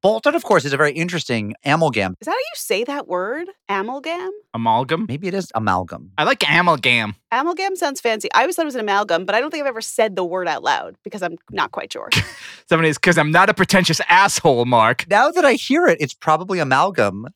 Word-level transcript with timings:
Bolton, 0.00 0.36
of 0.36 0.44
course, 0.44 0.64
is 0.64 0.72
a 0.72 0.76
very 0.76 0.92
interesting 0.92 1.54
amalgam. 1.64 2.14
Is 2.20 2.26
that 2.26 2.30
how 2.30 2.36
you 2.36 2.44
say 2.54 2.84
that 2.84 3.08
word? 3.08 3.48
Amalgam? 3.68 4.30
Amalgam. 4.54 5.06
Maybe 5.08 5.26
it 5.26 5.34
is 5.34 5.50
amalgam. 5.56 6.12
I 6.16 6.22
like 6.22 6.44
amalgam. 6.48 7.16
Amalgam 7.32 7.74
sounds 7.74 8.00
fancy. 8.00 8.28
I 8.32 8.42
always 8.42 8.54
thought 8.54 8.62
it 8.62 8.66
was 8.66 8.76
an 8.76 8.82
amalgam, 8.82 9.24
but 9.24 9.34
I 9.34 9.40
don't 9.40 9.50
think 9.50 9.62
I've 9.62 9.68
ever 9.68 9.80
said 9.80 10.14
the 10.14 10.22
word 10.24 10.46
out 10.46 10.62
loud 10.62 10.94
because 11.02 11.20
I'm 11.20 11.36
not 11.50 11.72
quite 11.72 11.92
sure. 11.92 12.10
Somebody 12.68 12.90
is 12.90 12.96
because 12.96 13.18
I'm 13.18 13.32
not 13.32 13.50
a 13.50 13.54
pretentious 13.54 14.00
asshole, 14.08 14.66
Mark. 14.66 15.04
Now 15.10 15.32
that 15.32 15.44
I 15.44 15.54
hear 15.54 15.88
it, 15.88 15.98
it's 16.00 16.14
probably 16.14 16.60
amalgam. 16.60 17.26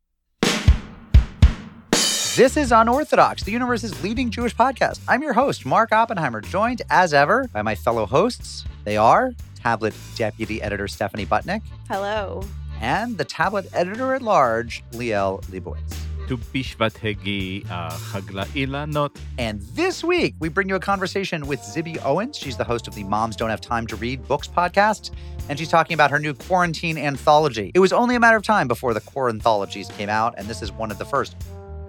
This 2.37 2.57
is 2.57 2.71
Unorthodox, 2.71 3.43
the 3.43 3.51
universe's 3.51 4.05
leading 4.05 4.31
Jewish 4.31 4.55
podcast. 4.55 5.01
I'm 5.09 5.21
your 5.21 5.33
host, 5.33 5.67
Mark 5.67 5.91
Oppenheimer, 5.91 6.41
joined 6.41 6.81
as 6.91 7.13
ever 7.13 7.49
by 7.53 7.63
my 7.63 7.75
fellow 7.75 8.07
hosts. 8.07 8.65
They 8.85 8.97
are 8.97 9.33
Tablet 9.63 9.95
Deputy 10.17 10.61
Editor 10.61 10.89
Stephanie 10.89 11.27
Butnick 11.27 11.63
Hello. 11.89 12.43
and 12.81 13.17
the 13.17 13.25
Tablet 13.25 13.67
Editor 13.73 14.15
at 14.15 14.23
Large, 14.23 14.83
Liel 14.93 15.41
Leibowitz. 15.51 15.97
Tu 16.29 16.37
bishvat 16.37 16.93
hegi 16.99 17.65
uh, 17.71 17.91
chagla 17.91 18.45
ilanot. 18.55 19.15
And 19.39 19.61
this 19.75 20.03
week, 20.05 20.35
we 20.39 20.49
bring 20.49 20.69
you 20.69 20.77
a 20.77 20.81
conversation 20.81 21.47
with 21.47 21.61
Zibby 21.61 22.03
Owens. 22.05 22.39
She's 22.39 22.57
the 22.57 22.65
host 22.65 22.87
of 22.89 22.95
the 22.95 23.03
Moms 23.05 23.37
Don't 23.37 23.51
Have 23.51 23.61
Time 23.61 23.87
to 23.89 23.97
Read 23.97 24.27
Books 24.29 24.47
podcast, 24.49 25.11
and 25.49 25.59
she's 25.59 25.69
talking 25.69 25.95
about 25.95 26.11
her 26.13 26.19
new 26.21 26.33
quarantine 26.35 26.97
anthology. 26.97 27.73
It 27.75 27.81
was 27.81 27.93
only 27.93 28.15
a 28.15 28.21
matter 28.21 28.37
of 28.37 28.45
time 28.45 28.69
before 28.69 28.95
the 28.95 29.01
core 29.01 29.29
anthologies 29.29 29.89
came 29.91 30.09
out, 30.09 30.35
and 30.39 30.47
this 30.47 30.63
is 30.63 30.71
one 30.73 30.91
of 30.93 30.99
the 30.99 31.05
first. 31.05 31.37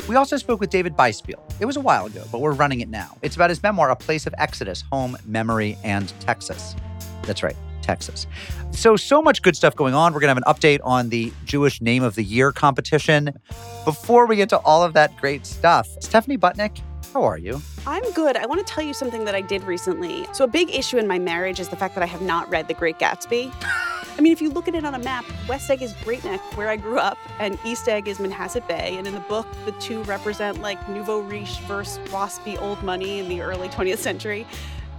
We 0.10 0.16
also 0.16 0.38
spoke 0.38 0.60
with 0.60 0.70
David 0.72 0.96
Biespiel. 0.98 1.40
It 1.62 1.66
was 1.66 1.78
a 1.78 1.80
while 1.80 2.08
ago, 2.08 2.24
but 2.32 2.42
we're 2.42 2.54
running 2.54 2.82
it 2.82 2.90
now. 2.90 3.16
It's 3.22 3.36
about 3.36 3.50
his 3.52 3.62
memoir, 3.64 3.92
A 3.92 3.96
Place 3.96 4.26
of 4.28 4.34
Exodus 4.38 4.84
Home, 4.92 5.16
Memory, 5.26 5.78
and 5.84 6.12
Texas. 6.20 6.76
That's 7.24 7.44
right, 7.44 7.56
Texas. 7.82 8.28
So, 8.72 8.96
so 8.96 9.22
much 9.22 9.42
good 9.42 9.56
stuff 9.56 9.76
going 9.76 9.94
on. 9.94 10.14
We're 10.14 10.20
going 10.20 10.36
to 10.36 10.42
have 10.42 10.56
an 10.56 10.62
update 10.62 10.80
on 10.84 11.10
the 11.10 11.32
Jewish 11.46 11.82
Name 11.82 12.04
of 12.04 12.16
the 12.16 12.24
Year 12.24 12.52
competition. 12.52 13.34
Before 13.86 14.26
we 14.26 14.36
get 14.36 14.50
to 14.50 14.60
all 14.60 14.84
of 14.84 14.94
that 14.94 15.16
great 15.18 15.46
stuff, 15.46 15.88
Stephanie 16.00 16.38
Butnick, 16.38 16.82
how 17.14 17.24
are 17.24 17.38
you? 17.38 17.62
I'm 17.86 18.10
good. 18.14 18.36
I 18.36 18.46
want 18.46 18.66
to 18.66 18.74
tell 18.74 18.84
you 18.84 18.94
something 18.94 19.26
that 19.26 19.36
I 19.36 19.42
did 19.42 19.64
recently. 19.64 20.26
So, 20.34 20.44
a 20.44 20.48
big 20.48 20.70
issue 20.72 20.98
in 20.98 21.08
my 21.08 21.20
marriage 21.20 21.60
is 21.60 21.70
the 21.70 21.76
fact 21.76 21.96
that 21.96 22.04
I 22.04 22.08
have 22.08 22.22
not 22.22 22.50
read 22.50 22.68
The 22.68 22.74
Great 22.74 22.98
Gatsby. 22.98 23.54
I 24.16 24.22
mean, 24.22 24.32
if 24.32 24.42
you 24.42 24.50
look 24.52 24.68
at 24.68 24.76
it 24.76 24.86
on 24.86 24.94
a 24.94 25.00
map, 25.00 25.26
West 25.48 25.70
Egg 25.72 25.82
is 25.82 25.94
Great 26.04 26.24
Neck, 26.24 26.40
where 26.56 26.70
I 26.70 26.76
grew 26.76 27.00
up, 27.00 27.18
and 27.40 27.58
East 27.66 27.88
Egg 27.88 28.08
is 28.08 28.20
Manhasset 28.20 28.68
Bay. 28.68 28.96
And 28.98 29.08
in 29.08 29.14
the 29.14 29.20
book, 29.22 29.48
the 29.66 29.72
two 29.74 30.04
represent 30.04 30.62
like 30.62 30.88
nouveau 30.88 31.22
riche 31.22 31.60
versus 31.62 31.98
waspy 32.10 32.62
old 32.62 32.82
money 32.84 33.20
in 33.20 33.28
the 33.28 33.42
early 33.42 33.70
20th 33.70 33.98
century. 33.98 34.46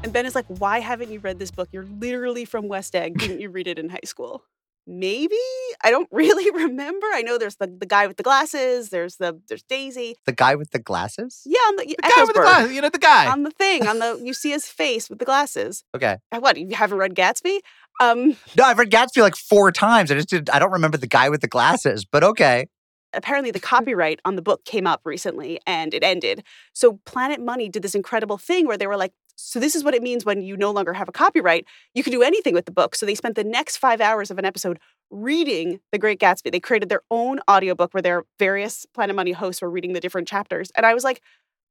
And 0.05 0.12
Ben 0.12 0.27
is 0.27 0.34
like, 0.34 0.44
Why 0.48 0.80
haven't 0.80 1.10
you 1.10 1.19
read 1.19 1.38
this 1.38 1.50
book? 1.50 1.70
You're 1.72 1.86
literally 1.86 2.44
from 2.44 2.69
West 2.69 2.94
Egg. 2.94 3.16
Didn't 3.19 3.41
you 3.41 3.48
read 3.48 3.66
it 3.66 3.78
in 3.78 3.88
high 3.88 4.00
school? 4.05 4.44
Maybe 4.86 5.38
I 5.83 5.91
don't 5.91 6.08
really 6.12 6.50
remember. 6.50 7.06
I 7.14 7.22
know 7.22 7.38
there's 7.38 7.56
the, 7.56 7.66
the 7.69 7.86
guy 7.86 8.06
with 8.06 8.19
the 8.19 8.22
glasses. 8.22 8.91
There's 8.91 9.16
the 9.16 9.41
there's 9.48 9.62
Daisy. 9.62 10.16
The 10.27 10.33
guy 10.33 10.56
with 10.56 10.72
the 10.72 10.78
glasses? 10.78 11.41
Yeah, 11.46 11.58
on 11.69 11.77
the, 11.77 11.86
The 11.86 11.96
guy 12.02 12.22
with 12.22 12.34
the 12.34 12.42
glasses. 12.42 12.72
You 12.74 12.83
know 12.83 12.91
the 12.91 12.98
guy. 12.98 13.30
on 13.33 13.44
the 13.44 13.50
thing 13.50 13.86
on 13.86 13.98
the 13.98 14.20
you 14.22 14.34
see 14.34 14.50
his 14.50 14.66
face 14.66 15.08
with 15.08 15.20
the 15.20 15.24
glasses. 15.24 15.84
Okay. 15.96 16.18
Uh, 16.30 16.39
What 16.39 16.58
you 16.58 16.77
haven't 16.77 16.98
read 16.98 17.14
Gatsby? 17.14 17.61
Um, 17.98 18.36
No, 18.58 18.64
I've 18.64 18.78
read 18.78 18.91
Gatsby 18.91 19.22
like 19.22 19.36
four 19.36 19.72
times. 19.72 20.11
I 20.11 20.16
just 20.16 20.28
did 20.28 20.50
I 20.50 20.58
don't 20.58 20.72
remember 20.72 20.98
the 20.98 21.06
guy 21.06 21.30
with 21.30 21.41
the 21.41 21.48
glasses, 21.48 22.05
but 22.05 22.22
okay. 22.22 22.66
apparently 23.14 23.52
the 23.52 23.61
copyright 23.61 24.20
on 24.27 24.36
the 24.36 24.42
book 24.42 24.66
came 24.66 24.86
up 24.86 25.00
recently 25.06 25.61
and 25.66 25.94
it 25.94 26.05
ended. 26.05 26.44
So 26.74 27.00
Planet 27.06 27.41
Money 27.41 27.70
did 27.70 27.83
this 27.83 27.94
incredible 27.94 28.36
thing 28.36 28.66
where 28.66 28.77
they 28.77 28.86
were 28.86 28.98
like, 28.98 29.12
so 29.36 29.58
this 29.60 29.74
is 29.74 29.84
what 29.84 29.94
it 29.94 30.02
means 30.02 30.24
when 30.24 30.42
you 30.42 30.56
no 30.56 30.70
longer 30.70 30.92
have 30.92 31.08
a 31.08 31.12
copyright. 31.12 31.66
You 31.94 32.02
can 32.02 32.12
do 32.12 32.22
anything 32.22 32.54
with 32.54 32.66
the 32.66 32.72
book. 32.72 32.94
So 32.94 33.06
they 33.06 33.14
spent 33.14 33.34
the 33.34 33.44
next 33.44 33.77
five 33.77 34.00
hours 34.00 34.30
of 34.30 34.38
an 34.38 34.44
episode 34.44 34.78
reading 35.10 35.80
The 35.92 35.98
Great 35.98 36.20
Gatsby. 36.20 36.52
They 36.52 36.60
created 36.60 36.88
their 36.88 37.02
own 37.10 37.40
audiobook 37.50 37.92
where 37.94 38.02
their 38.02 38.24
various 38.38 38.86
Planet 38.94 39.16
Money 39.16 39.32
hosts 39.32 39.62
were 39.62 39.70
reading 39.70 39.92
the 39.92 40.00
different 40.00 40.28
chapters. 40.28 40.70
And 40.77 40.86
I 40.86 40.94
was 40.94 41.05
like, 41.05 41.20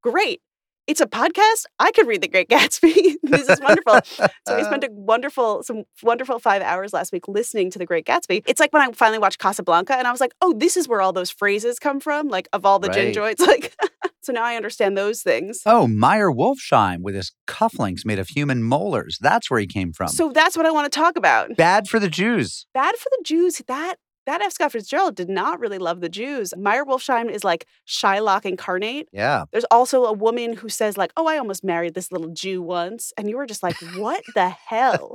great. 0.02 0.41
It's 0.86 1.00
a 1.00 1.06
podcast. 1.06 1.64
I 1.80 1.91
could 1.91 2.07
read 2.07 2.22
The 2.22 2.28
Great 2.28 2.50
Gatsby. 2.50 3.16
this 3.23 3.47
is 3.47 3.62
wonderful. 3.62 4.00
so 4.46 4.57
we 4.57 4.63
spent 4.66 4.84
a 4.84 4.90
wonderful, 4.91 5.63
some 5.63 5.84
wonderful 6.02 6.40
five 6.40 6.62
hours 6.62 6.91
last 6.91 7.13
week 7.13 7.28
listening 7.29 7.72
to 7.72 7.79
The 7.79 7.85
Great 7.85 8.06
Gatsby. 8.06 8.44
It's 8.46 8.59
like 8.59 8.73
when 8.73 8.81
I 8.81 8.91
finally 8.91 9.19
watched 9.19 9.40
Casablanca 9.40 9.96
and 9.96 10.07
I 10.07 10.12
was 10.12 10.19
like, 10.19 10.34
oh, 10.41 10.53
this 10.53 10.75
is 10.75 10.88
where 10.90 11.00
all 11.00 11.13
those 11.13 11.29
phrases 11.29 11.79
come 11.79 12.02
from, 12.02 12.28
like 12.28 12.50
of 12.52 12.66
all 12.66 12.79
the 12.79 12.90
gin 12.90 13.13
joints. 13.13 13.41
Like, 13.53 13.75
so 14.23 14.31
now 14.31 14.44
I 14.44 14.56
understand 14.56 14.97
those 14.97 15.22
things. 15.22 15.61
Oh, 15.66 15.85
Meyer 15.88 16.31
Wolfshiem 16.31 17.00
with 17.01 17.13
his 17.16 17.31
cufflinks 17.47 18.06
made 18.06 18.19
of 18.19 18.29
human 18.29 18.63
molars. 18.63 19.17
That's 19.19 19.51
where 19.51 19.59
he 19.59 19.67
came 19.67 19.91
from. 19.91 20.07
So 20.07 20.31
that's 20.31 20.56
what 20.56 20.66
I 20.66 20.72
want 20.72 20.91
to 20.91 20.97
talk 20.97 21.17
about. 21.17 21.56
bad 21.57 21.88
for 21.88 22.00
the 22.00 22.09
Jews. 22.09 22.66
Bad 22.73 22.95
for 22.95 23.09
the 23.11 23.23
Jews. 23.25 23.61
That 23.67 23.95
that 24.25 24.41
F. 24.41 24.53
Scott 24.53 24.72
Fitzgerald 24.72 25.16
did 25.16 25.29
not 25.29 25.59
really 25.59 25.78
love 25.78 26.01
the 26.01 26.09
Jews. 26.09 26.53
Meyer 26.57 26.85
Wolfshiem 26.85 27.29
is 27.29 27.44
like 27.44 27.66
Shylock 27.88 28.45
incarnate. 28.45 29.09
Yeah. 29.11 29.45
There's 29.51 29.66
also 29.72 30.06
a 30.06 30.13
woman 30.13 30.53
who 30.53 30.69
says 30.69 30.97
like, 30.97 31.11
"Oh, 31.17 31.28
I 31.28 31.38
almost 31.38 31.63
married 31.63 31.94
this 31.94 32.11
little 32.11 32.29
Jew 32.29 32.61
once," 32.61 33.13
and 33.17 33.29
you 33.29 33.38
were 33.38 33.45
just 33.45 33.63
like, 33.63 33.75
"What 33.95 34.23
the 34.35 34.50
hell?" 34.50 35.13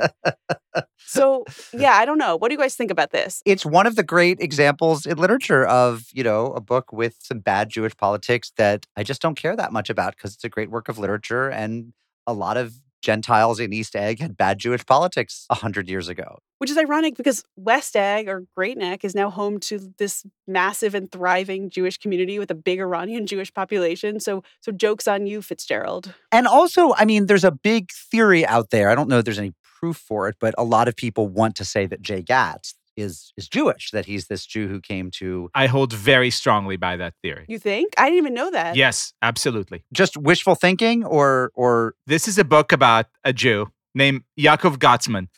so 0.98 1.44
yeah, 1.72 1.92
I 1.92 2.04
don't 2.04 2.18
know. 2.18 2.36
What 2.36 2.48
do 2.48 2.54
you 2.54 2.58
guys 2.58 2.74
think 2.74 2.90
about 2.90 3.10
this? 3.10 3.42
It's 3.44 3.64
one 3.64 3.86
of 3.86 3.96
the 3.96 4.02
great 4.02 4.40
examples 4.40 5.06
in 5.06 5.18
literature 5.18 5.66
of, 5.66 6.04
you 6.12 6.22
know, 6.22 6.46
a 6.52 6.60
book 6.60 6.92
with 6.92 7.16
some 7.20 7.40
bad 7.40 7.70
Jewish 7.70 7.96
politics 7.96 8.52
that 8.56 8.86
I 8.96 9.02
just 9.02 9.22
don't 9.22 9.36
care 9.36 9.56
that 9.56 9.72
much 9.72 9.90
about 9.90 10.16
because 10.16 10.34
it's 10.34 10.44
a 10.44 10.48
great 10.48 10.70
work 10.70 10.88
of 10.88 10.98
literature 10.98 11.48
and 11.48 11.92
a 12.26 12.32
lot 12.32 12.56
of 12.56 12.74
Gentiles 13.02 13.60
in 13.60 13.72
East 13.72 13.94
Egg 13.94 14.20
had 14.20 14.36
bad 14.36 14.58
Jewish 14.58 14.84
politics 14.84 15.46
a 15.50 15.54
hundred 15.54 15.88
years 15.88 16.08
ago. 16.08 16.38
Which 16.58 16.70
is 16.70 16.78
ironic 16.78 17.16
because 17.16 17.44
West 17.56 17.94
Egg 17.94 18.28
or 18.28 18.44
Great 18.56 18.76
Neck 18.76 19.04
is 19.04 19.14
now 19.14 19.30
home 19.30 19.60
to 19.60 19.92
this 19.98 20.26
massive 20.46 20.94
and 20.94 21.10
thriving 21.10 21.70
Jewish 21.70 21.98
community 21.98 22.38
with 22.38 22.50
a 22.50 22.54
big 22.54 22.80
Iranian 22.80 23.26
Jewish 23.32 23.52
population. 23.52 24.20
So 24.20 24.42
so 24.60 24.72
jokes 24.72 25.06
on 25.06 25.26
you, 25.26 25.42
Fitzgerald. 25.42 26.14
And 26.32 26.46
also, 26.46 26.94
I 26.94 27.04
mean, 27.04 27.26
there's 27.26 27.44
a 27.44 27.52
big 27.52 27.90
theory 27.92 28.46
out 28.46 28.70
there. 28.70 28.90
I 28.90 28.94
don't 28.94 29.08
know 29.08 29.18
if 29.18 29.24
there's 29.24 29.38
any 29.38 29.52
proof 29.78 29.96
for 29.96 30.28
it, 30.28 30.36
but 30.40 30.54
a 30.58 30.64
lot 30.64 30.88
of 30.88 30.96
people 30.96 31.28
want 31.28 31.54
to 31.56 31.64
say 31.64 31.86
that 31.86 32.02
Jay 32.02 32.22
Gatz 32.22 32.74
is 32.98 33.32
is 33.36 33.48
Jewish, 33.48 33.90
that 33.92 34.06
he's 34.06 34.26
this 34.26 34.44
Jew 34.46 34.68
who 34.68 34.80
came 34.80 35.10
to 35.12 35.50
I 35.54 35.66
hold 35.66 35.92
very 35.92 36.30
strongly 36.30 36.76
by 36.76 36.96
that 36.96 37.14
theory. 37.22 37.46
You 37.48 37.58
think? 37.58 37.94
I 37.96 38.06
didn't 38.06 38.18
even 38.18 38.34
know 38.34 38.50
that. 38.50 38.76
Yes, 38.76 39.12
absolutely. 39.22 39.84
just 39.92 40.16
wishful 40.16 40.54
thinking 40.54 41.04
or 41.04 41.50
or 41.54 41.94
This 42.06 42.28
is 42.28 42.38
a 42.38 42.44
book 42.44 42.72
about 42.72 43.06
a 43.24 43.32
Jew 43.32 43.68
named 43.94 44.22
Yaakov 44.38 44.76
Gotzman, 44.78 45.28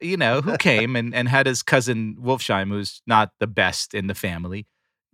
you 0.00 0.16
know, 0.16 0.40
who 0.40 0.56
came 0.58 0.96
and, 0.96 1.14
and 1.14 1.28
had 1.28 1.46
his 1.46 1.62
cousin 1.62 2.16
Wolfshiem, 2.20 2.68
who's 2.68 3.02
not 3.06 3.30
the 3.40 3.46
best 3.46 3.94
in 3.94 4.06
the 4.06 4.14
family. 4.14 4.66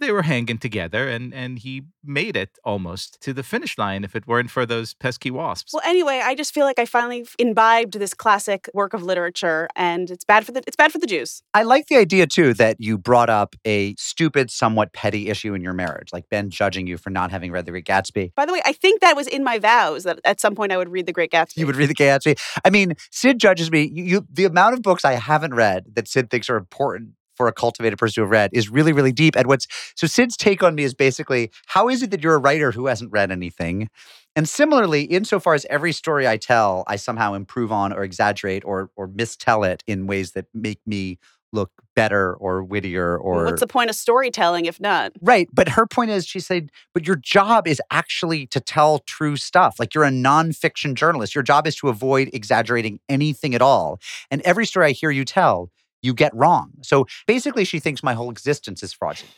They 0.03 0.11
were 0.11 0.23
hanging 0.23 0.59
together 0.59 1.09
and, 1.09 1.33
and 1.33 1.61
he 1.61 1.85
made 2.05 2.37
it 2.37 2.59
almost 2.65 3.21
to 3.21 3.33
the 3.33 3.45
finish 3.45 3.79
line 3.79 4.03
if 4.03 4.17
it 4.17 4.27
weren't 4.27 4.51
for 4.51 4.67
those 4.67 4.95
pesky 4.95 5.31
wasps. 5.31 5.73
Well, 5.73 5.83
anyway, 5.85 6.21
I 6.25 6.35
just 6.35 6.53
feel 6.53 6.65
like 6.65 6.81
I 6.81 6.87
finally 6.87 7.25
imbibed 7.39 7.95
this 7.95 8.13
classic 8.13 8.69
work 8.75 8.95
of 8.95 9.05
literature, 9.05 9.69
and 9.77 10.11
it's 10.11 10.25
bad 10.25 10.45
for 10.45 10.51
the 10.51 10.63
it's 10.67 10.75
bad 10.75 10.91
for 10.91 10.99
the 10.99 11.07
Jews. 11.07 11.43
I 11.55 11.63
like 11.63 11.87
the 11.87 11.97
idea 11.97 12.27
too 12.27 12.53
that 12.55 12.81
you 12.81 12.99
brought 12.99 13.31
up 13.31 13.55
a 13.65 13.95
stupid, 13.97 14.51
somewhat 14.51 14.93
petty 14.93 15.29
issue 15.29 15.55
in 15.55 15.63
your 15.63 15.73
marriage, 15.73 16.09
like 16.13 16.29
Ben 16.29 16.51
judging 16.51 16.89
you 16.89 16.99
for 16.99 17.11
not 17.11 17.31
having 17.31 17.53
read 17.53 17.67
The 17.67 17.71
Great 17.71 17.87
Gatsby. 17.87 18.35
By 18.35 18.45
the 18.45 18.53
way, 18.53 18.61
I 18.65 18.73
think 18.73 19.01
that 19.03 19.15
was 19.15 19.29
in 19.29 19.45
my 19.45 19.61
vows 19.61 20.03
that 20.03 20.19
at 20.25 20.41
some 20.41 20.57
point 20.57 20.73
I 20.73 20.77
would 20.77 20.89
read 20.89 21.07
The 21.07 21.13
Great 21.13 21.31
Gatsby. 21.31 21.59
You 21.59 21.67
would 21.67 21.77
read 21.77 21.91
The 21.91 21.95
Great 21.95 22.09
Gatsby. 22.09 22.41
I 22.65 22.71
mean, 22.71 22.95
Sid 23.13 23.39
judges 23.39 23.71
me. 23.71 23.89
You, 23.93 24.05
you, 24.05 24.27
the 24.33 24.47
amount 24.47 24.75
of 24.75 24.83
books 24.83 25.05
I 25.05 25.13
haven't 25.13 25.55
read 25.55 25.85
that 25.95 26.09
Sid 26.09 26.31
thinks 26.31 26.51
are 26.51 26.57
important 26.57 27.11
for 27.43 27.49
a 27.49 27.53
cultivated 27.53 27.99
person 27.99 28.15
to 28.15 28.21
have 28.21 28.31
read 28.31 28.51
is 28.53 28.69
really, 28.69 28.93
really 28.93 29.11
deep. 29.11 29.35
And 29.37 29.49
what's 29.49 29.67
so 29.97 30.07
Sid's 30.07 30.37
take 30.37 30.63
on 30.63 30.77
me 30.77 30.85
is 30.85 30.95
basically, 30.95 31.51
how 31.67 31.89
is 31.89 32.01
it 32.01 32.13
that 32.13 32.23
you're 32.23 32.35
a 32.35 32.39
writer 32.39 32.71
who 32.71 32.87
hasn't 32.87 33.11
read 33.11 33.33
anything? 33.33 33.89
And 34.37 34.49
similarly, 34.49 35.03
insofar 35.03 35.55
as 35.55 35.67
every 35.69 35.93
story 35.93 36.29
I 36.29 36.37
tell, 36.37 36.85
I 36.87 36.95
somehow 36.97 37.35
improve 37.35 37.73
on 37.73 37.93
or 37.93 38.05
exaggerate 38.05 38.65
or 38.65 38.91
or 38.95 39.09
mistell 39.09 39.69
it 39.69 39.83
in 39.89 40.07
ways 40.07 40.33
that 40.33 40.47
make 40.55 40.79
me 40.87 41.19
look 41.53 41.71
better 41.97 42.35
or 42.35 42.63
wittier 42.63 43.19
or 43.19 43.45
What's 43.45 43.61
the 43.61 43.67
point 43.67 43.91
of 43.91 43.97
storytelling 43.97 44.67
if 44.67 44.81
not? 44.81 45.13
Right. 45.21 45.49
But 45.53 45.71
her 45.71 45.87
point 45.87 46.13
is, 46.13 46.25
she 46.27 46.41
said, 46.41 46.71
but 46.95 47.07
your 47.07 47.17
job 47.17 47.67
is 47.67 47.83
actually 47.91 48.47
to 48.47 48.61
tell 48.61 49.01
true 49.01 49.37
stuff. 49.37 49.77
Like 49.81 49.95
you're 49.95 50.05
a 50.05 50.11
nonfiction 50.11 50.95
journalist. 50.95 51.35
Your 51.35 51.43
job 51.43 51.67
is 51.67 51.75
to 51.77 51.89
avoid 51.89 52.31
exaggerating 52.33 53.01
anything 53.09 53.55
at 53.55 53.61
all. 53.61 53.99
And 54.31 54.41
every 54.43 54.65
story 54.65 54.87
I 54.87 54.93
hear 54.93 55.11
you 55.11 55.25
tell, 55.25 55.71
you 56.03 56.15
get 56.15 56.35
wrong. 56.35 56.73
So 56.83 57.07
basically, 57.27 57.65
she 57.65 57.79
thinks 57.79 58.03
my 58.03 58.15
whole 58.15 58.31
existence 58.31 58.83
is 58.83 58.93
fraudulent. 58.93 59.35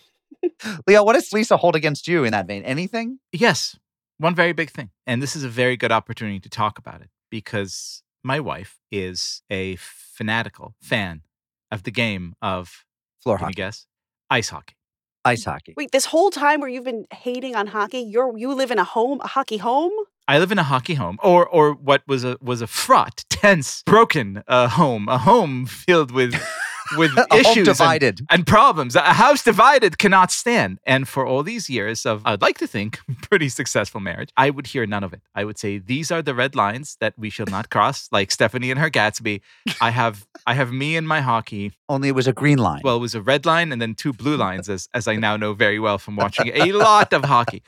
Leo, 0.87 1.05
what 1.05 1.15
does 1.15 1.33
Lisa 1.33 1.57
hold 1.57 1.77
against 1.77 2.09
you 2.09 2.25
in 2.25 2.33
that 2.33 2.47
vein? 2.47 2.63
Anything? 2.65 3.19
Yes, 3.33 3.79
one 4.19 4.35
very 4.35 4.53
big 4.53 4.71
thing. 4.71 4.91
And 5.07 5.23
this 5.23 5.37
is 5.37 5.45
a 5.45 5.49
very 5.49 5.77
good 5.77 5.93
opportunity 5.93 6.41
to 6.41 6.49
talk 6.49 6.79
about 6.79 7.01
it 7.01 7.09
because 7.31 8.03
my 8.23 8.41
wife 8.41 8.79
is 8.91 9.43
a 9.51 9.77
fanatical 9.77 10.75
fan 10.81 11.23
of 11.71 11.83
the 11.83 11.91
game 11.91 12.35
of, 12.43 12.85
Floor 13.23 13.37
can 13.39 13.45
you 13.45 13.47
hockey, 13.47 13.55
guess? 13.57 13.87
Ice 14.31 14.49
hockey. 14.51 14.77
ice 15.25 15.45
hockey. 15.45 15.75
Wait, 15.77 15.93
this 15.93 16.07
whole 16.07 16.31
time 16.31 16.61
where 16.61 16.69
you've 16.69 16.85
been 16.85 17.07
hating 17.13 17.57
on 17.57 17.67
hockey, 17.69 18.01
you're 18.01 18.37
you 18.37 18.53
live 18.55 18.71
in 18.71 18.79
a 18.79 18.85
home, 18.85 19.21
a 19.23 19.27
hockey 19.27 19.57
home? 19.59 19.93
I 20.27 20.39
live 20.39 20.53
in 20.53 20.59
a 20.59 20.63
hockey 20.63 20.95
home, 20.95 21.19
or 21.23 21.47
or 21.47 21.75
what 21.75 22.03
was 22.07 22.25
a 22.25 22.37
was 22.41 22.63
a 22.63 22.67
fraught, 22.67 23.25
tense, 23.29 23.83
broken 23.85 24.43
uh, 24.49 24.69
home, 24.69 25.09
a 25.09 25.19
home 25.19 25.67
filled 25.67 26.11
with 26.11 26.35
with 26.97 27.13
issues 27.33 27.57
and, 27.57 27.67
divided. 27.67 28.21
and 28.31 28.47
problems. 28.47 28.97
A 28.97 29.01
house 29.01 29.43
divided 29.43 29.99
cannot 29.99 30.31
stand. 30.31 30.79
And 30.85 31.09
for 31.09 31.27
all 31.27 31.43
these 31.43 31.69
years 31.71 32.07
of, 32.07 32.23
I'd 32.25 32.43
like 32.43 32.59
to 32.59 32.67
think, 32.67 32.99
pretty 33.23 33.49
successful 33.49 34.01
marriage, 34.01 34.31
I 34.37 34.51
would 34.51 34.67
hear 34.69 34.87
none 34.87 35.05
of 35.05 35.13
it. 35.13 35.21
I 35.35 35.45
would 35.45 35.59
say 35.59 35.79
these 35.79 36.11
are 36.11 36.23
the 36.23 36.35
red 36.35 36.55
lines 36.55 36.97
that 37.01 37.15
we 37.19 37.31
shall 37.31 37.47
not 37.47 37.71
cross. 37.71 38.09
Like 38.13 38.31
Stephanie 38.31 38.71
and 38.71 38.81
her 38.81 38.91
Gatsby, 38.91 39.41
I 39.81 39.91
have, 39.91 40.27
I 40.47 40.55
have 40.55 40.73
me 40.73 40.97
and 40.97 41.07
my 41.07 41.21
hockey. 41.21 41.73
Only 41.89 42.09
it 42.09 42.15
was 42.15 42.27
a 42.27 42.33
green 42.33 42.59
line. 42.59 42.83
Well, 42.85 42.97
it 42.97 43.01
was 43.01 43.15
a 43.15 43.23
red 43.23 43.47
line 43.47 43.73
and 43.73 43.81
then 43.81 43.95
two 43.95 44.13
blue 44.13 44.37
lines, 44.37 44.69
as 44.69 44.89
as 44.95 45.07
I 45.07 45.17
now 45.17 45.37
know 45.37 45.53
very 45.53 45.79
well 45.79 45.99
from 45.99 46.17
watching 46.17 46.51
a 46.55 46.73
lot 46.89 47.13
of 47.13 47.25
hockey. 47.25 47.63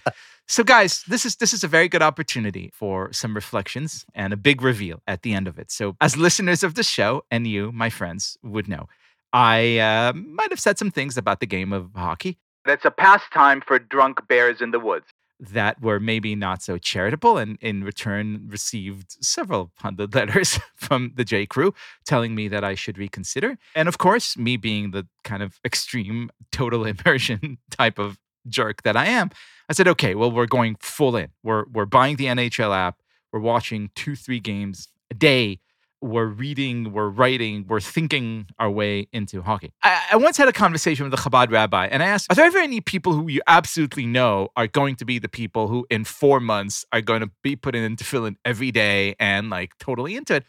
So, 0.49 0.63
guys, 0.63 1.03
this 1.09 1.27
is 1.27 1.37
this 1.37 1.53
is 1.53 1.65
a 1.65 1.69
very 1.69 1.89
good 1.89 2.03
opportunity 2.03 2.71
for 2.73 3.13
some 3.13 3.35
reflections 3.35 4.07
and 4.15 4.33
a 4.33 4.37
big 4.37 4.63
reveal 4.63 5.03
at 5.07 5.23
the 5.23 5.35
end 5.35 5.49
of 5.49 5.59
it. 5.59 5.73
So, 5.73 5.97
as 6.01 6.17
listeners 6.17 6.63
of 6.63 6.75
the 6.75 6.85
show, 6.85 7.25
and 7.33 7.49
you, 7.49 7.73
my 7.73 7.91
friends, 7.91 8.39
would 8.45 8.69
know, 8.69 8.87
I 9.33 9.79
uh, 9.79 10.13
might 10.13 10.51
have 10.51 10.61
said 10.61 10.79
some 10.79 10.93
things 10.93 11.17
about 11.17 11.41
the 11.41 11.47
game 11.47 11.73
of 11.73 11.91
hockey. 11.97 12.39
That's 12.65 12.85
a 12.85 12.93
pastime 12.93 13.61
for 13.61 13.81
drunk 13.81 14.27
bears 14.29 14.61
in 14.61 14.71
the 14.71 14.79
woods. 14.79 15.07
That 15.39 15.83
were 15.83 15.99
maybe 15.99 16.37
not 16.37 16.63
so 16.63 16.79
charitable, 16.79 17.39
and 17.39 17.59
in 17.61 17.83
return 17.83 18.47
received 18.49 19.17
several 19.21 19.73
hundred 19.79 20.15
letters 20.15 20.61
from 20.77 21.13
the 21.17 21.25
J. 21.25 21.47
Crew 21.47 21.75
telling 22.07 22.37
me 22.37 22.47
that 22.49 22.63
I 22.63 22.77
should 22.77 22.99
reconsider. 22.99 23.59
And 23.75 23.89
of 23.89 23.99
course, 23.99 24.37
me 24.37 24.57
being 24.57 24.93
the 24.93 25.09
kind 25.25 25.43
of 25.43 25.59
extreme 25.65 26.31
total 26.53 26.85
immersion 26.95 27.59
type 27.71 27.99
of 27.99 28.17
jerk 28.49 28.83
that 28.83 28.97
I 28.97 29.07
am, 29.07 29.31
I 29.69 29.73
said, 29.73 29.89
okay, 29.89 30.15
well, 30.15 30.31
we're 30.31 30.47
going 30.47 30.77
full 30.81 31.17
in. 31.17 31.29
We're 31.43 31.65
we're 31.73 31.87
buying 31.87 32.17
the 32.17 32.27
NHL 32.27 32.75
app. 32.75 33.01
We're 33.33 33.41
watching 33.41 33.91
two, 33.95 34.15
three 34.17 34.41
games 34.41 34.89
a 35.11 35.15
day. 35.15 35.61
We're 36.03 36.27
reading, 36.27 36.93
we're 36.93 37.09
writing, 37.09 37.65
we're 37.67 37.81
thinking 37.81 38.47
our 38.59 38.71
way 38.71 39.09
into 39.13 39.43
hockey. 39.43 39.73
I, 39.83 40.09
I 40.13 40.17
once 40.17 40.37
had 40.37 40.47
a 40.47 40.53
conversation 40.53 41.05
with 41.05 41.15
a 41.15 41.17
Chabad 41.17 41.51
rabbi, 41.51 41.87
and 41.87 42.03
I 42.03 42.07
asked, 42.07 42.31
Are 42.31 42.35
there 42.35 42.45
ever 42.45 42.59
any 42.59 42.81
people 42.81 43.15
who 43.15 43.29
you 43.29 43.41
absolutely 43.47 44.07
know 44.07 44.49
are 44.57 44.67
going 44.67 44.97
to 44.97 45.05
be 45.05 45.19
the 45.19 45.29
people 45.29 45.69
who 45.69 45.87
in 45.91 46.05
four 46.05 46.39
months 46.39 46.85
are 46.93 47.01
going 47.01 47.23
to 47.23 47.31
be 47.43 47.57
put 47.57 47.75
in 47.75 47.97
every 48.45 48.71
day 48.71 49.17
and 49.19 49.51
like 49.51 49.73
totally 49.79 50.17
into 50.17 50.37
it? 50.37 50.45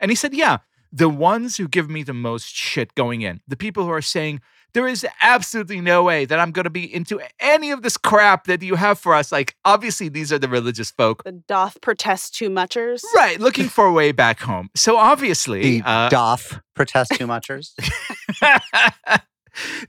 And 0.00 0.10
he 0.10 0.14
said, 0.14 0.34
Yeah, 0.34 0.58
the 0.92 1.08
ones 1.08 1.56
who 1.56 1.68
give 1.68 1.90
me 1.90 2.02
the 2.02 2.14
most 2.14 2.54
shit 2.54 2.94
going 2.94 3.22
in, 3.22 3.40
the 3.48 3.56
people 3.56 3.84
who 3.84 3.90
are 3.90 4.02
saying, 4.02 4.40
there 4.74 4.86
is 4.88 5.06
absolutely 5.22 5.80
no 5.80 6.02
way 6.02 6.24
that 6.24 6.38
I'm 6.38 6.50
going 6.50 6.64
to 6.64 6.70
be 6.70 6.92
into 6.92 7.20
any 7.40 7.70
of 7.70 7.82
this 7.82 7.96
crap 7.96 8.46
that 8.46 8.62
you 8.62 8.76
have 8.76 8.98
for 8.98 9.14
us. 9.14 9.30
Like, 9.30 9.56
obviously, 9.64 10.08
these 10.08 10.32
are 10.32 10.38
the 10.38 10.48
religious 10.48 10.90
folk. 10.90 11.24
The 11.24 11.32
doth 11.32 11.80
protest 11.80 12.34
too 12.34 12.50
muchers. 12.50 13.04
Right, 13.14 13.38
looking 13.38 13.68
for 13.68 13.86
a 13.86 13.92
way 13.92 14.12
back 14.12 14.40
home. 14.40 14.70
So, 14.74 14.96
obviously, 14.96 15.80
the 15.80 15.88
uh, 15.88 16.08
doff 16.08 16.60
protest 16.74 17.12
too 17.18 17.26
muchers. 17.26 17.74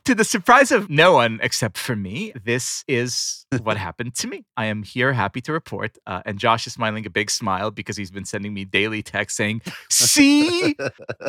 to 0.03 0.15
the 0.15 0.24
surprise 0.24 0.71
of 0.71 0.89
no 0.89 1.13
one 1.13 1.39
except 1.41 1.77
for 1.77 1.95
me, 1.95 2.33
this 2.44 2.83
is 2.88 3.45
what 3.62 3.77
happened 3.77 4.15
to 4.15 4.27
me. 4.27 4.45
I 4.57 4.65
am 4.65 4.83
here 4.83 5.13
happy 5.13 5.41
to 5.41 5.53
report. 5.53 5.97
Uh, 6.06 6.21
and 6.25 6.38
Josh 6.38 6.68
is 6.68 6.74
smiling 6.74 7.06
a 7.06 7.09
big 7.09 7.29
smile 7.31 7.71
because 7.71 7.97
he's 7.97 8.12
been 8.12 8.25
sending 8.25 8.53
me 8.53 8.65
daily 8.65 9.01
texts 9.01 9.38
saying, 9.38 9.62
See, 9.89 10.75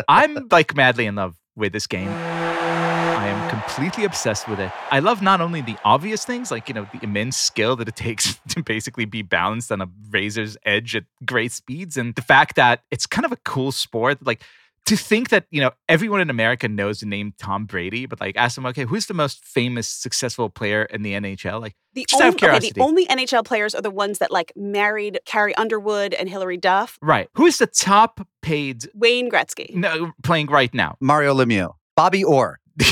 I'm 0.08 0.48
like 0.50 0.74
madly 0.74 1.06
in 1.06 1.14
love 1.14 1.36
with 1.56 1.72
this 1.72 1.86
game. 1.86 2.10
I 3.24 3.28
am 3.28 3.48
completely 3.48 4.04
obsessed 4.04 4.46
with 4.48 4.60
it. 4.60 4.70
I 4.90 4.98
love 4.98 5.22
not 5.22 5.40
only 5.40 5.62
the 5.62 5.76
obvious 5.82 6.26
things, 6.26 6.50
like, 6.50 6.68
you 6.68 6.74
know, 6.74 6.86
the 6.92 7.02
immense 7.02 7.38
skill 7.38 7.74
that 7.76 7.88
it 7.88 7.96
takes 8.08 8.38
to 8.50 8.62
basically 8.62 9.06
be 9.06 9.22
balanced 9.22 9.72
on 9.72 9.80
a 9.80 9.88
razor's 10.10 10.58
edge 10.66 10.94
at 10.94 11.04
great 11.24 11.50
speeds, 11.50 11.96
and 11.96 12.14
the 12.16 12.22
fact 12.22 12.54
that 12.56 12.82
it's 12.90 13.06
kind 13.06 13.24
of 13.24 13.32
a 13.32 13.36
cool 13.36 13.72
sport. 13.72 14.18
Like, 14.26 14.42
to 14.84 14.96
think 14.96 15.30
that, 15.30 15.46
you 15.50 15.62
know, 15.62 15.70
everyone 15.88 16.20
in 16.20 16.28
America 16.28 16.68
knows 16.68 17.00
the 17.00 17.06
name 17.06 17.32
Tom 17.38 17.64
Brady, 17.64 18.04
but 18.04 18.20
like, 18.20 18.36
ask 18.36 18.56
them, 18.56 18.66
okay, 18.66 18.84
who's 18.84 19.06
the 19.06 19.14
most 19.14 19.42
famous, 19.42 19.88
successful 19.88 20.50
player 20.50 20.82
in 20.82 21.00
the 21.00 21.14
NHL? 21.14 21.62
Like, 21.62 21.74
The 21.94 22.04
Just 22.06 22.20
out 22.20 22.28
of 22.28 22.34
only, 22.34 22.36
okay, 22.36 22.38
curiosity. 22.46 22.72
the 22.74 22.80
only 22.82 23.06
NHL 23.06 23.46
players 23.46 23.74
are 23.74 23.80
the 23.80 23.90
ones 23.90 24.18
that 24.18 24.30
like 24.30 24.52
married 24.54 25.20
Carrie 25.24 25.54
Underwood 25.54 26.12
and 26.12 26.28
Hilary 26.28 26.58
Duff. 26.58 26.98
right. 27.00 27.30
Who 27.36 27.46
is 27.46 27.56
the 27.56 27.66
top 27.66 28.20
paid 28.42 28.84
Wayne 28.92 29.30
Gretzky. 29.30 29.74
no, 29.74 30.12
playing 30.22 30.48
right 30.48 30.74
now? 30.74 30.98
Mario 31.00 31.34
Lemieux, 31.34 31.72
Bobby 31.96 32.22
Orr. 32.22 32.58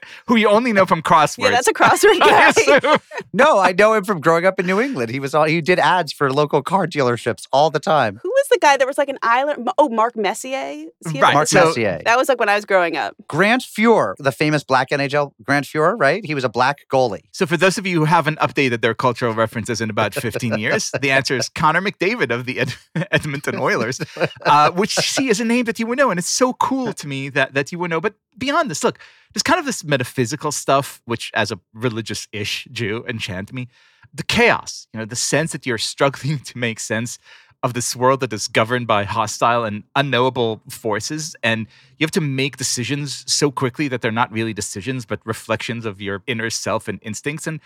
Who 0.26 0.36
you 0.36 0.48
only 0.48 0.72
know 0.72 0.86
from 0.86 1.02
crosswords. 1.02 1.44
Yeah, 1.44 1.50
that's 1.50 1.68
a 1.68 1.72
crossword 1.72 2.18
guy. 2.20 2.48
assume. 2.48 2.98
No, 3.32 3.58
I 3.58 3.72
know 3.72 3.94
him 3.94 4.04
from 4.04 4.20
growing 4.20 4.44
up 4.46 4.58
in 4.60 4.66
New 4.66 4.80
England. 4.80 5.10
He 5.10 5.20
was 5.20 5.34
all 5.34 5.44
he 5.44 5.60
did 5.60 5.78
ads 5.78 6.12
for 6.12 6.32
local 6.32 6.62
car 6.62 6.86
dealerships 6.86 7.46
all 7.52 7.70
the 7.70 7.80
time. 7.80 8.18
Who 8.22 8.28
was 8.30 8.46
the 8.50 8.58
guy 8.60 8.76
that 8.76 8.86
was 8.86 8.98
like 8.98 9.08
an 9.08 9.18
island? 9.22 9.68
Oh, 9.78 9.88
Mark 9.88 10.16
Messier. 10.16 10.86
Is 11.04 11.12
he 11.12 11.20
Right. 11.20 11.34
Mark 11.34 11.48
so- 11.48 11.66
Messier. 11.66 12.00
That 12.04 12.16
was 12.18 12.28
like 12.28 12.38
when 12.40 12.48
I 12.48 12.54
was 12.56 12.64
growing 12.64 12.96
up. 12.96 13.14
Grant 13.28 13.62
Fuhr, 13.62 14.14
the 14.18 14.32
famous 14.32 14.64
black 14.64 14.90
NHL 14.90 15.32
Grant 15.42 15.66
Fuhr, 15.66 15.94
right? 15.98 16.24
He 16.24 16.34
was 16.34 16.44
a 16.44 16.48
black 16.48 16.80
goalie. 16.90 17.22
So, 17.32 17.46
for 17.46 17.56
those 17.56 17.78
of 17.78 17.86
you 17.86 17.98
who 18.00 18.04
haven't 18.04 18.38
updated 18.38 18.80
their 18.80 18.94
cultural 18.94 19.34
references 19.34 19.80
in 19.80 19.90
about 19.90 20.14
15 20.14 20.58
years, 20.58 20.90
the 21.00 21.10
answer 21.10 21.36
is 21.36 21.48
Connor 21.48 21.80
McDavid 21.80 22.30
of 22.30 22.44
the 22.46 22.60
Ed- 22.60 22.74
Edmonton 23.10 23.58
Oilers, 23.58 24.00
uh, 24.44 24.70
which 24.72 24.94
see 24.94 25.28
is 25.28 25.40
a 25.40 25.44
name 25.44 25.64
that 25.66 25.78
you 25.78 25.86
would 25.86 25.98
know. 25.98 26.10
And 26.10 26.18
it's 26.18 26.28
so 26.28 26.52
cool 26.54 26.92
to 26.94 27.06
me 27.08 27.28
that, 27.30 27.54
that 27.54 27.72
you 27.72 27.78
would 27.78 27.90
know. 27.90 28.00
But 28.00 28.14
beyond 28.36 28.70
this, 28.70 28.84
look, 28.84 28.98
there's 29.32 29.42
kind 29.42 29.58
of 29.58 29.66
this 29.66 29.84
metaphysical 29.84 30.52
stuff, 30.52 31.00
which 31.04 31.30
as 31.34 31.50
a 31.50 31.60
religious 31.72 32.28
ish 32.32 32.66
Jew 32.70 33.04
enchant 33.08 33.52
me. 33.52 33.68
The 34.14 34.22
chaos, 34.22 34.88
you 34.92 35.00
know, 35.00 35.06
the 35.06 35.16
sense 35.16 35.52
that 35.52 35.64
you're 35.66 35.78
struggling 35.78 36.38
to 36.50 36.58
make 36.58 36.80
sense 36.80 37.18
of 37.62 37.74
this 37.74 37.94
world 37.94 38.20
that 38.20 38.32
is 38.32 38.48
governed 38.48 38.88
by 38.88 39.04
hostile 39.04 39.64
and 39.64 39.84
unknowable 39.94 40.60
forces. 40.68 41.36
And 41.42 41.68
you 41.98 42.04
have 42.04 42.10
to 42.12 42.20
make 42.20 42.56
decisions 42.56 43.24
so 43.32 43.50
quickly 43.52 43.86
that 43.88 44.02
they're 44.02 44.10
not 44.10 44.32
really 44.32 44.52
decisions, 44.52 45.06
but 45.06 45.20
reflections 45.24 45.86
of 45.86 46.00
your 46.00 46.22
inner 46.26 46.50
self 46.50 46.88
and 46.88 46.98
instincts. 47.02 47.46
And 47.46 47.60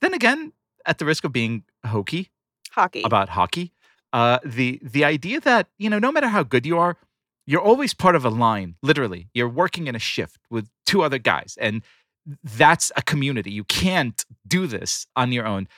then 0.00 0.14
again, 0.14 0.52
at 0.84 0.98
the 0.98 1.04
risk 1.04 1.24
of 1.24 1.32
being 1.32 1.64
hokey 1.84 2.30
Hockey. 2.72 3.02
about 3.04 3.30
hockey, 3.30 3.72
uh, 4.12 4.38
the 4.44 4.80
the 4.82 5.04
idea 5.04 5.40
that 5.40 5.68
you 5.78 5.90
know 5.90 5.98
no 5.98 6.12
matter 6.12 6.28
how 6.28 6.42
good 6.42 6.66
you 6.66 6.78
are, 6.78 6.96
you're 7.46 7.60
always 7.60 7.94
part 7.94 8.14
of 8.16 8.24
a 8.24 8.30
line. 8.30 8.74
Literally, 8.82 9.28
you're 9.34 9.48
working 9.48 9.86
in 9.86 9.94
a 9.94 10.00
shift 10.00 10.38
with 10.50 10.68
two 10.84 11.02
other 11.02 11.18
guys, 11.18 11.56
and 11.60 11.82
that's 12.42 12.90
a 12.96 13.02
community. 13.02 13.50
You 13.52 13.64
can't 13.64 14.24
do 14.46 14.66
this 14.66 15.06
on 15.14 15.32
your 15.32 15.46
own. 15.46 15.68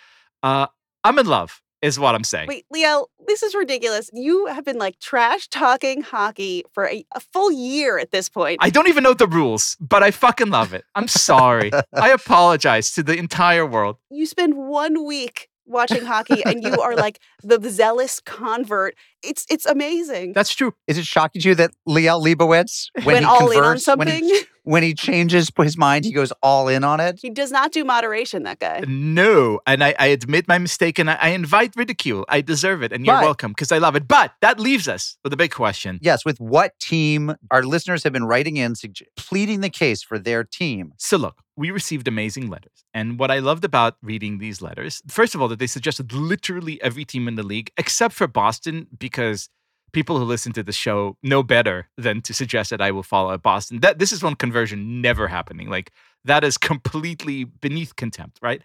Uh, 0.42 0.66
I'm 1.04 1.18
in 1.18 1.26
love, 1.26 1.60
is 1.82 1.98
what 1.98 2.14
I'm 2.14 2.24
saying. 2.24 2.48
Wait, 2.48 2.64
Leo, 2.70 3.06
this 3.26 3.42
is 3.42 3.54
ridiculous. 3.54 4.10
You 4.12 4.46
have 4.46 4.64
been 4.64 4.78
like 4.78 4.98
trash 4.98 5.48
talking 5.48 6.00
hockey 6.02 6.64
for 6.72 6.88
a, 6.88 7.04
a 7.14 7.20
full 7.20 7.52
year 7.52 7.98
at 7.98 8.10
this 8.10 8.28
point. 8.28 8.58
I 8.62 8.70
don't 8.70 8.88
even 8.88 9.04
know 9.04 9.14
the 9.14 9.26
rules, 9.26 9.76
but 9.78 10.02
I 10.02 10.10
fucking 10.10 10.48
love 10.50 10.72
it. 10.72 10.84
I'm 10.94 11.08
sorry. 11.08 11.70
I 11.92 12.10
apologize 12.10 12.92
to 12.94 13.02
the 13.02 13.16
entire 13.16 13.66
world. 13.66 13.96
you 14.10 14.26
spend 14.26 14.56
one 14.56 15.04
week 15.04 15.48
watching 15.68 16.04
hockey 16.04 16.42
and 16.44 16.62
you 16.62 16.80
are 16.80 16.96
like 16.96 17.20
the 17.42 17.58
zealous 17.70 18.20
convert. 18.20 18.94
It's 19.22 19.46
it's 19.50 19.66
amazing. 19.66 20.32
That's 20.32 20.54
true. 20.54 20.74
Is 20.86 20.98
it 20.98 21.04
shocking 21.04 21.42
to 21.42 21.48
you 21.48 21.54
that 21.56 21.72
Liel 21.88 22.22
Leibowitz, 22.22 22.86
when 23.04 23.06
Went 23.06 23.18
he 23.20 23.24
all 23.24 23.50
in 23.50 23.58
on 23.58 23.62
converts, 23.64 23.86
when 23.86 24.08
something. 24.08 24.24
he, 24.24 24.42
when 24.68 24.82
he 24.82 24.92
changes 24.94 25.50
his 25.56 25.78
mind, 25.78 26.04
he 26.04 26.12
goes 26.12 26.30
all 26.42 26.68
in 26.68 26.84
on 26.84 27.00
it? 27.00 27.18
he 27.22 27.30
does 27.30 27.50
not 27.50 27.72
do 27.72 27.84
moderation, 27.84 28.42
that 28.42 28.58
guy. 28.58 28.84
No, 28.86 29.60
and 29.66 29.82
I, 29.82 29.94
I 29.98 30.06
admit 30.08 30.46
my 30.46 30.58
mistake, 30.58 30.98
and 30.98 31.10
I, 31.10 31.14
I 31.14 31.28
invite 31.30 31.72
ridicule. 31.74 32.24
I 32.28 32.42
deserve 32.42 32.82
it, 32.82 32.92
and 32.92 33.06
you're 33.06 33.14
But- 33.14 33.24
welcome 33.24 33.52
because 33.52 33.72
I 33.72 33.78
love 33.78 33.96
it. 33.96 34.06
But 34.06 34.32
that 34.42 34.60
leaves 34.60 34.86
us 34.86 35.16
with 35.24 35.32
a 35.32 35.36
big 35.36 35.52
question. 35.52 35.98
Yes, 36.02 36.24
with 36.24 36.38
what 36.38 36.78
team 36.80 37.34
our 37.50 37.62
listeners 37.62 38.04
have 38.04 38.12
been 38.12 38.24
writing 38.24 38.56
in, 38.58 38.74
sugge- 38.74 39.02
pleading 39.16 39.62
the 39.62 39.70
case 39.70 40.02
for 40.02 40.18
their 40.18 40.44
team. 40.44 40.92
So 40.98 41.16
look, 41.16 41.36
we 41.56 41.70
received 41.70 42.06
amazing 42.06 42.48
letters, 42.50 42.84
and 42.92 43.18
what 43.18 43.30
I 43.30 43.38
loved 43.38 43.64
about 43.64 43.96
reading 44.02 44.38
these 44.38 44.60
letters, 44.60 45.02
first 45.08 45.34
of 45.34 45.40
all, 45.40 45.48
that 45.48 45.58
they 45.58 45.66
suggested 45.66 46.12
literally 46.12 46.80
every 46.82 47.04
team 47.06 47.26
in 47.26 47.34
the 47.36 47.42
league 47.42 47.70
except 47.78 48.14
for 48.14 48.26
Boston, 48.26 48.86
because 48.98 49.48
people 49.92 50.18
who 50.18 50.24
listen 50.24 50.52
to 50.52 50.62
the 50.62 50.72
show 50.72 51.16
know 51.22 51.42
better 51.42 51.88
than 51.96 52.20
to 52.22 52.34
suggest 52.34 52.70
that 52.70 52.80
I 52.80 52.90
will 52.90 53.02
follow 53.02 53.30
a 53.30 53.38
Boston. 53.38 53.80
That 53.80 53.98
this 53.98 54.12
is 54.12 54.22
one 54.22 54.34
conversion 54.34 55.00
never 55.00 55.28
happening. 55.28 55.68
Like 55.68 55.92
that 56.24 56.44
is 56.44 56.58
completely 56.58 57.44
beneath 57.44 57.96
contempt, 57.96 58.38
right? 58.42 58.62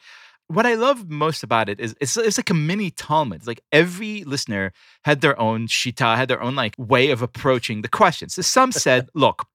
What 0.48 0.66
I 0.66 0.76
love 0.76 1.10
most 1.10 1.42
about 1.42 1.70
it 1.70 1.80
is 1.80 1.96
it's, 2.02 2.18
it's 2.18 2.38
like 2.38 2.50
a 2.50 2.54
mini 2.54 2.92
Talmud. 2.92 3.40
It's 3.40 3.48
like 3.48 3.64
every 3.72 4.24
listener 4.26 4.74
had 5.04 5.22
their 5.22 5.40
own 5.40 5.68
shita, 5.68 6.18
had 6.18 6.28
their 6.28 6.42
own 6.42 6.56
like 6.56 6.76
way 6.78 7.12
of 7.12 7.22
approaching 7.22 7.82
the 7.82 7.88
questions. 7.88 8.36
So 8.36 8.42
some 8.42 8.72
said, 8.72 9.10
look, 9.16 9.48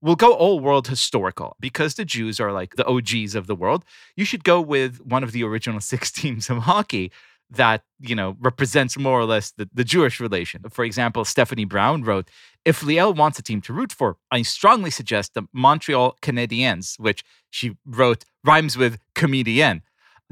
we'll 0.00 0.16
go 0.16 0.34
old 0.36 0.62
world 0.62 0.88
historical 0.88 1.56
because 1.60 1.94
the 1.94 2.04
Jews 2.04 2.40
are 2.40 2.52
like 2.52 2.76
the 2.76 2.86
OGs 2.86 3.34
of 3.34 3.46
the 3.46 3.54
world. 3.54 3.84
You 4.16 4.24
should 4.24 4.44
go 4.44 4.60
with 4.60 5.00
one 5.02 5.22
of 5.22 5.32
the 5.32 5.44
original 5.44 5.80
six 5.92 6.10
teams 6.10 6.48
of 6.48 6.58
hockey 6.58 7.12
that 7.50 7.82
you 7.98 8.14
know 8.14 8.36
represents 8.40 8.98
more 8.98 9.18
or 9.20 9.24
less 9.24 9.52
the, 9.52 9.68
the 9.72 9.84
Jewish 9.84 10.20
relation. 10.20 10.62
For 10.70 10.84
example, 10.84 11.24
Stephanie 11.24 11.64
Brown 11.64 12.02
wrote, 12.02 12.28
"If 12.64 12.80
Liel 12.80 13.14
wants 13.14 13.38
a 13.38 13.42
team 13.42 13.60
to 13.62 13.72
root 13.72 13.92
for, 13.92 14.16
I 14.30 14.42
strongly 14.42 14.90
suggest 14.90 15.34
the 15.34 15.42
Montreal 15.52 16.16
Canadiens, 16.22 16.98
which 16.98 17.24
she 17.50 17.76
wrote 17.84 18.24
rhymes 18.44 18.76
with 18.76 18.98
comedienne." 19.14 19.82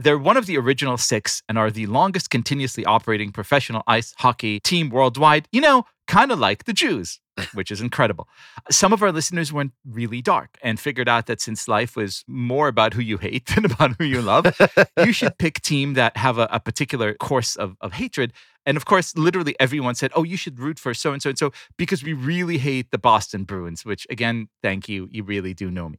They're 0.00 0.16
one 0.16 0.36
of 0.36 0.46
the 0.46 0.56
original 0.56 0.96
six 0.96 1.42
and 1.48 1.58
are 1.58 1.72
the 1.72 1.86
longest 1.86 2.30
continuously 2.30 2.84
operating 2.84 3.32
professional 3.32 3.82
ice 3.88 4.14
hockey 4.18 4.60
team 4.60 4.90
worldwide. 4.90 5.48
You 5.50 5.60
know, 5.60 5.86
kind 6.06 6.30
of 6.30 6.38
like 6.38 6.64
the 6.64 6.72
Jews, 6.72 7.18
which 7.54 7.70
is 7.70 7.80
incredible. 7.80 8.28
Some 8.70 8.92
of 8.92 9.02
our 9.02 9.12
listeners 9.12 9.52
went 9.52 9.72
really 9.84 10.22
dark 10.22 10.58
and 10.62 10.78
figured 10.78 11.08
out 11.08 11.26
that 11.26 11.40
since 11.40 11.68
life 11.68 11.96
was 11.96 12.24
more 12.26 12.68
about 12.68 12.94
who 12.94 13.02
you 13.02 13.18
hate 13.18 13.46
than 13.54 13.64
about 13.64 13.96
who 13.98 14.04
you 14.04 14.22
love, 14.22 14.46
you 15.04 15.12
should 15.12 15.38
pick 15.38 15.60
team 15.60 15.94
that 15.94 16.16
have 16.16 16.38
a, 16.38 16.48
a 16.50 16.60
particular 16.60 17.14
course 17.14 17.56
of, 17.56 17.76
of 17.80 17.92
hatred. 17.92 18.32
And 18.66 18.76
of 18.76 18.84
course, 18.84 19.16
literally 19.16 19.56
everyone 19.58 19.94
said, 19.94 20.10
oh, 20.14 20.24
you 20.24 20.36
should 20.36 20.58
root 20.58 20.78
for 20.78 20.92
so 20.94 21.12
and 21.12 21.22
so 21.22 21.30
and 21.30 21.38
so 21.38 21.52
because 21.76 22.02
we 22.02 22.12
really 22.12 22.58
hate 22.58 22.90
the 22.90 22.98
Boston 22.98 23.44
Bruins, 23.44 23.84
which 23.84 24.06
again, 24.10 24.48
thank 24.62 24.88
you. 24.88 25.08
You 25.10 25.24
really 25.24 25.54
do 25.54 25.70
know 25.70 25.88
me 25.88 25.98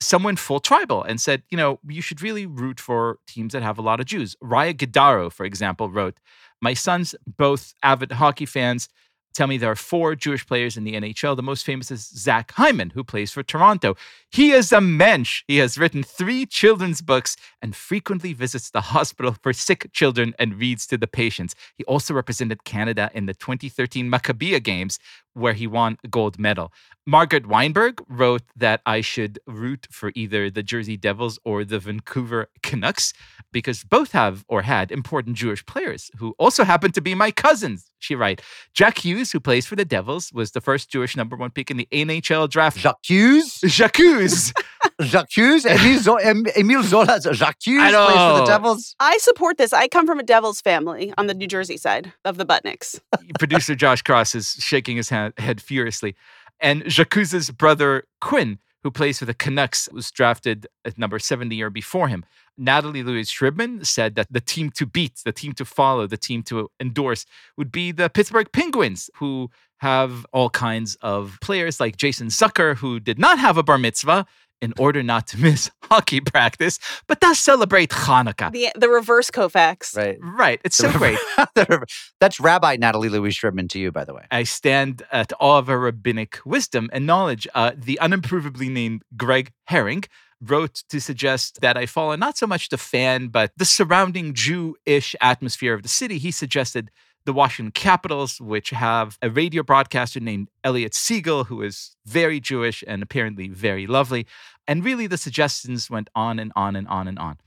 someone 0.00 0.36
full 0.36 0.60
tribal 0.60 1.02
and 1.02 1.20
said, 1.20 1.42
you 1.50 1.56
know, 1.56 1.78
you 1.86 2.02
should 2.02 2.22
really 2.22 2.46
root 2.46 2.80
for 2.80 3.18
teams 3.26 3.52
that 3.52 3.62
have 3.62 3.78
a 3.78 3.82
lot 3.82 4.00
of 4.00 4.06
Jews. 4.06 4.34
Raya 4.42 4.74
Gidaro, 4.74 5.30
for 5.30 5.44
example, 5.44 5.90
wrote, 5.90 6.18
My 6.60 6.74
sons, 6.74 7.14
both 7.26 7.74
avid 7.82 8.12
hockey 8.12 8.46
fans, 8.46 8.88
tell 9.34 9.46
me 9.46 9.58
there 9.58 9.70
are 9.70 9.76
four 9.76 10.14
Jewish 10.14 10.46
players 10.46 10.76
in 10.76 10.84
the 10.84 10.94
NHL. 10.94 11.36
The 11.36 11.42
most 11.42 11.64
famous 11.64 11.90
is 11.90 12.08
Zach 12.08 12.52
Hyman, 12.52 12.90
who 12.90 13.04
plays 13.04 13.32
for 13.32 13.42
Toronto. 13.42 13.96
He 14.30 14.52
is 14.52 14.72
a 14.72 14.80
mensch. 14.80 15.42
He 15.46 15.58
has 15.58 15.78
written 15.78 16.02
three 16.02 16.46
children's 16.46 17.00
books 17.00 17.36
and 17.62 17.74
frequently 17.74 18.32
visits 18.32 18.70
the 18.70 18.80
hospital 18.80 19.36
for 19.42 19.52
sick 19.52 19.90
children 19.92 20.34
and 20.38 20.58
reads 20.58 20.86
to 20.88 20.98
the 20.98 21.06
patients. 21.06 21.54
He 21.76 21.84
also 21.84 22.14
represented 22.14 22.64
Canada 22.64 23.10
in 23.14 23.26
the 23.26 23.34
2013 23.34 24.10
Maccabiah 24.10 24.62
Games, 24.62 24.98
where 25.34 25.52
he 25.52 25.66
won 25.66 25.98
a 26.04 26.08
gold 26.08 26.38
medal. 26.38 26.72
Margaret 27.06 27.46
Weinberg 27.46 28.02
wrote 28.08 28.42
that 28.56 28.80
I 28.86 29.00
should 29.00 29.38
root 29.46 29.86
for 29.90 30.12
either 30.14 30.50
the 30.50 30.62
Jersey 30.62 30.96
Devils 30.96 31.38
or 31.44 31.64
the 31.64 31.78
Vancouver 31.78 32.48
Canucks 32.62 33.12
because 33.52 33.82
both 33.84 34.12
have 34.12 34.44
or 34.48 34.62
had 34.62 34.92
important 34.92 35.36
Jewish 35.36 35.64
players 35.66 36.10
who 36.18 36.34
also 36.38 36.64
happen 36.64 36.92
to 36.92 37.00
be 37.00 37.14
my 37.14 37.30
cousins. 37.30 37.90
She 37.98 38.14
writes 38.14 38.42
Jack 38.74 39.04
Hughes, 39.04 39.32
who 39.32 39.40
plays 39.40 39.66
for 39.66 39.76
the 39.76 39.84
Devils, 39.84 40.32
was 40.32 40.52
the 40.52 40.60
first 40.60 40.90
Jewish 40.90 41.16
number 41.16 41.36
one 41.36 41.50
pick 41.50 41.70
in 41.70 41.76
the 41.76 41.88
NHL 41.90 42.48
draft. 42.48 42.78
Jacques 42.78 43.04
Hughes? 43.04 43.60
Jacques 43.66 43.96
Hughes. 43.96 44.52
Jacques 45.02 45.36
Hughes? 45.36 45.64
Emile, 45.66 45.98
Zo- 45.98 46.16
em- 46.16 46.44
Emile 46.56 46.82
Zola's 46.82 47.26
Jacques 47.32 47.66
Hughes 47.66 47.82
I 47.82 47.90
plays 47.90 48.16
for 48.38 48.40
the. 48.40 48.46
Devils. 48.46 48.94
I 49.00 49.18
support 49.18 49.58
this. 49.58 49.72
I 49.72 49.88
come 49.88 50.06
from 50.06 50.18
a 50.18 50.22
Devils 50.22 50.60
family 50.60 51.12
on 51.18 51.26
the 51.26 51.34
New 51.34 51.46
Jersey 51.46 51.76
side 51.76 52.12
of 52.24 52.36
the 52.36 52.46
Butnicks. 52.46 53.00
Producer 53.38 53.74
Josh 53.74 54.02
Cross 54.02 54.34
is 54.34 54.56
shaking 54.58 54.96
his 54.96 55.10
ha- 55.10 55.30
head 55.38 55.60
furiously. 55.60 56.14
And 56.60 56.82
Jacques' 56.90 57.16
brother 57.56 58.04
Quinn, 58.20 58.58
who 58.82 58.90
plays 58.90 59.18
for 59.18 59.24
the 59.24 59.34
Canucks, 59.34 59.88
was 59.92 60.10
drafted 60.10 60.66
at 60.84 60.98
number 60.98 61.18
seven 61.18 61.48
the 61.48 61.56
year 61.56 61.70
before 61.70 62.08
him. 62.08 62.24
Natalie 62.58 63.02
Louise 63.02 63.30
Shribman 63.30 63.86
said 63.86 64.14
that 64.16 64.26
the 64.30 64.40
team 64.40 64.70
to 64.72 64.84
beat, 64.84 65.22
the 65.24 65.32
team 65.32 65.54
to 65.54 65.64
follow, 65.64 66.06
the 66.06 66.18
team 66.18 66.42
to 66.44 66.70
endorse 66.78 67.24
would 67.56 67.72
be 67.72 67.90
the 67.92 68.10
Pittsburgh 68.10 68.52
Penguins, 68.52 69.08
who 69.16 69.50
have 69.78 70.26
all 70.34 70.50
kinds 70.50 70.96
of 71.00 71.38
players 71.40 71.80
like 71.80 71.96
Jason 71.96 72.26
Zucker, 72.28 72.76
who 72.76 73.00
did 73.00 73.18
not 73.18 73.38
have 73.38 73.56
a 73.56 73.62
bar 73.62 73.78
mitzvah 73.78 74.26
in 74.60 74.72
order 74.78 75.02
not 75.02 75.26
to 75.28 75.38
miss 75.40 75.70
hockey 75.84 76.20
practice, 76.20 76.78
but 77.06 77.20
does 77.20 77.38
celebrate 77.38 77.90
Hanukkah. 77.90 78.52
The 78.52 78.68
the 78.76 78.88
reverse 78.88 79.30
Koufax. 79.30 79.96
Right. 79.96 80.18
Right. 80.20 80.60
It's 80.64 80.76
so 80.76 80.90
great. 80.92 81.18
That's 82.20 82.40
Rabbi 82.40 82.76
Natalie 82.76 83.08
Louise 83.08 83.36
Shribman 83.36 83.68
to 83.70 83.78
you, 83.78 83.92
by 83.92 84.04
the 84.04 84.14
way. 84.14 84.26
I 84.30 84.44
stand 84.44 85.02
at 85.12 85.32
all 85.34 85.58
of 85.58 85.68
our 85.68 85.78
rabbinic 85.78 86.38
wisdom 86.44 86.90
and 86.92 87.06
knowledge. 87.06 87.46
Uh, 87.54 87.72
the 87.76 87.98
unimprovably 88.00 88.70
named 88.70 89.02
Greg 89.16 89.52
Herring 89.64 90.04
wrote 90.40 90.82
to 90.88 91.00
suggest 91.00 91.60
that 91.60 91.76
I 91.76 91.86
follow 91.86 92.16
not 92.16 92.36
so 92.38 92.46
much 92.46 92.70
the 92.70 92.78
fan, 92.78 93.28
but 93.28 93.52
the 93.56 93.64
surrounding 93.64 94.32
Jew-ish 94.32 95.14
atmosphere 95.20 95.74
of 95.74 95.82
the 95.82 95.88
city. 95.88 96.18
He 96.18 96.30
suggested 96.30 96.90
the 97.26 97.32
Washington 97.32 97.72
Capitals, 97.72 98.40
which 98.40 98.70
have 98.70 99.18
a 99.22 99.30
radio 99.30 99.62
broadcaster 99.62 100.20
named 100.20 100.48
Elliot 100.64 100.94
Siegel, 100.94 101.44
who 101.44 101.62
is 101.62 101.96
very 102.06 102.40
Jewish 102.40 102.82
and 102.86 103.02
apparently 103.02 103.48
very 103.48 103.86
lovely. 103.86 104.26
And 104.66 104.84
really, 104.84 105.06
the 105.06 105.18
suggestions 105.18 105.90
went 105.90 106.08
on 106.14 106.38
and 106.38 106.52
on 106.56 106.76
and 106.76 106.88
on 106.88 107.08
and 107.08 107.18
on. 107.18 107.38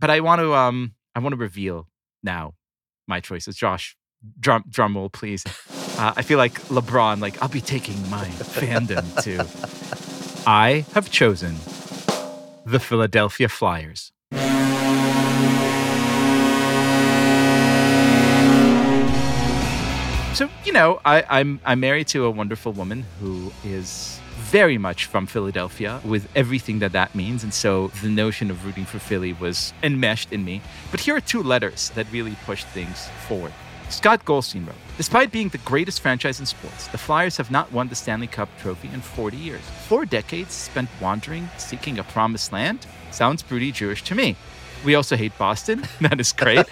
But 0.00 0.10
I 0.10 0.20
want 0.20 0.40
to, 0.40 0.54
um, 0.54 0.94
I 1.14 1.20
want 1.20 1.32
to 1.32 1.36
reveal 1.36 1.88
now 2.22 2.54
my 3.06 3.20
choices. 3.20 3.56
Josh, 3.56 3.96
drum, 4.38 4.64
drum 4.68 4.96
roll, 4.96 5.08
please. 5.08 5.44
Uh, 5.98 6.12
I 6.16 6.22
feel 6.22 6.38
like 6.38 6.54
LeBron. 6.64 7.20
Like 7.20 7.40
I'll 7.42 7.48
be 7.48 7.60
taking 7.60 7.98
my 8.10 8.26
fandom 8.26 9.22
to. 9.22 10.42
I 10.46 10.84
have 10.94 11.10
chosen 11.10 11.54
the 12.64 12.80
Philadelphia 12.80 13.48
Flyers. 13.48 14.12
So 20.34 20.48
you 20.64 20.72
know, 20.72 20.98
I, 21.04 21.24
I'm 21.28 21.60
I'm 21.64 21.80
married 21.80 22.08
to 22.08 22.24
a 22.24 22.30
wonderful 22.30 22.72
woman 22.72 23.04
who 23.20 23.52
is 23.64 24.18
very 24.50 24.78
much 24.78 25.04
from 25.04 25.26
Philadelphia, 25.26 26.00
with 26.04 26.26
everything 26.34 26.78
that 26.78 26.92
that 26.92 27.14
means, 27.14 27.44
and 27.44 27.52
so 27.52 27.88
the 28.00 28.08
notion 28.08 28.50
of 28.50 28.64
rooting 28.64 28.86
for 28.86 28.98
Philly 28.98 29.34
was 29.34 29.74
enmeshed 29.82 30.32
in 30.32 30.42
me. 30.44 30.62
But 30.90 31.00
here 31.00 31.14
are 31.16 31.20
two 31.20 31.42
letters 31.42 31.90
that 31.90 32.10
really 32.10 32.36
pushed 32.46 32.66
things 32.68 33.08
forward. 33.28 33.52
Scott 33.90 34.24
Goldstein 34.24 34.64
wrote, 34.64 34.74
Despite 34.96 35.32
being 35.32 35.50
the 35.50 35.58
greatest 35.58 36.00
franchise 36.00 36.40
in 36.40 36.46
sports, 36.46 36.86
the 36.86 36.98
Flyers 36.98 37.36
have 37.36 37.50
not 37.50 37.70
won 37.70 37.88
the 37.88 37.94
Stanley 37.94 38.26
Cup 38.26 38.48
trophy 38.58 38.88
in 38.88 39.02
40 39.02 39.36
years. 39.36 39.60
Four 39.86 40.06
decades 40.06 40.54
spent 40.54 40.88
wandering, 40.98 41.50
seeking 41.58 41.98
a 41.98 42.04
promised 42.04 42.52
land? 42.52 42.86
Sounds 43.10 43.42
pretty 43.42 43.70
Jewish 43.70 44.02
to 44.04 44.14
me. 44.14 44.36
We 44.84 44.94
also 44.94 45.16
hate 45.16 45.36
Boston. 45.38 45.84
That 46.00 46.20
is 46.20 46.32
great. 46.32 46.66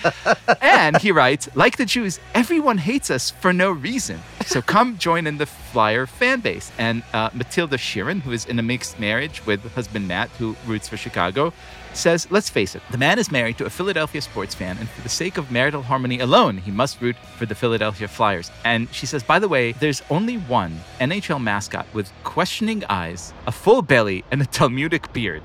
and 0.60 0.96
he 0.96 1.12
writes, 1.12 1.48
like 1.54 1.76
the 1.76 1.84
Jews, 1.84 2.18
everyone 2.34 2.78
hates 2.78 3.10
us 3.10 3.30
for 3.30 3.52
no 3.52 3.70
reason. 3.70 4.18
So 4.44 4.60
come 4.60 4.98
join 4.98 5.26
in 5.26 5.38
the 5.38 5.46
Flyer 5.46 6.06
fan 6.06 6.40
base. 6.40 6.72
And 6.78 7.02
uh, 7.14 7.30
Matilda 7.32 7.76
Sheeran, 7.76 8.20
who 8.22 8.32
is 8.32 8.44
in 8.46 8.58
a 8.58 8.62
mixed 8.62 8.98
marriage 8.98 9.46
with 9.46 9.60
husband 9.74 10.08
Matt, 10.08 10.28
who 10.30 10.56
roots 10.66 10.88
for 10.88 10.96
Chicago, 10.96 11.52
says, 11.92 12.26
let's 12.30 12.48
face 12.48 12.74
it, 12.74 12.82
the 12.90 12.98
man 12.98 13.18
is 13.18 13.30
married 13.30 13.58
to 13.58 13.64
a 13.66 13.70
Philadelphia 13.70 14.20
sports 14.20 14.54
fan, 14.54 14.78
and 14.78 14.88
for 14.88 15.00
the 15.02 15.08
sake 15.08 15.38
of 15.38 15.50
marital 15.50 15.82
harmony 15.82 16.20
alone, 16.20 16.56
he 16.56 16.70
must 16.70 17.00
root 17.00 17.16
for 17.36 17.46
the 17.46 17.54
Philadelphia 17.54 18.08
Flyers. 18.08 18.50
And 18.64 18.92
she 18.92 19.06
says, 19.06 19.22
by 19.22 19.38
the 19.38 19.48
way, 19.48 19.72
there's 19.72 20.02
only 20.10 20.36
one 20.36 20.80
NHL 21.00 21.42
mascot 21.42 21.86
with 21.94 22.12
questioning 22.24 22.84
eyes, 22.88 23.32
a 23.46 23.52
full 23.52 23.82
belly, 23.82 24.24
and 24.30 24.40
a 24.42 24.46
Talmudic 24.46 25.12
beard. 25.12 25.42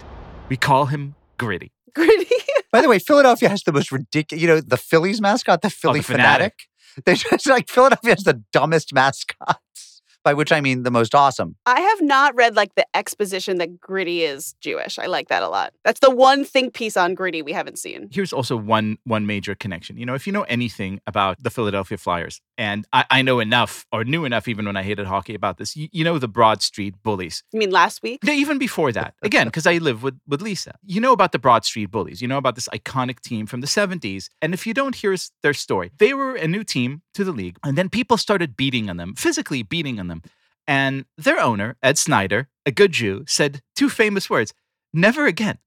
We 0.49 0.57
call 0.57 0.85
him 0.87 1.15
Gritty. 1.37 1.71
Gritty. 1.93 2.35
By 2.75 2.81
the 2.81 2.89
way, 2.89 2.99
Philadelphia 2.99 3.47
has 3.47 3.63
the 3.63 3.71
most 3.71 3.89
ridiculous, 3.89 4.41
you 4.41 4.49
know, 4.49 4.59
the 4.59 4.75
Phillies 4.75 5.21
mascot, 5.21 5.61
the 5.61 5.67
oh, 5.67 5.69
Philly 5.69 5.99
Oh, 5.99 6.01
the 6.01 6.03
fanatic. 6.03 6.53
fanatic. 6.97 7.05
They 7.05 7.15
just 7.31 7.47
like 7.47 7.69
Philadelphia 7.69 8.15
has 8.15 8.25
the 8.25 8.43
dumbest 8.51 8.93
mascots, 8.93 9.94
by 10.25 10.33
which 10.33 10.51
I 10.51 10.59
mean 10.59 10.83
the 10.83 10.91
most 10.91 11.15
awesome. 11.15 11.55
I 11.65 11.79
have 11.79 12.01
not 12.01 12.35
read 12.35 12.55
like 12.55 12.75
the 12.75 12.85
exposition 12.95 13.59
that 13.59 13.79
Gritty 13.79 14.23
is 14.23 14.53
Jewish. 14.59 14.99
I 14.99 15.05
like 15.05 15.29
that 15.29 15.43
a 15.43 15.47
lot. 15.47 15.73
That's 15.85 16.01
the 16.01 16.09
one 16.09 16.43
think 16.43 16.73
piece 16.73 16.97
on 16.97 17.13
Gritty 17.13 17.41
we 17.41 17.53
haven't 17.53 17.79
seen. 17.79 18.09
here's 18.11 18.33
also 18.33 18.57
one 18.57 18.97
one 19.05 19.25
major 19.25 19.55
connection. 19.55 19.97
You 19.97 20.05
know, 20.05 20.15
if 20.15 20.27
you 20.27 20.33
know 20.33 20.43
anything 20.43 20.99
about 21.07 21.41
the 21.41 21.49
Philadelphia 21.49 21.97
Flyers, 21.97 22.41
and 22.57 22.85
I, 22.91 23.05
I 23.09 23.21
know 23.21 23.39
enough 23.39 23.85
or 23.91 24.03
knew 24.03 24.25
enough 24.25 24.47
even 24.47 24.65
when 24.65 24.75
I 24.75 24.83
hated 24.83 25.05
hockey 25.05 25.35
about 25.35 25.57
this, 25.57 25.77
you, 25.77 25.87
you 25.91 26.03
know 26.03 26.17
the 26.17 26.27
Broad 26.27 26.61
Street 26.61 26.95
Bullies. 27.03 27.43
You 27.53 27.59
mean 27.59 27.71
last 27.71 28.01
week? 28.01 28.23
No, 28.23 28.33
even 28.33 28.57
before 28.57 28.91
that, 28.91 29.13
again, 29.21 29.47
because 29.47 29.67
I 29.67 29.77
live 29.77 30.01
with, 30.01 30.19
with 30.27 30.41
Lisa. 30.41 30.75
You 30.83 30.99
know 31.01 31.13
about 31.13 31.31
the 31.31 31.39
Broad 31.39 31.63
Street 31.65 31.91
Bullies. 31.91 32.21
You 32.21 32.27
know 32.27 32.37
about 32.37 32.55
this 32.55 32.67
iconic 32.69 33.21
team 33.21 33.45
from 33.45 33.61
the 33.61 33.67
70s. 33.67 34.29
And 34.41 34.53
if 34.53 34.65
you 34.65 34.73
don't 34.73 34.95
hear 34.95 35.15
their 35.43 35.53
story, 35.53 35.91
they 35.99 36.13
were 36.13 36.35
a 36.35 36.47
new 36.47 36.63
team 36.63 37.03
to 37.13 37.23
the 37.23 37.31
league. 37.31 37.57
And 37.63 37.77
then 37.77 37.89
people 37.89 38.17
started 38.17 38.57
beating 38.57 38.89
on 38.89 38.97
them, 38.97 39.13
physically 39.15 39.63
beating 39.63 39.99
on 39.99 40.07
them. 40.07 40.14
And 40.67 41.05
their 41.17 41.39
owner, 41.39 41.77
Ed 41.83 41.97
Snider, 41.97 42.49
a 42.65 42.71
good 42.71 42.91
Jew, 42.91 43.23
said 43.27 43.61
two 43.75 43.89
famous 43.89 44.29
words 44.29 44.53
never 44.93 45.25
again. 45.25 45.59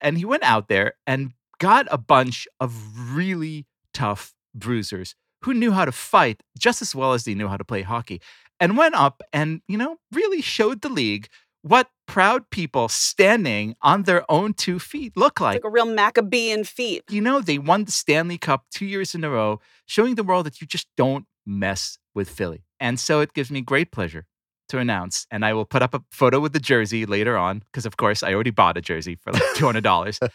And 0.00 0.18
he 0.18 0.24
went 0.24 0.42
out 0.42 0.68
there 0.68 0.94
and 1.06 1.32
got 1.58 1.86
a 1.90 1.98
bunch 1.98 2.46
of 2.60 3.14
really 3.14 3.66
tough 3.94 4.34
bruisers 4.54 5.14
who 5.42 5.54
knew 5.54 5.72
how 5.72 5.84
to 5.84 5.92
fight 5.92 6.42
just 6.58 6.82
as 6.82 6.94
well 6.94 7.12
as 7.12 7.24
they 7.24 7.34
knew 7.34 7.48
how 7.48 7.56
to 7.56 7.64
play 7.64 7.82
hockey 7.82 8.20
and 8.60 8.76
went 8.76 8.94
up 8.94 9.22
and, 9.32 9.62
you 9.68 9.78
know, 9.78 9.96
really 10.12 10.42
showed 10.42 10.82
the 10.82 10.88
league 10.88 11.28
what 11.62 11.88
proud 12.06 12.50
people 12.50 12.88
standing 12.88 13.74
on 13.82 14.02
their 14.02 14.28
own 14.30 14.52
two 14.52 14.78
feet 14.78 15.16
look 15.16 15.40
like. 15.40 15.56
Like 15.56 15.64
a 15.64 15.70
real 15.70 15.86
Maccabean 15.86 16.64
feat. 16.64 17.04
You 17.08 17.20
know, 17.20 17.40
they 17.40 17.58
won 17.58 17.84
the 17.84 17.92
Stanley 17.92 18.38
Cup 18.38 18.66
two 18.70 18.84
years 18.84 19.14
in 19.14 19.24
a 19.24 19.30
row, 19.30 19.60
showing 19.86 20.16
the 20.16 20.24
world 20.24 20.46
that 20.46 20.60
you 20.60 20.66
just 20.66 20.88
don't 20.96 21.26
mess 21.46 21.98
with 22.14 22.28
Philly. 22.28 22.64
And 22.80 22.98
so 22.98 23.20
it 23.20 23.32
gives 23.32 23.50
me 23.50 23.60
great 23.60 23.92
pleasure 23.92 24.26
to 24.68 24.78
announce, 24.78 25.26
and 25.30 25.44
I 25.44 25.52
will 25.52 25.66
put 25.66 25.82
up 25.82 25.92
a 25.92 26.02
photo 26.10 26.40
with 26.40 26.52
the 26.52 26.58
jersey 26.58 27.04
later 27.04 27.36
on, 27.36 27.62
because 27.70 27.84
of 27.84 27.96
course 27.96 28.22
I 28.22 28.32
already 28.32 28.50
bought 28.50 28.76
a 28.76 28.80
jersey 28.80 29.16
for 29.16 29.32
like 29.32 29.42
$200. 29.54 30.30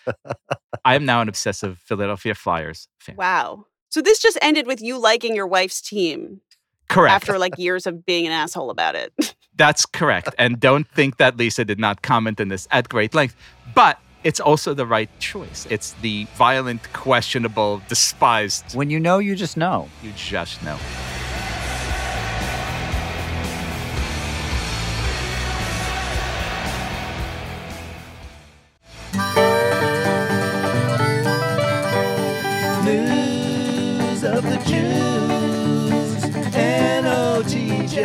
I 0.86 0.96
am 0.96 1.06
now 1.06 1.22
an 1.22 1.30
obsessive 1.30 1.80
Philadelphia 1.80 2.36
Flyers 2.36 2.88
fan. 3.00 3.16
Wow. 3.16 3.66
So 3.90 4.02
this 4.02 4.20
just 4.20 4.38
ended 4.42 4.68
with 4.68 4.82
you 4.82 5.00
liking 5.00 5.36
your 5.36 5.48
wife's 5.48 5.82
team 5.82 6.42
Correct. 6.90 7.14
after 7.14 7.40
like 7.40 7.58
years 7.58 7.88
of 7.88 8.06
being 8.06 8.28
an 8.28 8.32
asshole 8.32 8.70
about 8.70 8.96
it. 8.96 9.14
That's 9.56 9.86
correct. 9.86 10.36
And 10.38 10.60
don't 10.60 10.88
think 10.90 11.18
that 11.18 11.38
Lisa 11.38 11.66
did 11.66 11.80
not 11.80 12.04
comment 12.04 12.40
on 12.40 12.50
this 12.50 12.68
at 12.70 12.90
great 12.90 13.16
length. 13.16 13.36
But 13.74 14.00
it's 14.24 14.40
also 14.40 14.74
the 14.74 14.86
right 14.86 15.10
choice. 15.20 15.66
It's 15.70 15.94
the 16.02 16.28
violent, 16.36 16.92
questionable, 16.94 17.82
despised. 17.88 18.76
When 18.76 18.90
you 18.90 19.00
know, 19.00 19.18
you 19.18 19.36
just 19.36 19.58
know. 19.58 19.90
You 20.04 20.12
just 20.16 20.62
know. 20.64 20.78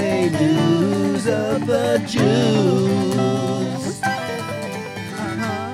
news 0.01 1.27
of 1.27 1.67
the 1.67 1.99
Jews. 2.07 4.01
Uh-huh. 4.03 5.73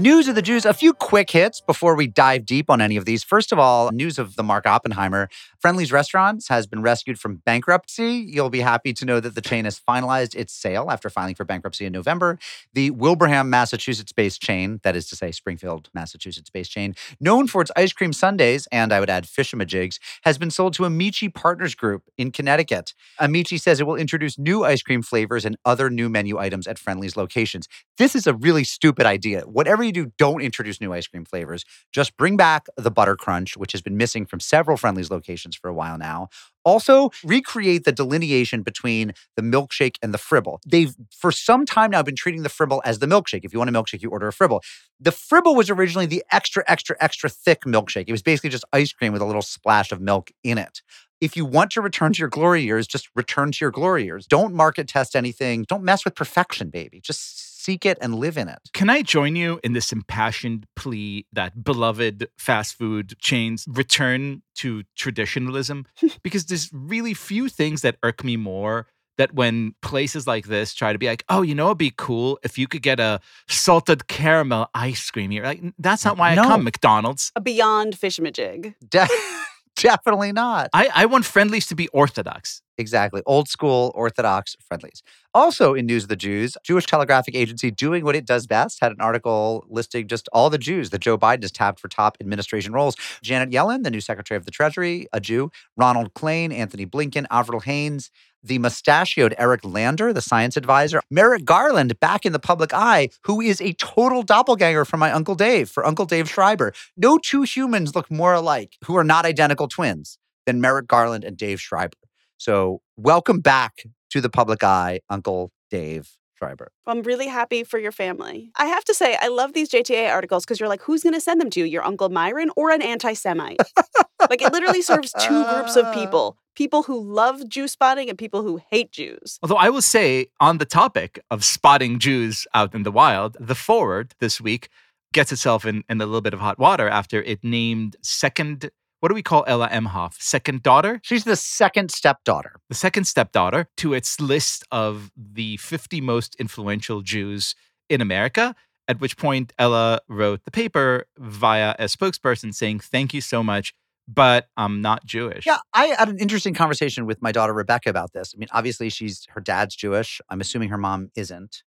News 0.00 0.28
of 0.28 0.34
the 0.34 0.42
Jews, 0.42 0.64
a 0.64 0.72
few 0.74 0.92
quick 0.92 1.30
hits 1.30 1.60
before 1.60 1.94
we 1.94 2.06
dive 2.06 2.46
deep 2.46 2.70
on 2.70 2.80
any 2.80 2.96
of 2.96 3.04
these. 3.04 3.22
First 3.22 3.52
of 3.52 3.58
all, 3.58 3.90
news 3.92 4.18
of 4.18 4.36
the 4.36 4.42
Mark 4.42 4.66
Oppenheimer 4.66 5.28
Friendly's 5.62 5.92
Restaurants 5.92 6.48
has 6.48 6.66
been 6.66 6.82
rescued 6.82 7.20
from 7.20 7.36
bankruptcy. 7.36 8.26
You'll 8.28 8.50
be 8.50 8.62
happy 8.62 8.92
to 8.94 9.04
know 9.04 9.20
that 9.20 9.36
the 9.36 9.40
chain 9.40 9.64
has 9.64 9.80
finalized 9.80 10.34
its 10.34 10.52
sale 10.52 10.88
after 10.90 11.08
filing 11.08 11.36
for 11.36 11.44
bankruptcy 11.44 11.86
in 11.86 11.92
November. 11.92 12.36
The 12.74 12.90
Wilbraham, 12.90 13.46
Massachusetts 13.46 14.10
based 14.10 14.42
chain, 14.42 14.80
that 14.82 14.96
is 14.96 15.08
to 15.10 15.16
say, 15.16 15.30
Springfield, 15.30 15.88
Massachusetts 15.94 16.50
based 16.50 16.72
chain, 16.72 16.96
known 17.20 17.46
for 17.46 17.62
its 17.62 17.70
ice 17.76 17.92
cream 17.92 18.12
sundaes 18.12 18.66
and 18.72 18.92
I 18.92 18.98
would 18.98 19.08
add 19.08 19.24
fishamajigs, 19.24 20.00
has 20.24 20.36
been 20.36 20.50
sold 20.50 20.74
to 20.74 20.84
Amici 20.84 21.28
Partners 21.28 21.76
Group 21.76 22.10
in 22.18 22.32
Connecticut. 22.32 22.92
Amici 23.20 23.56
says 23.56 23.78
it 23.78 23.86
will 23.86 23.94
introduce 23.94 24.36
new 24.36 24.64
ice 24.64 24.82
cream 24.82 25.00
flavors 25.00 25.44
and 25.44 25.56
other 25.64 25.88
new 25.88 26.08
menu 26.08 26.38
items 26.38 26.66
at 26.66 26.76
Friendly's 26.76 27.16
locations. 27.16 27.68
This 27.98 28.16
is 28.16 28.26
a 28.26 28.34
really 28.34 28.64
stupid 28.64 29.06
idea. 29.06 29.42
Whatever 29.42 29.84
you 29.84 29.92
do, 29.92 30.10
don't 30.18 30.42
introduce 30.42 30.80
new 30.80 30.92
ice 30.92 31.06
cream 31.06 31.24
flavors. 31.24 31.64
Just 31.92 32.16
bring 32.16 32.36
back 32.36 32.66
the 32.76 32.90
butter 32.90 33.14
crunch, 33.14 33.56
which 33.56 33.70
has 33.70 33.80
been 33.80 33.96
missing 33.96 34.26
from 34.26 34.40
several 34.40 34.76
Friendly's 34.76 35.08
locations 35.08 35.51
for 35.56 35.68
a 35.68 35.74
while 35.74 35.98
now. 35.98 36.28
Also, 36.64 37.10
recreate 37.24 37.84
the 37.84 37.92
delineation 37.92 38.62
between 38.62 39.12
the 39.36 39.42
milkshake 39.42 39.96
and 40.00 40.14
the 40.14 40.18
fribble. 40.18 40.60
They've, 40.64 40.94
for 41.10 41.32
some 41.32 41.66
time 41.66 41.90
now, 41.90 42.02
been 42.02 42.14
treating 42.14 42.44
the 42.44 42.48
fribble 42.48 42.82
as 42.84 43.00
the 43.00 43.06
milkshake. 43.06 43.44
If 43.44 43.52
you 43.52 43.58
want 43.58 43.70
a 43.70 43.72
milkshake, 43.72 44.02
you 44.02 44.10
order 44.10 44.28
a 44.28 44.32
fribble. 44.32 44.62
The 45.00 45.10
fribble 45.10 45.56
was 45.56 45.70
originally 45.70 46.06
the 46.06 46.22
extra, 46.30 46.62
extra, 46.68 46.96
extra 47.00 47.28
thick 47.28 47.62
milkshake. 47.62 48.04
It 48.06 48.12
was 48.12 48.22
basically 48.22 48.50
just 48.50 48.64
ice 48.72 48.92
cream 48.92 49.12
with 49.12 49.22
a 49.22 49.26
little 49.26 49.42
splash 49.42 49.90
of 49.90 50.00
milk 50.00 50.30
in 50.44 50.58
it 50.58 50.82
if 51.22 51.36
you 51.36 51.46
want 51.46 51.70
to 51.70 51.80
return 51.80 52.12
to 52.12 52.18
your 52.18 52.28
glory 52.28 52.62
years, 52.62 52.84
just 52.84 53.08
return 53.14 53.52
to 53.52 53.58
your 53.60 53.70
glory 53.70 54.04
years. 54.04 54.26
Don't 54.26 54.52
market 54.52 54.88
test 54.88 55.14
anything. 55.14 55.64
Don't 55.68 55.84
mess 55.84 56.04
with 56.04 56.16
perfection, 56.16 56.68
baby. 56.68 57.00
Just 57.00 57.51
seek 57.62 57.86
it 57.86 57.98
and 58.00 58.14
live 58.16 58.36
in 58.36 58.48
it. 58.48 58.58
Can 58.72 58.90
I 58.90 59.02
join 59.02 59.36
you 59.36 59.60
in 59.62 59.72
this 59.72 59.92
impassioned 59.92 60.66
plea 60.74 61.26
that 61.32 61.62
beloved 61.62 62.28
fast 62.38 62.74
food 62.74 63.14
chains 63.18 63.64
return 63.68 64.42
to 64.56 64.82
traditionalism? 64.96 65.86
because 66.22 66.46
there's 66.46 66.70
really 66.72 67.14
few 67.14 67.48
things 67.48 67.82
that 67.82 67.96
irk 68.02 68.24
me 68.24 68.36
more 68.36 68.86
that 69.18 69.34
when 69.34 69.74
places 69.82 70.26
like 70.26 70.46
this 70.46 70.72
try 70.74 70.92
to 70.92 70.98
be 70.98 71.06
like, 71.06 71.22
oh, 71.28 71.42
you 71.42 71.54
know, 71.54 71.66
it'd 71.66 71.78
be 71.78 71.92
cool 71.96 72.38
if 72.42 72.56
you 72.58 72.66
could 72.66 72.82
get 72.82 72.98
a 72.98 73.20
salted 73.46 74.08
caramel 74.08 74.68
ice 74.74 75.10
cream 75.10 75.30
here. 75.30 75.44
Like, 75.44 75.62
that's 75.78 76.04
not 76.04 76.16
why 76.16 76.34
No. 76.34 76.42
I 76.42 76.46
come, 76.46 76.64
McDonald's. 76.64 77.30
A 77.36 77.40
beyond 77.40 77.94
fishmajig. 77.94 78.74
De- 78.88 79.08
definitely 79.82 80.32
not. 80.32 80.70
I, 80.72 80.88
I 80.94 81.06
want 81.06 81.24
friendlies 81.24 81.66
to 81.66 81.74
be 81.74 81.88
orthodox. 81.88 82.62
Exactly. 82.78 83.20
Old 83.26 83.48
school 83.48 83.92
Orthodox 83.94 84.56
friendlies. 84.60 85.02
Also, 85.34 85.74
in 85.74 85.86
News 85.86 86.04
of 86.04 86.08
the 86.08 86.16
Jews, 86.16 86.56
Jewish 86.64 86.86
Telegraphic 86.86 87.34
Agency 87.34 87.70
doing 87.70 88.04
what 88.04 88.16
it 88.16 88.24
does 88.24 88.46
best 88.46 88.78
had 88.80 88.92
an 88.92 89.00
article 89.00 89.64
listing 89.68 90.06
just 90.06 90.28
all 90.32 90.50
the 90.50 90.58
Jews 90.58 90.90
that 90.90 91.00
Joe 91.00 91.18
Biden 91.18 91.42
has 91.42 91.52
tapped 91.52 91.80
for 91.80 91.88
top 91.88 92.16
administration 92.20 92.72
roles. 92.72 92.96
Janet 93.22 93.50
Yellen, 93.50 93.82
the 93.82 93.90
new 93.90 94.00
Secretary 94.00 94.36
of 94.36 94.44
the 94.44 94.50
Treasury, 94.50 95.06
a 95.12 95.20
Jew. 95.20 95.50
Ronald 95.76 96.14
Klain, 96.14 96.52
Antony 96.52 96.86
Blinken, 96.86 97.26
Avril 97.30 97.60
Haines, 97.60 98.10
the 98.42 98.58
mustachioed 98.58 99.34
Eric 99.38 99.64
Lander, 99.64 100.12
the 100.12 100.20
science 100.20 100.56
advisor, 100.56 101.00
Merrick 101.10 101.44
Garland 101.44 101.98
back 102.00 102.26
in 102.26 102.32
the 102.32 102.38
public 102.38 102.74
eye, 102.74 103.08
who 103.24 103.40
is 103.40 103.60
a 103.60 103.72
total 103.74 104.22
doppelganger 104.22 104.84
for 104.84 104.96
my 104.96 105.12
Uncle 105.12 105.34
Dave, 105.34 105.68
for 105.68 105.86
Uncle 105.86 106.06
Dave 106.06 106.28
Schreiber. 106.28 106.72
No 106.96 107.18
two 107.18 107.42
humans 107.42 107.94
look 107.94 108.10
more 108.10 108.34
alike 108.34 108.76
who 108.84 108.96
are 108.96 109.04
not 109.04 109.24
identical 109.24 109.68
twins 109.68 110.18
than 110.46 110.60
Merrick 110.60 110.86
Garland 110.86 111.24
and 111.24 111.36
Dave 111.36 111.60
Schreiber. 111.60 111.96
So, 112.38 112.80
welcome 112.96 113.40
back 113.40 113.84
to 114.10 114.20
the 114.20 114.28
public 114.28 114.64
eye, 114.64 115.00
Uncle 115.08 115.52
Dave 115.70 116.10
Schreiber. 116.34 116.72
I'm 116.86 117.02
really 117.02 117.28
happy 117.28 117.62
for 117.62 117.78
your 117.78 117.92
family. 117.92 118.50
I 118.56 118.66
have 118.66 118.84
to 118.84 118.94
say, 118.94 119.16
I 119.20 119.28
love 119.28 119.52
these 119.52 119.70
JTA 119.70 120.10
articles 120.10 120.44
because 120.44 120.58
you're 120.58 120.68
like, 120.68 120.82
who's 120.82 121.04
going 121.04 121.14
to 121.14 121.20
send 121.20 121.40
them 121.40 121.50
to? 121.50 121.60
You? 121.60 121.66
Your 121.66 121.84
Uncle 121.84 122.08
Myron 122.08 122.50
or 122.56 122.70
an 122.70 122.82
anti 122.82 123.14
Semite? 123.14 123.60
like, 124.32 124.42
it 124.42 124.52
literally 124.52 124.80
serves 124.80 125.12
two 125.20 125.44
groups 125.44 125.76
of 125.76 125.92
people 126.00 126.38
people 126.54 126.82
who 126.82 127.00
love 127.00 127.48
Jew 127.48 127.66
spotting 127.66 128.08
and 128.08 128.18
people 128.18 128.42
who 128.42 128.60
hate 128.70 128.92
Jews. 128.92 129.38
Although 129.42 129.56
I 129.56 129.70
will 129.70 129.82
say, 129.82 130.26
on 130.38 130.58
the 130.58 130.64
topic 130.64 131.18
of 131.30 131.44
spotting 131.44 131.98
Jews 131.98 132.46
out 132.52 132.74
in 132.74 132.82
the 132.82 132.92
wild, 132.92 133.36
the 133.40 133.54
forward 133.54 134.14
this 134.20 134.40
week 134.40 134.68
gets 135.12 135.32
itself 135.32 135.64
in, 135.64 135.84
in 135.88 136.00
a 136.00 136.06
little 136.06 136.20
bit 136.20 136.34
of 136.34 136.40
hot 136.40 136.58
water 136.58 136.88
after 136.88 137.22
it 137.22 137.42
named 137.42 137.96
second, 138.02 138.70
what 139.00 139.08
do 139.08 139.14
we 139.14 139.22
call 139.22 139.44
Ella 139.46 139.68
Emhoff? 139.68 140.20
Second 140.20 140.62
daughter? 140.62 141.00
She's 141.02 141.24
the 141.24 141.36
second 141.36 141.90
stepdaughter. 141.90 142.56
The 142.68 142.74
second 142.74 143.04
stepdaughter 143.04 143.68
to 143.78 143.94
its 143.94 144.20
list 144.20 144.64
of 144.70 145.10
the 145.16 145.56
50 145.58 146.00
most 146.00 146.34
influential 146.36 147.02
Jews 147.02 147.54
in 147.88 148.00
America. 148.00 148.54
At 148.88 149.00
which 149.00 149.16
point, 149.16 149.52
Ella 149.58 150.00
wrote 150.08 150.44
the 150.44 150.50
paper 150.50 151.06
via 151.18 151.74
a 151.78 151.84
spokesperson 151.84 152.54
saying, 152.54 152.80
Thank 152.80 153.14
you 153.14 153.20
so 153.20 153.42
much, 153.42 153.74
but 154.08 154.48
I'm 154.56 154.80
not 154.80 155.04
Jewish. 155.04 155.46
Yeah, 155.46 155.58
I 155.72 155.86
had 155.86 156.08
an 156.08 156.18
interesting 156.18 156.54
conversation 156.54 157.06
with 157.06 157.22
my 157.22 157.32
daughter 157.32 157.52
Rebecca 157.52 157.90
about 157.90 158.12
this. 158.12 158.32
I 158.34 158.38
mean, 158.38 158.48
obviously, 158.52 158.88
she's 158.90 159.26
her 159.30 159.40
dad's 159.40 159.74
Jewish. 159.76 160.20
I'm 160.28 160.40
assuming 160.40 160.70
her 160.70 160.78
mom 160.78 161.10
isn't. 161.16 161.62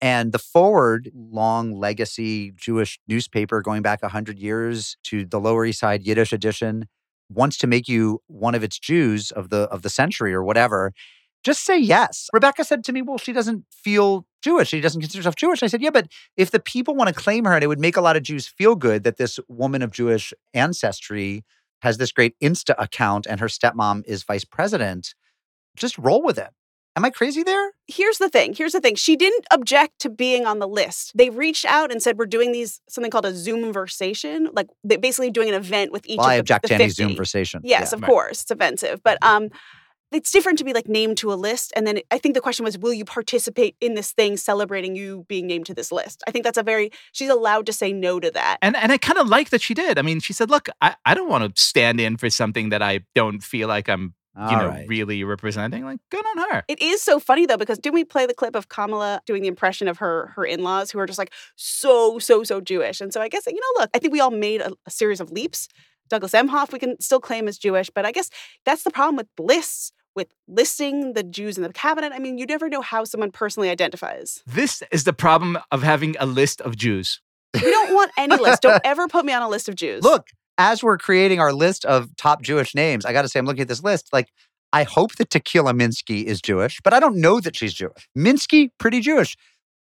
And 0.00 0.32
the 0.32 0.38
Forward, 0.38 1.10
long 1.14 1.72
legacy 1.72 2.52
Jewish 2.54 2.98
newspaper 3.08 3.62
going 3.62 3.82
back 3.82 4.02
100 4.02 4.38
years 4.38 4.96
to 5.04 5.24
the 5.24 5.40
Lower 5.40 5.64
East 5.64 5.80
Side 5.80 6.02
Yiddish 6.02 6.32
edition, 6.32 6.86
wants 7.30 7.56
to 7.58 7.66
make 7.66 7.88
you 7.88 8.20
one 8.26 8.54
of 8.54 8.62
its 8.62 8.78
Jews 8.78 9.30
of 9.30 9.48
the 9.50 9.62
of 9.62 9.82
the 9.82 9.88
century 9.90 10.34
or 10.34 10.44
whatever. 10.44 10.92
Just 11.44 11.64
say 11.64 11.78
yes. 11.78 12.28
Rebecca 12.32 12.64
said 12.64 12.84
to 12.84 12.92
me, 12.92 13.02
"Well, 13.02 13.18
she 13.18 13.32
doesn't 13.32 13.64
feel 13.70 14.26
Jewish. 14.42 14.68
She 14.68 14.80
doesn't 14.80 15.00
consider 15.00 15.20
herself 15.20 15.36
Jewish." 15.36 15.62
I 15.62 15.66
said, 15.68 15.82
"Yeah, 15.82 15.90
but 15.90 16.08
if 16.36 16.50
the 16.50 16.60
people 16.60 16.94
want 16.94 17.08
to 17.08 17.14
claim 17.14 17.44
her, 17.44 17.54
and 17.54 17.64
it 17.64 17.68
would 17.68 17.80
make 17.80 17.96
a 17.96 18.00
lot 18.00 18.16
of 18.16 18.22
Jews 18.22 18.46
feel 18.46 18.76
good 18.76 19.04
that 19.04 19.16
this 19.16 19.40
woman 19.48 19.82
of 19.82 19.92
Jewish 19.92 20.34
ancestry 20.54 21.44
has 21.82 21.98
this 21.98 22.12
great 22.12 22.34
Insta 22.40 22.74
account 22.78 23.26
and 23.26 23.40
her 23.40 23.46
stepmom 23.48 24.02
is 24.06 24.22
vice 24.24 24.44
president, 24.44 25.14
just 25.76 25.96
roll 25.98 26.22
with 26.22 26.38
it. 26.38 26.48
Am 26.96 27.04
I 27.04 27.10
crazy 27.10 27.42
there? 27.42 27.72
Here's 27.86 28.16
the 28.16 28.30
thing. 28.30 28.54
Here's 28.54 28.72
the 28.72 28.80
thing. 28.80 28.94
She 28.94 29.16
didn't 29.16 29.44
object 29.50 29.98
to 30.00 30.08
being 30.08 30.46
on 30.46 30.60
the 30.60 30.66
list. 30.66 31.12
They 31.14 31.28
reached 31.28 31.66
out 31.66 31.92
and 31.92 32.02
said, 32.02 32.16
we're 32.16 32.24
doing 32.24 32.52
these, 32.52 32.80
something 32.88 33.10
called 33.10 33.26
a 33.26 33.34
Zoom 33.34 33.70
versation, 33.74 34.48
like 34.54 34.68
they 34.82 34.96
basically 34.96 35.30
doing 35.30 35.48
an 35.50 35.54
event 35.54 35.92
with 35.92 36.06
each 36.06 36.16
Well, 36.16 36.26
of 36.26 36.30
I 36.32 36.36
the, 36.36 36.40
object 36.40 36.62
the 36.62 36.68
to 36.68 36.74
any 36.76 36.84
50. 36.84 36.94
Zoom 36.94 37.08
conversation. 37.10 37.60
Yes, 37.62 37.90
Yeah. 37.92 37.96
of 37.96 38.02
Right. 38.02 38.10
course. 38.10 38.42
It's 38.42 38.50
offensive. 38.50 39.02
But 39.04 39.18
um, 39.20 39.50
it's 40.12 40.30
different 40.30 40.58
to 40.58 40.64
be 40.64 40.72
like 40.72 40.88
named 40.88 41.16
to 41.18 41.32
a 41.32 41.34
list. 41.34 41.72
And 41.74 41.86
then 41.86 42.00
I 42.10 42.18
think 42.18 42.34
the 42.34 42.40
question 42.40 42.64
was, 42.64 42.78
will 42.78 42.92
you 42.92 43.04
participate 43.04 43.76
in 43.80 43.94
this 43.94 44.12
thing 44.12 44.36
celebrating 44.36 44.94
you 44.94 45.24
being 45.28 45.46
named 45.46 45.66
to 45.66 45.74
this 45.74 45.90
list? 45.90 46.22
I 46.26 46.30
think 46.30 46.44
that's 46.44 46.58
a 46.58 46.62
very, 46.62 46.90
she's 47.12 47.28
allowed 47.28 47.66
to 47.66 47.72
say 47.72 47.92
no 47.92 48.20
to 48.20 48.30
that. 48.30 48.58
And 48.62 48.76
and 48.76 48.92
I 48.92 48.98
kind 48.98 49.18
of 49.18 49.28
like 49.28 49.50
that 49.50 49.62
she 49.62 49.74
did. 49.74 49.98
I 49.98 50.02
mean, 50.02 50.20
she 50.20 50.32
said, 50.32 50.50
"Look, 50.50 50.68
I, 50.80 50.94
I 51.04 51.14
don't 51.14 51.28
want 51.28 51.54
to 51.54 51.60
stand 51.60 52.00
in 52.00 52.16
for 52.16 52.30
something 52.30 52.68
that 52.70 52.82
I 52.82 53.00
don't 53.14 53.42
feel 53.42 53.68
like 53.68 53.88
I'm, 53.88 54.14
you 54.36 54.42
All 54.42 54.58
know, 54.58 54.68
right. 54.68 54.88
really 54.88 55.24
representing." 55.24 55.84
Like, 55.84 55.98
good 56.10 56.24
on 56.24 56.50
her. 56.50 56.64
It 56.68 56.80
is 56.80 57.02
so 57.02 57.18
funny 57.18 57.46
though, 57.46 57.56
because 57.56 57.78
didn't 57.78 57.94
we 57.94 58.04
play 58.04 58.26
the 58.26 58.34
clip 58.34 58.54
of 58.54 58.68
Kamala 58.68 59.20
doing 59.26 59.42
the 59.42 59.48
impression 59.48 59.88
of 59.88 59.98
her 59.98 60.32
her 60.36 60.44
in-laws 60.44 60.90
who 60.90 60.98
are 60.98 61.06
just 61.06 61.18
like 61.18 61.32
so, 61.56 62.18
so, 62.18 62.44
so 62.44 62.60
Jewish? 62.60 63.00
And 63.00 63.12
so 63.12 63.20
I 63.20 63.28
guess, 63.28 63.46
you 63.46 63.54
know, 63.54 63.80
look, 63.80 63.90
I 63.94 63.98
think 63.98 64.12
we 64.12 64.20
all 64.20 64.30
made 64.30 64.60
a, 64.60 64.72
a 64.86 64.90
series 64.90 65.20
of 65.20 65.30
leaps. 65.30 65.68
Douglas 66.08 66.32
Emhoff, 66.32 66.72
we 66.72 66.78
can 66.78 67.00
still 67.00 67.20
claim 67.20 67.48
as 67.48 67.58
Jewish, 67.58 67.90
but 67.90 68.04
I 68.06 68.12
guess 68.12 68.30
that's 68.64 68.82
the 68.82 68.90
problem 68.90 69.16
with 69.16 69.28
lists, 69.38 69.92
with 70.14 70.28
listing 70.48 71.12
the 71.12 71.22
Jews 71.22 71.56
in 71.56 71.62
the 71.62 71.72
cabinet. 71.72 72.12
I 72.14 72.18
mean, 72.18 72.38
you 72.38 72.46
never 72.46 72.68
know 72.68 72.80
how 72.80 73.04
someone 73.04 73.30
personally 73.30 73.70
identifies. 73.70 74.42
This 74.46 74.82
is 74.90 75.04
the 75.04 75.12
problem 75.12 75.58
of 75.70 75.82
having 75.82 76.16
a 76.18 76.26
list 76.26 76.60
of 76.60 76.76
Jews. 76.76 77.20
We 77.54 77.70
don't 77.70 77.94
want 77.94 78.12
any 78.16 78.36
list. 78.36 78.62
Don't 78.62 78.80
ever 78.84 79.08
put 79.08 79.24
me 79.24 79.32
on 79.32 79.42
a 79.42 79.48
list 79.48 79.68
of 79.68 79.74
Jews. 79.74 80.02
Look, 80.02 80.28
as 80.58 80.82
we're 80.82 80.98
creating 80.98 81.40
our 81.40 81.52
list 81.52 81.84
of 81.84 82.14
top 82.16 82.42
Jewish 82.42 82.74
names, 82.74 83.04
I 83.04 83.12
got 83.12 83.22
to 83.22 83.28
say, 83.28 83.38
I'm 83.38 83.46
looking 83.46 83.62
at 83.62 83.68
this 83.68 83.82
list. 83.82 84.08
Like, 84.12 84.28
I 84.72 84.82
hope 84.82 85.14
that 85.16 85.30
Tequila 85.30 85.72
Minsky 85.72 86.24
is 86.24 86.40
Jewish, 86.40 86.80
but 86.82 86.92
I 86.92 87.00
don't 87.00 87.16
know 87.16 87.40
that 87.40 87.56
she's 87.56 87.72
Jewish. 87.72 88.08
Minsky, 88.16 88.70
pretty 88.78 89.00
Jewish. 89.00 89.36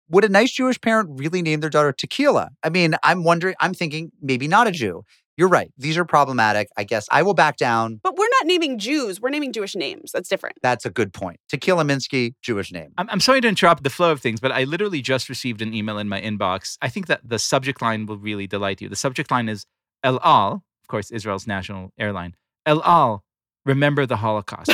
Would 0.09 0.23
a 0.23 0.29
nice 0.29 0.51
Jewish 0.51 0.79
parent 0.79 1.09
really 1.19 1.41
name 1.41 1.61
their 1.61 1.69
daughter 1.69 1.91
Tequila? 1.91 2.49
I 2.63 2.69
mean, 2.69 2.95
I'm 3.03 3.23
wondering, 3.23 3.55
I'm 3.59 3.73
thinking 3.73 4.11
maybe 4.21 4.47
not 4.47 4.67
a 4.67 4.71
Jew. 4.71 5.03
You're 5.37 5.49
right. 5.49 5.71
These 5.77 5.97
are 5.97 6.05
problematic. 6.05 6.69
I 6.77 6.85
guess 6.85 7.07
I 7.11 7.21
will 7.23 7.33
back 7.33 7.57
down. 7.57 7.99
But 8.01 8.17
we're 8.17 8.29
not 8.39 8.45
naming 8.45 8.77
Jews. 8.77 9.19
We're 9.19 9.29
naming 9.29 9.51
Jewish 9.51 9.75
names. 9.75 10.11
That's 10.13 10.29
different. 10.29 10.57
That's 10.61 10.85
a 10.85 10.89
good 10.89 11.13
point. 11.13 11.39
Tequila 11.49 11.83
Minsky, 11.83 12.35
Jewish 12.41 12.71
name. 12.71 12.93
I'm, 12.97 13.09
I'm 13.09 13.19
sorry 13.19 13.41
to 13.41 13.47
interrupt 13.47 13.83
the 13.83 13.89
flow 13.89 14.11
of 14.11 14.21
things, 14.21 14.39
but 14.39 14.51
I 14.51 14.63
literally 14.63 15.01
just 15.01 15.27
received 15.27 15.61
an 15.61 15.73
email 15.73 15.97
in 15.97 16.07
my 16.07 16.21
inbox. 16.21 16.77
I 16.81 16.89
think 16.89 17.07
that 17.07 17.21
the 17.23 17.39
subject 17.39 17.81
line 17.81 18.05
will 18.05 18.17
really 18.17 18.47
delight 18.47 18.81
you. 18.81 18.87
The 18.87 18.95
subject 18.95 19.29
line 19.29 19.49
is 19.49 19.65
El 20.03 20.19
Al, 20.23 20.63
of 20.83 20.87
course, 20.87 21.11
Israel's 21.11 21.47
national 21.47 21.91
airline. 21.99 22.35
El 22.65 22.81
Al, 22.83 23.23
remember 23.65 24.05
the 24.05 24.17
Holocaust. 24.17 24.73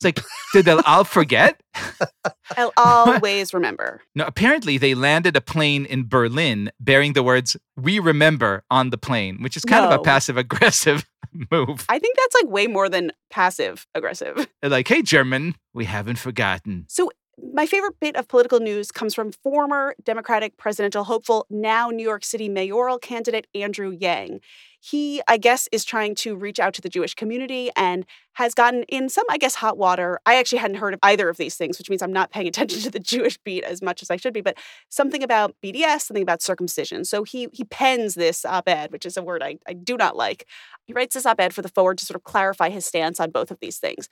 It's 0.00 0.04
like, 0.04 0.24
did 0.52 0.68
El 0.68 0.80
Al 0.86 1.02
forget? 1.02 1.60
I'll 2.56 2.72
always 2.76 3.52
remember. 3.52 4.00
No, 4.14 4.24
apparently 4.26 4.78
they 4.78 4.94
landed 4.94 5.36
a 5.36 5.40
plane 5.40 5.84
in 5.84 6.06
Berlin 6.08 6.70
bearing 6.78 7.14
the 7.14 7.22
words 7.24 7.56
"We 7.76 7.98
remember" 7.98 8.62
on 8.70 8.90
the 8.90 8.98
plane, 8.98 9.42
which 9.42 9.56
is 9.56 9.64
kind 9.64 9.84
of 9.84 9.90
a 9.90 9.98
passive 9.98 10.36
aggressive 10.36 11.04
move. 11.50 11.84
I 11.88 11.98
think 11.98 12.16
that's 12.16 12.34
like 12.42 12.50
way 12.52 12.68
more 12.68 12.88
than 12.88 13.10
passive 13.30 13.86
aggressive. 13.94 14.46
They're 14.62 14.70
like, 14.70 14.86
"Hey, 14.86 15.02
German, 15.02 15.56
we 15.74 15.84
haven't 15.84 16.18
forgotten." 16.18 16.86
So 16.88 17.10
My 17.54 17.66
favorite 17.66 17.94
bit 18.00 18.16
of 18.16 18.26
political 18.26 18.58
news 18.60 18.90
comes 18.90 19.14
from 19.14 19.30
former 19.30 19.94
Democratic 20.04 20.56
presidential 20.56 21.04
hopeful, 21.04 21.46
now 21.50 21.88
New 21.90 22.02
York 22.02 22.24
City 22.24 22.48
mayoral 22.48 22.98
candidate 22.98 23.46
Andrew 23.54 23.90
Yang. 23.90 24.40
He, 24.80 25.20
I 25.26 25.38
guess, 25.38 25.68
is 25.72 25.84
trying 25.84 26.14
to 26.16 26.36
reach 26.36 26.60
out 26.60 26.72
to 26.74 26.80
the 26.80 26.88
Jewish 26.88 27.14
community 27.14 27.70
and 27.76 28.06
has 28.34 28.54
gotten 28.54 28.84
in 28.84 29.08
some, 29.08 29.24
I 29.28 29.36
guess, 29.36 29.56
hot 29.56 29.76
water. 29.76 30.20
I 30.24 30.36
actually 30.36 30.58
hadn't 30.58 30.76
heard 30.76 30.94
of 30.94 31.00
either 31.02 31.28
of 31.28 31.36
these 31.36 31.56
things, 31.56 31.78
which 31.78 31.90
means 31.90 32.00
I'm 32.02 32.12
not 32.12 32.30
paying 32.30 32.46
attention 32.48 32.80
to 32.82 32.90
the 32.90 33.00
Jewish 33.00 33.38
beat 33.38 33.64
as 33.64 33.82
much 33.82 34.02
as 34.02 34.10
I 34.10 34.16
should 34.16 34.32
be, 34.32 34.40
but 34.40 34.56
something 34.88 35.22
about 35.22 35.54
BDS, 35.64 36.02
something 36.02 36.22
about 36.22 36.42
circumcision. 36.42 37.04
So 37.04 37.24
he 37.24 37.48
he 37.52 37.64
pens 37.64 38.14
this 38.14 38.44
op-ed, 38.44 38.92
which 38.92 39.04
is 39.04 39.16
a 39.16 39.22
word 39.22 39.42
I, 39.42 39.58
I 39.66 39.72
do 39.72 39.96
not 39.96 40.16
like. 40.16 40.46
He 40.84 40.92
writes 40.92 41.14
this 41.14 41.26
op-ed 41.26 41.52
for 41.52 41.62
the 41.62 41.68
forward 41.68 41.98
to 41.98 42.06
sort 42.06 42.16
of 42.16 42.24
clarify 42.24 42.70
his 42.70 42.86
stance 42.86 43.20
on 43.20 43.30
both 43.30 43.50
of 43.50 43.58
these 43.60 43.78
things. 43.78 44.08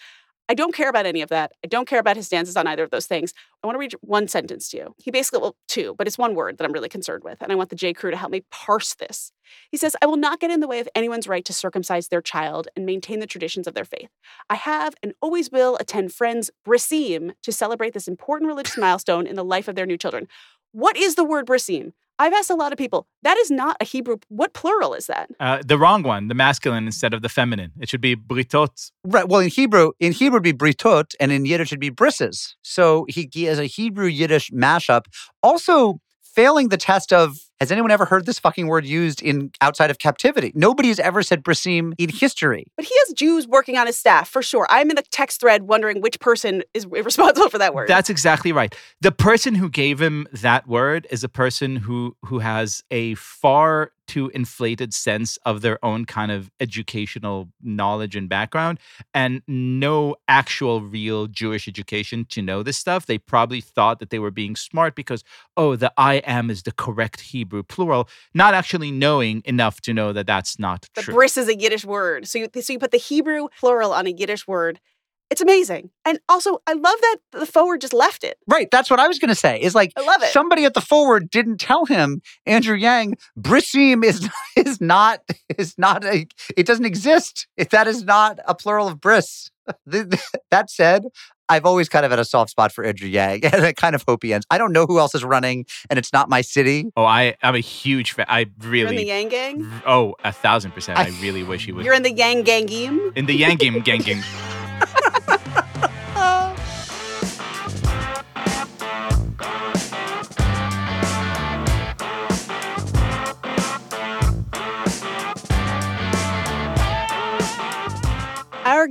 I 0.49 0.55
don't 0.55 0.75
care 0.75 0.89
about 0.89 1.07
any 1.07 1.23
of 1.23 1.29
that. 1.31 1.53
I 1.65 1.67
don't 1.67 1.89
care 1.89 1.99
about 1.99 2.17
his 2.17 2.27
stances 2.27 2.57
on 2.57 2.67
either 2.67 2.85
of 2.85 2.91
those 2.91 3.07
things. 3.07 3.35
I 3.63 3.67
want 3.67 3.75
to 3.75 3.81
read 3.81 3.95
one 4.01 4.29
sentence 4.29 4.69
to 4.71 4.77
you. 4.77 4.95
He 4.99 5.11
basically, 5.11 5.41
well, 5.41 5.57
two, 5.67 5.95
but 5.99 6.07
it's 6.07 6.19
one 6.19 6.35
word 6.35 6.59
that 6.59 6.65
I'm 6.65 6.73
really 6.73 6.89
concerned 6.89 7.25
with. 7.25 7.43
And 7.43 7.51
I 7.51 7.57
want 7.57 7.71
the 7.71 7.77
J. 7.77 7.93
Crew 7.93 8.11
to 8.11 8.17
help 8.17 8.31
me 8.31 8.45
parse 8.51 8.95
this. 8.95 9.33
He 9.71 9.77
says, 9.77 9.97
I 10.01 10.07
will 10.07 10.17
not 10.17 10.39
get 10.39 10.51
in 10.51 10.61
the 10.61 10.69
way 10.69 10.79
of 10.79 10.89
anyone's 10.95 11.27
right 11.27 11.45
to 11.45 11.53
circumcise 11.53 12.09
their 12.09 12.23
child 12.23 12.69
and 12.77 12.87
maintain 12.87 13.19
the 13.19 13.27
traditions 13.27 13.67
of 13.67 13.75
their 13.75 13.85
faith. 13.85 14.11
I 14.49 14.55
have 14.55 14.95
and 15.03 15.15
always 15.21 15.51
will 15.51 15.77
attend 15.79 16.13
friends' 16.13 16.51
brisim 16.67 17.33
to 17.43 17.53
celebrate 17.53 17.93
this 17.93 18.09
important 18.09 18.49
religious 18.49 18.77
milestone 18.77 19.27
in 19.27 19.37
the 19.37 19.45
life 19.45 19.67
of 19.67 19.75
their 19.75 19.87
new 19.87 19.99
children. 19.99 20.29
What 20.73 20.97
is 20.97 21.15
the 21.15 21.25
word 21.25 21.47
brisim? 21.47 21.93
I've 22.19 22.33
asked 22.33 22.51
a 22.51 22.55
lot 22.55 22.73
of 22.73 22.79
people. 22.79 23.07
That 23.23 23.37
is 23.39 23.51
not 23.51 23.77
a 23.81 23.85
Hebrew. 23.85 24.17
What 24.29 24.55
plural 24.55 24.95
is 24.95 25.07
that? 25.07 25.31
Uh, 25.39 25.63
the 25.65 25.79
wrong 25.79 26.03
one, 26.03 26.29
the 26.29 26.35
masculine 26.35 26.87
instead 26.87 27.13
of 27.13 27.23
the 27.23 27.29
feminine. 27.29 27.73
It 27.81 27.89
should 27.89 28.01
be 28.01 28.17
britot. 28.17 28.91
Right. 29.05 29.29
Well, 29.29 29.41
in 29.41 29.49
Hebrew, 29.49 29.93
in 30.01 30.13
Hebrew, 30.13 30.41
it'd 30.41 30.59
be 30.59 30.73
britot, 30.73 31.15
and 31.21 31.31
in 31.33 31.45
Yiddish, 31.45 31.69
it'd 31.69 31.81
be 31.81 31.91
brisses. 31.91 32.57
So 32.63 33.07
he, 33.09 33.29
he 33.33 33.45
has 33.45 33.59
a 33.59 33.67
Hebrew 33.67 34.07
Yiddish 34.07 34.51
mashup. 34.51 35.07
Also, 35.43 36.01
failing 36.23 36.69
the 36.69 36.77
test 36.77 37.13
of 37.13 37.37
has 37.61 37.73
anyone 37.73 37.91
ever 37.91 38.05
heard 38.05 38.27
this 38.27 38.39
fucking 38.39 38.67
word 38.67 38.85
used 38.85 39.23
in 39.23 39.51
outside 39.61 39.91
of 39.91 39.99
captivity? 39.99 40.53
Nobody 40.55 40.89
has 40.89 40.99
ever 40.99 41.23
said 41.23 41.43
brisim 41.43 41.95
in 41.99 42.09
history. 42.09 42.67
But 42.77 42.85
he 42.85 42.95
has 43.07 43.15
Jews 43.15 43.49
working 43.49 43.79
on 43.79 43.87
his 43.87 43.97
staff 43.97 44.29
for 44.29 44.43
sure. 44.43 44.67
I'm 44.69 44.91
in 44.91 44.99
a 44.99 45.03
text 45.03 45.41
thread 45.41 45.63
wondering 45.63 46.01
which 46.01 46.21
person 46.21 46.63
is 46.75 46.87
responsible 46.91 47.49
for 47.49 47.59
that 47.59 47.75
word. 47.75 47.89
That's 47.89 48.11
exactly 48.11 48.53
right. 48.53 48.75
The 49.01 49.13
person 49.13 49.55
who 49.55 49.69
gave 49.69 50.01
him 50.01 50.27
that 50.33 50.67
word 50.67 51.07
is 51.11 51.25
a 51.25 51.29
person 51.29 51.77
who 51.77 52.17
who 52.25 52.41
has 52.41 52.83
a 52.91 53.15
far 53.15 53.93
too 54.07 54.31
inflated 54.35 54.95
sense 54.95 55.37
of 55.39 55.63
their 55.63 55.85
own 55.85 56.05
kind 56.05 56.31
of 56.31 56.51
educational 56.61 57.49
knowledge 57.63 58.17
and 58.17 58.29
background 58.29 58.79
and 59.15 59.43
no 59.47 60.15
actual 60.29 60.81
real 60.81 61.27
Jewish 61.27 61.69
education 61.69 62.25
to 62.27 62.43
know 62.43 62.63
this 62.63 62.77
stuff. 62.77 63.07
They 63.07 63.19
probably 63.19 63.61
thought 63.61 63.99
that 63.99 64.11
they 64.11 64.19
were 64.19 64.31
being 64.31 64.57
smart 64.57 64.95
because, 64.95 65.25
oh, 65.57 65.77
the 65.77 65.93
I 65.97 66.17
am 66.19 66.51
is 66.51 66.63
the 66.63 66.73
correct 66.73 67.21
Hebrew 67.21 67.46
plural, 67.69 68.09
not 68.35 68.55
actually 68.55 68.91
knowing 68.91 69.43
enough 69.45 69.81
to 69.83 69.95
know 69.95 70.13
that 70.13 70.27
that's 70.27 70.59
not 70.59 70.87
the 70.95 71.03
true. 71.03 71.15
bris 71.15 71.37
is 71.37 71.49
a 71.49 71.57
Yiddish 71.57 71.85
word. 71.85 72.27
So 72.27 72.39
you, 72.39 72.49
so 72.61 72.73
you 72.73 72.79
put 72.79 72.91
the 72.91 72.99
Hebrew 72.99 73.49
plural 73.59 73.93
on 73.93 74.07
a 74.07 74.11
Yiddish 74.11 74.47
word. 74.47 74.81
It's 75.29 75.41
amazing. 75.41 75.91
And 76.05 76.21
also, 76.29 76.59
I 76.69 76.75
love 76.75 76.83
that 77.01 77.17
the 77.33 77.47
forward 77.47 77.81
just 77.81 77.93
left 77.93 78.23
it. 78.23 78.39
Right. 78.47 78.69
That's 78.71 78.89
what 78.89 79.01
I 79.01 79.09
was 79.09 79.19
going 79.19 79.29
to 79.29 79.35
say. 79.35 79.61
Is 79.61 79.75
like 79.75 79.93
I 79.97 80.03
love 80.03 80.23
it. 80.23 80.29
somebody 80.29 80.65
at 80.65 80.75
the 80.75 80.81
forward 80.81 81.31
didn't 81.31 81.59
tell 81.59 81.85
him 81.85 82.21
Andrew 82.47 82.77
Yang 82.77 83.17
brisim 83.39 84.05
is 84.05 84.29
is 84.57 84.81
not 84.81 85.21
is 85.59 85.77
not 85.79 86.05
a 86.05 86.27
it 86.57 86.67
doesn't 86.67 86.85
exist. 86.85 87.49
If 87.57 87.71
that 87.71 87.89
is 87.89 88.05
not 88.05 88.39
a 88.47 88.55
plural 88.55 88.87
of 88.87 89.01
bris. 89.01 89.51
that 89.87 90.71
said, 90.71 91.05
I've 91.49 91.65
always 91.65 91.89
kind 91.89 92.05
of 92.05 92.11
had 92.11 92.19
a 92.19 92.25
soft 92.25 92.51
spot 92.51 92.73
for 92.73 92.85
Andrew 92.85 93.09
Yang, 93.09 93.45
and 93.53 93.65
I 93.65 93.73
kind 93.73 93.95
of 93.95 94.05
hope 94.07 94.23
he 94.23 94.33
ends. 94.35 94.47
I 94.51 94.59
don't 94.59 94.73
know 94.73 94.87
who 94.87 94.99
else 94.99 95.15
is 95.15 95.25
running, 95.25 95.65
and 95.91 95.99
it's 95.99 96.13
not 96.13 96.29
my 96.29 96.41
city. 96.41 96.87
Oh, 96.97 97.05
I 97.05 97.37
I'm 97.43 97.55
a 97.55 97.61
huge 97.61 98.13
fan. 98.13 98.27
I 98.29 98.47
You're 98.63 98.89
in 98.89 98.97
the. 98.97 99.07
Yang 99.07 99.29
gang? 99.29 99.73
Oh, 99.87 100.15
a 100.25 100.33
thousand 100.33 100.73
percent. 100.73 100.99
I 100.99 101.05
I- 101.05 101.09
really 101.23 101.43
wish 101.43 101.67
he 101.67 101.73
would. 101.73 101.85
You're 101.85 101.95
in 101.95 102.03
the 102.03 102.13
Yang 102.13 102.45
gangim? 102.45 103.17
in 103.17 103.27
the 103.27 103.41
Yangim 103.41 103.85
ganging. 103.85 104.19
Our 104.19 104.56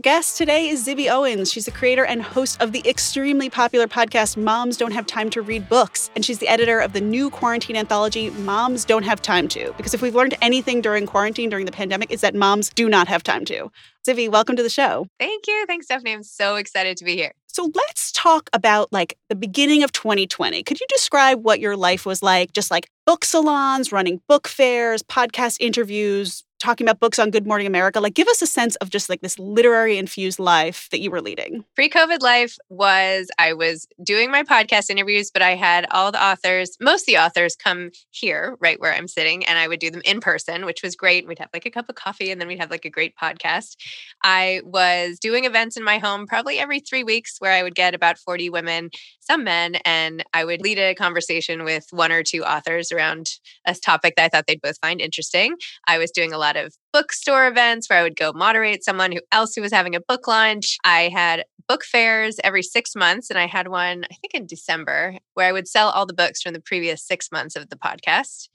guest 0.05 0.37
today 0.37 0.69
is 0.69 0.85
Zibby 0.85 1.11
Owens. 1.11 1.51
She's 1.51 1.65
the 1.65 1.71
creator 1.71 2.05
and 2.05 2.21
host 2.21 2.61
of 2.61 2.73
the 2.73 2.87
extremely 2.87 3.49
popular 3.49 3.87
podcast 3.87 4.37
Moms 4.37 4.77
Don't 4.77 4.91
Have 4.91 5.07
Time 5.07 5.31
to 5.31 5.41
Read 5.41 5.67
Books. 5.67 6.11
And 6.15 6.23
she's 6.23 6.37
the 6.37 6.47
editor 6.47 6.79
of 6.79 6.93
the 6.93 7.01
new 7.01 7.31
quarantine 7.31 7.75
anthology 7.75 8.29
Moms 8.29 8.85
Don't 8.85 9.01
Have 9.01 9.19
Time 9.19 9.47
to. 9.47 9.73
Because 9.77 9.95
if 9.95 10.03
we've 10.03 10.13
learned 10.13 10.35
anything 10.43 10.79
during 10.79 11.07
quarantine, 11.07 11.49
during 11.49 11.65
the 11.65 11.71
pandemic, 11.71 12.11
is 12.11 12.21
that 12.21 12.35
moms 12.35 12.69
do 12.69 12.87
not 12.87 13.07
have 13.07 13.23
time 13.23 13.45
to. 13.45 13.71
Zibby, 14.07 14.29
welcome 14.29 14.55
to 14.55 14.61
the 14.61 14.69
show. 14.69 15.07
Thank 15.17 15.47
you. 15.47 15.65
Thanks, 15.65 15.87
Stephanie. 15.87 16.13
I'm 16.13 16.21
so 16.21 16.57
excited 16.57 16.97
to 16.97 17.03
be 17.03 17.15
here. 17.15 17.31
So 17.47 17.71
let's 17.73 18.11
talk 18.11 18.51
about 18.53 18.93
like 18.93 19.17
the 19.29 19.35
beginning 19.35 19.81
of 19.81 19.91
2020. 19.91 20.61
Could 20.61 20.79
you 20.79 20.85
describe 20.87 21.43
what 21.43 21.59
your 21.59 21.75
life 21.75 22.05
was 22.05 22.21
like? 22.21 22.53
Just 22.53 22.69
like 22.69 22.91
book 23.07 23.25
salons, 23.25 23.91
running 23.91 24.21
book 24.27 24.47
fairs, 24.47 25.01
podcast 25.01 25.57
interviews, 25.59 26.43
talking 26.65 26.87
about 26.87 26.99
books 26.99 27.19
on 27.19 27.29
Good 27.29 27.45
Morning 27.45 27.67
America. 27.67 28.01
Like 28.01 28.15
give 28.15 28.27
us 28.27 28.41
a 28.41 28.47
sense 28.47 28.75
of 28.77 28.89
just 28.89 29.07
like 29.07 29.21
this 29.21 29.37
literary 29.37 29.99
infused 29.99 30.39
life 30.39 30.87
that 30.89 30.99
you 30.99 31.11
were 31.11 31.21
leading. 31.21 31.63
Pre 31.75 31.89
COVID 31.89 32.21
life 32.21 32.57
was 32.69 33.29
I 33.37 33.53
was 33.53 33.87
doing 34.03 34.31
my 34.31 34.41
podcast 34.41 34.89
interviews, 34.89 35.29
but 35.31 35.43
I 35.43 35.53
had 35.53 35.85
all 35.91 36.11
the 36.11 36.23
authors, 36.23 36.75
most 36.81 37.03
of 37.03 37.05
the 37.05 37.17
authors 37.17 37.55
come 37.55 37.91
here, 38.09 38.57
right 38.59 38.79
where 38.79 38.91
I'm 38.91 39.07
sitting, 39.07 39.45
and 39.45 39.59
I 39.59 39.67
would 39.67 39.79
do 39.79 39.91
them 39.91 40.01
in 40.05 40.21
person, 40.21 40.65
which 40.65 40.81
was 40.81 40.95
great. 40.95 41.27
We'd 41.27 41.37
have 41.37 41.49
like 41.53 41.67
a 41.67 41.71
cup 41.71 41.87
of 41.87 41.93
coffee 41.93 42.31
and 42.31 42.41
then 42.41 42.47
we'd 42.47 42.59
have 42.59 42.71
like 42.71 42.85
a 42.85 42.89
great 42.89 43.13
podcast. 43.15 43.75
I 44.23 44.61
was 44.65 45.19
doing 45.19 45.45
events 45.45 45.77
in 45.77 45.83
my 45.83 45.99
home 45.99 46.25
probably 46.25 46.57
every 46.57 46.79
three 46.79 47.03
weeks 47.03 47.35
where 47.37 47.51
I 47.51 47.61
would 47.61 47.75
get 47.75 47.93
about 47.93 48.17
40 48.17 48.49
women, 48.49 48.89
some 49.19 49.43
men, 49.43 49.75
and 49.85 50.23
I 50.33 50.43
would 50.45 50.61
lead 50.61 50.79
a 50.79 50.95
conversation 50.95 51.63
with 51.63 51.85
one 51.91 52.11
or 52.11 52.23
two 52.23 52.43
authors 52.43 52.91
around 52.91 53.29
a 53.67 53.75
topic 53.75 54.15
that 54.15 54.25
I 54.25 54.29
thought 54.29 54.47
they'd 54.47 54.61
both 54.61 54.79
find 54.79 54.99
interesting. 54.99 55.57
I 55.87 55.99
was 55.99 56.09
doing 56.09 56.33
a 56.33 56.39
lot 56.39 56.54
of 56.57 56.75
bookstore 56.93 57.47
events 57.47 57.89
where 57.89 57.99
I 57.99 58.03
would 58.03 58.15
go 58.15 58.31
moderate 58.33 58.83
someone 58.83 59.11
who 59.11 59.21
else 59.31 59.55
who 59.55 59.61
was 59.61 59.73
having 59.73 59.95
a 59.95 60.01
book 60.01 60.27
launch. 60.27 60.77
I 60.83 61.09
had 61.13 61.45
book 61.67 61.83
fairs 61.83 62.37
every 62.43 62.63
six 62.63 62.95
months, 62.95 63.29
and 63.29 63.39
I 63.39 63.47
had 63.47 63.67
one, 63.67 64.05
I 64.11 64.15
think 64.15 64.33
in 64.33 64.45
December, 64.45 65.17
where 65.33 65.47
I 65.47 65.51
would 65.51 65.67
sell 65.67 65.89
all 65.89 66.05
the 66.05 66.13
books 66.13 66.41
from 66.41 66.53
the 66.53 66.61
previous 66.61 67.03
six 67.03 67.31
months 67.31 67.55
of 67.55 67.69
the 67.69 67.75
podcast. 67.75 68.49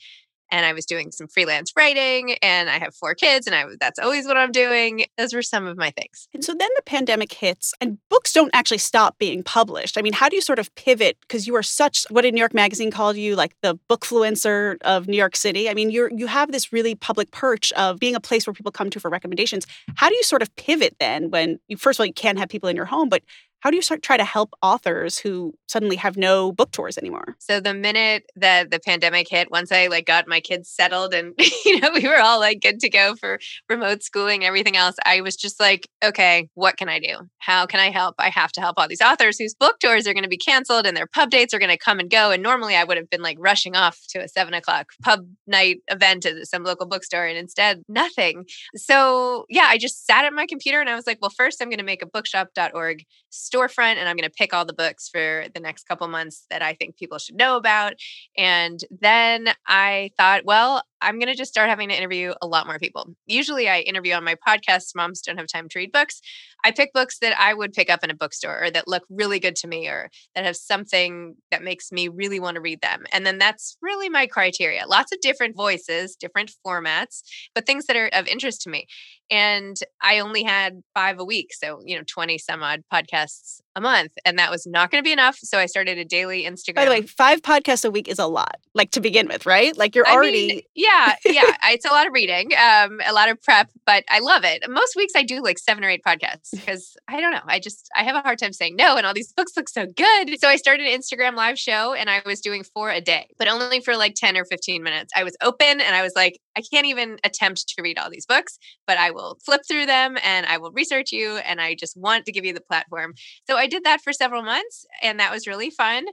And 0.50 0.66
I 0.66 0.72
was 0.72 0.86
doing 0.86 1.12
some 1.12 1.28
freelance 1.28 1.72
writing, 1.76 2.36
and 2.42 2.68
I 2.68 2.78
have 2.78 2.94
four 2.94 3.14
kids, 3.14 3.46
and 3.46 3.54
I 3.54 3.64
that's 3.80 3.98
always 3.98 4.26
what 4.26 4.36
I'm 4.36 4.52
doing. 4.52 5.06
Those 5.18 5.34
were 5.34 5.42
some 5.42 5.66
of 5.66 5.76
my 5.76 5.90
things. 5.90 6.28
And 6.34 6.44
so 6.44 6.52
then 6.52 6.68
the 6.76 6.82
pandemic 6.82 7.32
hits 7.32 7.72
and 7.80 7.98
books 8.08 8.32
don't 8.32 8.50
actually 8.54 8.78
stop 8.78 9.18
being 9.18 9.42
published. 9.42 9.98
I 9.98 10.02
mean, 10.02 10.12
how 10.12 10.28
do 10.28 10.36
you 10.36 10.42
sort 10.42 10.58
of 10.58 10.74
pivot 10.74 11.16
because 11.22 11.46
you 11.46 11.54
are 11.56 11.62
such 11.62 12.06
what 12.10 12.22
did 12.22 12.34
New 12.34 12.40
York 12.40 12.54
Magazine 12.54 12.90
called 12.90 13.16
you 13.16 13.36
like 13.36 13.54
the 13.62 13.78
bookfluencer 13.88 14.76
of 14.82 15.08
New 15.08 15.16
York 15.16 15.36
City? 15.36 15.68
I 15.68 15.74
mean, 15.74 15.90
you're 15.90 16.10
you 16.14 16.26
have 16.26 16.52
this 16.52 16.72
really 16.72 16.94
public 16.94 17.30
perch 17.30 17.72
of 17.72 17.98
being 17.98 18.14
a 18.14 18.20
place 18.20 18.46
where 18.46 18.54
people 18.54 18.72
come 18.72 18.90
to 18.90 19.00
for 19.00 19.10
recommendations. 19.10 19.66
How 19.96 20.08
do 20.08 20.14
you 20.14 20.22
sort 20.22 20.42
of 20.42 20.54
pivot 20.56 20.96
then 21.00 21.30
when 21.30 21.58
you 21.68 21.76
first 21.76 21.98
of 21.98 22.02
all 22.02 22.06
you 22.06 22.12
can't 22.12 22.38
have 22.38 22.48
people 22.48 22.68
in 22.68 22.76
your 22.76 22.84
home, 22.86 23.08
but 23.08 23.22
how 23.60 23.70
do 23.70 23.76
you 23.76 23.82
start 23.82 24.02
try 24.02 24.16
to 24.16 24.24
help 24.24 24.54
authors 24.62 25.18
who 25.18 25.54
suddenly 25.68 25.96
have 25.96 26.16
no 26.16 26.52
book 26.52 26.72
tours 26.72 26.98
anymore? 26.98 27.36
So 27.38 27.60
the 27.60 27.74
minute 27.74 28.24
that 28.36 28.70
the 28.70 28.80
pandemic 28.80 29.28
hit, 29.28 29.50
once 29.50 29.70
I 29.70 29.86
like 29.86 30.06
got 30.06 30.26
my 30.26 30.40
kids 30.40 30.70
settled 30.70 31.14
and 31.14 31.34
you 31.64 31.80
know 31.80 31.90
we 31.94 32.08
were 32.08 32.20
all 32.20 32.40
like 32.40 32.60
good 32.60 32.80
to 32.80 32.88
go 32.88 33.14
for 33.16 33.38
remote 33.68 34.02
schooling 34.02 34.42
and 34.42 34.48
everything 34.48 34.76
else, 34.76 34.96
I 35.04 35.20
was 35.20 35.36
just 35.36 35.60
like, 35.60 35.88
okay, 36.02 36.48
what 36.54 36.76
can 36.76 36.88
I 36.88 36.98
do? 36.98 37.28
How 37.38 37.66
can 37.66 37.80
I 37.80 37.90
help? 37.90 38.14
I 38.18 38.30
have 38.30 38.52
to 38.52 38.60
help 38.60 38.78
all 38.78 38.88
these 38.88 39.02
authors 39.02 39.38
whose 39.38 39.54
book 39.54 39.78
tours 39.78 40.06
are 40.06 40.14
going 40.14 40.24
to 40.24 40.28
be 40.28 40.38
canceled 40.38 40.86
and 40.86 40.96
their 40.96 41.06
pub 41.06 41.30
dates 41.30 41.52
are 41.52 41.58
going 41.58 41.70
to 41.70 41.78
come 41.78 42.00
and 42.00 42.10
go. 42.10 42.30
And 42.30 42.42
normally 42.42 42.76
I 42.76 42.84
would 42.84 42.96
have 42.96 43.10
been 43.10 43.22
like 43.22 43.36
rushing 43.38 43.76
off 43.76 43.98
to 44.10 44.20
a 44.20 44.28
seven 44.28 44.54
o'clock 44.54 44.86
pub 45.02 45.26
night 45.46 45.78
event 45.88 46.24
at 46.24 46.46
some 46.46 46.64
local 46.64 46.86
bookstore, 46.86 47.26
and 47.26 47.36
instead 47.36 47.82
nothing. 47.88 48.46
So 48.74 49.44
yeah, 49.48 49.66
I 49.68 49.78
just 49.78 50.06
sat 50.06 50.24
at 50.24 50.32
my 50.32 50.46
computer 50.46 50.80
and 50.80 50.88
I 50.88 50.94
was 50.94 51.06
like, 51.06 51.18
well, 51.20 51.32
first 51.36 51.60
I'm 51.60 51.68
going 51.68 51.78
to 51.78 51.84
make 51.84 52.02
a 52.02 52.06
bookshop.org 52.06 53.04
storefront 53.50 53.96
and 53.96 54.08
I'm 54.08 54.16
going 54.16 54.28
to 54.28 54.34
pick 54.34 54.54
all 54.54 54.64
the 54.64 54.72
books 54.72 55.08
for 55.08 55.46
the 55.54 55.60
next 55.60 55.88
couple 55.88 56.06
months 56.08 56.46
that 56.50 56.62
I 56.62 56.74
think 56.74 56.96
people 56.96 57.18
should 57.18 57.36
know 57.36 57.56
about. 57.56 57.94
And 58.36 58.80
then 59.00 59.48
I 59.66 60.10
thought, 60.16 60.44
well, 60.44 60.82
I'm 61.00 61.18
going 61.18 61.28
to 61.28 61.34
just 61.34 61.50
start 61.50 61.68
having 61.68 61.88
to 61.88 61.96
interview 61.96 62.34
a 62.42 62.46
lot 62.46 62.66
more 62.66 62.78
people. 62.78 63.14
Usually 63.26 63.68
I 63.68 63.80
interview 63.80 64.14
on 64.14 64.24
my 64.24 64.36
podcast, 64.46 64.94
Moms 64.94 65.22
Don't 65.22 65.38
Have 65.38 65.46
Time 65.46 65.68
to 65.68 65.78
Read 65.78 65.92
Books. 65.92 66.20
I 66.64 66.70
pick 66.70 66.92
books 66.92 67.18
that 67.20 67.38
I 67.38 67.54
would 67.54 67.72
pick 67.72 67.90
up 67.90 68.04
in 68.04 68.10
a 68.10 68.14
bookstore 68.14 68.64
or 68.64 68.70
that 68.70 68.88
look 68.88 69.04
really 69.10 69.38
good 69.38 69.56
to 69.56 69.68
me 69.68 69.88
or 69.88 70.10
that 70.34 70.44
have 70.44 70.56
something 70.56 71.36
that 71.50 71.62
makes 71.62 71.92
me 71.92 72.08
really 72.08 72.40
want 72.40 72.56
to 72.56 72.60
read 72.60 72.80
them. 72.80 73.04
And 73.12 73.26
then 73.26 73.38
that's 73.38 73.76
really 73.80 74.08
my 74.08 74.26
criteria. 74.26 74.86
Lots 74.86 75.12
of 75.12 75.20
different 75.20 75.56
voices, 75.56 76.16
different 76.16 76.52
formats, 76.66 77.22
but 77.54 77.66
things 77.66 77.86
that 77.86 77.96
are 77.96 78.10
of 78.12 78.26
interest 78.26 78.62
to 78.62 78.70
me. 78.70 78.86
And 79.30 79.76
I 80.02 80.18
only 80.18 80.42
had 80.42 80.82
five 80.94 81.18
a 81.20 81.24
week. 81.24 81.52
So, 81.52 81.80
you 81.84 81.96
know, 81.96 82.04
20 82.06 82.38
some 82.38 82.62
odd 82.62 82.82
podcasts 82.92 83.60
a 83.76 83.80
month. 83.80 84.12
And 84.24 84.38
that 84.38 84.50
was 84.50 84.66
not 84.66 84.90
going 84.90 85.02
to 85.02 85.06
be 85.06 85.12
enough. 85.12 85.38
So 85.38 85.58
I 85.58 85.66
started 85.66 85.98
a 85.98 86.04
daily 86.04 86.44
Instagram. 86.44 86.74
By 86.74 86.84
the 86.84 86.90
way, 86.90 87.02
five 87.02 87.42
podcasts 87.42 87.84
a 87.84 87.90
week 87.90 88.08
is 88.08 88.18
a 88.18 88.26
lot, 88.26 88.56
like 88.74 88.90
to 88.92 89.00
begin 89.00 89.28
with, 89.28 89.46
right? 89.46 89.76
Like 89.76 89.94
you're 89.94 90.06
I 90.06 90.12
already. 90.12 90.48
mean, 90.48 90.60
yeah, 90.74 91.14
yeah. 91.24 91.56
It's 91.64 91.84
a 91.84 91.90
lot 91.90 92.06
of 92.06 92.12
reading, 92.12 92.50
um, 92.54 93.00
a 93.06 93.12
lot 93.12 93.28
of 93.28 93.40
prep, 93.42 93.70
but 93.86 94.04
I 94.08 94.20
love 94.20 94.44
it. 94.44 94.64
Most 94.68 94.96
weeks 94.96 95.12
I 95.16 95.22
do 95.22 95.42
like 95.42 95.58
seven 95.58 95.84
or 95.84 95.88
eight 95.88 96.02
podcasts 96.06 96.50
because 96.52 96.96
I 97.08 97.20
don't 97.20 97.32
know. 97.32 97.40
I 97.46 97.60
just 97.60 97.88
I 97.96 98.02
have 98.04 98.16
a 98.16 98.20
hard 98.20 98.38
time 98.38 98.52
saying 98.52 98.76
no, 98.76 98.96
and 98.96 99.06
all 99.06 99.14
these 99.14 99.32
books 99.36 99.52
look 99.56 99.68
so 99.68 99.86
good. 99.86 100.40
So 100.40 100.48
I 100.48 100.56
started 100.56 100.86
an 100.86 101.00
Instagram 101.00 101.34
live 101.34 101.58
show, 101.58 101.94
and 101.94 102.10
I 102.10 102.22
was 102.26 102.40
doing 102.40 102.64
four 102.64 102.90
a 102.90 103.00
day, 103.00 103.28
but 103.38 103.48
only 103.48 103.80
for 103.80 103.96
like 103.96 104.14
ten 104.16 104.36
or 104.36 104.44
fifteen 104.44 104.82
minutes. 104.82 105.12
I 105.16 105.24
was 105.24 105.36
open, 105.42 105.80
and 105.80 105.94
I 105.94 106.02
was 106.02 106.12
like, 106.16 106.38
I 106.60 106.74
can't 106.76 106.86
even 106.86 107.16
attempt 107.24 107.68
to 107.68 107.82
read 107.82 107.98
all 107.98 108.10
these 108.10 108.26
books, 108.26 108.58
but 108.86 108.98
I 108.98 109.10
will 109.10 109.38
flip 109.44 109.62
through 109.66 109.86
them, 109.86 110.18
and 110.22 110.46
I 110.46 110.58
will 110.58 110.72
research 110.72 111.12
you, 111.12 111.36
and 111.38 111.60
I 111.60 111.74
just 111.74 111.96
want 111.96 112.26
to 112.26 112.32
give 112.32 112.44
you 112.44 112.52
the 112.52 112.60
platform. 112.60 113.14
So 113.48 113.56
I 113.56 113.66
did 113.66 113.84
that 113.84 114.02
for 114.02 114.12
several 114.12 114.42
months, 114.42 114.84
and 115.02 115.18
that 115.18 115.32
was 115.32 115.46
really 115.46 115.70
fun. 115.70 116.06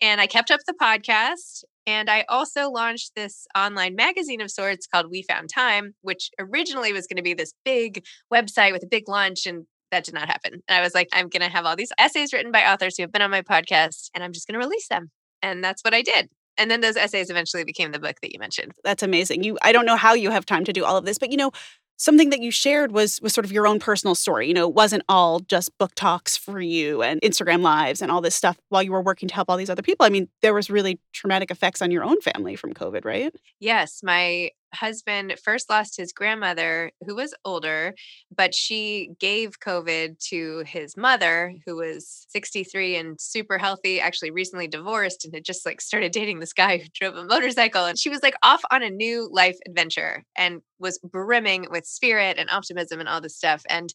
And 0.00 0.20
I 0.20 0.26
kept 0.26 0.50
up 0.50 0.60
the 0.66 0.74
podcast. 0.80 1.64
And 1.86 2.08
I 2.10 2.24
also 2.28 2.70
launched 2.70 3.12
this 3.16 3.46
online 3.56 3.96
magazine 3.96 4.40
of 4.40 4.50
sorts 4.50 4.86
called 4.86 5.10
We 5.10 5.22
Found 5.22 5.48
Time, 5.52 5.94
which 6.02 6.30
originally 6.38 6.92
was 6.92 7.06
going 7.06 7.16
to 7.16 7.22
be 7.22 7.34
this 7.34 7.54
big 7.64 8.04
website 8.32 8.72
with 8.72 8.84
a 8.84 8.86
big 8.86 9.08
launch 9.08 9.46
And 9.46 9.64
that 9.90 10.04
did 10.04 10.14
not 10.14 10.28
happen. 10.28 10.62
And 10.68 10.78
I 10.78 10.82
was 10.82 10.94
like, 10.94 11.08
I'm 11.12 11.28
going 11.28 11.42
to 11.42 11.48
have 11.48 11.66
all 11.66 11.76
these 11.76 11.92
essays 11.98 12.32
written 12.32 12.52
by 12.52 12.70
authors 12.70 12.96
who 12.96 13.02
have 13.02 13.12
been 13.12 13.22
on 13.22 13.30
my 13.30 13.42
podcast, 13.42 14.10
and 14.14 14.22
I'm 14.22 14.32
just 14.32 14.46
going 14.46 14.60
to 14.60 14.64
release 14.64 14.88
them. 14.88 15.10
And 15.42 15.64
that's 15.64 15.82
what 15.82 15.94
I 15.94 16.02
did. 16.02 16.28
And 16.58 16.70
then 16.70 16.80
those 16.80 16.96
essays 16.96 17.30
eventually 17.30 17.64
became 17.64 17.92
the 17.92 17.98
book 17.98 18.16
that 18.20 18.32
you 18.32 18.38
mentioned. 18.38 18.72
That's 18.84 19.02
amazing. 19.02 19.44
You, 19.44 19.58
I 19.62 19.72
don't 19.72 19.86
know 19.86 19.96
how 19.96 20.14
you 20.14 20.30
have 20.30 20.44
time 20.44 20.64
to 20.64 20.72
do 20.72 20.84
all 20.84 20.96
of 20.96 21.04
this, 21.04 21.18
but 21.18 21.30
you 21.30 21.36
know, 21.36 21.52
something 22.00 22.30
that 22.30 22.40
you 22.40 22.50
shared 22.50 22.92
was 22.92 23.20
was 23.20 23.32
sort 23.32 23.44
of 23.44 23.52
your 23.52 23.66
own 23.66 23.78
personal 23.78 24.14
story. 24.14 24.48
You 24.48 24.54
know, 24.54 24.68
it 24.68 24.74
wasn't 24.74 25.02
all 25.08 25.40
just 25.40 25.76
book 25.78 25.92
talks 25.94 26.36
for 26.36 26.60
you 26.60 27.02
and 27.02 27.20
Instagram 27.20 27.60
lives 27.62 28.02
and 28.02 28.10
all 28.10 28.20
this 28.20 28.34
stuff 28.34 28.58
while 28.70 28.82
you 28.82 28.92
were 28.92 29.02
working 29.02 29.28
to 29.28 29.34
help 29.34 29.50
all 29.50 29.56
these 29.56 29.70
other 29.70 29.82
people. 29.82 30.06
I 30.06 30.08
mean, 30.08 30.28
there 30.42 30.54
was 30.54 30.70
really 30.70 30.98
traumatic 31.12 31.50
effects 31.50 31.82
on 31.82 31.90
your 31.90 32.02
own 32.02 32.20
family 32.20 32.56
from 32.56 32.72
COVID, 32.72 33.04
right? 33.04 33.34
Yes, 33.60 34.02
my 34.02 34.50
husband 34.74 35.34
first 35.42 35.68
lost 35.70 35.96
his 35.96 36.12
grandmother 36.12 36.92
who 37.06 37.14
was 37.14 37.34
older, 37.44 37.94
but 38.34 38.54
she 38.54 39.10
gave 39.18 39.60
COVID 39.60 40.18
to 40.28 40.62
his 40.66 40.96
mother 40.96 41.54
who 41.66 41.76
was 41.76 42.26
63 42.30 42.96
and 42.96 43.20
super 43.20 43.58
healthy, 43.58 44.00
actually 44.00 44.30
recently 44.30 44.68
divorced 44.68 45.24
and 45.24 45.34
had 45.34 45.44
just 45.44 45.66
like 45.66 45.80
started 45.80 46.12
dating 46.12 46.40
this 46.40 46.52
guy 46.52 46.78
who 46.78 46.88
drove 46.94 47.16
a 47.16 47.24
motorcycle 47.24 47.84
and 47.84 47.98
she 47.98 48.10
was 48.10 48.22
like 48.22 48.34
off 48.42 48.62
on 48.70 48.82
a 48.82 48.90
new 48.90 49.28
life 49.32 49.56
adventure 49.66 50.24
and 50.36 50.62
was 50.78 50.98
brimming 50.98 51.66
with 51.70 51.84
spirit 51.84 52.38
and 52.38 52.50
optimism 52.50 53.00
and 53.00 53.08
all 53.08 53.20
this 53.20 53.36
stuff 53.36 53.62
and 53.68 53.94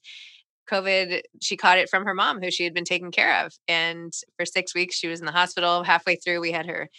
COVID, 0.69 1.21
she 1.41 1.57
caught 1.57 1.77
it 1.77 1.89
from 1.89 2.05
her 2.05 2.13
mom, 2.13 2.41
who 2.41 2.49
she 2.49 2.63
had 2.63 2.73
been 2.73 2.85
taking 2.85 3.11
care 3.11 3.45
of. 3.45 3.53
And 3.67 4.11
for 4.35 4.45
six 4.45 4.73
weeks, 4.73 4.95
she 4.95 5.07
was 5.07 5.19
in 5.19 5.27
the 5.27 5.31
hospital. 5.31 5.83
Halfway 5.83 6.15
through, 6.15 6.41
we 6.41 6.51
had 6.51 6.65
her 6.65 6.89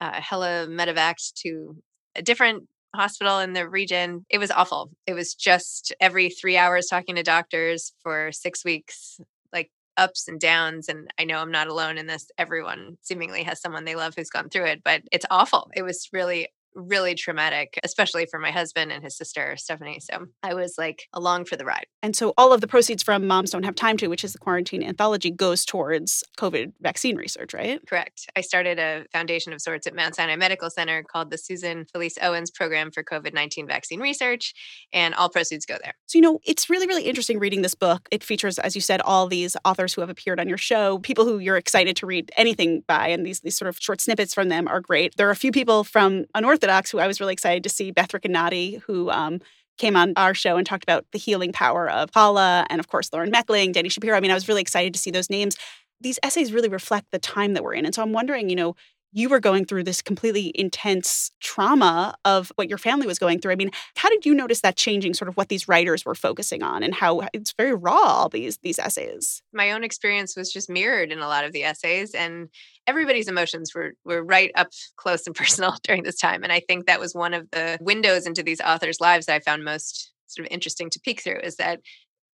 uh, 0.00 0.20
hella 0.20 0.66
medevaced 0.68 1.34
to 1.42 1.76
a 2.16 2.22
different 2.22 2.66
hospital 2.94 3.38
in 3.40 3.52
the 3.52 3.68
region. 3.68 4.24
It 4.28 4.38
was 4.38 4.50
awful. 4.50 4.90
It 5.06 5.14
was 5.14 5.34
just 5.34 5.94
every 6.00 6.30
three 6.30 6.56
hours 6.56 6.86
talking 6.86 7.16
to 7.16 7.22
doctors 7.22 7.92
for 8.02 8.32
six 8.32 8.64
weeks, 8.64 9.20
like 9.52 9.70
ups 9.96 10.28
and 10.28 10.40
downs. 10.40 10.88
And 10.88 11.08
I 11.18 11.24
know 11.24 11.38
I'm 11.38 11.52
not 11.52 11.68
alone 11.68 11.98
in 11.98 12.06
this. 12.06 12.30
Everyone 12.38 12.98
seemingly 13.02 13.42
has 13.44 13.60
someone 13.60 13.84
they 13.84 13.96
love 13.96 14.14
who's 14.16 14.30
gone 14.30 14.48
through 14.48 14.66
it, 14.66 14.82
but 14.84 15.02
it's 15.12 15.26
awful. 15.30 15.70
It 15.74 15.82
was 15.82 16.08
really 16.12 16.48
really 16.74 17.14
traumatic, 17.14 17.78
especially 17.84 18.26
for 18.26 18.38
my 18.38 18.50
husband 18.50 18.92
and 18.92 19.02
his 19.02 19.16
sister, 19.16 19.56
Stephanie. 19.56 20.00
So 20.00 20.26
I 20.42 20.54
was 20.54 20.76
like 20.78 21.08
along 21.12 21.46
for 21.46 21.56
the 21.56 21.64
ride. 21.64 21.86
And 22.02 22.16
so 22.16 22.32
all 22.38 22.52
of 22.52 22.60
the 22.60 22.68
proceeds 22.68 23.02
from 23.02 23.26
Moms 23.26 23.50
Don't 23.50 23.64
Have 23.64 23.74
Time 23.74 23.96
to, 23.98 24.08
which 24.08 24.24
is 24.24 24.32
the 24.32 24.38
quarantine 24.38 24.82
anthology, 24.82 25.30
goes 25.30 25.64
towards 25.64 26.24
COVID 26.38 26.72
vaccine 26.80 27.16
research, 27.16 27.52
right? 27.52 27.80
Correct. 27.86 28.26
I 28.36 28.40
started 28.40 28.78
a 28.78 29.04
foundation 29.12 29.52
of 29.52 29.60
sorts 29.60 29.86
at 29.86 29.94
Mount 29.94 30.16
Sinai 30.16 30.36
Medical 30.36 30.70
Center 30.70 31.02
called 31.02 31.30
the 31.30 31.38
Susan 31.38 31.86
Felice 31.92 32.18
Owens 32.22 32.50
Program 32.50 32.90
for 32.90 33.02
COVID 33.02 33.34
19 33.34 33.66
Vaccine 33.66 34.00
Research, 34.00 34.54
and 34.92 35.14
all 35.14 35.28
proceeds 35.28 35.66
go 35.66 35.76
there. 35.82 35.94
So, 36.06 36.18
you 36.18 36.22
know, 36.22 36.40
it's 36.44 36.70
really, 36.70 36.86
really 36.86 37.04
interesting 37.04 37.38
reading 37.38 37.62
this 37.62 37.74
book. 37.74 38.08
It 38.10 38.24
features, 38.24 38.58
as 38.58 38.74
you 38.74 38.80
said, 38.80 39.00
all 39.02 39.26
these 39.26 39.56
authors 39.64 39.94
who 39.94 40.00
have 40.00 40.10
appeared 40.10 40.40
on 40.40 40.48
your 40.48 40.58
show, 40.58 40.98
people 40.98 41.24
who 41.24 41.38
you're 41.38 41.56
excited 41.56 41.96
to 41.96 42.06
read 42.06 42.30
anything 42.36 42.82
by, 42.86 43.08
and 43.08 43.26
these, 43.26 43.40
these 43.40 43.56
sort 43.56 43.68
of 43.68 43.78
short 43.80 44.00
snippets 44.00 44.34
from 44.34 44.48
them 44.48 44.68
are 44.68 44.80
great. 44.80 45.16
There 45.16 45.28
are 45.28 45.32
a 45.32 45.36
few 45.36 45.52
people 45.52 45.84
from 45.84 46.26
Unorthodox 46.34 46.59
who 46.90 46.98
I 46.98 47.06
was 47.06 47.20
really 47.20 47.32
excited 47.32 47.62
to 47.64 47.68
see, 47.68 47.90
Beth 47.90 48.10
Ricanati, 48.10 48.80
who 48.82 49.10
um, 49.10 49.40
came 49.78 49.96
on 49.96 50.12
our 50.16 50.34
show 50.34 50.56
and 50.56 50.66
talked 50.66 50.84
about 50.84 51.06
the 51.12 51.18
healing 51.18 51.52
power 51.52 51.88
of 51.88 52.10
challah, 52.10 52.66
and 52.70 52.80
of 52.80 52.88
course, 52.88 53.10
Lauren 53.12 53.32
Mechling, 53.32 53.72
Dani 53.72 53.90
Shapiro. 53.90 54.16
I 54.16 54.20
mean, 54.20 54.30
I 54.30 54.34
was 54.34 54.48
really 54.48 54.62
excited 54.62 54.92
to 54.94 55.00
see 55.00 55.10
those 55.10 55.30
names. 55.30 55.56
These 56.00 56.18
essays 56.22 56.52
really 56.52 56.68
reflect 56.68 57.06
the 57.12 57.18
time 57.18 57.54
that 57.54 57.64
we're 57.64 57.74
in. 57.74 57.84
And 57.84 57.94
so 57.94 58.02
I'm 58.02 58.12
wondering, 58.12 58.48
you 58.48 58.56
know, 58.56 58.76
you 59.12 59.28
were 59.28 59.40
going 59.40 59.64
through 59.64 59.84
this 59.84 60.02
completely 60.02 60.52
intense 60.54 61.30
trauma 61.40 62.14
of 62.24 62.52
what 62.56 62.68
your 62.68 62.78
family 62.78 63.06
was 63.06 63.18
going 63.18 63.40
through. 63.40 63.52
I 63.52 63.56
mean, 63.56 63.70
how 63.96 64.08
did 64.08 64.24
you 64.24 64.34
notice 64.34 64.60
that 64.60 64.76
changing 64.76 65.14
sort 65.14 65.28
of 65.28 65.36
what 65.36 65.48
these 65.48 65.68
writers 65.68 66.04
were 66.04 66.14
focusing 66.14 66.62
on 66.62 66.82
and 66.82 66.94
how 66.94 67.22
it's 67.32 67.52
very 67.52 67.74
raw 67.74 67.94
all 67.94 68.28
these 68.28 68.58
these 68.58 68.78
essays? 68.78 69.42
My 69.52 69.72
own 69.72 69.84
experience 69.84 70.36
was 70.36 70.52
just 70.52 70.70
mirrored 70.70 71.12
in 71.12 71.18
a 71.18 71.28
lot 71.28 71.44
of 71.44 71.52
the 71.52 71.64
essays 71.64 72.14
and 72.14 72.48
everybody's 72.86 73.28
emotions 73.28 73.74
were 73.74 73.92
were 74.04 74.22
right 74.22 74.50
up 74.54 74.68
close 74.96 75.26
and 75.26 75.34
personal 75.36 75.76
during 75.82 76.02
this 76.02 76.18
time 76.18 76.42
and 76.42 76.52
I 76.52 76.60
think 76.60 76.86
that 76.86 77.00
was 77.00 77.14
one 77.14 77.34
of 77.34 77.50
the 77.50 77.78
windows 77.80 78.26
into 78.26 78.42
these 78.42 78.60
authors' 78.60 79.00
lives 79.00 79.26
that 79.26 79.34
I 79.34 79.40
found 79.40 79.64
most 79.64 80.12
sort 80.26 80.46
of 80.46 80.52
interesting 80.52 80.88
to 80.90 81.00
peek 81.00 81.22
through 81.22 81.40
is 81.40 81.56
that 81.56 81.80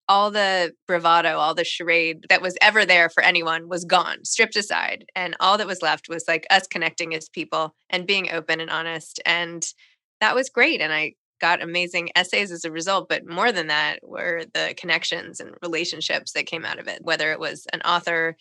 all 0.09 0.31
the 0.31 0.73
bravado, 0.87 1.37
all 1.37 1.53
the 1.53 1.63
charade 1.63 2.25
that 2.29 2.41
was 2.41 2.55
ever 2.61 2.85
there 2.85 3.09
for 3.09 3.23
anyone 3.23 3.67
was 3.67 3.85
gone, 3.85 4.23
stripped 4.23 4.55
aside. 4.55 5.05
And 5.15 5.35
all 5.39 5.57
that 5.57 5.67
was 5.67 5.81
left 5.81 6.09
was 6.09 6.25
like 6.27 6.47
us 6.49 6.67
connecting 6.67 7.13
as 7.13 7.29
people 7.29 7.75
and 7.89 8.07
being 8.07 8.31
open 8.31 8.59
and 8.59 8.69
honest. 8.69 9.21
And 9.25 9.65
that 10.21 10.35
was 10.35 10.49
great. 10.49 10.81
And 10.81 10.93
I 10.93 11.13
got 11.39 11.61
amazing 11.61 12.09
essays 12.15 12.51
as 12.51 12.65
a 12.65 12.71
result. 12.71 13.09
But 13.09 13.27
more 13.27 13.51
than 13.51 13.67
that 13.67 13.99
were 14.01 14.45
the 14.53 14.73
connections 14.77 15.39
and 15.39 15.55
relationships 15.61 16.31
that 16.33 16.45
came 16.47 16.65
out 16.65 16.79
of 16.79 16.87
it, 16.87 16.99
whether 17.01 17.31
it 17.31 17.39
was 17.39 17.67
an 17.73 17.81
author 17.81 18.35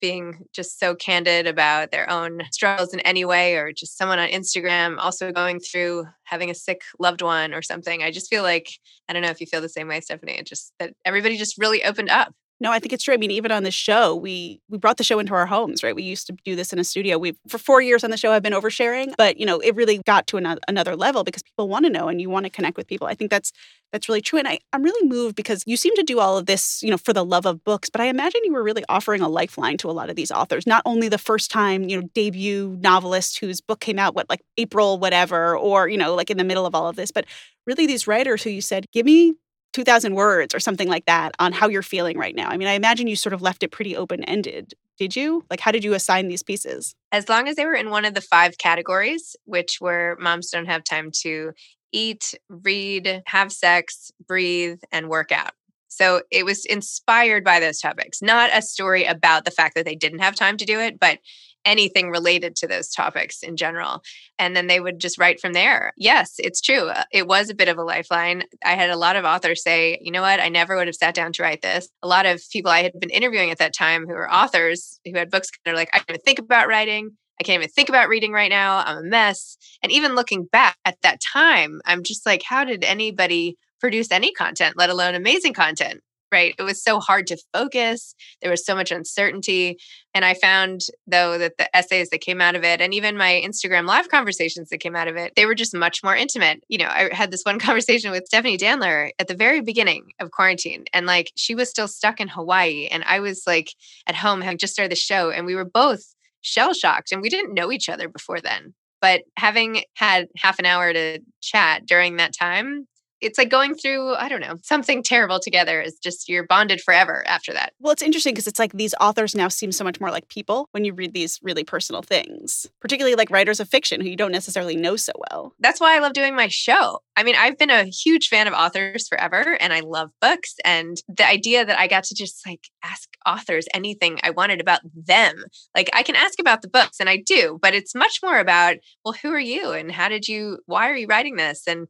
being 0.00 0.44
just 0.52 0.78
so 0.78 0.94
candid 0.94 1.46
about 1.46 1.90
their 1.90 2.08
own 2.10 2.42
struggles 2.50 2.94
in 2.94 3.00
any 3.00 3.24
way, 3.24 3.56
or 3.56 3.72
just 3.72 3.98
someone 3.98 4.18
on 4.18 4.28
Instagram 4.28 4.96
also 4.98 5.32
going 5.32 5.60
through 5.60 6.06
having 6.24 6.50
a 6.50 6.54
sick 6.54 6.82
loved 6.98 7.22
one 7.22 7.52
or 7.52 7.62
something. 7.62 8.02
I 8.02 8.10
just 8.10 8.30
feel 8.30 8.42
like, 8.42 8.70
I 9.08 9.12
don't 9.12 9.22
know 9.22 9.30
if 9.30 9.40
you 9.40 9.46
feel 9.46 9.60
the 9.60 9.68
same 9.68 9.88
way, 9.88 10.00
Stephanie, 10.00 10.42
just 10.44 10.72
that 10.78 10.94
everybody 11.04 11.36
just 11.36 11.58
really 11.58 11.84
opened 11.84 12.10
up. 12.10 12.32
No, 12.62 12.70
I 12.70 12.78
think 12.78 12.92
it's 12.92 13.04
true. 13.04 13.14
I 13.14 13.16
mean, 13.16 13.30
even 13.30 13.50
on 13.52 13.62
the 13.62 13.70
show, 13.70 14.14
we 14.14 14.60
we 14.68 14.76
brought 14.76 14.98
the 14.98 15.04
show 15.04 15.18
into 15.18 15.32
our 15.32 15.46
homes, 15.46 15.82
right? 15.82 15.94
We 15.96 16.02
used 16.02 16.26
to 16.26 16.36
do 16.44 16.54
this 16.54 16.74
in 16.74 16.78
a 16.78 16.84
studio. 16.84 17.16
We 17.16 17.34
for 17.48 17.56
four 17.56 17.80
years 17.80 18.04
on 18.04 18.10
the 18.10 18.18
show, 18.18 18.32
I've 18.32 18.42
been 18.42 18.52
oversharing, 18.52 19.14
but 19.16 19.38
you 19.38 19.46
know, 19.46 19.60
it 19.60 19.74
really 19.74 19.98
got 20.04 20.26
to 20.28 20.36
another, 20.36 20.60
another 20.68 20.94
level 20.94 21.24
because 21.24 21.42
people 21.42 21.68
want 21.68 21.86
to 21.86 21.90
know 21.90 22.08
and 22.08 22.20
you 22.20 22.28
want 22.28 22.44
to 22.44 22.50
connect 22.50 22.76
with 22.76 22.86
people. 22.86 23.06
I 23.06 23.14
think 23.14 23.30
that's 23.30 23.50
that's 23.92 24.10
really 24.10 24.20
true, 24.20 24.38
and 24.38 24.46
I 24.46 24.58
I'm 24.74 24.82
really 24.82 25.08
moved 25.08 25.36
because 25.36 25.62
you 25.66 25.78
seem 25.78 25.94
to 25.96 26.02
do 26.02 26.20
all 26.20 26.36
of 26.36 26.44
this, 26.44 26.82
you 26.82 26.90
know, 26.90 26.98
for 26.98 27.14
the 27.14 27.24
love 27.24 27.46
of 27.46 27.64
books. 27.64 27.88
But 27.88 28.02
I 28.02 28.06
imagine 28.06 28.42
you 28.44 28.52
were 28.52 28.62
really 28.62 28.84
offering 28.90 29.22
a 29.22 29.28
lifeline 29.28 29.78
to 29.78 29.88
a 29.88 29.92
lot 29.92 30.10
of 30.10 30.16
these 30.16 30.30
authors. 30.30 30.66
Not 30.66 30.82
only 30.84 31.08
the 31.08 31.16
first 31.18 31.50
time, 31.50 31.88
you 31.88 31.98
know, 31.98 32.08
debut 32.14 32.76
novelist 32.82 33.38
whose 33.38 33.62
book 33.62 33.80
came 33.80 33.98
out 33.98 34.14
what 34.14 34.28
like 34.28 34.42
April 34.58 34.98
whatever, 34.98 35.56
or 35.56 35.88
you 35.88 35.96
know, 35.96 36.14
like 36.14 36.30
in 36.30 36.36
the 36.36 36.44
middle 36.44 36.66
of 36.66 36.74
all 36.74 36.88
of 36.88 36.96
this, 36.96 37.10
but 37.10 37.24
really 37.66 37.86
these 37.86 38.06
writers 38.06 38.42
who 38.42 38.50
you 38.50 38.60
said, 38.60 38.84
give 38.92 39.06
me 39.06 39.34
2000 39.72 40.14
words 40.14 40.54
or 40.54 40.60
something 40.60 40.88
like 40.88 41.06
that 41.06 41.34
on 41.38 41.52
how 41.52 41.68
you're 41.68 41.82
feeling 41.82 42.18
right 42.18 42.34
now. 42.34 42.48
I 42.48 42.56
mean, 42.56 42.68
I 42.68 42.72
imagine 42.72 43.06
you 43.06 43.16
sort 43.16 43.32
of 43.32 43.42
left 43.42 43.62
it 43.62 43.70
pretty 43.70 43.96
open 43.96 44.24
ended. 44.24 44.74
Did 44.98 45.16
you? 45.16 45.44
Like, 45.48 45.60
how 45.60 45.70
did 45.72 45.84
you 45.84 45.94
assign 45.94 46.28
these 46.28 46.42
pieces? 46.42 46.94
As 47.12 47.28
long 47.28 47.48
as 47.48 47.56
they 47.56 47.64
were 47.64 47.74
in 47.74 47.90
one 47.90 48.04
of 48.04 48.14
the 48.14 48.20
five 48.20 48.58
categories, 48.58 49.36
which 49.44 49.78
were 49.80 50.16
moms 50.20 50.50
don't 50.50 50.66
have 50.66 50.84
time 50.84 51.10
to 51.22 51.52
eat, 51.92 52.34
read, 52.48 53.22
have 53.26 53.50
sex, 53.50 54.10
breathe, 54.26 54.80
and 54.92 55.08
work 55.08 55.32
out. 55.32 55.52
So 55.88 56.22
it 56.30 56.44
was 56.44 56.64
inspired 56.64 57.44
by 57.44 57.58
those 57.58 57.80
topics, 57.80 58.22
not 58.22 58.50
a 58.52 58.62
story 58.62 59.04
about 59.04 59.44
the 59.44 59.50
fact 59.50 59.74
that 59.74 59.84
they 59.84 59.96
didn't 59.96 60.20
have 60.20 60.36
time 60.36 60.56
to 60.58 60.64
do 60.64 60.78
it, 60.78 61.00
but 61.00 61.18
anything 61.64 62.10
related 62.10 62.56
to 62.56 62.66
those 62.66 62.88
topics 62.88 63.42
in 63.42 63.56
general. 63.56 64.02
And 64.38 64.56
then 64.56 64.66
they 64.66 64.80
would 64.80 64.98
just 64.98 65.18
write 65.18 65.40
from 65.40 65.52
there. 65.52 65.92
Yes, 65.96 66.34
it's 66.38 66.60
true. 66.60 66.88
Uh, 66.88 67.04
it 67.12 67.26
was 67.26 67.50
a 67.50 67.54
bit 67.54 67.68
of 67.68 67.78
a 67.78 67.82
lifeline. 67.82 68.44
I 68.64 68.74
had 68.74 68.90
a 68.90 68.96
lot 68.96 69.16
of 69.16 69.24
authors 69.24 69.62
say, 69.62 69.98
you 70.00 70.10
know 70.10 70.22
what, 70.22 70.40
I 70.40 70.48
never 70.48 70.76
would 70.76 70.86
have 70.86 70.96
sat 70.96 71.14
down 71.14 71.32
to 71.34 71.42
write 71.42 71.62
this. 71.62 71.88
A 72.02 72.08
lot 72.08 72.26
of 72.26 72.42
people 72.50 72.70
I 72.70 72.82
had 72.82 72.92
been 72.98 73.10
interviewing 73.10 73.50
at 73.50 73.58
that 73.58 73.74
time 73.74 74.06
who 74.06 74.14
were 74.14 74.32
authors 74.32 75.00
who 75.04 75.16
had 75.16 75.30
books, 75.30 75.50
they're 75.64 75.74
like, 75.74 75.90
I 75.92 75.98
can't 75.98 76.10
even 76.10 76.20
think 76.20 76.38
about 76.38 76.68
writing. 76.68 77.10
I 77.40 77.42
can't 77.42 77.62
even 77.62 77.70
think 77.70 77.88
about 77.88 78.08
reading 78.08 78.32
right 78.32 78.50
now. 78.50 78.82
I'm 78.84 78.98
a 78.98 79.02
mess. 79.02 79.56
And 79.82 79.90
even 79.90 80.14
looking 80.14 80.44
back 80.44 80.76
at 80.84 81.00
that 81.02 81.20
time, 81.20 81.80
I'm 81.86 82.02
just 82.02 82.26
like, 82.26 82.42
how 82.42 82.64
did 82.64 82.84
anybody 82.84 83.56
produce 83.80 84.12
any 84.12 84.30
content, 84.32 84.76
let 84.76 84.90
alone 84.90 85.14
amazing 85.14 85.54
content? 85.54 86.02
Right? 86.32 86.54
It 86.58 86.62
was 86.62 86.82
so 86.82 87.00
hard 87.00 87.26
to 87.28 87.38
focus. 87.52 88.14
There 88.42 88.50
was 88.50 88.64
so 88.64 88.74
much 88.74 88.90
uncertainty. 88.90 89.78
And 90.14 90.24
I 90.24 90.34
found, 90.34 90.80
though, 91.06 91.38
that 91.38 91.56
the 91.58 91.74
essays 91.76 92.10
that 92.10 92.20
came 92.20 92.40
out 92.40 92.56
of 92.56 92.64
it 92.64 92.80
and 92.80 92.92
even 92.94 93.16
my 93.16 93.42
Instagram 93.44 93.86
live 93.86 94.08
conversations 94.08 94.68
that 94.70 94.78
came 94.78 94.96
out 94.96 95.08
of 95.08 95.16
it, 95.16 95.34
they 95.36 95.46
were 95.46 95.54
just 95.54 95.74
much 95.74 96.02
more 96.02 96.16
intimate. 96.16 96.62
You 96.68 96.78
know, 96.78 96.88
I 96.88 97.10
had 97.12 97.30
this 97.30 97.42
one 97.44 97.58
conversation 97.60 98.10
with 98.10 98.26
Stephanie 98.26 98.58
Danler 98.58 99.10
at 99.18 99.28
the 99.28 99.34
very 99.34 99.60
beginning 99.60 100.10
of 100.18 100.30
quarantine, 100.30 100.84
and 100.92 101.06
like 101.06 101.32
she 101.36 101.54
was 101.54 101.70
still 101.70 101.88
stuck 101.88 102.20
in 102.20 102.28
Hawaii. 102.28 102.86
And 102.86 103.04
I 103.04 103.20
was 103.20 103.44
like 103.46 103.74
at 104.06 104.16
home 104.16 104.40
having 104.40 104.58
just 104.58 104.72
started 104.72 104.92
the 104.92 104.96
show, 104.96 105.30
and 105.30 105.46
we 105.46 105.54
were 105.54 105.64
both 105.64 106.02
shell 106.42 106.72
shocked 106.72 107.12
and 107.12 107.20
we 107.20 107.28
didn't 107.28 107.54
know 107.54 107.70
each 107.70 107.88
other 107.88 108.08
before 108.08 108.40
then. 108.40 108.74
But 109.00 109.22
having 109.36 109.82
had 109.94 110.28
half 110.36 110.58
an 110.58 110.66
hour 110.66 110.92
to 110.92 111.20
chat 111.40 111.86
during 111.86 112.16
that 112.16 112.34
time, 112.38 112.86
it's 113.20 113.38
like 113.38 113.48
going 113.48 113.74
through, 113.74 114.14
I 114.14 114.28
don't 114.28 114.40
know, 114.40 114.56
something 114.62 115.02
terrible 115.02 115.40
together 115.40 115.80
is 115.80 115.98
just 115.98 116.28
you're 116.28 116.46
bonded 116.46 116.80
forever 116.80 117.26
after 117.26 117.52
that. 117.52 117.72
Well, 117.78 117.92
it's 117.92 118.02
interesting 118.02 118.34
because 118.34 118.46
it's 118.46 118.58
like 118.58 118.72
these 118.72 118.94
authors 119.00 119.34
now 119.34 119.48
seem 119.48 119.72
so 119.72 119.84
much 119.84 120.00
more 120.00 120.10
like 120.10 120.28
people 120.28 120.68
when 120.72 120.84
you 120.84 120.92
read 120.92 121.12
these 121.12 121.38
really 121.42 121.64
personal 121.64 122.02
things, 122.02 122.66
particularly 122.80 123.16
like 123.16 123.30
writers 123.30 123.60
of 123.60 123.68
fiction 123.68 124.00
who 124.00 124.08
you 124.08 124.16
don't 124.16 124.32
necessarily 124.32 124.76
know 124.76 124.96
so 124.96 125.12
well. 125.30 125.54
That's 125.58 125.80
why 125.80 125.96
I 125.96 126.00
love 126.00 126.12
doing 126.12 126.34
my 126.34 126.48
show. 126.48 127.00
I 127.16 127.22
mean, 127.22 127.34
I've 127.38 127.58
been 127.58 127.70
a 127.70 127.84
huge 127.84 128.28
fan 128.28 128.46
of 128.46 128.54
authors 128.54 129.08
forever 129.08 129.56
and 129.60 129.72
I 129.72 129.80
love 129.80 130.10
books. 130.20 130.54
And 130.64 130.96
the 131.08 131.26
idea 131.26 131.64
that 131.64 131.78
I 131.78 131.86
got 131.86 132.04
to 132.04 132.14
just 132.14 132.46
like 132.46 132.68
ask 132.82 133.08
authors 133.26 133.66
anything 133.74 134.18
I 134.22 134.30
wanted 134.30 134.60
about 134.60 134.80
them, 134.94 135.44
like 135.76 135.90
I 135.92 136.02
can 136.02 136.16
ask 136.16 136.38
about 136.40 136.62
the 136.62 136.68
books 136.68 136.98
and 137.00 137.08
I 137.08 137.22
do, 137.24 137.58
but 137.60 137.74
it's 137.74 137.94
much 137.94 138.20
more 138.22 138.38
about, 138.38 138.76
well, 139.04 139.14
who 139.20 139.30
are 139.32 139.38
you 139.38 139.72
and 139.72 139.92
how 139.92 140.08
did 140.08 140.28
you, 140.28 140.58
why 140.66 140.88
are 140.88 140.96
you 140.96 141.06
writing 141.06 141.36
this? 141.36 141.64
And 141.66 141.88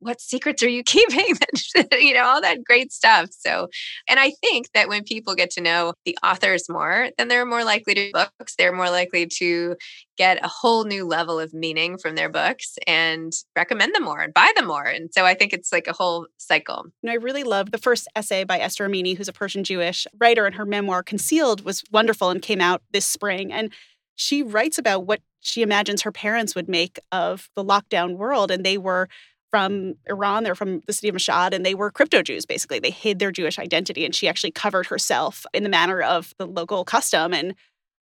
what 0.00 0.20
secrets 0.20 0.62
are 0.62 0.68
you 0.68 0.82
keeping? 0.86 1.34
you 1.92 2.14
know, 2.14 2.24
all 2.24 2.40
that 2.40 2.64
great 2.64 2.92
stuff. 2.92 3.28
So, 3.30 3.68
and 4.08 4.18
I 4.18 4.32
think 4.42 4.70
that 4.74 4.88
when 4.88 5.04
people 5.04 5.34
get 5.34 5.50
to 5.52 5.60
know 5.60 5.94
the 6.04 6.16
authors 6.24 6.68
more, 6.68 7.10
then 7.18 7.28
they're 7.28 7.46
more 7.46 7.64
likely 7.64 7.94
to 7.94 8.10
books. 8.12 8.54
They're 8.56 8.72
more 8.72 8.90
likely 8.90 9.26
to 9.38 9.76
get 10.16 10.44
a 10.44 10.48
whole 10.48 10.84
new 10.84 11.06
level 11.06 11.38
of 11.38 11.54
meaning 11.54 11.96
from 11.96 12.16
their 12.16 12.28
books 12.28 12.76
and 12.86 13.32
recommend 13.56 13.94
them 13.94 14.02
more 14.02 14.20
and 14.20 14.34
buy 14.34 14.52
them 14.56 14.66
more. 14.66 14.84
And 14.84 15.10
so 15.12 15.24
I 15.24 15.34
think 15.34 15.52
it's 15.52 15.72
like 15.72 15.86
a 15.86 15.92
whole 15.92 16.26
cycle. 16.38 16.86
Know, 17.02 17.12
I 17.12 17.16
really 17.16 17.44
love 17.44 17.70
the 17.70 17.78
first 17.78 18.08
essay 18.16 18.44
by 18.44 18.58
Esther 18.58 18.88
Amini, 18.88 19.16
who's 19.16 19.28
a 19.28 19.32
Persian 19.32 19.62
Jewish 19.64 20.06
writer, 20.18 20.44
and 20.44 20.56
her 20.56 20.66
memoir 20.66 21.02
Concealed 21.02 21.64
was 21.64 21.84
wonderful 21.92 22.30
and 22.30 22.42
came 22.42 22.60
out 22.60 22.82
this 22.92 23.06
spring. 23.06 23.52
And 23.52 23.72
she 24.16 24.42
writes 24.42 24.78
about 24.78 25.06
what 25.06 25.20
she 25.40 25.62
imagines 25.62 26.02
her 26.02 26.12
parents 26.12 26.54
would 26.56 26.68
make 26.68 26.98
of 27.12 27.48
the 27.54 27.64
lockdown 27.64 28.16
world. 28.16 28.50
And 28.50 28.66
they 28.66 28.76
were 28.76 29.08
from 29.50 29.94
Iran. 30.08 30.44
They're 30.44 30.54
from 30.54 30.82
the 30.86 30.92
city 30.92 31.08
of 31.08 31.14
Mashhad, 31.14 31.52
and 31.52 31.64
they 31.64 31.74
were 31.74 31.90
crypto 31.90 32.22
Jews, 32.22 32.46
basically. 32.46 32.78
They 32.78 32.90
hid 32.90 33.18
their 33.18 33.32
Jewish 33.32 33.58
identity, 33.58 34.04
and 34.04 34.14
she 34.14 34.28
actually 34.28 34.50
covered 34.50 34.86
herself 34.86 35.46
in 35.54 35.62
the 35.62 35.68
manner 35.68 36.00
of 36.00 36.34
the 36.38 36.46
local 36.46 36.84
custom. 36.84 37.32
And 37.32 37.54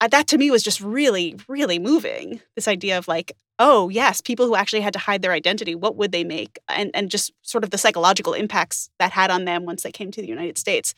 uh, 0.01 0.09
that 0.09 0.27
to 0.29 0.39
me 0.39 0.51
was 0.51 0.63
just 0.63 0.81
really, 0.81 1.37
really 1.49 1.79
moving. 1.79 2.41
This 2.55 2.69
idea 2.69 2.97
of 2.99 3.09
like, 3.09 3.33
oh, 3.59 3.89
yes, 3.89 4.21
people 4.21 4.47
who 4.47 4.55
actually 4.55 4.83
had 4.83 4.93
to 4.93 4.99
hide 5.01 5.21
their 5.23 5.33
identity, 5.33 5.75
what 5.75 5.97
would 5.97 6.13
they 6.13 6.25
make? 6.25 6.59
And, 6.69 6.91
and 6.95 7.11
just 7.11 7.33
sort 7.43 7.65
of 7.65 7.71
the 7.71 7.79
psychological 7.79 8.33
impacts 8.33 8.89
that 8.99 9.13
had 9.13 9.31
on 9.31 9.45
them 9.45 9.65
once 9.65 9.83
they 9.83 9.93
came 9.93 10.11
to 10.13 10.21
the 10.21 10.29
United 10.29 10.57
States. 10.57 10.95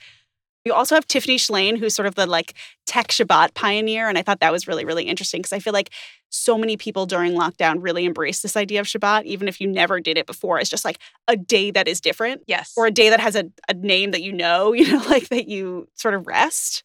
You 0.66 0.75
also 0.75 0.95
have 0.95 1.07
Tiffany 1.07 1.38
Shlain, 1.38 1.79
who's 1.79 1.95
sort 1.95 2.07
of 2.07 2.16
the 2.16 2.27
like 2.27 2.55
tech 2.87 3.09
Shabbat 3.09 3.55
pioneer. 3.55 4.09
And 4.09 4.19
I 4.19 4.23
thought 4.23 4.40
that 4.40 4.53
was 4.53 4.69
really, 4.69 4.85
really 4.85 5.05
interesting 5.05 5.40
because 5.40 5.55
I 5.55 5.59
feel 5.59 5.73
like 5.73 5.90
so 6.31 6.57
many 6.57 6.77
people 6.77 7.07
during 7.07 7.33
lockdown 7.33 7.77
really 7.81 8.07
embraced 8.07 8.43
this 8.43 8.57
idea 8.57 8.81
of 8.81 8.87
Shabbat, 8.87 9.25
even 9.25 9.49
if 9.49 9.61
you 9.61 9.66
never 9.66 10.01
did 10.01 10.16
it 10.16 10.27
before. 10.27 10.59
It's 10.59 10.71
just 10.71 10.85
like 10.85 10.99
a 11.29 11.37
day 11.37 11.71
that 11.73 11.88
is 11.88 12.01
different. 12.01 12.43
Yes. 12.47 12.73
Or 12.77 12.87
a 12.87 12.90
day 12.90 13.11
that 13.11 13.21
has 13.21 13.37
a, 13.37 13.45
a 13.69 13.75
name 13.75 14.12
that 14.12 14.23
you 14.23 14.33
know, 14.33 14.73
you 14.73 14.90
know, 14.90 15.03
like 15.09 15.29
that 15.29 15.49
you 15.49 15.88
sort 15.95 16.14
of 16.14 16.27
rest. 16.27 16.85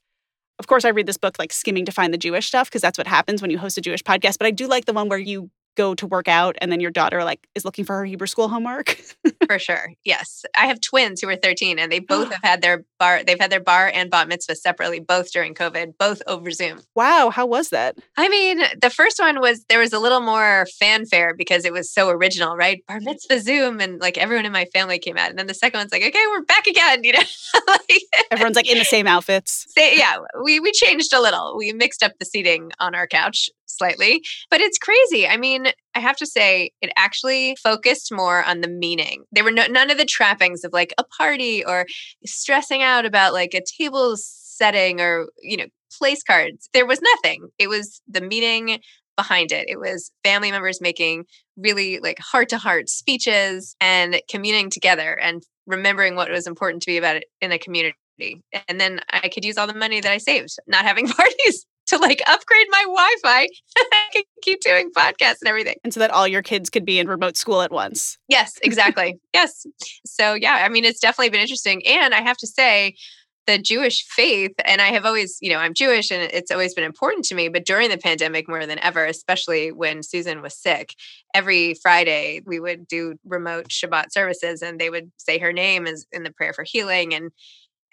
Of 0.58 0.67
course, 0.67 0.86
I 0.86 0.89
read 0.89 1.05
this 1.05 1.17
book 1.17 1.38
like 1.38 1.51
skimming 1.51 1.86
to 1.86 1.91
find 1.91 2.13
the 2.13 2.17
Jewish 2.17 2.47
stuff 2.47 2.69
because 2.69 2.81
that's 2.81 2.97
what 2.97 3.08
happens 3.08 3.41
when 3.41 3.51
you 3.51 3.58
host 3.58 3.77
a 3.77 3.81
Jewish 3.81 4.03
podcast. 4.03 4.38
But 4.38 4.47
I 4.47 4.51
do 4.51 4.67
like 4.67 4.86
the 4.86 4.93
one 4.93 5.10
where 5.10 5.19
you 5.19 5.49
go 5.75 5.95
to 5.95 6.07
work 6.07 6.27
out 6.27 6.55
and 6.59 6.71
then 6.71 6.79
your 6.79 6.91
daughter 6.91 7.23
like 7.23 7.47
is 7.55 7.65
looking 7.65 7.85
for 7.85 7.97
her 7.97 8.05
Hebrew 8.05 8.27
school 8.27 8.47
homework. 8.47 8.99
for 9.47 9.59
sure. 9.59 9.93
Yes. 10.03 10.45
I 10.57 10.67
have 10.67 10.81
twins 10.81 11.21
who 11.21 11.29
are 11.29 11.35
13 11.35 11.79
and 11.79 11.91
they 11.91 11.99
both 11.99 12.31
have 12.31 12.43
had 12.43 12.61
their 12.61 12.85
bar 12.99 13.23
they've 13.23 13.39
had 13.39 13.51
their 13.51 13.59
bar 13.59 13.91
and 13.93 14.09
bat 14.09 14.27
mitzvah 14.27 14.55
separately 14.55 14.99
both 14.99 15.31
during 15.31 15.53
COVID, 15.53 15.97
both 15.97 16.21
over 16.27 16.51
Zoom. 16.51 16.81
Wow, 16.95 17.29
how 17.29 17.45
was 17.45 17.69
that? 17.69 17.97
I 18.17 18.29
mean, 18.29 18.61
the 18.81 18.89
first 18.89 19.19
one 19.19 19.39
was 19.39 19.65
there 19.69 19.79
was 19.79 19.93
a 19.93 19.99
little 19.99 20.21
more 20.21 20.65
fanfare 20.79 21.33
because 21.35 21.65
it 21.65 21.73
was 21.73 21.91
so 21.91 22.09
original, 22.09 22.55
right? 22.55 22.83
Bar 22.88 22.99
mitzvah 23.01 23.39
Zoom 23.39 23.79
and 23.79 23.99
like 23.99 24.17
everyone 24.17 24.45
in 24.45 24.51
my 24.51 24.65
family 24.65 24.99
came 24.99 25.17
out. 25.17 25.29
And 25.29 25.39
then 25.39 25.47
the 25.47 25.53
second 25.53 25.79
one's 25.79 25.91
like, 25.91 26.03
okay, 26.03 26.23
we're 26.31 26.43
back 26.43 26.67
again, 26.67 27.03
you 27.03 27.13
know. 27.13 27.19
like, 27.67 28.01
Everyone's 28.31 28.55
like 28.55 28.69
in 28.69 28.77
the 28.77 28.85
same 28.85 29.07
outfits. 29.07 29.65
Say, 29.75 29.97
yeah, 29.97 30.17
we 30.43 30.59
we 30.59 30.71
changed 30.71 31.13
a 31.13 31.21
little. 31.21 31.55
We 31.57 31.73
mixed 31.73 32.03
up 32.03 32.13
the 32.19 32.25
seating 32.25 32.71
on 32.79 32.95
our 32.95 33.07
couch 33.07 33.49
slightly, 33.65 34.21
but 34.49 34.62
it's 34.62 34.78
crazy. 34.78 35.28
I 35.28 35.38
mean, 35.38 35.67
I 35.93 35.99
have 35.99 36.17
to 36.17 36.25
say, 36.25 36.71
it 36.82 36.91
actually 36.95 37.56
focused 37.62 38.12
more 38.12 38.43
on 38.43 38.62
the 38.62 38.67
meaning. 38.67 39.25
There 39.32 39.43
were 39.43 39.51
no, 39.51 39.65
none 39.67 39.91
of 39.91 39.97
the 39.97 40.06
trappings 40.06 40.63
of 40.63 40.73
like 40.73 40.93
a 40.97 41.04
party 41.04 41.63
or 41.65 41.86
stressing 42.25 42.82
out 42.82 43.06
about 43.06 43.34
like 43.34 43.54
a 43.54 43.63
table 43.78 44.15
setting 44.17 45.01
or, 45.01 45.28
you 45.41 45.58
know, 45.58 45.65
place 45.97 46.23
cards. 46.23 46.69
There 46.73 46.86
was 46.86 47.01
nothing. 47.01 47.49
It 47.58 47.67
was 47.67 48.01
the 48.08 48.21
meaning 48.21 48.80
behind 49.15 49.51
it. 49.51 49.69
It 49.69 49.80
was 49.80 50.12
family 50.23 50.51
members 50.51 50.82
making 50.82 51.25
really 51.58 51.99
like 51.99 52.19
heart 52.19 52.49
to 52.49 52.58
heart 52.58 52.89
speeches 52.89 53.75
and 53.80 54.21
communing 54.30 54.69
together 54.69 55.17
and 55.17 55.41
remembering 55.67 56.15
what 56.15 56.30
was 56.30 56.47
important 56.47 56.84
to 56.84 56.88
be 56.88 56.97
about 56.97 57.15
it 57.15 57.25
in 57.41 57.51
a 57.51 57.58
community. 57.58 57.95
And 58.67 58.80
then 58.80 59.01
I 59.10 59.30
could 59.30 59.45
use 59.45 59.58
all 59.58 59.67
the 59.67 59.73
money 59.73 59.99
that 60.01 60.12
I 60.12 60.17
saved 60.17 60.56
not 60.67 60.86
having 60.86 61.08
parties 61.08 61.65
to 61.87 61.97
like 61.97 62.21
upgrade 62.27 62.67
my 62.69 62.83
Wi-Fi. 62.83 63.47
I 63.77 64.07
can 64.13 64.23
keep 64.41 64.61
doing 64.61 64.91
podcasts 64.95 65.41
and 65.41 65.47
everything. 65.47 65.75
And 65.83 65.93
so 65.93 65.99
that 65.99 66.11
all 66.11 66.27
your 66.27 66.41
kids 66.41 66.69
could 66.69 66.85
be 66.85 66.99
in 66.99 67.07
remote 67.07 67.37
school 67.37 67.61
at 67.61 67.71
once. 67.71 68.17
Yes, 68.27 68.57
exactly. 68.63 69.19
yes. 69.33 69.65
So 70.05 70.33
yeah, 70.33 70.63
I 70.65 70.69
mean 70.69 70.85
it's 70.85 70.99
definitely 70.99 71.29
been 71.29 71.41
interesting. 71.41 71.85
And 71.85 72.13
I 72.13 72.21
have 72.21 72.37
to 72.37 72.47
say, 72.47 72.95
the 73.47 73.57
Jewish 73.59 74.05
faith, 74.07 74.53
and 74.65 74.81
I 74.81 74.87
have 74.87 75.05
always, 75.05 75.37
you 75.41 75.51
know, 75.51 75.59
I'm 75.59 75.73
Jewish 75.73 76.11
and 76.11 76.23
it's 76.33 76.51
always 76.51 76.73
been 76.73 76.83
important 76.83 77.25
to 77.25 77.35
me, 77.35 77.47
but 77.47 77.65
during 77.65 77.89
the 77.89 77.97
pandemic 77.97 78.47
more 78.47 78.65
than 78.65 78.79
ever, 78.79 79.05
especially 79.05 79.71
when 79.71 80.01
Susan 80.01 80.41
was 80.41 80.57
sick, 80.57 80.95
every 81.33 81.75
Friday 81.75 82.41
we 82.45 82.59
would 82.59 82.87
do 82.87 83.15
remote 83.23 83.67
Shabbat 83.67 84.11
services 84.11 84.61
and 84.61 84.79
they 84.79 84.89
would 84.89 85.11
say 85.17 85.37
her 85.37 85.53
name 85.53 85.85
is 85.85 86.07
in 86.11 86.23
the 86.23 86.31
prayer 86.31 86.53
for 86.53 86.63
healing. 86.63 87.13
And 87.13 87.31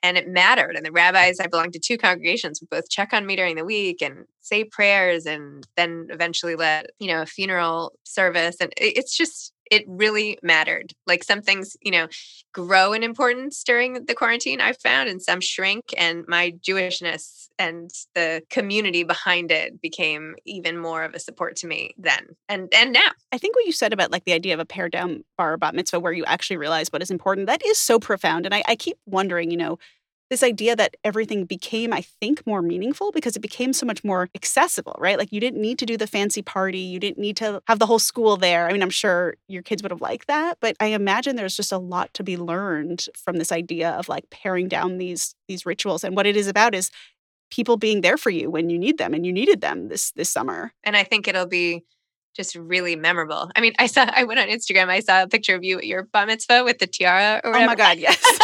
and 0.03 0.17
it 0.17 0.29
mattered. 0.29 0.77
And 0.77 0.85
the 0.85 0.93
rabbis, 0.93 1.39
I 1.41 1.47
belonged 1.47 1.75
to 1.75 1.79
two 1.79 1.97
congregations, 1.99 2.61
would 2.61 2.71
both 2.71 2.89
check 2.89 3.13
on 3.13 3.27
me 3.27 3.37
during 3.37 3.57
the 3.57 3.65
week 3.65 4.03
and 4.03 4.25
say 4.41 4.65
prayers, 4.65 5.27
and 5.27 5.67
then 5.77 6.09
eventually 6.11 6.57
led, 6.57 6.87
you 6.99 7.09
know, 7.09 7.23
a 7.23 7.27
funeral 7.27 7.93
service. 8.05 8.57
And 8.61 8.73
it's 8.77 9.17
just, 9.17 9.52
it 9.73 9.85
really 9.89 10.39
mattered. 10.43 10.93
Like 11.07 11.25
some 11.25 11.41
things, 11.41 11.79
you 11.81 11.91
know, 11.91 12.07
grow 12.53 12.93
in 12.93 13.03
importance 13.03 13.65
during 13.65 14.05
the 14.05 14.13
quarantine, 14.15 14.61
I've 14.61 14.79
found, 14.79 15.09
and 15.09 15.23
some 15.23 15.41
shrink. 15.41 15.95
And 15.97 16.25
my 16.29 16.51
Jewishness 16.61 17.49
and 17.59 17.91
the 18.15 18.43
community 18.51 19.03
behind 19.03 19.51
it 19.51 19.81
became 19.81 20.35
even 20.45 20.77
more 20.77 21.05
of 21.05 21.15
a 21.15 21.19
support 21.19 21.57
to 21.57 21.67
me 21.67 21.95
then 21.97 22.27
and 22.51 22.69
and 22.75 22.93
now. 22.93 23.13
I 23.33 23.39
think 23.39 23.57
what 23.57 23.65
you 23.65 23.73
said 23.73 23.95
about 23.95 24.13
like 24.13 24.25
the 24.25 24.35
idea 24.35 24.53
of 24.53 24.61
a 24.61 24.67
pared 24.67 24.93
down 24.93 25.25
bar 25.39 25.57
bat 25.57 25.75
mitzvah 25.75 26.01
where 26.01 26.13
you 26.13 26.27
actually 26.27 26.59
realize 26.59 26.93
what 26.93 27.03
is 27.03 27.11
important, 27.11 27.47
that 27.47 27.65
is 27.65 27.79
so 27.79 27.99
profound. 27.99 28.45
And 28.45 28.55
I, 28.55 28.63
I 28.69 28.77
keep 28.77 28.99
wondering, 29.07 29.51
you 29.51 29.57
know, 29.57 29.79
this 30.33 30.43
idea 30.43 30.75
that 30.75 30.97
everything 31.05 31.45
became, 31.45 31.93
I 31.93 32.01
think, 32.01 32.47
more 32.47 32.63
meaningful 32.63 33.13
because 33.13 33.37
it 33.37 33.41
became 33.41 33.75
so 33.75 33.85
much 33.85 34.03
more 34.03 34.31
accessible, 34.35 34.97
right? 34.99 35.19
Like 35.19 35.31
you 35.31 35.41
didn't 35.41 35.61
need 35.61 35.79
to 35.81 35.85
do 35.85 35.99
the 35.99 36.07
fancy 36.07 36.41
party. 36.41 36.79
You 36.79 36.99
didn't 36.99 37.19
need 37.19 37.37
to 37.37 37.63
have 37.69 37.79
the 37.79 37.85
whole 37.85 37.99
school 37.99 38.39
there. 38.39 38.67
I 38.67 38.73
mean, 38.73 38.83
I'm 38.83 38.89
sure 38.89 39.35
your 39.47 39.61
kids 39.61 39.83
would 39.83 39.93
have 39.93 40.01
liked 40.01 40.29
that, 40.29 40.57
but 40.59 40.75
I 40.81 40.87
imagine 40.87 41.37
there's 41.37 41.55
just 41.55 41.71
a 41.71 41.77
lot 41.77 42.15
to 42.15 42.25
be 42.25 42.39
learned 42.39 43.09
from 43.15 43.37
this 43.37 43.53
idea 43.53 43.91
of 43.91 44.09
like 44.09 44.31
paring 44.31 44.69
down 44.69 44.97
these 44.97 45.35
these 45.49 45.67
rituals. 45.67 46.03
And 46.03 46.17
what 46.17 46.27
it 46.27 46.35
is 46.35 46.49
about 46.49 46.75
is 46.75 46.91
people 47.51 47.77
being 47.77 48.01
there 48.01 48.17
for 48.17 48.31
you 48.31 48.51
when 48.51 48.71
you 48.71 48.79
need 48.79 48.97
them 48.97 49.13
and 49.13 49.27
you 49.27 49.35
needed 49.35 49.61
them 49.61 49.89
this 49.89 50.13
this 50.13 50.31
summer. 50.31 50.73
And 50.83 50.97
I 50.97 51.05
think 51.05 51.29
it'll 51.29 51.45
be 51.45 51.85
just 52.35 52.55
really 52.55 52.97
memorable. 52.97 53.51
I 53.55 53.61
mean, 53.61 53.75
I 53.79 53.87
saw 53.87 54.07
I 54.11 54.25
went 54.25 54.41
on 54.41 54.49
Instagram, 54.49 54.89
I 54.89 55.01
saw 55.01 55.25
a 55.25 55.29
picture 55.29 55.55
of 55.55 55.63
you 55.63 55.77
at 55.77 55.85
your 55.85 56.05
bat 56.05 56.27
mitzvah 56.27 56.65
with 56.65 56.79
the 56.79 56.87
tiara 56.87 57.43
or 57.45 57.51
whatever. 57.51 57.65
Oh 57.65 57.67
my 57.67 57.75
God, 57.75 57.99
yes. 57.99 58.25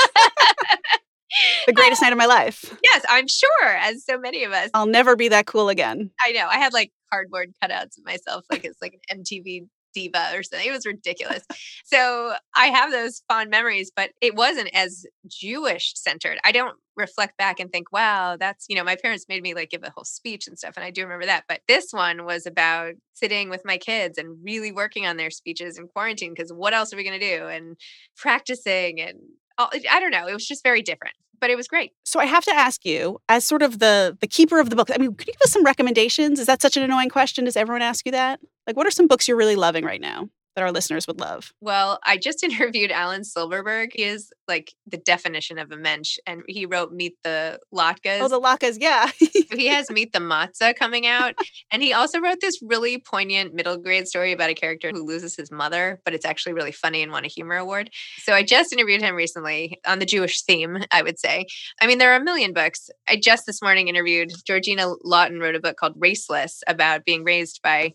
the 1.66 1.72
greatest 1.72 2.02
night 2.02 2.12
of 2.12 2.18
my 2.18 2.26
life. 2.26 2.76
Yes, 2.82 3.04
I'm 3.08 3.26
sure, 3.28 3.76
as 3.76 4.04
so 4.04 4.18
many 4.18 4.44
of 4.44 4.52
us. 4.52 4.70
I'll 4.74 4.86
never 4.86 5.16
be 5.16 5.28
that 5.28 5.46
cool 5.46 5.68
again. 5.68 6.10
I 6.24 6.32
know. 6.32 6.46
I 6.48 6.58
had 6.58 6.72
like 6.72 6.92
cardboard 7.12 7.52
cutouts 7.62 7.98
of 7.98 8.04
myself, 8.04 8.44
like 8.50 8.64
it's 8.64 8.80
like 8.80 8.98
an 9.10 9.22
MTV 9.22 9.66
diva 9.94 10.30
or 10.34 10.42
something. 10.42 10.68
It 10.68 10.72
was 10.72 10.86
ridiculous. 10.86 11.42
so 11.84 12.34
I 12.54 12.66
have 12.66 12.90
those 12.90 13.22
fond 13.28 13.50
memories, 13.50 13.90
but 13.94 14.10
it 14.20 14.34
wasn't 14.34 14.70
as 14.74 15.04
Jewish 15.26 15.92
centered. 15.96 16.38
I 16.44 16.52
don't 16.52 16.76
reflect 16.96 17.36
back 17.36 17.60
and 17.60 17.70
think, 17.70 17.92
wow, 17.92 18.36
that's, 18.38 18.66
you 18.68 18.76
know, 18.76 18.84
my 18.84 18.96
parents 18.96 19.26
made 19.28 19.42
me 19.42 19.54
like 19.54 19.70
give 19.70 19.82
a 19.84 19.90
whole 19.90 20.04
speech 20.04 20.46
and 20.46 20.58
stuff. 20.58 20.74
And 20.76 20.84
I 20.84 20.90
do 20.90 21.02
remember 21.02 21.26
that. 21.26 21.44
But 21.48 21.60
this 21.68 21.88
one 21.90 22.24
was 22.24 22.46
about 22.46 22.94
sitting 23.14 23.50
with 23.50 23.62
my 23.64 23.78
kids 23.78 24.18
and 24.18 24.36
really 24.42 24.72
working 24.72 25.06
on 25.06 25.16
their 25.16 25.30
speeches 25.30 25.78
in 25.78 25.88
quarantine 25.88 26.34
because 26.34 26.52
what 26.52 26.74
else 26.74 26.92
are 26.92 26.96
we 26.96 27.04
going 27.04 27.18
to 27.18 27.38
do? 27.38 27.46
And 27.46 27.76
practicing 28.16 29.00
and 29.00 29.18
Uh, 29.58 29.66
I 29.90 30.00
don't 30.00 30.10
know. 30.10 30.26
It 30.28 30.32
was 30.34 30.46
just 30.46 30.62
very 30.62 30.82
different. 30.82 31.14
but 31.40 31.50
it 31.50 31.56
was 31.56 31.68
great. 31.68 31.92
So 32.04 32.18
I 32.20 32.24
have 32.26 32.44
to 32.44 32.54
ask 32.54 32.84
you, 32.84 33.20
as 33.28 33.44
sort 33.44 33.62
of 33.62 33.78
the 33.78 34.16
the 34.20 34.26
keeper 34.26 34.58
of 34.60 34.70
the 34.70 34.76
book, 34.76 34.90
I 34.92 34.98
mean, 34.98 35.14
could 35.14 35.26
you 35.28 35.34
give 35.34 35.42
us 35.42 35.52
some 35.52 35.64
recommendations? 35.64 36.40
Is 36.40 36.46
that 36.46 36.60
such 36.62 36.76
an 36.76 36.82
annoying 36.82 37.10
question? 37.10 37.44
Does 37.44 37.56
everyone 37.56 37.82
ask 37.82 38.04
you 38.06 38.12
that? 38.12 38.40
Like, 38.66 38.76
what 38.76 38.86
are 38.86 38.90
some 38.90 39.06
books 39.06 39.28
you're 39.28 39.36
really 39.36 39.56
loving 39.56 39.84
right 39.84 40.00
now? 40.00 40.28
That 40.58 40.64
our 40.64 40.72
listeners 40.72 41.06
would 41.06 41.20
love? 41.20 41.52
Well, 41.60 42.00
I 42.04 42.16
just 42.16 42.42
interviewed 42.42 42.90
Alan 42.90 43.22
Silberberg. 43.22 43.90
He 43.92 44.02
is 44.02 44.32
like 44.48 44.74
the 44.88 44.96
definition 44.96 45.56
of 45.56 45.70
a 45.70 45.76
mensch, 45.76 46.16
and 46.26 46.42
he 46.48 46.66
wrote 46.66 46.90
Meet 46.90 47.14
the 47.22 47.60
oh, 47.72 47.76
Latkes. 47.76 48.18
Oh, 48.20 48.26
the 48.26 48.40
Latkes, 48.40 48.76
yeah. 48.80 49.08
he 49.20 49.68
has 49.68 49.88
Meet 49.88 50.12
the 50.12 50.18
Matzah 50.18 50.74
coming 50.74 51.06
out. 51.06 51.36
And 51.70 51.80
he 51.80 51.92
also 51.92 52.18
wrote 52.18 52.38
this 52.40 52.58
really 52.60 52.98
poignant 52.98 53.54
middle 53.54 53.76
grade 53.76 54.08
story 54.08 54.32
about 54.32 54.50
a 54.50 54.54
character 54.54 54.90
who 54.92 55.06
loses 55.06 55.36
his 55.36 55.52
mother, 55.52 56.00
but 56.04 56.12
it's 56.12 56.26
actually 56.26 56.54
really 56.54 56.72
funny 56.72 57.04
and 57.04 57.12
won 57.12 57.24
a 57.24 57.28
humor 57.28 57.56
award. 57.56 57.90
So 58.16 58.32
I 58.32 58.42
just 58.42 58.72
interviewed 58.72 59.00
him 59.00 59.14
recently 59.14 59.78
on 59.86 60.00
the 60.00 60.06
Jewish 60.06 60.42
theme, 60.42 60.78
I 60.90 61.02
would 61.02 61.20
say. 61.20 61.46
I 61.80 61.86
mean, 61.86 61.98
there 61.98 62.10
are 62.12 62.20
a 62.20 62.24
million 62.24 62.52
books. 62.52 62.90
I 63.08 63.14
just 63.14 63.46
this 63.46 63.62
morning 63.62 63.86
interviewed 63.86 64.32
Georgina 64.44 64.92
Lawton, 65.04 65.38
wrote 65.38 65.54
a 65.54 65.60
book 65.60 65.76
called 65.76 66.00
Raceless 66.00 66.62
about 66.66 67.04
being 67.04 67.22
raised 67.22 67.60
by 67.62 67.92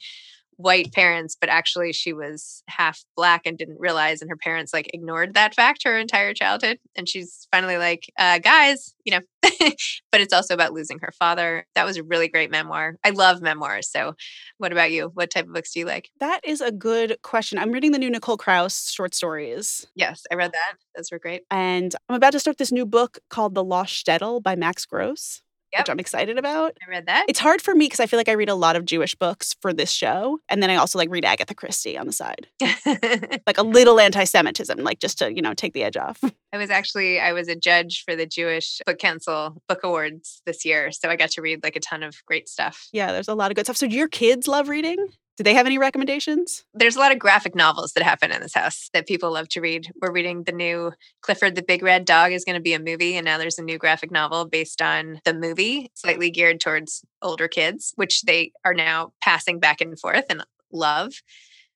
white 0.64 0.94
parents, 0.94 1.36
but 1.40 1.50
actually 1.50 1.92
she 1.92 2.14
was 2.14 2.64
half 2.70 3.04
black 3.16 3.42
and 3.46 3.58
didn't 3.58 3.80
realize, 3.80 4.22
and 4.22 4.30
her 4.30 4.38
parents 4.38 4.74
like 4.74 4.90
ignored 4.94 5.34
that 5.34 5.54
fact 5.54 5.84
her 5.84 5.98
entire 5.98 6.34
childhood. 6.34 6.80
And 6.96 7.08
she's 7.08 7.48
finally 7.52 7.78
like, 7.78 8.10
uh, 8.18 8.40
guys, 8.40 8.96
you 9.04 9.12
know, 9.12 9.20
but 10.12 10.22
it's 10.22 10.34
also 10.34 10.54
about 10.54 10.74
losing 10.74 11.00
her 11.00 11.12
father. 11.12 11.66
That 11.76 11.86
was 11.86 11.98
a 11.98 12.04
really 12.04 12.30
great 12.30 12.50
memoir. 12.50 12.96
I 13.04 13.10
love 13.10 13.42
memoirs. 13.42 13.90
So, 13.92 14.16
what 14.58 14.72
about 14.72 14.92
you? 14.92 15.12
What 15.14 15.30
type 15.30 15.48
of 15.48 15.54
books 15.54 15.74
do 15.74 15.82
you 15.82 15.86
like? 15.86 16.10
That 16.22 16.40
is 16.46 16.62
a 16.62 16.72
good 16.72 17.18
question. 17.24 17.60
I'm 17.60 17.72
reading 17.72 17.92
the 17.92 18.00
new 18.00 18.10
Nicole 18.10 18.38
Krauss 18.38 18.90
short 18.90 19.14
stories. 19.14 19.86
Yes, 19.96 20.24
I 20.32 20.36
read 20.36 20.54
that. 20.54 20.76
Those 20.96 21.12
were 21.12 21.20
great. 21.20 21.44
And 21.52 21.94
I'm 22.08 22.16
about 22.16 22.32
to 22.32 22.40
start 22.40 22.58
this 22.58 22.72
new 22.72 22.86
book 22.86 23.20
called 23.30 23.54
The 23.54 23.64
Lost 23.64 23.94
Shtetl 23.94 24.42
by 24.42 24.56
Max 24.56 24.86
Gross 24.86 25.43
yep. 25.74 25.82
which 25.82 25.90
I'm 25.90 26.00
excited 26.00 26.38
about. 26.38 26.78
I 26.86 26.90
read 26.90 27.08
that. 27.08 27.26
It's 27.28 27.40
hard 27.40 27.62
for 27.62 27.76
me 27.76 27.86
because 27.86 28.00
I 28.00 28.06
feel 28.06 28.20
like 28.20 28.30
I 28.30 28.34
read 28.34 28.50
a 28.50 28.56
lot 28.56 28.76
of 28.76 28.86
Jewish 28.86 29.16
books 29.16 29.56
for 29.62 29.74
this 29.74 29.92
show. 29.92 30.40
And 30.50 30.64
then 30.64 30.70
I 30.70 30.76
also 30.76 30.98
like 30.98 31.10
read 31.10 31.26
Agatha 31.26 31.54
Christie 31.54 31.98
on 31.98 32.06
the 32.06 32.14
side. 32.14 32.48
like 33.48 33.58
a 33.58 33.64
little 33.64 34.00
anti 34.00 34.24
Semitism, 34.24 34.78
like 34.80 35.00
just 35.00 35.18
to, 35.20 35.34
you 35.34 35.42
know, 35.42 35.54
take 35.54 35.74
the 35.74 35.84
edge 35.84 35.98
off. 35.98 36.20
I 36.54 36.58
was 36.58 36.70
actually 36.70 37.20
I 37.20 37.34
was 37.34 37.48
a 37.48 37.56
judge 37.56 38.04
for 38.06 38.16
the 38.16 38.26
Jewish 38.26 38.80
Book 38.86 39.00
Council 39.00 39.62
Book 39.68 39.80
Awards 39.84 40.42
this 40.46 40.64
year. 40.64 40.92
So 40.92 41.10
I 41.10 41.16
got 41.16 41.32
to 41.32 41.42
read 41.42 41.64
like 41.64 41.76
a 41.76 41.80
ton 41.80 42.04
of 42.04 42.16
great 42.26 42.48
stuff. 42.48 42.88
Yeah, 42.94 43.12
there's 43.12 43.28
a 43.28 43.36
lot 43.36 43.52
of 43.52 43.56
good 43.56 43.66
stuff. 43.66 43.78
So 43.78 43.88
do 43.88 43.96
your 43.96 44.08
kids 44.08 44.48
love 44.48 44.70
reading? 44.70 45.08
Do 45.36 45.44
they 45.44 45.56
have 45.56 45.66
any 45.66 45.80
recommendations? 45.80 46.64
There's 46.76 46.96
a 46.96 47.00
lot 47.00 47.12
of 47.12 47.18
graphic 47.18 47.56
novels 47.56 47.94
that 47.94 48.04
happen 48.04 48.32
in 48.32 48.40
this 48.40 48.54
house 48.54 48.90
that 48.94 49.08
people 49.08 49.32
love 49.32 49.50
to 49.50 49.62
read. 49.62 49.92
We're 50.00 50.12
reading 50.12 50.44
the 50.44 50.52
new 50.52 50.92
Clifford 51.22 51.56
the 51.56 51.64
Big 51.64 51.82
Red 51.82 52.06
Dog 52.06 52.32
is 52.32 52.46
going 52.46 52.56
to 52.56 52.62
be 52.62 52.74
a 52.74 52.80
movie, 52.80 53.18
and 53.18 53.26
now 53.26 53.40
there's 53.40 53.58
a 53.58 53.64
new 53.64 53.80
graphic 53.80 54.12
novel 54.12 54.46
based 54.46 54.80
on 54.80 55.22
the 55.26 55.34
movie, 55.34 55.90
slightly 55.96 56.30
geared 56.30 56.60
towards 56.60 57.04
older 57.24 57.48
kids, 57.48 57.94
which 57.96 58.22
they 58.24 58.52
are 58.64 58.76
now 58.76 59.14
passing 59.24 59.60
back 59.60 59.82
and 59.82 60.00
forth 60.00 60.26
and 60.30 60.46
love 60.72 61.14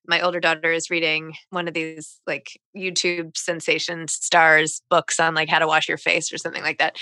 my 0.08 0.20
older 0.20 0.40
daughter 0.40 0.72
is 0.72 0.90
reading 0.90 1.34
one 1.50 1.68
of 1.68 1.74
these 1.74 2.20
like 2.26 2.58
YouTube 2.76 3.36
sensation 3.36 4.08
stars 4.08 4.82
books 4.90 5.20
on 5.20 5.34
like 5.34 5.48
how 5.48 5.58
to 5.58 5.66
wash 5.66 5.88
your 5.88 5.98
face 5.98 6.32
or 6.32 6.38
something 6.38 6.62
like 6.62 6.78
that. 6.78 6.96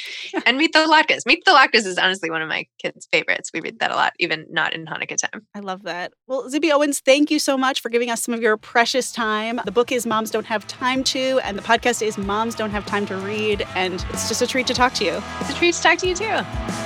and 0.44 0.58
Meet 0.58 0.72
the 0.72 0.80
Latkes. 0.80 1.24
Meet 1.24 1.44
the 1.44 1.52
Latkes 1.52 1.86
is 1.86 1.98
honestly 1.98 2.30
one 2.30 2.42
of 2.42 2.48
my 2.48 2.66
kids' 2.82 3.06
favorites. 3.12 3.50
We 3.54 3.60
read 3.60 3.78
that 3.78 3.90
a 3.90 3.94
lot, 3.94 4.12
even 4.18 4.46
not 4.50 4.74
in 4.74 4.86
Hanukkah 4.86 5.16
time. 5.16 5.46
I 5.54 5.60
love 5.60 5.84
that. 5.84 6.12
Well, 6.26 6.50
Zibby 6.50 6.72
Owens, 6.72 7.00
thank 7.00 7.30
you 7.30 7.38
so 7.38 7.56
much 7.56 7.80
for 7.80 7.88
giving 7.88 8.10
us 8.10 8.22
some 8.22 8.34
of 8.34 8.42
your 8.42 8.56
precious 8.56 9.12
time. 9.12 9.60
The 9.64 9.72
book 9.72 9.92
is 9.92 10.06
Moms 10.06 10.30
Don't 10.30 10.46
Have 10.46 10.66
Time 10.66 11.04
to, 11.04 11.40
and 11.44 11.56
the 11.56 11.62
podcast 11.62 12.02
is 12.02 12.18
Moms 12.18 12.54
Don't 12.54 12.70
Have 12.70 12.86
Time 12.86 13.06
to 13.06 13.16
Read. 13.16 13.66
And 13.74 14.04
it's 14.10 14.28
just 14.28 14.42
a 14.42 14.46
treat 14.46 14.66
to 14.66 14.74
talk 14.74 14.94
to 14.94 15.04
you. 15.04 15.22
It's 15.40 15.50
a 15.50 15.54
treat 15.54 15.74
to 15.74 15.82
talk 15.82 15.98
to 15.98 16.08
you 16.08 16.14
too. 16.14 16.85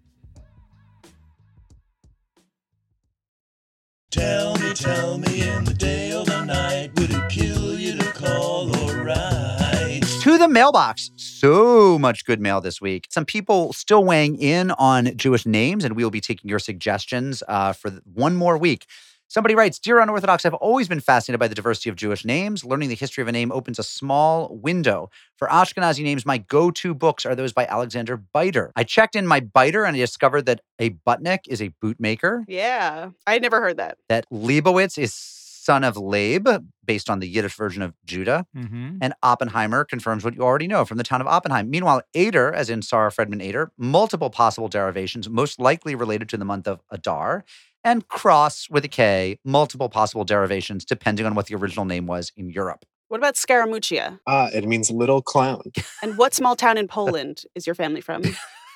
Tell 4.11 4.57
me, 4.57 4.73
tell 4.73 5.17
me 5.17 5.47
in 5.47 5.63
the 5.63 5.73
day 5.73 6.13
or 6.13 6.25
the 6.25 6.43
night, 6.43 6.91
would 6.99 7.11
it 7.11 7.29
kill 7.29 7.79
you 7.79 7.97
to 7.97 8.11
call 8.11 8.67
or 8.83 9.05
write? 9.05 10.01
To 10.03 10.37
the 10.37 10.49
mailbox. 10.49 11.11
So 11.15 11.97
much 11.97 12.25
good 12.25 12.41
mail 12.41 12.59
this 12.59 12.81
week. 12.81 13.07
Some 13.09 13.23
people 13.23 13.71
still 13.71 14.03
weighing 14.03 14.37
in 14.37 14.71
on 14.71 15.15
Jewish 15.15 15.45
names, 15.45 15.85
and 15.85 15.95
we 15.95 16.03
will 16.03 16.11
be 16.11 16.19
taking 16.19 16.49
your 16.49 16.59
suggestions 16.59 17.41
uh, 17.47 17.71
for 17.71 18.01
one 18.03 18.35
more 18.35 18.57
week. 18.57 18.85
Somebody 19.31 19.55
writes 19.55 19.79
Dear 19.79 20.01
Unorthodox, 20.01 20.45
I've 20.45 20.53
always 20.55 20.89
been 20.89 20.99
fascinated 20.99 21.39
by 21.39 21.47
the 21.47 21.55
diversity 21.55 21.89
of 21.89 21.95
Jewish 21.95 22.25
names. 22.25 22.65
Learning 22.65 22.89
the 22.89 22.95
history 22.95 23.21
of 23.21 23.29
a 23.29 23.31
name 23.31 23.49
opens 23.53 23.79
a 23.79 23.83
small 23.83 24.53
window. 24.53 25.09
For 25.37 25.47
Ashkenazi 25.47 26.03
names, 26.03 26.25
my 26.25 26.37
go 26.37 26.69
to 26.71 26.93
books 26.93 27.25
are 27.25 27.33
those 27.33 27.53
by 27.53 27.65
Alexander 27.65 28.21
Beider. 28.35 28.71
I 28.75 28.83
checked 28.83 29.15
in 29.15 29.25
my 29.25 29.39
Beider 29.39 29.87
and 29.87 29.95
I 29.95 29.99
discovered 29.99 30.47
that 30.47 30.59
a 30.79 30.89
Butnik 30.89 31.47
is 31.47 31.61
a 31.61 31.69
bootmaker, 31.81 32.43
Yeah. 32.49 33.11
I 33.25 33.39
never 33.39 33.61
heard 33.61 33.77
that. 33.77 33.99
that 34.09 34.25
Leibowitz 34.33 34.97
is 34.97 35.13
son 35.13 35.83
of 35.85 35.95
Leib, 35.95 36.49
based 36.83 37.09
on 37.09 37.19
the 37.19 37.27
Yiddish 37.27 37.55
version 37.55 37.81
of 37.83 37.93
Judah. 38.03 38.45
Mm-hmm. 38.57 38.97
And 38.99 39.13
Oppenheimer 39.23 39.85
confirms 39.85 40.25
what 40.25 40.35
you 40.35 40.41
already 40.41 40.67
know 40.67 40.83
from 40.83 40.97
the 40.97 41.03
town 41.03 41.21
of 41.21 41.27
Oppenheim. 41.27 41.69
Meanwhile, 41.69 42.01
Ader, 42.15 42.51
as 42.51 42.69
in 42.69 42.81
Sarah 42.81 43.11
Fredman 43.11 43.41
Ader, 43.41 43.71
multiple 43.77 44.29
possible 44.29 44.67
derivations, 44.67 45.29
most 45.29 45.59
likely 45.59 45.93
related 45.95 46.27
to 46.29 46.37
the 46.37 46.45
month 46.45 46.67
of 46.67 46.81
Adar. 46.89 47.45
And 47.83 48.07
Cross 48.07 48.67
with 48.69 48.85
a 48.85 48.87
K, 48.87 49.37
multiple 49.43 49.89
possible 49.89 50.23
derivations 50.23 50.85
depending 50.85 51.25
on 51.25 51.33
what 51.35 51.47
the 51.47 51.55
original 51.55 51.85
name 51.85 52.05
was 52.05 52.31
in 52.37 52.49
Europe. 52.49 52.85
What 53.07 53.17
about 53.17 53.35
Scaramuccia? 53.35 54.19
Ah, 54.25 54.49
it 54.53 54.65
means 54.65 54.89
little 54.89 55.21
clown. 55.21 55.63
And 56.01 56.17
what 56.17 56.33
small 56.33 56.55
town 56.55 56.77
in 56.77 56.87
Poland 56.87 57.43
is 57.55 57.67
your 57.67 57.75
family 57.75 58.01
from? 58.01 58.23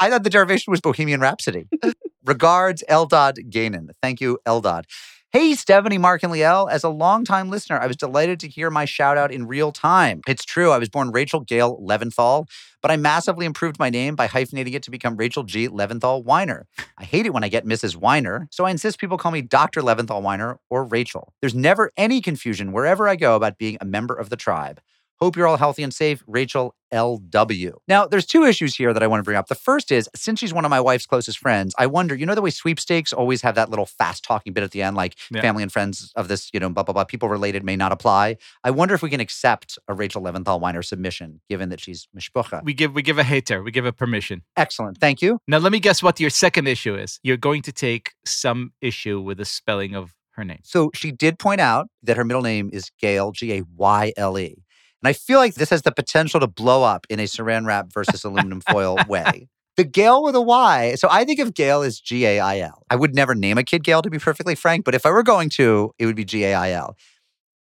I 0.00 0.10
thought 0.10 0.22
the 0.22 0.30
derivation 0.30 0.70
was 0.70 0.80
Bohemian 0.80 1.20
Rhapsody. 1.20 1.66
Regards, 2.24 2.84
Eldad 2.88 3.50
Gainen. 3.50 3.88
Thank 4.02 4.20
you, 4.20 4.38
Eldad. 4.46 4.84
Hey, 5.30 5.52
Stephanie, 5.56 5.98
Mark, 5.98 6.22
and 6.22 6.32
Liel. 6.32 6.70
As 6.70 6.84
a 6.84 6.88
longtime 6.88 7.50
listener, 7.50 7.78
I 7.78 7.86
was 7.86 7.98
delighted 7.98 8.40
to 8.40 8.48
hear 8.48 8.70
my 8.70 8.86
shout 8.86 9.18
out 9.18 9.30
in 9.30 9.46
real 9.46 9.72
time. 9.72 10.22
It's 10.26 10.42
true, 10.42 10.70
I 10.70 10.78
was 10.78 10.88
born 10.88 11.10
Rachel 11.10 11.40
Gale 11.40 11.78
Leventhal, 11.82 12.48
but 12.80 12.90
I 12.90 12.96
massively 12.96 13.44
improved 13.44 13.78
my 13.78 13.90
name 13.90 14.16
by 14.16 14.26
hyphenating 14.26 14.72
it 14.72 14.82
to 14.84 14.90
become 14.90 15.18
Rachel 15.18 15.42
G. 15.42 15.68
Leventhal 15.68 16.24
Weiner. 16.24 16.66
I 16.96 17.04
hate 17.04 17.26
it 17.26 17.34
when 17.34 17.44
I 17.44 17.50
get 17.50 17.66
Mrs. 17.66 17.94
Weiner, 17.94 18.48
so 18.50 18.64
I 18.64 18.70
insist 18.70 18.98
people 18.98 19.18
call 19.18 19.30
me 19.30 19.42
Dr. 19.42 19.82
Leventhal 19.82 20.22
Weiner 20.22 20.60
or 20.70 20.86
Rachel. 20.86 21.34
There's 21.42 21.54
never 21.54 21.92
any 21.98 22.22
confusion 22.22 22.72
wherever 22.72 23.06
I 23.06 23.14
go 23.14 23.36
about 23.36 23.58
being 23.58 23.76
a 23.82 23.84
member 23.84 24.14
of 24.14 24.30
the 24.30 24.36
tribe. 24.36 24.80
Hope 25.20 25.36
you're 25.36 25.46
all 25.46 25.56
healthy 25.56 25.82
and 25.82 25.92
safe. 25.92 26.22
Rachel 26.26 26.74
LW. 26.92 27.72
Now, 27.86 28.06
there's 28.06 28.26
two 28.26 28.44
issues 28.44 28.74
here 28.76 28.92
that 28.92 29.02
I 29.02 29.06
want 29.06 29.20
to 29.20 29.24
bring 29.24 29.36
up. 29.36 29.48
The 29.48 29.54
first 29.54 29.90
is 29.92 30.08
since 30.14 30.38
she's 30.40 30.54
one 30.54 30.64
of 30.64 30.70
my 30.70 30.80
wife's 30.80 31.06
closest 31.06 31.38
friends, 31.38 31.74
I 31.78 31.86
wonder, 31.86 32.14
you 32.14 32.24
know, 32.26 32.34
the 32.34 32.42
way 32.42 32.50
sweepstakes 32.50 33.12
always 33.12 33.42
have 33.42 33.54
that 33.56 33.68
little 33.70 33.86
fast 33.86 34.24
talking 34.24 34.52
bit 34.52 34.62
at 34.64 34.70
the 34.70 34.82
end, 34.82 34.96
like 34.96 35.16
Yeah. 35.30 35.42
family 35.42 35.62
and 35.62 35.72
friends 35.72 36.12
of 36.16 36.28
this, 36.28 36.50
you 36.52 36.60
know, 36.60 36.68
blah, 36.70 36.82
blah, 36.82 36.92
blah, 36.92 37.04
people 37.04 37.28
related 37.28 37.64
may 37.64 37.76
not 37.76 37.92
apply. 37.92 38.36
I 38.64 38.70
wonder 38.70 38.94
if 38.94 39.02
we 39.02 39.10
can 39.10 39.20
accept 39.20 39.78
a 39.88 39.94
Rachel 39.94 40.22
Leventhal 40.22 40.60
Weiner 40.60 40.82
submission, 40.82 41.40
given 41.48 41.68
that 41.70 41.80
she's 41.80 42.08
mishpucha. 42.16 42.62
We 42.64 42.74
give 42.74 42.94
we 42.94 43.02
give 43.02 43.18
a 43.18 43.24
hater, 43.24 43.62
we 43.62 43.70
give 43.70 43.86
a 43.86 43.92
permission. 43.92 44.42
Excellent. 44.56 44.98
Thank 44.98 45.20
you. 45.22 45.40
Now 45.46 45.58
let 45.58 45.72
me 45.72 45.80
guess 45.80 46.02
what 46.02 46.20
your 46.20 46.30
second 46.30 46.68
issue 46.68 46.94
is. 46.96 47.20
You're 47.22 47.36
going 47.36 47.62
to 47.62 47.72
take 47.72 48.12
some 48.24 48.72
issue 48.80 49.20
with 49.20 49.38
the 49.38 49.44
spelling 49.44 49.94
of 49.94 50.14
her 50.32 50.44
name. 50.44 50.60
So 50.62 50.90
she 50.94 51.10
did 51.10 51.38
point 51.38 51.60
out 51.60 51.88
that 52.04 52.16
her 52.16 52.24
middle 52.24 52.42
name 52.42 52.70
is 52.72 52.90
Gail, 53.00 53.32
G 53.32 53.52
A 53.54 53.62
Y 53.76 54.12
L 54.16 54.38
E. 54.38 54.62
And 55.02 55.08
I 55.08 55.12
feel 55.12 55.38
like 55.38 55.54
this 55.54 55.70
has 55.70 55.82
the 55.82 55.92
potential 55.92 56.40
to 56.40 56.46
blow 56.46 56.82
up 56.82 57.06
in 57.08 57.20
a 57.20 57.24
saran 57.24 57.66
wrap 57.66 57.92
versus 57.92 58.24
aluminum 58.24 58.60
foil 58.60 58.96
way. 59.08 59.48
The 59.76 59.84
Gale 59.84 60.24
with 60.24 60.34
a 60.34 60.42
Y. 60.42 60.96
So 60.96 61.06
I 61.10 61.24
think 61.24 61.38
of 61.38 61.54
Gale 61.54 61.82
as 61.82 62.00
G 62.00 62.26
A 62.26 62.40
I 62.40 62.58
L. 62.60 62.82
I 62.90 62.96
would 62.96 63.14
never 63.14 63.34
name 63.36 63.58
a 63.58 63.62
kid 63.62 63.84
Gale, 63.84 64.02
to 64.02 64.10
be 64.10 64.18
perfectly 64.18 64.56
frank, 64.56 64.84
but 64.84 64.94
if 64.94 65.06
I 65.06 65.10
were 65.10 65.22
going 65.22 65.50
to, 65.50 65.92
it 66.00 66.06
would 66.06 66.16
be 66.16 66.24
G 66.24 66.44
A 66.46 66.54
I 66.54 66.70
L. 66.72 66.96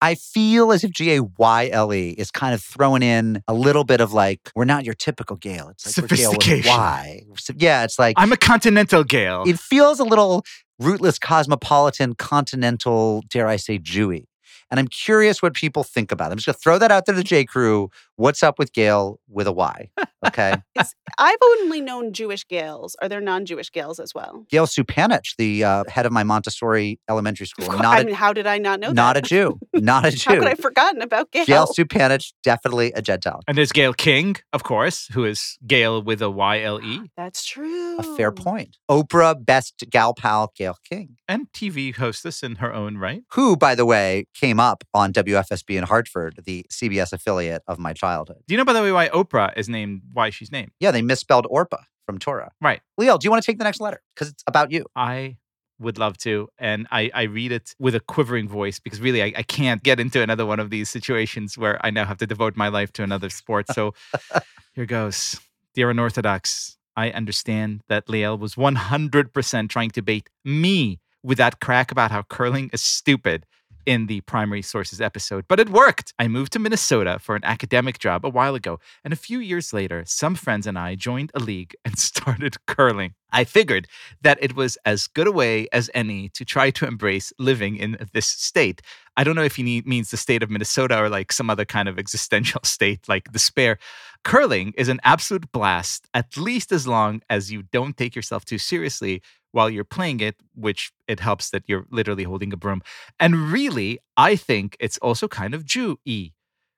I 0.02 0.16
feel 0.16 0.72
as 0.72 0.84
if 0.86 0.92
G 0.92 1.16
A 1.16 1.24
Y 1.24 1.70
L 1.74 1.94
E 1.94 2.12
is 2.12 2.32
kind 2.32 2.54
of 2.54 2.62
throwing 2.62 3.02
in 3.02 3.42
a 3.50 3.54
little 3.54 3.84
bit 3.84 4.00
of 4.00 4.14
like, 4.14 4.40
we're 4.56 4.64
not 4.64 4.86
your 4.86 4.94
typical 4.94 5.36
Gale. 5.36 5.68
It's 5.70 5.98
like 5.98 6.10
we're 6.10 6.16
Gail 6.16 6.30
with 6.32 6.40
a 6.40 6.44
Sophistication. 6.44 6.78
Y. 6.78 7.22
So- 7.38 7.54
Yeah, 7.58 7.84
it's 7.84 8.00
like 8.00 8.16
I'm 8.18 8.32
a 8.32 8.38
continental 8.38 9.04
Gale. 9.04 9.44
it 9.46 9.60
feels 9.60 10.00
a 10.00 10.06
little 10.06 10.46
rootless, 10.80 11.20
cosmopolitan, 11.20 12.16
continental, 12.16 13.24
dare 13.30 13.48
I 13.48 13.58
say, 13.58 13.78
Jewy. 13.80 14.26
And 14.72 14.80
I'm 14.80 14.88
curious 14.88 15.42
what 15.42 15.54
people 15.54 15.84
think 15.84 16.12
about 16.12 16.30
it. 16.30 16.34
I'm 16.34 16.38
just 16.38 16.48
going 16.48 16.54
to 16.56 16.60
throw 16.60 16.78
that 16.80 16.92
out 16.92 17.06
there 17.06 17.14
to 17.14 17.18
the 17.18 17.24
mm-hmm. 17.24 17.36
J 17.36 17.46
Crew. 17.46 17.90
What's 18.18 18.44
up 18.44 18.58
with 18.58 18.72
Gail 18.72 19.20
with 19.28 19.46
a 19.46 19.52
Y? 19.52 19.90
Okay. 20.26 20.56
I've 21.18 21.38
only 21.44 21.82
known 21.82 22.14
Jewish 22.14 22.48
Gales. 22.48 22.96
Are 23.02 23.10
there 23.10 23.20
non-Jewish 23.20 23.72
Gales 23.72 24.00
as 24.00 24.14
well? 24.16 24.46
Gail 24.50 24.66
Supanich, 24.68 25.36
the 25.38 25.64
uh, 25.66 25.84
head 25.90 26.06
of 26.06 26.12
my 26.14 26.24
Montessori 26.24 26.98
elementary 27.10 27.46
school. 27.46 27.68
Course- 27.68 27.82
Not 27.82 27.98
I 27.98 28.02
a, 28.02 28.06
mean, 28.06 28.16
how 28.16 28.32
did 28.32 28.48
I 28.48 28.58
not 28.58 28.80
know 28.80 28.88
that? 28.88 28.94
not 28.96 29.18
a? 29.18 29.22
Jew. 29.22 29.60
Not 29.74 30.06
a 30.06 30.12
Jew. 30.12 30.30
How 30.30 30.36
could 30.38 30.46
I 30.46 30.50
have 30.50 30.60
forgotten 30.60 31.02
about 31.02 31.32
Gail? 31.32 31.46
Gail 31.46 31.68
Supanich, 31.68 32.32
definitely 32.42 32.94
a 32.96 33.02
Gentile. 33.02 33.42
and 33.48 33.58
there's 33.58 33.72
Gayle 33.74 33.94
King, 33.94 34.38
of 34.54 34.64
course, 34.64 35.08
who 35.12 35.26
is 35.26 35.58
Gail 35.68 36.02
with 36.02 36.22
a 36.22 36.30
Y 36.30 36.62
L 36.62 36.82
E. 36.82 37.02
That's 37.18 37.46
true. 37.46 37.98
A 38.00 38.04
fair 38.16 38.32
point. 38.32 38.78
Oprah, 38.90 39.36
best 39.46 39.84
gal 39.90 40.14
pal, 40.14 40.54
Gayle 40.58 40.78
King. 40.90 41.18
And 41.28 41.48
TV 41.54 41.94
hostess 41.96 42.44
in 42.44 42.56
her 42.56 42.74
own 42.74 42.98
right. 42.98 43.24
Who, 43.34 43.58
by 43.58 43.76
the 43.76 43.86
way, 43.86 44.26
came 44.34 44.60
up 44.60 44.84
on 44.94 45.12
WFSB 45.12 45.76
in 45.78 45.84
Hartford, 45.84 46.40
the 46.46 46.66
CBS 46.72 47.12
affiliate 47.14 47.62
of 47.68 47.78
my 47.78 47.94
childhood. 48.06 48.44
Do 48.48 48.54
you 48.54 48.58
know, 48.58 48.66
by 48.66 48.74
the 48.74 48.82
way, 48.82 48.92
why 48.92 49.10
Oprah 49.10 49.52
is 49.58 49.68
named 49.68 50.02
why 50.14 50.30
she's 50.30 50.52
named? 50.52 50.72
Yeah, 50.80 50.92
they 50.92 51.02
misspelled 51.02 51.46
Orpa 51.46 51.84
from 52.06 52.20
Torah. 52.20 52.52
Right. 52.62 52.82
Liel, 53.00 53.20
do 53.20 53.26
you 53.26 53.32
want 53.32 53.44
to 53.44 53.52
take 53.52 53.58
the 53.58 53.64
next 53.64 53.82
letter? 53.82 54.02
Because 54.14 54.30
it's 54.30 54.44
about 54.48 54.72
you. 54.72 54.86
I 54.96 55.38
would 55.80 55.98
love 55.98 56.18
to. 56.20 56.48
And 56.58 56.88
I, 56.92 57.12
I 57.14 57.24
read 57.24 57.52
it 57.52 57.76
with 57.80 57.96
a 57.96 58.00
quivering 58.00 58.48
voice 58.48 58.80
because 58.80 59.02
really 59.02 59.22
I, 59.22 59.34
I 59.38 59.44
can't 59.44 59.84
get 59.84 60.00
into 60.00 60.22
another 60.22 60.46
one 60.46 60.60
of 60.60 60.70
these 60.70 60.90
situations 60.90 61.58
where 61.58 61.84
I 61.86 61.90
now 61.90 62.06
have 62.06 62.18
to 62.20 62.28
devote 62.28 62.56
my 62.56 62.70
life 62.70 62.94
to 62.94 63.04
another 63.04 63.30
sport. 63.30 63.66
So 63.74 63.94
here 64.74 64.86
goes. 64.86 65.40
Dear 65.74 65.90
Unorthodox, 65.90 66.78
I 66.96 67.10
understand 67.12 67.82
that 67.90 68.08
Liel 68.08 68.40
was 68.40 68.56
100% 68.56 69.70
trying 69.70 69.92
to 69.92 70.02
bait 70.02 70.30
me 70.46 71.02
with 71.22 71.38
that 71.38 71.60
crack 71.60 71.92
about 71.92 72.12
how 72.12 72.22
curling 72.22 72.70
is 72.72 72.82
stupid 72.82 73.46
in 73.86 74.08
the 74.08 74.22
primary 74.22 74.62
sources 74.62 75.02
episode, 75.02 75.46
but 75.48 75.60
it 75.60 75.70
worked. 75.70 76.14
I 76.18 76.28
moved 76.28 76.54
to 76.54 76.60
Minnesota 76.60 77.20
for 77.20 77.36
an 77.36 77.44
academic 77.44 78.00
job 78.00 78.26
a 78.26 78.30
while 78.30 78.56
ago, 78.56 78.80
and 79.04 79.14
a 79.14 79.18
few 79.18 79.40
years 79.40 79.74
later, 79.74 80.04
some 80.06 80.36
friends 80.36 80.68
and 80.68 80.78
I 80.78 80.96
joined 80.96 81.32
a 81.34 81.40
league 81.40 81.76
and 81.86 81.98
started 81.98 82.56
curling. 82.66 83.14
I 83.32 83.44
figured 83.44 83.88
that 84.22 84.38
it 84.42 84.56
was 84.56 84.78
as 84.86 85.08
good 85.08 85.28
a 85.28 85.32
way 85.32 85.68
as 85.74 85.90
any 85.94 86.30
to 86.30 86.46
try 86.46 86.72
to 86.72 86.88
embrace 86.88 87.34
living 87.38 87.76
in 87.76 87.98
this 88.14 88.28
state. 88.28 88.82
I 89.18 89.24
don't 89.24 89.36
know 89.36 89.44
if 89.44 89.58
he 89.58 89.64
need, 89.64 89.86
means 89.86 90.10
the 90.12 90.18
state 90.18 90.42
of 90.42 90.50
Minnesota 90.50 91.02
or 91.02 91.10
like 91.10 91.34
some 91.34 91.50
other 91.50 91.66
kind 91.66 91.90
of 91.90 92.00
existential 92.00 92.62
state 92.64 93.10
like 93.10 93.32
despair. 93.32 93.78
Curling 94.24 94.74
is 94.78 94.90
an 94.90 95.00
absolute 95.04 95.52
blast, 95.52 96.08
at 96.14 96.38
least 96.38 96.72
as 96.72 96.88
long 96.88 97.22
as 97.30 97.52
you 97.52 97.62
don't 97.62 97.98
take 97.98 98.16
yourself 98.16 98.46
too 98.46 98.58
seriously 98.58 99.22
while 99.56 99.70
you're 99.70 99.86
playing 99.86 100.20
it, 100.20 100.36
which 100.54 100.92
it 101.08 101.22
helps 101.22 101.50
that 101.52 101.64
you're 101.66 101.86
literally 101.90 102.26
holding 102.26 102.52
a 102.52 102.58
broom. 102.58 102.82
And 103.20 103.52
really, 103.52 104.00
I 104.18 104.36
think 104.36 104.76
it's 104.82 104.98
also 104.98 105.30
kind 105.30 105.54
of 105.54 105.66
Jew 105.66 105.98
y. 106.06 106.34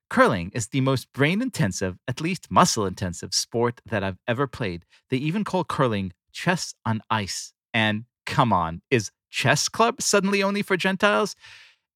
Curling 0.10 0.52
is 0.54 0.68
the 0.68 0.82
most 0.82 1.12
brain 1.12 1.42
intensive, 1.42 1.98
at 2.08 2.22
least 2.22 2.52
muscle 2.52 2.86
intensive 2.86 3.34
sport 3.34 3.82
that 3.88 4.04
I've 4.04 4.20
ever 4.28 4.48
played. 4.48 4.86
They 5.10 5.18
even 5.18 5.44
call 5.44 5.66
curling 5.66 6.14
chess 6.32 6.76
on 6.86 7.02
ice. 7.10 7.52
And 7.74 8.06
come 8.26 8.54
on, 8.54 8.82
is 8.92 9.12
chess 9.32 9.68
club 9.68 10.02
suddenly 10.02 10.44
only 10.44 10.62
for 10.62 10.78
Gentiles? 10.78 11.36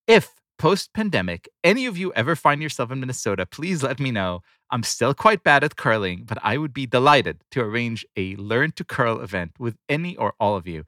If 0.08 0.41
post 0.62 0.93
pandemic 0.93 1.49
any 1.64 1.88
of 1.88 1.97
you 1.97 2.14
ever 2.14 2.36
find 2.36 2.62
yourself 2.62 2.91
in 2.91 2.99
Minnesota, 2.99 3.47
please 3.47 3.82
let 3.82 3.99
me 3.99 4.12
know. 4.12 4.41
I'm 4.70 4.84
still 4.84 5.16
quite 5.16 5.43
bad 5.43 5.64
at 5.64 5.76
curling, 5.76 6.24
but 6.24 6.38
I 6.43 6.59
would 6.59 6.72
be 6.72 6.86
delighted 6.86 7.41
to 7.49 7.62
arrange 7.62 8.05
a 8.16 8.36
learn 8.36 8.72
to 8.74 8.84
curl 8.84 9.22
event 9.22 9.53
with 9.57 9.76
any 9.89 10.16
or 10.18 10.36
all 10.39 10.55
of 10.55 10.68
you. 10.68 10.84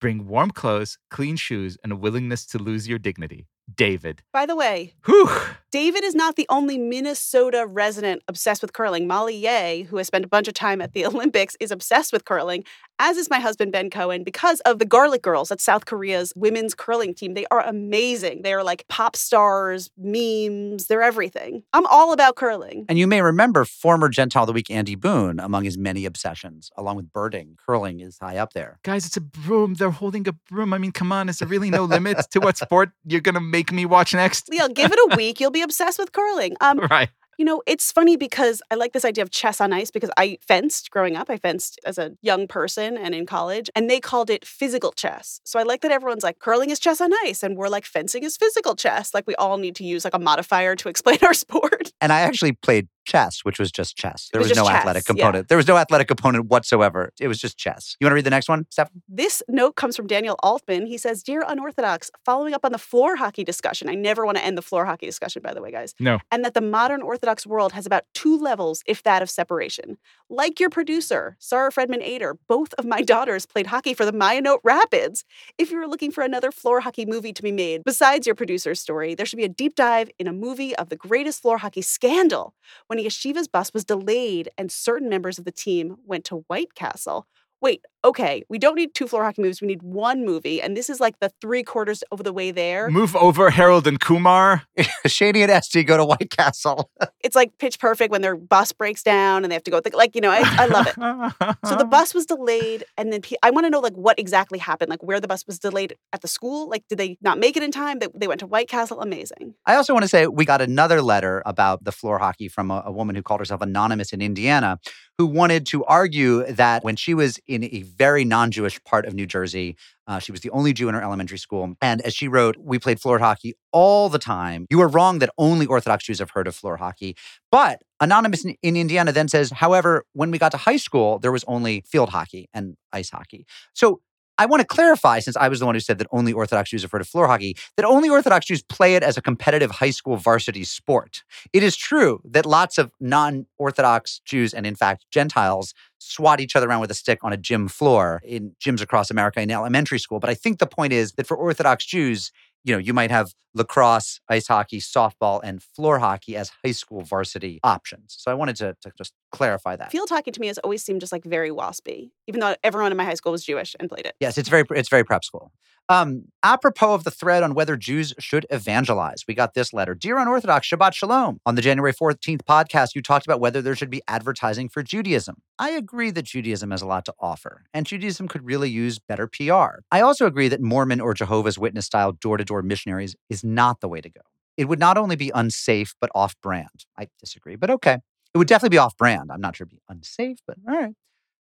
Bring 0.00 0.26
warm 0.26 0.50
clothes, 0.50 0.96
clean 1.10 1.36
shoes, 1.36 1.76
and 1.84 1.92
a 1.92 1.96
willingness 1.96 2.46
to 2.46 2.58
lose 2.58 2.88
your 2.88 2.98
dignity. 2.98 3.44
David. 3.76 4.22
By 4.32 4.46
the 4.46 4.56
way, 4.56 4.94
Whew. 5.06 5.28
David 5.70 6.02
is 6.02 6.14
not 6.14 6.36
the 6.36 6.46
only 6.48 6.78
Minnesota 6.78 7.66
resident 7.68 8.22
obsessed 8.26 8.62
with 8.62 8.72
curling. 8.72 9.06
Molly 9.06 9.36
Yeh, 9.36 9.82
who 9.82 9.98
has 9.98 10.06
spent 10.06 10.24
a 10.24 10.28
bunch 10.28 10.48
of 10.48 10.54
time 10.54 10.80
at 10.80 10.94
the 10.94 11.04
Olympics, 11.06 11.56
is 11.60 11.70
obsessed 11.70 12.10
with 12.12 12.24
curling, 12.24 12.64
as 12.98 13.16
is 13.18 13.28
my 13.28 13.38
husband, 13.38 13.70
Ben 13.70 13.90
Cohen, 13.90 14.24
because 14.24 14.60
of 14.60 14.78
the 14.78 14.86
Garlic 14.86 15.22
Girls 15.22 15.52
at 15.52 15.60
South 15.60 15.84
Korea's 15.84 16.32
women's 16.34 16.74
curling 16.74 17.12
team. 17.14 17.34
They 17.34 17.44
are 17.50 17.60
amazing. 17.60 18.42
They 18.42 18.54
are 18.54 18.64
like 18.64 18.86
pop 18.88 19.14
stars, 19.14 19.90
memes, 19.98 20.86
they're 20.86 21.02
everything. 21.02 21.62
I'm 21.74 21.86
all 21.86 22.12
about 22.12 22.36
curling. 22.36 22.86
And 22.88 22.98
you 22.98 23.06
may 23.06 23.20
remember 23.20 23.64
former 23.66 24.08
Gentile 24.08 24.44
of 24.44 24.46
the 24.48 24.52
Week 24.54 24.70
Andy 24.70 24.94
Boone 24.94 25.38
among 25.38 25.64
his 25.64 25.76
many 25.76 26.06
obsessions, 26.06 26.70
along 26.76 26.96
with 26.96 27.12
birding. 27.12 27.56
Curling 27.64 28.00
is 28.00 28.18
high 28.18 28.38
up 28.38 28.54
there. 28.54 28.78
Guys, 28.84 29.04
it's 29.04 29.18
a 29.18 29.20
broom. 29.20 29.74
They're 29.74 29.90
holding 29.90 30.26
a 30.26 30.32
broom. 30.32 30.72
I 30.72 30.78
mean, 30.78 30.92
come 30.92 31.12
on. 31.12 31.28
Is 31.28 31.40
there 31.40 31.48
really 31.48 31.70
no 31.70 31.84
limits 31.84 32.26
to 32.28 32.40
what 32.40 32.56
sport 32.56 32.90
you're 33.04 33.20
going 33.20 33.34
to 33.34 33.40
make 33.58 33.72
me 33.72 33.84
watch 33.84 34.14
next? 34.14 34.48
Leo, 34.48 34.68
give 34.68 34.92
it 34.92 34.98
a 35.10 35.16
week, 35.16 35.40
you'll 35.40 35.50
be 35.50 35.62
obsessed 35.62 35.98
with 35.98 36.12
curling. 36.12 36.56
Um, 36.60 36.78
Right. 36.90 37.10
You 37.40 37.44
know, 37.44 37.62
it's 37.68 37.92
funny 37.92 38.16
because 38.16 38.60
I 38.68 38.74
like 38.74 38.92
this 38.92 39.04
idea 39.04 39.22
of 39.22 39.30
chess 39.30 39.60
on 39.60 39.72
ice 39.72 39.92
because 39.92 40.10
I 40.16 40.38
fenced 40.40 40.90
growing 40.90 41.14
up. 41.14 41.30
I 41.30 41.36
fenced 41.36 41.78
as 41.86 41.96
a 41.96 42.10
young 42.20 42.48
person 42.48 42.96
and 42.96 43.14
in 43.14 43.26
college, 43.26 43.70
and 43.76 43.88
they 43.88 44.00
called 44.00 44.28
it 44.28 44.44
physical 44.44 44.90
chess. 44.90 45.40
So 45.44 45.60
I 45.60 45.62
like 45.62 45.82
that 45.82 45.92
everyone's 45.92 46.24
like, 46.24 46.40
curling 46.40 46.70
is 46.70 46.80
chess 46.80 47.00
on 47.00 47.12
ice, 47.24 47.44
and 47.44 47.56
we're 47.56 47.68
like, 47.68 47.84
fencing 47.84 48.24
is 48.24 48.36
physical 48.36 48.74
chess. 48.74 49.14
Like 49.14 49.24
we 49.28 49.36
all 49.36 49.56
need 49.56 49.76
to 49.76 49.84
use 49.84 50.04
like 50.04 50.14
a 50.14 50.18
modifier 50.18 50.74
to 50.76 50.88
explain 50.92 51.18
our 51.22 51.34
sport. 51.34 51.92
And 52.00 52.12
I 52.12 52.20
actually 52.22 52.52
played 52.52 52.88
chess, 53.04 53.40
which 53.44 53.58
was 53.58 53.70
just 53.72 53.96
chess. 53.96 54.28
There 54.32 54.40
was 54.40 54.48
was, 54.48 54.58
no 54.58 54.64
chess, 54.64 54.76
athletic 54.76 55.04
yeah. 55.04 55.06
component. 55.06 55.48
There 55.48 55.56
was 55.56 55.66
no 55.66 55.76
athletic 55.76 56.08
component 56.08 56.46
whatsoever. 56.46 57.12
It 57.20 57.28
was 57.28 57.38
just 57.38 57.58
chess. 57.58 57.96
You 58.00 58.04
want 58.04 58.12
to 58.12 58.14
read 58.16 58.24
the 58.24 58.30
next 58.30 58.48
one, 58.48 58.66
Steph? 58.70 58.90
This 59.08 59.42
note 59.48 59.76
comes 59.76 59.96
from 59.96 60.06
Daniel 60.06 60.36
Altman. 60.42 60.86
He 60.86 60.98
says, 60.98 61.22
Dear 61.22 61.44
Unorthodox, 61.46 62.10
following 62.24 62.54
up 62.54 62.64
on 62.64 62.72
the 62.72 62.78
floor 62.78 63.16
hockey 63.16 63.44
discussion. 63.44 63.88
I 63.88 63.94
never 63.94 64.24
want 64.24 64.38
to 64.38 64.44
end 64.44 64.58
the 64.58 64.62
floor 64.62 64.84
hockey 64.84 65.06
discussion, 65.06 65.42
by 65.42 65.54
the 65.54 65.62
way, 65.62 65.70
guys. 65.70 65.94
No. 65.98 66.18
And 66.30 66.44
that 66.44 66.54
the 66.54 66.60
modern 66.60 67.02
Orthodox 67.02 67.46
world 67.46 67.72
has 67.72 67.86
about 67.86 68.04
two 68.14 68.38
levels, 68.38 68.82
if 68.86 69.02
that, 69.02 69.22
of 69.22 69.30
separation. 69.30 69.98
Like 70.28 70.60
your 70.60 70.70
producer, 70.70 71.36
Sarah 71.38 71.72
Fredman 71.72 72.02
Ader, 72.02 72.36
both 72.48 72.74
of 72.74 72.84
my 72.84 73.02
daughters 73.08 73.46
played 73.46 73.68
hockey 73.68 73.94
for 73.94 74.04
the 74.04 74.12
Maya 74.12 74.38
Rapids. 74.62 75.24
If 75.56 75.70
you 75.70 75.78
were 75.78 75.88
looking 75.88 76.10
for 76.10 76.22
another 76.22 76.52
floor 76.52 76.80
hockey 76.80 77.06
movie 77.06 77.32
to 77.32 77.42
be 77.42 77.52
made, 77.52 77.82
besides 77.84 78.26
your 78.26 78.34
producer's 78.34 78.80
story, 78.80 79.14
there 79.14 79.26
should 79.26 79.36
be 79.36 79.44
a 79.44 79.48
deep 79.48 79.74
dive 79.74 80.10
in 80.18 80.26
a 80.26 80.32
movie 80.32 80.76
of 80.76 80.90
the 80.90 80.96
greatest 80.96 81.42
floor 81.42 81.58
hockey 81.58 81.82
scandal 81.82 82.54
when 82.86 82.97
Yeshiva's 83.04 83.48
bus 83.48 83.72
was 83.72 83.84
delayed 83.84 84.48
and 84.58 84.70
certain 84.70 85.08
members 85.08 85.38
of 85.38 85.44
the 85.44 85.52
team 85.52 85.96
went 86.04 86.24
to 86.26 86.44
White 86.48 86.74
Castle. 86.74 87.26
Wait, 87.60 87.84
okay, 88.04 88.44
we 88.48 88.58
don't 88.58 88.76
need 88.76 88.94
two 88.94 89.08
floor 89.08 89.24
hockey 89.24 89.42
movies. 89.42 89.60
We 89.60 89.66
need 89.66 89.82
one 89.82 90.24
movie. 90.24 90.62
And 90.62 90.76
this 90.76 90.88
is 90.88 91.00
like 91.00 91.18
the 91.20 91.30
three 91.40 91.62
quarters 91.64 92.02
of 92.12 92.22
the 92.22 92.32
way 92.32 92.52
there. 92.52 92.88
Move 92.88 93.16
over 93.16 93.50
Harold 93.50 93.86
and 93.86 93.98
Kumar. 93.98 94.62
Shady 95.06 95.42
and 95.42 95.50
Esty 95.50 95.82
go 95.82 95.96
to 95.96 96.04
White 96.04 96.30
Castle. 96.30 96.90
It's 97.24 97.34
like 97.34 97.58
pitch 97.58 97.78
perfect 97.78 98.10
when 98.10 98.22
their 98.22 98.36
bus 98.36 98.72
breaks 98.72 99.02
down 99.02 99.44
and 99.44 99.50
they 99.50 99.54
have 99.54 99.64
to 99.64 99.70
go, 99.70 99.82
like, 99.92 100.14
you 100.14 100.20
know, 100.20 100.30
I, 100.30 100.40
I 100.44 100.66
love 100.66 100.86
it. 100.86 101.66
So 101.66 101.74
the 101.74 101.84
bus 101.90 102.14
was 102.14 102.24
delayed, 102.24 102.84
and 102.96 103.12
then 103.12 103.20
pe- 103.20 103.36
I 103.42 103.50
want 103.50 103.66
to 103.66 103.70
know 103.70 103.80
like 103.80 103.92
what 103.94 104.18
exactly 104.18 104.58
happened, 104.58 104.88
like 104.88 105.02
where 105.02 105.20
the 105.20 105.28
bus 105.28 105.44
was 105.46 105.58
delayed 105.58 105.96
at 106.12 106.22
the 106.22 106.28
school. 106.28 106.68
Like, 106.70 106.84
did 106.88 106.96
they 106.96 107.18
not 107.20 107.38
make 107.38 107.56
it 107.56 107.62
in 107.62 107.70
time? 107.70 107.98
They, 107.98 108.06
they 108.14 108.28
went 108.28 108.40
to 108.40 108.46
White 108.46 108.68
Castle. 108.68 109.00
Amazing. 109.00 109.54
I 109.66 109.74
also 109.74 109.92
want 109.92 110.04
to 110.04 110.08
say 110.08 110.26
we 110.26 110.46
got 110.46 110.62
another 110.62 111.02
letter 111.02 111.42
about 111.44 111.84
the 111.84 111.92
floor 111.92 112.18
hockey 112.18 112.48
from 112.48 112.70
a, 112.70 112.84
a 112.86 112.92
woman 112.92 113.14
who 113.14 113.22
called 113.22 113.40
herself 113.40 113.60
Anonymous 113.60 114.12
in 114.12 114.22
Indiana, 114.22 114.78
who 115.18 115.26
wanted 115.26 115.66
to 115.66 115.84
argue 115.84 116.44
that 116.44 116.84
when 116.84 116.94
she 116.94 117.12
was 117.12 117.40
in 117.48 117.64
a 117.64 117.82
very 117.82 118.24
non 118.24 118.52
Jewish 118.52 118.82
part 118.84 119.04
of 119.04 119.14
New 119.14 119.26
Jersey, 119.26 119.76
uh, 120.06 120.20
she 120.20 120.30
was 120.30 120.42
the 120.42 120.50
only 120.50 120.72
Jew 120.72 120.88
in 120.88 120.94
her 120.94 121.02
elementary 121.02 121.38
school. 121.38 121.74
And 121.82 122.00
as 122.02 122.14
she 122.14 122.28
wrote, 122.28 122.56
we 122.56 122.78
played 122.78 123.00
floor 123.00 123.18
hockey 123.18 123.54
all 123.72 124.08
the 124.08 124.20
time. 124.20 124.66
You 124.70 124.80
are 124.80 124.88
wrong 124.88 125.18
that 125.18 125.30
only 125.36 125.66
Orthodox 125.66 126.04
Jews 126.04 126.20
have 126.20 126.30
heard 126.30 126.46
of 126.46 126.54
floor 126.54 126.76
hockey. 126.76 127.16
But 127.50 127.82
Anonymous 128.00 128.44
in, 128.44 128.54
in 128.62 128.76
Indiana 128.76 129.10
then 129.10 129.26
says, 129.26 129.50
however, 129.50 130.04
when 130.12 130.30
we 130.30 130.38
got 130.38 130.52
to 130.52 130.56
high 130.56 130.76
school, 130.76 131.18
there 131.18 131.32
was 131.32 131.44
only 131.48 131.82
field 131.86 132.10
hockey 132.10 132.48
and 132.54 132.76
ice 132.92 133.10
hockey. 133.10 133.44
So 133.74 134.00
I 134.38 134.46
want 134.46 134.60
to 134.60 134.66
clarify, 134.66 135.18
since 135.18 135.36
I 135.36 135.48
was 135.48 135.58
the 135.58 135.66
one 135.66 135.74
who 135.74 135.80
said 135.80 135.98
that 135.98 136.06
only 136.12 136.32
Orthodox 136.32 136.70
Jews 136.70 136.84
refer 136.84 136.98
to 136.98 137.04
floor 137.04 137.26
hockey, 137.26 137.56
that 137.76 137.84
only 137.84 138.08
Orthodox 138.08 138.46
Jews 138.46 138.62
play 138.62 138.94
it 138.94 139.02
as 139.02 139.16
a 139.16 139.22
competitive 139.22 139.72
high 139.72 139.90
school 139.90 140.16
varsity 140.16 140.62
sport. 140.62 141.24
It 141.52 141.64
is 141.64 141.76
true 141.76 142.20
that 142.24 142.46
lots 142.46 142.78
of 142.78 142.92
non 143.00 143.46
Orthodox 143.58 144.20
Jews 144.24 144.54
and, 144.54 144.66
in 144.66 144.76
fact, 144.76 145.06
Gentiles 145.10 145.74
swat 145.98 146.40
each 146.40 146.54
other 146.54 146.68
around 146.68 146.80
with 146.80 146.90
a 146.92 146.94
stick 146.94 147.18
on 147.22 147.32
a 147.32 147.36
gym 147.36 147.66
floor 147.66 148.22
in 148.24 148.54
gyms 148.64 148.80
across 148.80 149.10
America 149.10 149.40
in 149.40 149.50
elementary 149.50 149.98
school. 149.98 150.20
But 150.20 150.30
I 150.30 150.34
think 150.34 150.58
the 150.58 150.66
point 150.66 150.92
is 150.92 151.12
that 151.12 151.26
for 151.26 151.36
Orthodox 151.36 151.84
Jews, 151.84 152.30
you 152.64 152.72
know, 152.72 152.78
you 152.78 152.94
might 152.94 153.10
have 153.10 153.34
lacrosse, 153.58 154.20
ice 154.28 154.46
hockey, 154.46 154.80
softball, 154.80 155.40
and 155.42 155.62
floor 155.62 155.98
hockey 155.98 156.36
as 156.36 156.50
high 156.64 156.72
school 156.72 157.02
varsity 157.02 157.60
options. 157.62 158.16
So 158.18 158.30
I 158.30 158.34
wanted 158.34 158.56
to, 158.56 158.76
to 158.80 158.92
just 158.96 159.12
clarify 159.32 159.76
that. 159.76 159.90
Field 159.90 160.08
hockey 160.08 160.30
to 160.30 160.40
me 160.40 160.46
has 160.46 160.58
always 160.58 160.82
seemed 160.82 161.00
just 161.00 161.12
like 161.12 161.24
very 161.24 161.50
waspy, 161.50 162.10
even 162.26 162.40
though 162.40 162.54
everyone 162.64 162.90
in 162.90 162.96
my 162.96 163.04
high 163.04 163.14
school 163.14 163.32
was 163.32 163.44
Jewish 163.44 163.76
and 163.78 163.88
played 163.88 164.06
it. 164.06 164.14
Yes, 164.20 164.38
it's 164.38 164.48
very 164.48 164.64
it's 164.70 164.88
very 164.88 165.04
prep 165.04 165.24
school. 165.24 165.52
Um, 165.90 166.24
apropos 166.42 166.92
of 166.92 167.04
the 167.04 167.10
thread 167.10 167.42
on 167.42 167.54
whether 167.54 167.74
Jews 167.74 168.12
should 168.18 168.44
evangelize, 168.50 169.24
we 169.26 169.32
got 169.34 169.54
this 169.54 169.72
letter. 169.72 169.94
Dear 169.94 170.18
Unorthodox, 170.18 170.68
Shabbat 170.68 170.92
Shalom. 170.92 171.40
On 171.46 171.54
the 171.54 171.62
January 171.62 171.94
14th 171.94 172.42
podcast, 172.42 172.94
you 172.94 173.00
talked 173.00 173.26
about 173.26 173.40
whether 173.40 173.62
there 173.62 173.74
should 173.74 173.88
be 173.88 174.02
advertising 174.06 174.68
for 174.68 174.82
Judaism. 174.82 175.36
I 175.58 175.70
agree 175.70 176.10
that 176.10 176.26
Judaism 176.26 176.72
has 176.72 176.82
a 176.82 176.86
lot 176.86 177.06
to 177.06 177.14
offer, 177.20 177.64
and 177.72 177.86
Judaism 177.86 178.28
could 178.28 178.44
really 178.44 178.68
use 178.68 178.98
better 178.98 179.26
PR. 179.26 179.80
I 179.90 180.02
also 180.02 180.26
agree 180.26 180.48
that 180.48 180.60
Mormon 180.60 181.00
or 181.00 181.14
Jehovah's 181.14 181.58
Witness 181.58 181.86
style 181.86 182.12
door 182.12 182.36
to 182.36 182.44
door 182.44 182.62
missionaries 182.62 183.16
is 183.30 183.42
not 183.54 183.80
the 183.80 183.88
way 183.88 184.00
to 184.00 184.08
go. 184.08 184.20
It 184.56 184.66
would 184.68 184.78
not 184.78 184.98
only 184.98 185.16
be 185.16 185.30
unsafe, 185.34 185.94
but 186.00 186.10
off 186.14 186.34
brand. 186.42 186.86
I 186.98 187.08
disagree, 187.20 187.56
but 187.56 187.70
okay. 187.70 187.98
It 188.34 188.38
would 188.38 188.48
definitely 188.48 188.74
be 188.74 188.78
off 188.78 188.96
brand. 188.96 189.30
I'm 189.32 189.40
not 189.40 189.56
sure 189.56 189.64
it'd 189.64 189.76
be 189.76 189.82
unsafe, 189.88 190.38
but 190.46 190.56
all 190.68 190.76
right. 190.76 190.94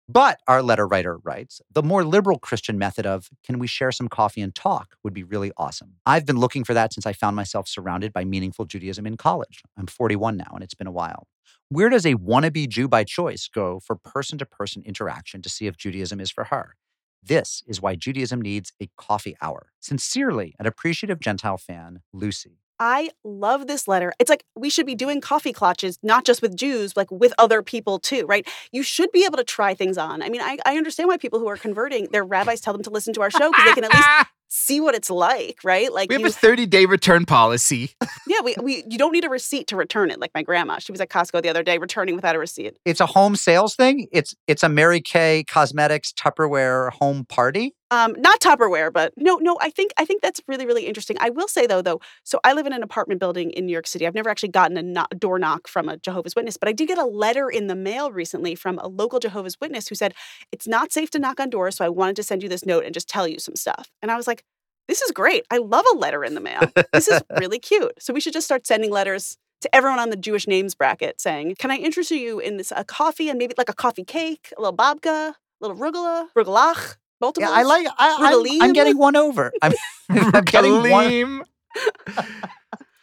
But 0.08 0.40
our 0.48 0.62
letter 0.62 0.88
writer 0.88 1.18
writes 1.20 1.62
the 1.72 1.84
more 1.84 2.04
liberal 2.04 2.38
Christian 2.38 2.78
method 2.78 3.06
of 3.06 3.30
can 3.46 3.60
we 3.60 3.68
share 3.68 3.92
some 3.94 4.10
coffee 4.10 4.42
and 4.42 4.54
talk 4.54 4.96
would 5.04 5.14
be 5.14 5.24
really 5.24 5.52
awesome. 5.56 5.94
I've 6.06 6.26
been 6.26 6.38
looking 6.38 6.64
for 6.64 6.74
that 6.74 6.94
since 6.94 7.06
I 7.06 7.14
found 7.14 7.36
myself 7.36 7.68
surrounded 7.68 8.12
by 8.12 8.26
meaningful 8.26 8.66
Judaism 8.66 9.06
in 9.06 9.16
college. 9.16 9.62
I'm 9.78 9.88
41 9.88 10.36
now, 10.36 10.52
and 10.54 10.64
it's 10.64 10.74
been 10.74 10.88
a 10.88 10.92
while. 10.92 11.28
Where 11.70 11.88
does 11.88 12.06
a 12.06 12.16
wannabe 12.16 12.68
Jew 12.68 12.90
by 12.90 13.06
choice 13.06 13.48
go 13.48 13.80
for 13.80 13.96
person 13.96 14.38
to 14.40 14.46
person 14.46 14.84
interaction 14.86 15.42
to 15.44 15.50
see 15.50 15.68
if 15.68 15.78
Judaism 15.78 16.20
is 16.20 16.30
for 16.30 16.46
her? 16.46 16.76
This 17.24 17.64
is 17.68 17.82
why 17.82 17.96
Judaism 17.96 18.42
needs 18.42 18.74
a 18.82 18.90
coffee 18.98 19.36
hour. 19.42 19.72
Sincerely, 19.80 20.56
an 20.60 20.66
appreciative 20.66 21.20
Gentile 21.20 21.58
fan, 21.58 22.02
Lucy. 22.12 22.58
I 22.80 23.12
love 23.24 23.68
this 23.68 23.88
letter. 23.88 24.12
It's 24.18 24.30
like 24.30 24.44
we 24.56 24.72
should 24.72 24.88
be 24.88 24.96
doing 24.96 25.22
coffee 25.22 25.54
clutches, 25.54 26.00
not 26.02 26.26
just 26.26 26.42
with 26.42 26.56
Jews, 26.56 26.98
like 26.98 27.12
with 27.12 27.32
other 27.38 27.62
people 27.62 28.00
too, 28.00 28.26
right? 28.26 28.48
You 28.72 28.82
should 28.82 29.12
be 29.12 29.24
able 29.24 29.38
to 29.38 29.44
try 29.44 29.76
things 29.76 30.00
on. 30.00 30.24
I 30.24 30.30
mean, 30.30 30.42
I, 30.42 30.58
I 30.66 30.78
understand 30.78 31.08
why 31.08 31.18
people 31.18 31.40
who 31.40 31.48
are 31.48 31.58
converting, 31.58 32.08
their 32.12 32.24
rabbis 32.26 32.60
tell 32.60 32.74
them 32.74 32.82
to 32.82 32.90
listen 32.90 33.14
to 33.14 33.22
our 33.22 33.30
show 33.30 33.52
because 33.52 33.66
they 33.66 33.74
can 33.74 33.84
at 33.84 33.94
least 33.94 34.08
see 34.52 34.82
what 34.82 34.94
it's 34.94 35.10
like, 35.10 35.60
right? 35.64 35.92
Like 35.92 36.10
we 36.10 36.16
have 36.16 36.22
you, 36.22 36.28
a 36.28 36.32
30 36.32 36.66
day 36.68 36.86
return 36.86 37.26
policy. 37.26 37.92
yeah, 38.28 38.42
we, 38.44 38.56
we 38.62 38.84
you 38.88 38.98
don't 38.98 39.14
need 39.14 39.24
a 39.24 39.30
receipt 39.30 39.68
to 39.68 39.78
return 39.78 40.12
it. 40.12 40.20
Like 40.20 40.32
my 40.36 40.44
grandma, 40.44 40.78
she 40.80 40.92
was 40.92 41.02
at 41.02 41.10
Costco 41.10 41.42
the 41.42 41.50
other 41.50 41.64
day 41.64 41.78
returning 41.78 42.16
without 42.16 42.36
a 42.36 42.40
receipt. 42.40 42.78
It's 42.86 43.00
a 43.00 43.06
home 43.06 43.36
sales 43.36 43.76
thing. 43.76 44.08
It's 44.12 44.36
it's 44.48 44.62
a 44.62 44.70
Mary 44.70 45.02
Kay 45.02 45.46
Cosmetics 45.48 46.12
Tupperware 46.14 46.92
home 46.92 47.26
party. 47.26 47.74
Um, 47.92 48.16
not 48.18 48.40
Tupperware, 48.40 48.92
but 48.92 49.12
no, 49.18 49.36
no. 49.36 49.58
I 49.60 49.70
think 49.70 49.92
I 49.98 50.06
think 50.06 50.22
that's 50.22 50.40
really, 50.48 50.66
really 50.66 50.86
interesting. 50.86 51.18
I 51.20 51.30
will 51.30 51.50
say 51.50 51.68
though, 51.68 51.82
though. 51.82 52.00
So 52.24 52.40
I 52.46 52.54
live 52.54 52.66
in 52.66 52.72
an 52.72 52.84
apartment 52.84 53.20
building 53.20 53.52
in 53.52 53.66
New 53.66 53.74
York 53.74 53.86
City. 53.86 54.08
I've 54.08 54.16
never 54.16 54.30
actually 54.30 54.50
gotten 54.50 54.78
a 54.78 54.82
no- 54.82 55.08
door 55.18 55.38
knock 55.38 55.68
from 55.68 55.90
a 55.90 55.98
Jehovah's 55.98 56.34
Witness, 56.34 56.56
but 56.56 56.70
I 56.70 56.72
did 56.72 56.88
get 56.88 56.98
a 56.98 57.06
letter 57.06 57.50
in 57.50 57.68
the 57.68 57.76
mail 57.76 58.10
recently 58.10 58.56
from 58.56 58.80
a 58.80 58.88
local 58.88 59.20
Jehovah's 59.20 59.60
Witness 59.60 59.90
who 59.90 59.96
said 59.96 60.14
it's 60.54 60.68
not 60.70 60.94
safe 60.94 61.10
to 61.12 61.20
knock 61.20 61.42
on 61.42 61.50
doors, 61.50 61.76
so 61.76 61.86
I 61.86 61.90
wanted 61.90 62.16
to 62.16 62.24
send 62.24 62.44
you 62.44 62.48
this 62.50 62.66
note 62.66 62.86
and 62.86 62.94
just 62.94 63.10
tell 63.10 63.28
you 63.28 63.40
some 63.40 63.58
stuff. 63.58 63.92
And 64.02 64.10
I 64.10 64.16
was 64.16 64.26
like, 64.26 64.41
this 64.88 65.02
is 65.02 65.12
great. 65.12 65.46
I 65.50 65.58
love 65.58 65.86
a 65.94 65.98
letter 65.98 66.24
in 66.24 66.36
the 66.36 66.42
mail. 66.42 66.62
This 66.94 67.08
is 67.08 67.22
really 67.40 67.60
cute. 67.60 67.94
So 68.00 68.14
we 68.14 68.20
should 68.20 68.34
just 68.34 68.46
start 68.46 68.68
sending 68.68 68.92
letters 68.92 69.38
to 69.62 69.76
everyone 69.76 70.00
on 70.00 70.10
the 70.10 70.18
Jewish 70.18 70.48
names 70.48 70.76
bracket 70.76 71.22
saying, 71.22 71.56
"Can 71.60 71.72
I 71.72 71.78
interest 71.78 72.12
you 72.12 72.40
in 72.40 72.58
this 72.58 72.74
a 72.76 72.84
coffee 72.84 73.30
and 73.30 73.38
maybe 73.38 73.54
like 73.58 73.70
a 73.70 73.74
coffee 73.74 74.04
cake, 74.04 74.54
a 74.58 74.62
little 74.62 74.76
babka, 74.76 75.30
a 75.30 75.36
little 75.60 75.78
rugula, 75.78 76.28
rugelach." 76.36 76.98
Multiple. 77.22 77.48
Yeah, 77.48 77.56
I 77.56 77.62
like. 77.62 77.88
I, 78.00 78.18
I'm, 78.20 78.62
I'm 78.64 78.74
getting 78.74 78.98
one 78.98 79.16
over. 79.16 79.52
I'm, 79.62 79.74
I'm 80.10 80.44
getting 80.44 80.74
one. 80.74 80.84
Regalim. 80.86 81.46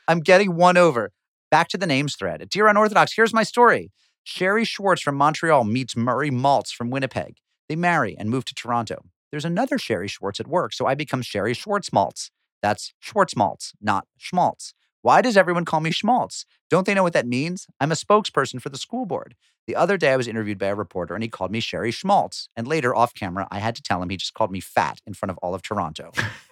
I'm 0.09 0.21
getting 0.21 0.57
one 0.57 0.77
over. 0.77 1.13
Back 1.51 1.69
to 1.69 1.79
the 1.79 1.87
names 1.87 2.17
thread. 2.17 2.47
Dear 2.51 2.67
Unorthodox, 2.67 3.15
here's 3.15 3.33
my 3.33 3.45
story. 3.45 3.93
Sherry 4.25 4.65
Schwartz 4.65 5.01
from 5.01 5.15
Montreal 5.15 5.65
meets 5.65 5.97
Murray 5.97 6.31
Maltz 6.31 6.71
from 6.71 6.91
Winnipeg. 6.91 7.37
They 7.69 7.77
marry 7.77 8.17
and 8.19 8.29
move 8.29 8.45
to 8.47 8.55
Toronto. 8.55 9.05
There's 9.31 9.45
another 9.45 9.79
Sherry 9.79 10.09
Schwartz 10.09 10.41
at 10.41 10.47
work, 10.49 10.73
so 10.73 10.87
I 10.87 10.95
become 10.95 11.23
Sherry 11.23 11.55
Schwartz 11.55 11.91
Maltz. 11.91 12.31
That's 12.63 12.93
Schwartz 13.01 13.35
Maltz, 13.35 13.73
not 13.81 14.07
Schmaltz. 14.17 14.73
Why 15.03 15.23
does 15.23 15.37
everyone 15.37 15.65
call 15.65 15.81
me 15.81 15.91
Schmaltz? 15.93 16.45
Don't 16.71 16.85
they 16.87 16.95
know 16.95 17.03
what 17.05 17.13
that 17.13 17.27
means? 17.27 17.67
I'm 17.81 17.93
a 17.93 17.95
spokesperson 17.95 18.61
for 18.61 18.69
the 18.69 18.79
school 18.79 19.07
board. 19.07 19.37
The 19.69 19.77
other 19.77 19.97
day, 19.99 20.13
I 20.13 20.17
was 20.17 20.27
interviewed 20.27 20.59
by 20.59 20.67
a 20.67 20.75
reporter 20.75 21.15
and 21.15 21.23
he 21.23 21.29
called 21.29 21.51
me 21.53 21.61
Sherry 21.61 21.91
Schmaltz. 21.93 22.49
And 22.57 22.67
later, 22.67 22.97
off 22.97 23.13
camera, 23.15 23.47
I 23.51 23.59
had 23.59 23.77
to 23.77 23.83
tell 23.83 24.03
him 24.03 24.09
he 24.09 24.17
just 24.17 24.33
called 24.35 24.51
me 24.51 24.61
fat 24.61 25.01
in 25.07 25.13
front 25.15 25.31
of 25.31 25.39
all 25.39 25.55
of 25.55 25.61
Toronto. 25.63 26.11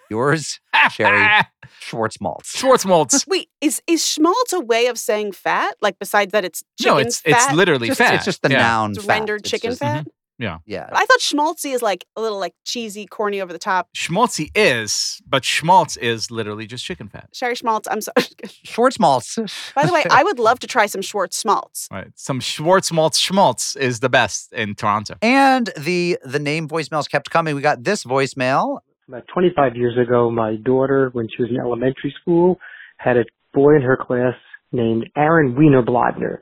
Yours, 0.09 0.59
Sherry 0.91 1.27
Schwartz 1.79 2.17
Maltz. 2.19 2.55
Schwarzmaltz. 2.55 3.27
Wait, 3.27 3.49
is 3.59 3.81
is 3.87 4.05
schmaltz 4.05 4.53
a 4.53 4.59
way 4.61 4.85
of 4.87 4.97
saying 4.97 5.31
fat? 5.33 5.75
Like 5.81 5.99
besides 5.99 6.31
that, 6.31 6.45
it's 6.45 6.63
chicken 6.79 6.93
No, 6.93 6.99
it's 6.99 7.19
fat. 7.19 7.31
it's 7.49 7.53
literally 7.53 7.87
Just- 7.87 7.97
fat. 7.97 8.13
It's 8.13 8.25
just 8.25 8.41
the 8.43 8.51
Yeah. 8.51 8.59
noun. 8.59 8.91
It's 8.91 8.99
fat. 9.03 9.07
rendered 9.07 9.41
It's 9.41 9.49
chicken 9.49 9.71
just- 9.71 9.79
fat. 9.81 10.01
Mm-hmm. 10.01 10.09
Yeah. 10.39 10.59
Yeah. 10.65 10.87
I 10.91 11.05
thought 11.05 11.19
schmaltzy 11.19 11.73
is 11.73 11.81
like 11.81 12.05
a 12.15 12.21
little 12.21 12.39
like 12.39 12.53
cheesy, 12.63 13.05
corny 13.05 13.41
over 13.41 13.51
the 13.51 13.59
top. 13.59 13.89
Schmaltzy 13.95 14.49
is, 14.55 15.21
but 15.27 15.43
schmaltz 15.43 15.97
is 15.97 16.29
literally 16.29 16.67
just 16.67 16.85
chicken 16.85 17.07
fat. 17.09 17.29
Sherry 17.33 17.55
schmaltz. 17.55 17.87
I'm 17.89 18.01
sorry. 18.01 18.27
Schwartz 18.63 18.97
Maltz. 18.97 19.73
By 19.73 19.85
the 19.85 19.93
way, 19.93 20.03
I 20.11 20.23
would 20.23 20.39
love 20.39 20.59
to 20.59 20.67
try 20.75 20.85
some 20.85 21.01
Schwartz 21.01 21.41
schmaltz. 21.41 21.87
Right. 21.91 22.07
Some 22.15 22.39
Schwarzmaltz 22.39 23.19
schmaltz 23.19 23.75
is 23.75 23.99
the 23.99 24.09
best 24.09 24.53
in 24.53 24.75
Toronto. 24.75 25.15
and 25.21 25.71
the 25.77 26.17
the 26.23 26.39
name 26.39 26.67
voicemails 26.67 27.09
kept 27.09 27.29
coming. 27.29 27.55
We 27.55 27.61
got 27.61 27.83
this 27.83 28.03
voicemail. 28.03 28.79
About 29.07 29.23
25 29.33 29.75
years 29.75 29.97
ago, 29.97 30.29
my 30.29 30.57
daughter, 30.57 31.09
when 31.13 31.27
she 31.29 31.41
was 31.41 31.49
in 31.49 31.57
elementary 31.59 32.13
school, 32.21 32.59
had 32.97 33.15
a 33.17 33.23
boy 33.53 33.75
in 33.77 33.81
her 33.81 33.95
class 33.97 34.33
named 34.73 35.09
Aaron 35.15 35.55
Wienerblotner. 35.55 36.39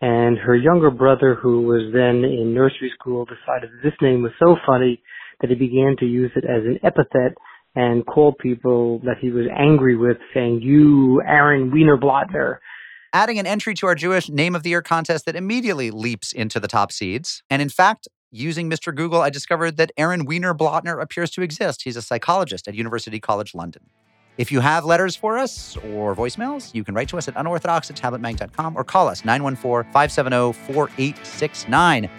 And 0.00 0.36
her 0.38 0.54
younger 0.54 0.90
brother, 0.90 1.34
who 1.34 1.62
was 1.62 1.90
then 1.92 2.24
in 2.24 2.52
nursery 2.54 2.92
school, 2.98 3.24
decided 3.24 3.70
that 3.70 3.82
this 3.82 3.94
name 4.02 4.22
was 4.22 4.32
so 4.38 4.56
funny 4.66 5.02
that 5.40 5.48
he 5.50 5.56
began 5.56 5.96
to 6.00 6.06
use 6.06 6.30
it 6.36 6.44
as 6.44 6.64
an 6.64 6.78
epithet 6.82 7.34
and 7.74 8.06
called 8.06 8.38
people 8.38 9.00
that 9.00 9.16
he 9.20 9.30
was 9.30 9.46
angry 9.56 9.96
with 9.96 10.16
saying, 10.32 10.60
you, 10.62 11.22
Aaron 11.22 11.70
Wienerblotner. 11.70 12.58
adding 13.12 13.38
an 13.38 13.46
entry 13.46 13.74
to 13.74 13.86
our 13.86 13.94
Jewish 13.94 14.28
Name 14.28 14.54
of 14.54 14.62
the 14.62 14.70
Year 14.70 14.82
contest 14.82 15.24
that 15.24 15.36
immediately 15.36 15.90
leaps 15.90 16.32
into 16.32 16.60
the 16.60 16.68
top 16.68 16.92
seeds. 16.92 17.42
And 17.48 17.62
in 17.62 17.68
fact, 17.68 18.08
using 18.30 18.68
Mr. 18.68 18.94
Google, 18.94 19.22
I 19.22 19.30
discovered 19.30 19.76
that 19.78 19.92
Aaron 19.96 20.26
Wiener 20.26 20.54
Blotner 20.54 21.00
appears 21.00 21.30
to 21.32 21.42
exist. 21.42 21.82
He's 21.82 21.96
a 21.96 22.02
psychologist 22.02 22.68
at 22.68 22.74
University 22.74 23.20
College 23.20 23.54
London. 23.54 23.84
If 24.38 24.52
you 24.52 24.60
have 24.60 24.84
letters 24.84 25.16
for 25.16 25.38
us 25.38 25.76
or 25.78 26.14
voicemails, 26.14 26.74
you 26.74 26.84
can 26.84 26.94
write 26.94 27.08
to 27.08 27.18
us 27.18 27.26
at 27.26 27.34
unorthodox 27.36 27.90
at 27.90 27.96
tabletmag.com 27.96 28.76
or 28.76 28.84
call 28.84 29.08
us 29.08 29.24
914 29.24 29.90
570 29.92 30.52
4869. 30.66 32.10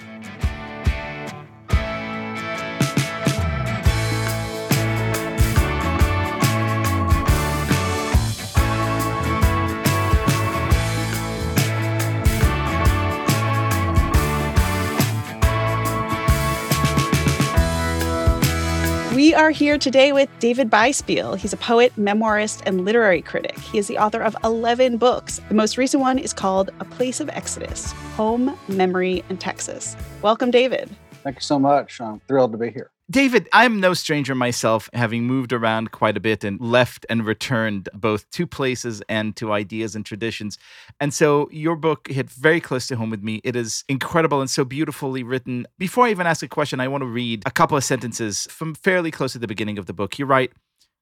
Are 19.37 19.51
here 19.51 19.77
today 19.77 20.13
with 20.13 20.29
David 20.39 20.71
Biespiel. 20.71 21.37
He's 21.37 21.53
a 21.53 21.57
poet, 21.57 21.93
memoirist, 21.95 22.63
and 22.65 22.83
literary 22.83 23.21
critic. 23.21 23.55
He 23.59 23.77
is 23.77 23.85
the 23.85 23.99
author 23.99 24.19
of 24.19 24.35
11 24.43 24.97
books. 24.97 25.39
The 25.47 25.53
most 25.53 25.77
recent 25.77 26.01
one 26.01 26.17
is 26.17 26.33
called 26.33 26.71
A 26.79 26.85
Place 26.85 27.19
of 27.19 27.29
Exodus 27.29 27.91
Home, 28.15 28.57
Memory, 28.67 29.23
and 29.29 29.39
Texas. 29.39 29.95
Welcome, 30.23 30.49
David. 30.49 30.89
Thank 31.21 31.35
you 31.35 31.43
so 31.43 31.59
much. 31.59 32.01
I'm 32.01 32.19
thrilled 32.21 32.51
to 32.53 32.57
be 32.57 32.71
here. 32.71 32.89
David, 33.09 33.47
I'm 33.53 33.79
no 33.79 33.93
stranger 33.93 34.35
myself, 34.35 34.89
having 34.91 35.23
moved 35.23 35.53
around 35.53 35.93
quite 35.93 36.17
a 36.17 36.19
bit 36.19 36.43
and 36.43 36.59
left 36.59 37.05
and 37.09 37.25
returned 37.25 37.87
both 37.93 38.29
to 38.31 38.45
places 38.45 39.01
and 39.07 39.33
to 39.37 39.53
ideas 39.53 39.95
and 39.95 40.05
traditions. 40.05 40.57
And 40.99 41.13
so 41.13 41.47
your 41.49 41.77
book 41.77 42.09
hit 42.09 42.29
very 42.29 42.59
close 42.59 42.85
to 42.87 42.97
home 42.97 43.09
with 43.09 43.23
me. 43.23 43.39
It 43.45 43.55
is 43.55 43.85
incredible 43.87 44.41
and 44.41 44.49
so 44.49 44.65
beautifully 44.65 45.23
written. 45.23 45.65
Before 45.79 46.05
I 46.05 46.11
even 46.11 46.27
ask 46.27 46.43
a 46.43 46.49
question, 46.49 46.81
I 46.81 46.89
want 46.89 47.01
to 47.01 47.07
read 47.07 47.43
a 47.45 47.51
couple 47.51 47.77
of 47.77 47.85
sentences 47.85 48.45
from 48.51 48.75
fairly 48.75 49.09
close 49.09 49.31
to 49.31 49.39
the 49.39 49.47
beginning 49.47 49.77
of 49.77 49.85
the 49.85 49.93
book. 49.93 50.19
You 50.19 50.25
write 50.25 50.51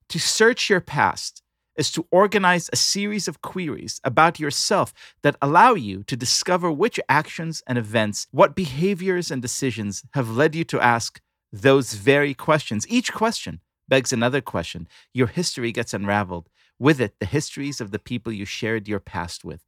To 0.10 0.20
search 0.20 0.70
your 0.70 0.82
past 0.82 1.41
is 1.76 1.91
to 1.91 2.06
organize 2.12 2.70
a 2.72 2.76
series 2.76 3.28
of 3.28 3.41
queries 3.41 3.99
about 4.03 4.39
yourself 4.39 4.93
that 5.24 5.36
allow 5.41 5.74
you 5.74 6.03
to 6.03 6.16
discover 6.16 6.72
which 6.72 6.99
actions 7.10 7.64
and 7.66 7.80
events, 7.80 8.28
what 8.30 8.56
behaviors 8.56 9.32
and 9.32 9.41
decisions 9.41 10.03
have 10.14 10.30
led 10.30 10.53
you 10.53 10.64
to 10.66 10.80
ask 10.80 11.20
those 11.62 11.93
very 11.93 12.34
questions. 12.34 12.86
Each 12.89 13.14
question 13.14 13.60
begs 13.88 14.12
another 14.12 14.41
question. 14.41 14.88
Your 15.14 15.28
history 15.28 15.72
gets 15.72 15.93
unraveled. 15.93 16.49
With 16.78 16.99
it, 16.99 17.16
the 17.20 17.26
histories 17.26 17.80
of 17.80 17.91
the 17.91 17.99
people 17.99 18.34
you 18.34 18.43
shared 18.45 18.88
your 18.88 18.99
past 18.99 19.45
with. 19.45 19.64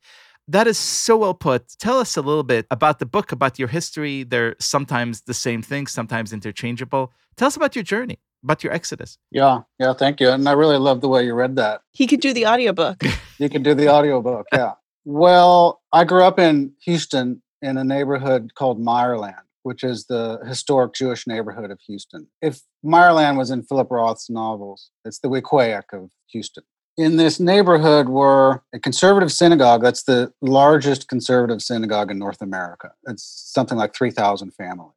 That 0.50 0.68
is 0.68 0.78
so 0.78 1.18
well 1.18 1.34
put. 1.34 1.78
Tell 1.80 2.00
us 2.00 2.18
a 2.18 2.22
little 2.22 2.44
bit 2.44 2.68
about 2.72 3.00
the 3.00 3.06
book, 3.06 3.32
about 3.32 3.58
your 3.58 3.68
history. 3.70 4.24
They're 4.24 4.56
sometimes 4.60 5.22
the 5.22 5.34
same 5.34 5.62
thing, 5.62 5.88
sometimes 5.88 6.34
interchangeable. 6.34 7.14
Tell 7.38 7.48
us 7.48 7.56
about 7.56 7.76
your 7.76 7.84
journey, 7.84 8.20
about 8.44 8.64
your 8.64 8.74
exodus. 8.74 9.18
Yeah, 9.32 9.62
yeah, 9.80 9.94
thank 9.94 10.20
you. 10.20 10.30
And 10.30 10.48
I 10.48 10.54
really 10.54 10.78
love 10.78 11.02
the 11.02 11.08
way 11.08 11.26
you 11.26 11.34
read 11.34 11.56
that. 11.58 11.82
He 11.92 12.08
could 12.08 12.22
do 12.22 12.34
the 12.34 12.48
audiobook. 12.48 13.04
You 13.40 13.50
can 13.50 13.62
do 13.62 13.76
the 13.76 13.88
audiobook. 13.88 14.48
Yeah. 14.52 14.72
Well, 15.06 15.80
I 15.94 16.06
grew 16.06 16.24
up 16.24 16.40
in 16.40 16.74
Houston 16.86 17.44
in 17.62 17.78
a 17.78 17.84
neighborhood 17.84 18.56
called 18.56 18.80
Meyerland, 18.80 19.46
which 19.68 19.84
is 19.84 20.06
the 20.06 20.40
historic 20.48 20.94
Jewish 20.94 21.28
neighborhood 21.28 21.72
of 21.72 21.80
Houston. 21.88 22.30
If 22.42 22.62
Meyerland 22.86 23.36
was 23.38 23.52
in 23.52 23.64
Philip 23.64 23.92
Roth's 23.92 24.30
novels, 24.30 24.92
it's 25.04 25.20
the 25.20 25.28
Weequahic 25.28 25.92
of 25.92 26.10
Houston. 26.28 26.64
In 26.98 27.18
this 27.18 27.38
neighborhood 27.38 28.08
were 28.08 28.64
a 28.74 28.80
conservative 28.80 29.30
synagogue. 29.30 29.84
That's 29.84 30.04
the 30.04 30.32
largest 30.42 31.10
conservative 31.10 31.62
synagogue 31.62 32.10
in 32.10 32.18
North 32.18 32.42
America. 32.42 32.94
It's 33.10 33.52
something 33.54 33.78
like 33.78 33.94
3,000 33.94 34.52
families. 34.52 34.94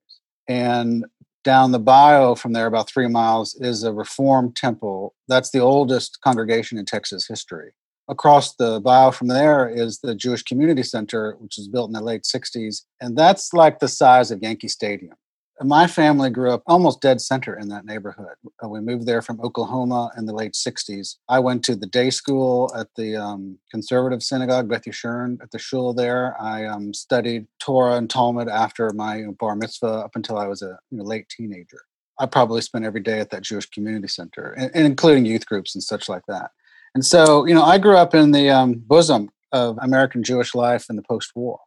And 0.48 1.04
down 1.42 1.72
the 1.72 1.80
bayou 1.80 2.36
from 2.36 2.52
there, 2.52 2.66
about 2.66 2.88
three 2.88 3.08
miles, 3.08 3.56
is 3.56 3.82
a 3.82 3.92
Reform 3.92 4.52
temple. 4.52 5.14
That's 5.26 5.50
the 5.50 5.58
oldest 5.58 6.20
congregation 6.20 6.78
in 6.78 6.84
Texas 6.84 7.26
history. 7.26 7.72
Across 8.10 8.56
the 8.56 8.80
bayou 8.80 9.12
from 9.12 9.28
there 9.28 9.68
is 9.68 10.00
the 10.00 10.16
Jewish 10.16 10.42
Community 10.42 10.82
Center, 10.82 11.36
which 11.38 11.56
was 11.56 11.68
built 11.68 11.88
in 11.88 11.92
the 11.92 12.02
late 12.02 12.24
60s. 12.24 12.82
And 13.00 13.16
that's 13.16 13.52
like 13.52 13.78
the 13.78 13.86
size 13.86 14.32
of 14.32 14.42
Yankee 14.42 14.66
Stadium. 14.66 15.14
My 15.62 15.86
family 15.86 16.28
grew 16.28 16.50
up 16.50 16.64
almost 16.66 17.02
dead 17.02 17.20
center 17.20 17.56
in 17.56 17.68
that 17.68 17.84
neighborhood. 17.84 18.34
Uh, 18.64 18.68
We 18.68 18.80
moved 18.80 19.06
there 19.06 19.22
from 19.22 19.40
Oklahoma 19.42 20.10
in 20.16 20.26
the 20.26 20.32
late 20.32 20.54
60s. 20.54 21.18
I 21.28 21.38
went 21.38 21.62
to 21.64 21.76
the 21.76 21.86
day 21.86 22.10
school 22.10 22.72
at 22.76 22.88
the 22.96 23.14
um, 23.14 23.58
conservative 23.70 24.24
synagogue, 24.24 24.68
Beth 24.68 24.84
Yeshurun, 24.86 25.40
at 25.40 25.52
the 25.52 25.58
shul 25.60 25.94
there. 25.94 26.34
I 26.40 26.64
um, 26.64 26.92
studied 26.92 27.46
Torah 27.60 27.96
and 27.96 28.10
Talmud 28.10 28.48
after 28.48 28.90
my 28.92 29.26
bar 29.38 29.54
mitzvah 29.54 29.86
up 29.86 30.16
until 30.16 30.36
I 30.36 30.48
was 30.48 30.62
a 30.62 30.78
you 30.90 30.98
know, 30.98 31.04
late 31.04 31.28
teenager. 31.28 31.82
I 32.18 32.26
probably 32.26 32.62
spent 32.62 32.84
every 32.84 33.02
day 33.02 33.20
at 33.20 33.30
that 33.30 33.42
Jewish 33.42 33.70
community 33.70 34.08
center, 34.08 34.52
and, 34.58 34.70
and 34.74 34.84
including 34.84 35.26
youth 35.26 35.46
groups 35.46 35.76
and 35.76 35.82
such 35.82 36.08
like 36.08 36.24
that. 36.26 36.50
And 36.94 37.04
so, 37.04 37.46
you 37.46 37.54
know, 37.54 37.62
I 37.62 37.78
grew 37.78 37.96
up 37.96 38.14
in 38.14 38.32
the 38.32 38.50
um, 38.50 38.74
bosom 38.74 39.30
of 39.52 39.78
American 39.80 40.22
Jewish 40.22 40.54
life 40.54 40.86
in 40.90 40.96
the 40.96 41.02
post 41.02 41.32
war. 41.34 41.60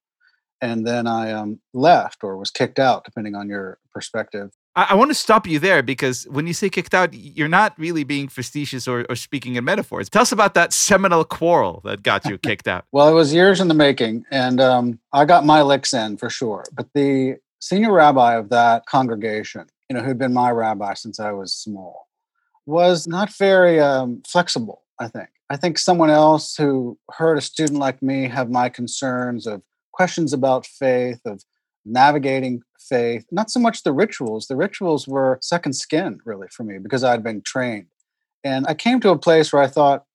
And 0.61 0.87
then 0.87 1.07
I 1.07 1.31
um, 1.31 1.59
left 1.73 2.23
or 2.23 2.37
was 2.37 2.49
kicked 2.49 2.79
out, 2.79 3.03
depending 3.03 3.35
on 3.35 3.49
your 3.49 3.79
perspective. 3.93 4.51
I, 4.75 4.87
I 4.91 4.93
want 4.95 5.11
to 5.11 5.15
stop 5.15 5.45
you 5.45 5.59
there 5.59 5.83
because 5.83 6.25
when 6.29 6.47
you 6.47 6.53
say 6.53 6.69
kicked 6.69 6.93
out, 6.93 7.13
you're 7.13 7.49
not 7.49 7.77
really 7.77 8.03
being 8.05 8.29
facetious 8.29 8.87
or, 8.87 9.05
or 9.09 9.15
speaking 9.15 9.55
in 9.55 9.63
metaphors. 9.65 10.09
Tell 10.09 10.21
us 10.21 10.31
about 10.31 10.53
that 10.53 10.71
seminal 10.71 11.25
quarrel 11.25 11.81
that 11.83 12.01
got 12.01 12.25
you 12.25 12.37
kicked 12.43 12.67
out. 12.67 12.85
Well, 12.91 13.09
it 13.09 13.13
was 13.13 13.33
years 13.33 13.59
in 13.59 13.67
the 13.67 13.73
making, 13.73 14.25
and 14.31 14.61
um, 14.61 14.99
I 15.11 15.25
got 15.25 15.45
my 15.45 15.61
licks 15.61 15.93
in 15.93 16.17
for 16.17 16.29
sure. 16.29 16.63
But 16.73 16.87
the 16.93 17.37
senior 17.59 17.91
rabbi 17.91 18.35
of 18.35 18.49
that 18.49 18.85
congregation, 18.85 19.65
you 19.89 19.95
know, 19.95 20.03
who'd 20.03 20.17
been 20.17 20.33
my 20.33 20.51
rabbi 20.51 20.93
since 20.93 21.19
I 21.19 21.31
was 21.33 21.53
small, 21.53 22.07
was 22.65 23.05
not 23.05 23.35
very 23.35 23.79
um, 23.79 24.23
flexible, 24.25 24.82
I 25.03 25.07
think. 25.09 25.29
I 25.49 25.57
think 25.57 25.77
someone 25.77 26.09
else 26.09 26.55
who 26.55 26.97
heard 27.11 27.37
a 27.37 27.41
student 27.41 27.77
like 27.77 28.01
me 28.01 28.27
have 28.27 28.49
my 28.49 28.69
concerns 28.69 29.45
of 29.45 29.61
questions 29.91 30.33
about 30.33 30.65
faith, 30.65 31.19
of 31.25 31.43
navigating 31.85 32.61
faith, 32.79 33.25
not 33.31 33.51
so 33.51 33.59
much 33.59 33.83
the 33.83 33.91
rituals. 33.91 34.47
The 34.47 34.55
rituals 34.55 35.07
were 35.07 35.39
second 35.41 35.73
skin, 35.73 36.19
really, 36.25 36.47
for 36.49 36.63
me, 36.63 36.77
because 36.79 37.03
I'd 37.03 37.23
been 37.23 37.41
trained. 37.41 37.87
And 38.43 38.65
I 38.67 38.73
came 38.73 38.99
to 39.01 39.09
a 39.09 39.17
place 39.17 39.51
where 39.51 39.61
I 39.61 39.67
thought, 39.67 40.05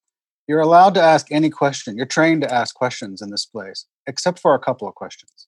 you're 0.49 0.61
allowed 0.61 0.95
to 0.95 1.03
ask 1.03 1.31
any 1.31 1.51
question. 1.51 1.99
You're 1.99 2.07
trained 2.07 2.41
to 2.41 2.53
ask 2.53 2.75
questions 2.75 3.21
in 3.21 3.31
this 3.31 3.45
place, 3.45 3.85
except 4.07 4.39
for 4.39 4.55
a 4.55 4.59
couple 4.59 4.89
of 4.89 4.95
questions. 4.95 5.47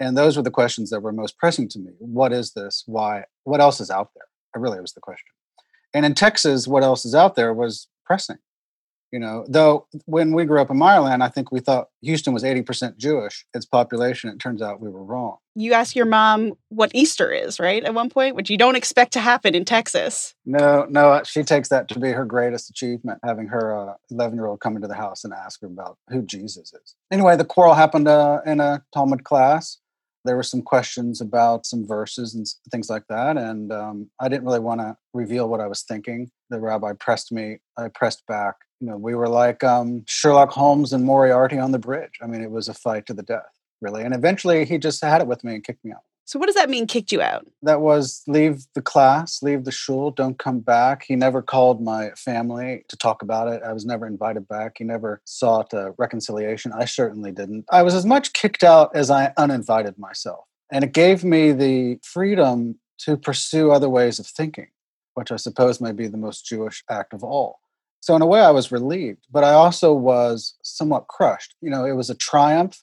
And 0.00 0.16
those 0.16 0.38
were 0.38 0.42
the 0.42 0.50
questions 0.50 0.88
that 0.90 1.02
were 1.02 1.12
most 1.12 1.36
pressing 1.36 1.68
to 1.68 1.78
me. 1.78 1.90
What 1.98 2.32
is 2.32 2.52
this? 2.54 2.84
Why? 2.86 3.24
What 3.44 3.60
else 3.60 3.80
is 3.80 3.90
out 3.90 4.12
there? 4.14 4.24
It 4.56 4.58
really 4.58 4.80
was 4.80 4.94
the 4.94 5.00
question. 5.00 5.34
And 5.92 6.06
in 6.06 6.14
Texas, 6.14 6.66
what 6.66 6.82
else 6.82 7.04
is 7.04 7.14
out 7.14 7.34
there 7.34 7.52
was 7.52 7.86
pressing. 8.06 8.38
You 9.12 9.18
know, 9.18 9.44
though 9.48 9.86
when 10.06 10.32
we 10.32 10.44
grew 10.44 10.60
up 10.60 10.70
in 10.70 10.78
Meyerland, 10.78 11.20
I 11.22 11.28
think 11.28 11.50
we 11.50 11.58
thought 11.58 11.88
Houston 12.02 12.32
was 12.32 12.44
80% 12.44 12.96
Jewish, 12.96 13.44
its 13.54 13.66
population. 13.66 14.30
It 14.30 14.38
turns 14.38 14.62
out 14.62 14.80
we 14.80 14.88
were 14.88 15.02
wrong. 15.02 15.38
You 15.56 15.72
ask 15.72 15.96
your 15.96 16.06
mom 16.06 16.52
what 16.68 16.92
Easter 16.94 17.32
is, 17.32 17.58
right? 17.58 17.82
At 17.82 17.92
one 17.92 18.08
point, 18.08 18.36
which 18.36 18.50
you 18.50 18.56
don't 18.56 18.76
expect 18.76 19.12
to 19.14 19.20
happen 19.20 19.56
in 19.56 19.64
Texas. 19.64 20.34
No, 20.46 20.86
no, 20.88 21.22
she 21.24 21.42
takes 21.42 21.68
that 21.70 21.88
to 21.88 21.98
be 21.98 22.12
her 22.12 22.24
greatest 22.24 22.70
achievement, 22.70 23.18
having 23.24 23.48
her 23.48 23.96
11 24.12 24.36
year 24.36 24.46
old 24.46 24.60
come 24.60 24.76
into 24.76 24.86
the 24.86 24.94
house 24.94 25.24
and 25.24 25.34
ask 25.34 25.60
her 25.62 25.66
about 25.66 25.98
who 26.08 26.22
Jesus 26.22 26.72
is. 26.72 26.94
Anyway, 27.10 27.36
the 27.36 27.44
quarrel 27.44 27.74
happened 27.74 28.06
uh, 28.06 28.40
in 28.46 28.60
a 28.60 28.84
Talmud 28.94 29.24
class. 29.24 29.78
There 30.24 30.36
were 30.36 30.42
some 30.44 30.62
questions 30.62 31.20
about 31.20 31.66
some 31.66 31.86
verses 31.86 32.34
and 32.34 32.46
things 32.70 32.90
like 32.90 33.04
that. 33.08 33.36
And 33.36 33.72
um, 33.72 34.10
I 34.20 34.28
didn't 34.28 34.44
really 34.44 34.60
want 34.60 34.80
to 34.80 34.96
reveal 35.14 35.48
what 35.48 35.60
I 35.60 35.66
was 35.66 35.82
thinking. 35.82 36.30
The 36.50 36.60
rabbi 36.60 36.92
pressed 36.92 37.32
me, 37.32 37.58
I 37.76 37.88
pressed 37.88 38.24
back. 38.28 38.56
You 38.80 38.88
know, 38.88 38.96
we 38.96 39.14
were 39.14 39.28
like 39.28 39.62
um, 39.62 40.04
Sherlock 40.06 40.50
Holmes 40.50 40.92
and 40.92 41.04
Moriarty 41.04 41.58
on 41.58 41.72
the 41.72 41.78
bridge. 41.78 42.18
I 42.22 42.26
mean, 42.26 42.42
it 42.42 42.50
was 42.50 42.68
a 42.68 42.74
fight 42.74 43.06
to 43.06 43.14
the 43.14 43.22
death, 43.22 43.52
really. 43.80 44.02
And 44.02 44.14
eventually 44.14 44.64
he 44.64 44.78
just 44.78 45.02
had 45.04 45.20
it 45.20 45.26
with 45.26 45.44
me 45.44 45.54
and 45.54 45.64
kicked 45.64 45.84
me 45.84 45.92
out. 45.92 46.02
So, 46.30 46.38
what 46.38 46.46
does 46.46 46.54
that 46.54 46.70
mean, 46.70 46.86
kicked 46.86 47.10
you 47.10 47.20
out? 47.20 47.44
that 47.62 47.80
was 47.80 48.22
leave 48.28 48.64
the 48.76 48.80
class, 48.80 49.42
leave 49.42 49.64
the 49.64 49.72
shul, 49.72 50.12
don't 50.12 50.38
come 50.38 50.60
back. 50.60 51.02
He 51.02 51.16
never 51.16 51.42
called 51.42 51.82
my 51.82 52.10
family 52.10 52.84
to 52.88 52.96
talk 52.96 53.22
about 53.22 53.48
it. 53.48 53.62
I 53.64 53.72
was 53.72 53.84
never 53.84 54.06
invited 54.06 54.46
back. 54.46 54.76
He 54.78 54.84
never 54.84 55.20
sought 55.24 55.72
a 55.72 55.92
reconciliation. 55.98 56.72
I 56.72 56.84
certainly 56.84 57.32
didn't. 57.32 57.64
I 57.68 57.82
was 57.82 57.94
as 57.94 58.06
much 58.06 58.32
kicked 58.32 58.62
out 58.62 58.94
as 58.94 59.10
I 59.10 59.32
uninvited 59.36 59.98
myself. 59.98 60.44
And 60.70 60.84
it 60.84 60.92
gave 60.92 61.24
me 61.24 61.50
the 61.50 61.98
freedom 62.04 62.78
to 62.98 63.16
pursue 63.16 63.72
other 63.72 63.88
ways 63.88 64.20
of 64.20 64.26
thinking, 64.28 64.68
which 65.14 65.32
I 65.32 65.36
suppose 65.36 65.80
may 65.80 65.90
be 65.90 66.06
the 66.06 66.16
most 66.16 66.46
Jewish 66.46 66.84
act 66.88 67.12
of 67.12 67.24
all. 67.24 67.58
So, 68.00 68.16
in 68.16 68.22
a 68.22 68.26
way, 68.26 68.40
I 68.40 68.50
was 68.50 68.72
relieved, 68.72 69.26
but 69.30 69.44
I 69.44 69.52
also 69.52 69.92
was 69.92 70.54
somewhat 70.62 71.06
crushed. 71.08 71.54
You 71.60 71.70
know, 71.70 71.84
it 71.84 71.92
was 71.92 72.10
a 72.10 72.14
triumph 72.14 72.82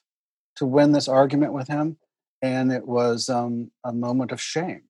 to 0.56 0.66
win 0.66 0.92
this 0.92 1.08
argument 1.08 1.52
with 1.52 1.68
him 1.68 1.98
and 2.42 2.72
it 2.72 2.86
was 2.86 3.28
um, 3.28 3.70
a 3.84 3.92
moment 3.92 4.32
of 4.32 4.40
shame. 4.40 4.82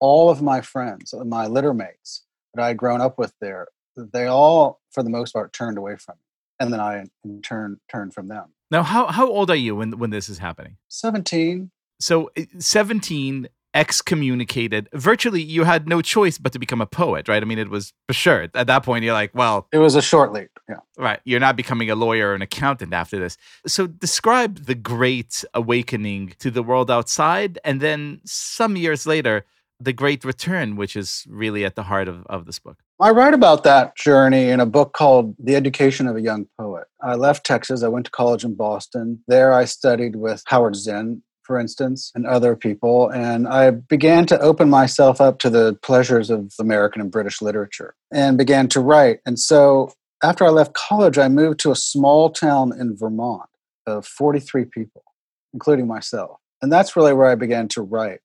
All 0.00 0.30
of 0.30 0.42
my 0.42 0.60
friends, 0.60 1.12
uh, 1.14 1.24
my 1.24 1.46
litter 1.46 1.74
mates 1.74 2.24
that 2.54 2.62
I 2.62 2.68
had 2.68 2.76
grown 2.76 3.00
up 3.00 3.18
with 3.18 3.34
there, 3.40 3.68
they 3.96 4.26
all, 4.26 4.80
for 4.90 5.02
the 5.02 5.10
most 5.10 5.32
part, 5.32 5.52
turned 5.52 5.78
away 5.78 5.96
from 5.96 6.16
me. 6.16 6.22
and 6.60 6.72
then 6.72 6.80
I 6.80 7.04
in 7.24 7.42
turn 7.42 7.80
turned 7.90 8.14
from 8.14 8.28
them. 8.28 8.52
Now, 8.70 8.82
how 8.82 9.06
how 9.06 9.28
old 9.28 9.50
are 9.50 9.56
you 9.56 9.76
when 9.76 9.98
when 9.98 10.10
this 10.10 10.28
is 10.28 10.38
happening? 10.38 10.76
17. 10.88 11.70
So, 12.00 12.30
eh, 12.36 12.44
17 12.58 13.48
excommunicated. 13.76 14.88
Virtually, 14.94 15.42
you 15.42 15.64
had 15.64 15.86
no 15.86 16.00
choice 16.00 16.38
but 16.38 16.52
to 16.52 16.58
become 16.58 16.80
a 16.80 16.86
poet, 16.86 17.28
right? 17.28 17.42
I 17.42 17.46
mean, 17.46 17.58
it 17.58 17.68
was 17.68 17.92
for 18.08 18.14
sure. 18.14 18.48
At 18.54 18.66
that 18.66 18.82
point, 18.82 19.04
you're 19.04 19.12
like, 19.12 19.32
well, 19.34 19.68
It 19.70 19.78
was 19.78 19.94
a 19.94 20.02
short 20.02 20.32
leap. 20.32 20.48
Yeah. 20.68 20.76
right, 20.98 21.20
you're 21.24 21.38
not 21.38 21.54
becoming 21.54 21.90
a 21.90 21.94
lawyer 21.94 22.30
or 22.30 22.34
an 22.34 22.42
accountant 22.42 22.92
after 22.92 23.20
this. 23.20 23.36
So, 23.68 23.86
describe 23.86 24.64
the 24.64 24.74
great 24.74 25.44
awakening 25.54 26.34
to 26.40 26.50
the 26.50 26.62
world 26.62 26.90
outside, 26.90 27.60
and 27.64 27.80
then 27.80 28.20
some 28.24 28.76
years 28.76 29.06
later, 29.06 29.44
the 29.78 29.92
great 29.92 30.24
return, 30.24 30.74
which 30.74 30.96
is 30.96 31.24
really 31.28 31.64
at 31.64 31.76
the 31.76 31.84
heart 31.84 32.08
of, 32.08 32.26
of 32.26 32.46
this 32.46 32.58
book. 32.58 32.78
I 32.98 33.10
write 33.10 33.34
about 33.34 33.62
that 33.64 33.94
journey 33.94 34.48
in 34.48 34.58
a 34.58 34.66
book 34.66 34.94
called 34.94 35.36
The 35.38 35.54
Education 35.54 36.06
of 36.06 36.16
a 36.16 36.22
Young 36.22 36.46
Poet. 36.58 36.84
I 37.02 37.14
left 37.14 37.44
Texas. 37.44 37.82
I 37.82 37.88
went 37.88 38.06
to 38.06 38.10
college 38.10 38.42
in 38.42 38.54
Boston. 38.54 39.22
There 39.28 39.52
I 39.52 39.66
studied 39.66 40.16
with 40.16 40.42
Howard 40.46 40.76
Zinn, 40.76 41.22
for 41.46 41.58
instance, 41.58 42.10
and 42.14 42.26
other 42.26 42.56
people. 42.56 43.08
And 43.08 43.46
I 43.46 43.70
began 43.70 44.26
to 44.26 44.40
open 44.40 44.68
myself 44.68 45.20
up 45.20 45.38
to 45.40 45.50
the 45.50 45.74
pleasures 45.82 46.30
of 46.30 46.52
American 46.58 47.00
and 47.00 47.10
British 47.10 47.40
literature 47.40 47.94
and 48.12 48.36
began 48.36 48.68
to 48.68 48.80
write. 48.80 49.20
And 49.24 49.38
so 49.38 49.92
after 50.22 50.44
I 50.44 50.48
left 50.48 50.74
college, 50.74 51.18
I 51.18 51.28
moved 51.28 51.60
to 51.60 51.70
a 51.70 51.76
small 51.76 52.30
town 52.30 52.72
in 52.78 52.96
Vermont 52.96 53.48
of 53.86 54.06
43 54.06 54.64
people, 54.64 55.04
including 55.52 55.86
myself. 55.86 56.40
And 56.60 56.72
that's 56.72 56.96
really 56.96 57.12
where 57.12 57.28
I 57.28 57.34
began 57.34 57.68
to 57.68 57.82
write. 57.82 58.20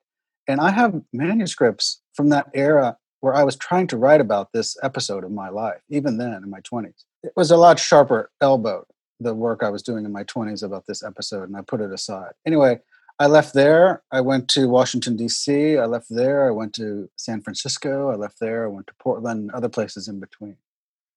And 0.48 0.60
I 0.60 0.72
have 0.72 1.02
manuscripts 1.14 2.02
from 2.14 2.30
that 2.30 2.50
era 2.54 2.98
where 3.20 3.36
I 3.36 3.44
was 3.44 3.56
trying 3.56 3.88
to 3.88 3.98
write 3.98 4.20
about 4.20 4.52
this 4.52 4.76
episode 4.82 5.24
of 5.24 5.32
my 5.32 5.50
life, 5.50 5.82
even 5.90 6.18
then 6.18 6.34
in 6.34 6.50
my 6.50 6.60
20s. 6.62 7.06
It 7.24 7.34
was 7.36 7.52
a 7.52 7.58
lot 7.58 7.78
sharper 7.78 8.32
elbowed, 8.42 8.86
the 9.20 9.36
work 9.36 9.62
I 9.62 9.70
was 9.70 9.84
doing 9.84 10.06
in 10.06 10.12
my 10.12 10.24
20s 10.24 10.64
about 10.64 10.88
this 10.88 11.04
episode, 11.04 11.48
and 11.48 11.56
I 11.56 11.62
put 11.62 11.82
it 11.82 11.92
aside. 11.92 12.32
Anyway, 12.48 12.80
I 13.22 13.28
left 13.28 13.54
there. 13.54 14.02
I 14.12 14.20
went 14.22 14.50
to 14.50 14.68
Washington, 14.68 15.16
D.C. 15.16 15.78
I 15.78 15.86
left 15.86 16.08
there. 16.10 16.48
I 16.48 16.50
went 16.50 16.74
to 16.74 17.08
San 17.18 17.40
Francisco. 17.44 18.10
I 18.10 18.16
left 18.16 18.40
there. 18.40 18.66
I 18.66 18.68
went 18.68 18.88
to 18.88 18.96
Portland 18.96 19.52
other 19.54 19.70
places 19.70 20.08
in 20.08 20.20
between. 20.20 20.58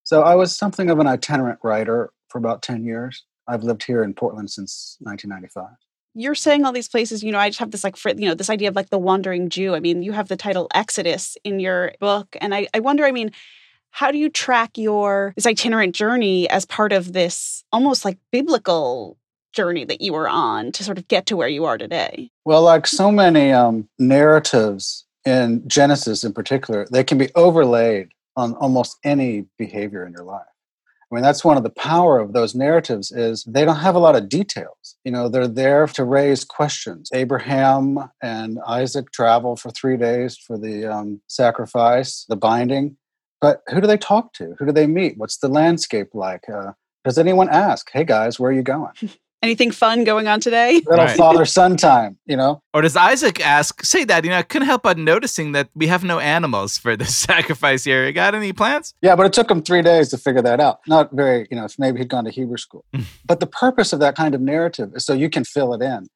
So 0.02 0.20
I 0.20 0.34
was 0.34 0.54
something 0.54 0.90
of 0.90 0.98
an 0.98 1.06
itinerant 1.06 1.60
writer 1.62 2.12
for 2.28 2.36
about 2.36 2.60
10 2.60 2.84
years. 2.84 3.24
I've 3.48 3.62
lived 3.62 3.84
here 3.84 4.04
in 4.04 4.12
Portland 4.12 4.50
since 4.50 4.98
1995 5.00 5.78
you're 6.16 6.36
saying 6.36 6.64
all 6.64 6.70
these 6.70 6.88
places, 6.88 7.24
you 7.24 7.32
know, 7.32 7.40
I 7.40 7.48
just 7.48 7.58
have 7.58 7.72
this 7.72 7.82
like, 7.82 7.96
you 8.04 8.28
know, 8.28 8.34
this 8.34 8.48
idea 8.48 8.68
of 8.68 8.76
like 8.76 8.90
the 8.90 8.98
wandering 8.98 9.48
Jew. 9.48 9.74
I 9.74 9.80
mean, 9.80 10.04
you 10.04 10.12
have 10.12 10.28
the 10.28 10.36
title 10.36 10.68
Exodus 10.72 11.36
in 11.42 11.58
your 11.58 11.92
book. 11.98 12.36
And 12.40 12.54
I, 12.54 12.68
I 12.72 12.78
wonder, 12.78 13.04
I 13.04 13.10
mean, 13.10 13.32
how 13.90 14.12
do 14.12 14.18
you 14.18 14.28
track 14.28 14.78
your 14.78 15.32
this 15.34 15.44
itinerant 15.44 15.94
journey 15.94 16.48
as 16.50 16.66
part 16.66 16.92
of 16.92 17.12
this 17.12 17.64
almost 17.72 18.04
like 18.04 18.18
biblical 18.30 19.18
journey 19.54 19.84
that 19.84 20.00
you 20.00 20.12
were 20.12 20.28
on 20.28 20.72
to 20.72 20.84
sort 20.84 20.98
of 20.98 21.08
get 21.08 21.26
to 21.26 21.36
where 21.36 21.48
you 21.48 21.64
are 21.64 21.78
today? 21.78 22.30
Well, 22.44 22.62
like 22.62 22.86
so 22.86 23.10
many 23.10 23.52
um, 23.52 23.88
narratives 23.98 25.06
in 25.24 25.66
Genesis 25.66 26.24
in 26.24 26.32
particular, 26.32 26.86
they 26.90 27.04
can 27.04 27.18
be 27.18 27.30
overlaid 27.34 28.08
on 28.36 28.54
almost 28.54 28.98
any 29.04 29.46
behavior 29.58 30.06
in 30.06 30.12
your 30.12 30.24
life. 30.24 30.42
I 31.10 31.14
mean, 31.14 31.22
that's 31.22 31.44
one 31.44 31.56
of 31.56 31.62
the 31.62 31.70
power 31.70 32.18
of 32.18 32.32
those 32.32 32.54
narratives 32.54 33.12
is 33.12 33.44
they 33.44 33.64
don't 33.64 33.76
have 33.76 33.94
a 33.94 34.00
lot 34.00 34.16
of 34.16 34.28
details. 34.28 34.96
You 35.04 35.12
know, 35.12 35.28
they're 35.28 35.46
there 35.46 35.86
to 35.86 36.02
raise 36.04 36.44
questions. 36.44 37.10
Abraham 37.14 38.10
and 38.20 38.58
Isaac 38.66 39.12
travel 39.12 39.54
for 39.54 39.70
three 39.70 39.96
days 39.96 40.36
for 40.36 40.58
the 40.58 40.86
um, 40.86 41.20
sacrifice, 41.28 42.24
the 42.28 42.36
binding. 42.36 42.96
But 43.40 43.62
who 43.68 43.80
do 43.80 43.86
they 43.86 43.98
talk 43.98 44.32
to? 44.34 44.56
Who 44.58 44.66
do 44.66 44.72
they 44.72 44.86
meet? 44.86 45.16
What's 45.16 45.36
the 45.36 45.48
landscape 45.48 46.08
like? 46.14 46.48
Uh, 46.48 46.72
does 47.04 47.18
anyone 47.18 47.50
ask, 47.50 47.90
hey 47.92 48.04
guys, 48.04 48.40
where 48.40 48.50
are 48.50 48.54
you 48.54 48.62
going? 48.62 48.92
Anything 49.44 49.72
fun 49.72 50.04
going 50.04 50.26
on 50.26 50.40
today? 50.40 50.80
Little 50.86 51.04
Right. 51.04 51.18
father 51.18 51.44
son 51.44 51.76
time, 51.76 52.16
you 52.24 52.34
know? 52.34 52.62
Or 52.72 52.80
does 52.80 52.96
Isaac 52.96 53.44
ask, 53.44 53.84
say 53.84 54.02
that, 54.04 54.24
you 54.24 54.30
know, 54.30 54.38
I 54.38 54.42
couldn't 54.42 54.66
help 54.66 54.84
but 54.84 54.96
noticing 54.96 55.52
that 55.52 55.68
we 55.74 55.86
have 55.88 56.02
no 56.02 56.18
animals 56.18 56.78
for 56.78 56.96
the 56.96 57.04
sacrifice 57.26 57.84
here. 57.84 58.06
You 58.06 58.12
got 58.12 58.34
any 58.34 58.54
plants? 58.54 58.94
Yeah, 59.02 59.14
but 59.16 59.26
it 59.26 59.34
took 59.34 59.50
him 59.50 59.62
three 59.62 59.82
days 59.82 60.08
to 60.08 60.16
figure 60.16 60.40
that 60.40 60.60
out. 60.60 60.80
Not 60.86 61.12
very, 61.12 61.46
you 61.50 61.58
know, 61.58 61.66
if 61.66 61.78
maybe 61.78 61.98
he'd 61.98 62.08
gone 62.08 62.24
to 62.24 62.30
Hebrew 62.30 62.56
school. 62.56 62.86
but 63.26 63.40
the 63.40 63.46
purpose 63.46 63.92
of 63.92 64.00
that 64.00 64.16
kind 64.16 64.34
of 64.34 64.40
narrative 64.40 64.92
is 64.94 65.04
so 65.04 65.12
you 65.12 65.28
can 65.28 65.44
fill 65.44 65.74
it 65.74 65.82
in. 65.82 66.06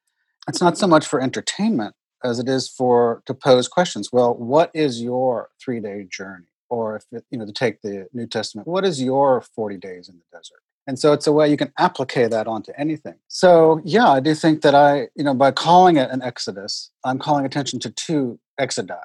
It's 0.49 0.62
not 0.62 0.79
so 0.79 0.87
much 0.87 1.07
for 1.07 1.20
entertainment 1.20 1.95
as 2.24 2.39
it 2.39 2.49
is 2.49 2.66
for 2.66 3.22
to 3.26 3.35
pose 3.35 3.68
questions. 3.68 4.09
Well, 4.11 4.33
what 4.35 4.70
is 4.72 5.03
your 5.03 5.51
three 5.62 5.81
day 5.81 6.07
journey? 6.11 6.47
Or 6.70 6.97
if 6.97 7.05
it, 7.12 7.24
you 7.31 7.39
know, 7.39 7.45
to 7.45 7.53
take 7.53 7.83
the 7.83 8.09
New 8.14 8.26
Testament, 8.26 8.66
what 8.66 8.87
is 8.87 9.03
your 9.03 9.43
40 9.43 9.76
days 9.76 10.09
in 10.09 10.16
the 10.16 10.24
desert? 10.39 10.61
And 10.89 10.99
so 10.99 11.12
it's 11.12 11.26
a 11.26 11.32
way 11.32 11.51
you 11.51 11.59
can 11.59 11.70
applicate 11.78 12.30
that 12.30 12.47
onto 12.47 12.72
anything. 12.78 13.16
So 13.28 13.82
yeah, 13.84 14.09
I 14.09 14.20
do 14.20 14.34
think 14.34 14.62
that 14.62 14.74
I, 14.74 15.09
you 15.14 15.22
know, 15.22 15.34
by 15.34 15.51
calling 15.51 15.99
it 15.99 16.11
an 16.11 16.22
exodus, 16.22 16.91
I'm 17.05 17.18
calling 17.18 17.45
attention 17.45 17.78
to 17.80 17.91
two 17.91 18.41
exodi. 18.59 18.99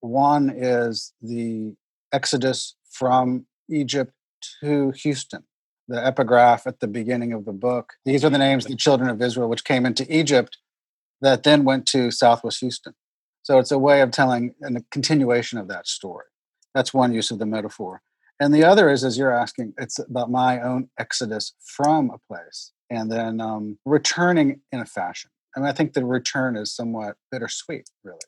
One 0.00 0.50
is 0.56 1.12
the 1.20 1.74
exodus 2.12 2.76
from 2.88 3.46
Egypt 3.68 4.12
to 4.60 4.92
Houston. 4.92 5.42
The 5.88 6.04
epigraph 6.04 6.64
at 6.66 6.78
the 6.78 6.86
beginning 6.86 7.32
of 7.32 7.44
the 7.44 7.52
book. 7.52 7.94
These 8.04 8.24
are 8.24 8.30
the 8.30 8.38
names 8.38 8.64
of 8.64 8.70
the 8.70 8.76
children 8.76 9.10
of 9.10 9.20
Israel 9.20 9.48
which 9.48 9.64
came 9.64 9.84
into 9.84 10.06
Egypt 10.08 10.58
that 11.20 11.42
then 11.42 11.64
went 11.64 11.86
to 11.86 12.12
Southwest 12.12 12.60
Houston. 12.60 12.94
So 13.42 13.58
it's 13.58 13.72
a 13.72 13.78
way 13.78 14.00
of 14.00 14.12
telling 14.12 14.54
a 14.62 14.80
continuation 14.92 15.58
of 15.58 15.66
that 15.68 15.88
story. 15.88 16.26
That's 16.72 16.94
one 16.94 17.12
use 17.12 17.32
of 17.32 17.40
the 17.40 17.46
metaphor. 17.46 18.02
And 18.38 18.54
the 18.54 18.64
other 18.64 18.90
is, 18.90 19.02
as 19.02 19.16
you're 19.16 19.32
asking, 19.32 19.74
it's 19.78 19.98
about 19.98 20.30
my 20.30 20.60
own 20.60 20.88
exodus 20.98 21.54
from 21.64 22.10
a 22.10 22.18
place 22.32 22.72
and 22.90 23.10
then 23.10 23.40
um, 23.40 23.78
returning 23.84 24.60
in 24.72 24.80
a 24.80 24.86
fashion. 24.86 25.30
I 25.56 25.60
mean, 25.60 25.68
I 25.68 25.72
think 25.72 25.94
the 25.94 26.04
return 26.04 26.56
is 26.56 26.74
somewhat 26.74 27.16
bittersweet, 27.32 27.88
really. 28.04 28.18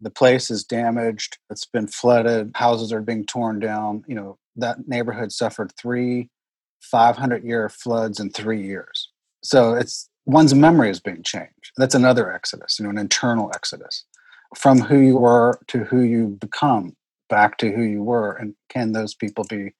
The 0.00 0.10
place 0.10 0.50
is 0.50 0.64
damaged, 0.64 1.38
it's 1.48 1.64
been 1.64 1.86
flooded, 1.86 2.50
houses 2.56 2.92
are 2.92 3.00
being 3.00 3.24
torn 3.24 3.60
down. 3.60 4.04
You 4.08 4.16
know, 4.16 4.38
that 4.56 4.88
neighborhood 4.88 5.30
suffered 5.30 5.72
three 5.76 6.28
500 6.80 7.44
year 7.44 7.68
floods 7.68 8.18
in 8.18 8.30
three 8.30 8.60
years. 8.60 9.10
So 9.44 9.74
it's 9.74 10.08
one's 10.26 10.54
memory 10.54 10.90
is 10.90 11.00
being 11.00 11.22
changed. 11.22 11.72
That's 11.76 11.94
another 11.94 12.32
exodus, 12.32 12.78
you 12.78 12.84
know, 12.84 12.90
an 12.90 12.98
internal 12.98 13.50
exodus 13.54 14.04
from 14.56 14.80
who 14.80 14.98
you 14.98 15.16
were 15.16 15.58
to 15.68 15.84
who 15.84 16.00
you 16.00 16.36
become 16.40 16.94
back 17.32 17.56
to 17.56 17.72
who 17.72 17.82
you 17.82 18.02
were 18.02 18.32
and 18.32 18.54
can 18.68 18.92
those 18.92 19.14
people 19.14 19.44
be 19.48 19.72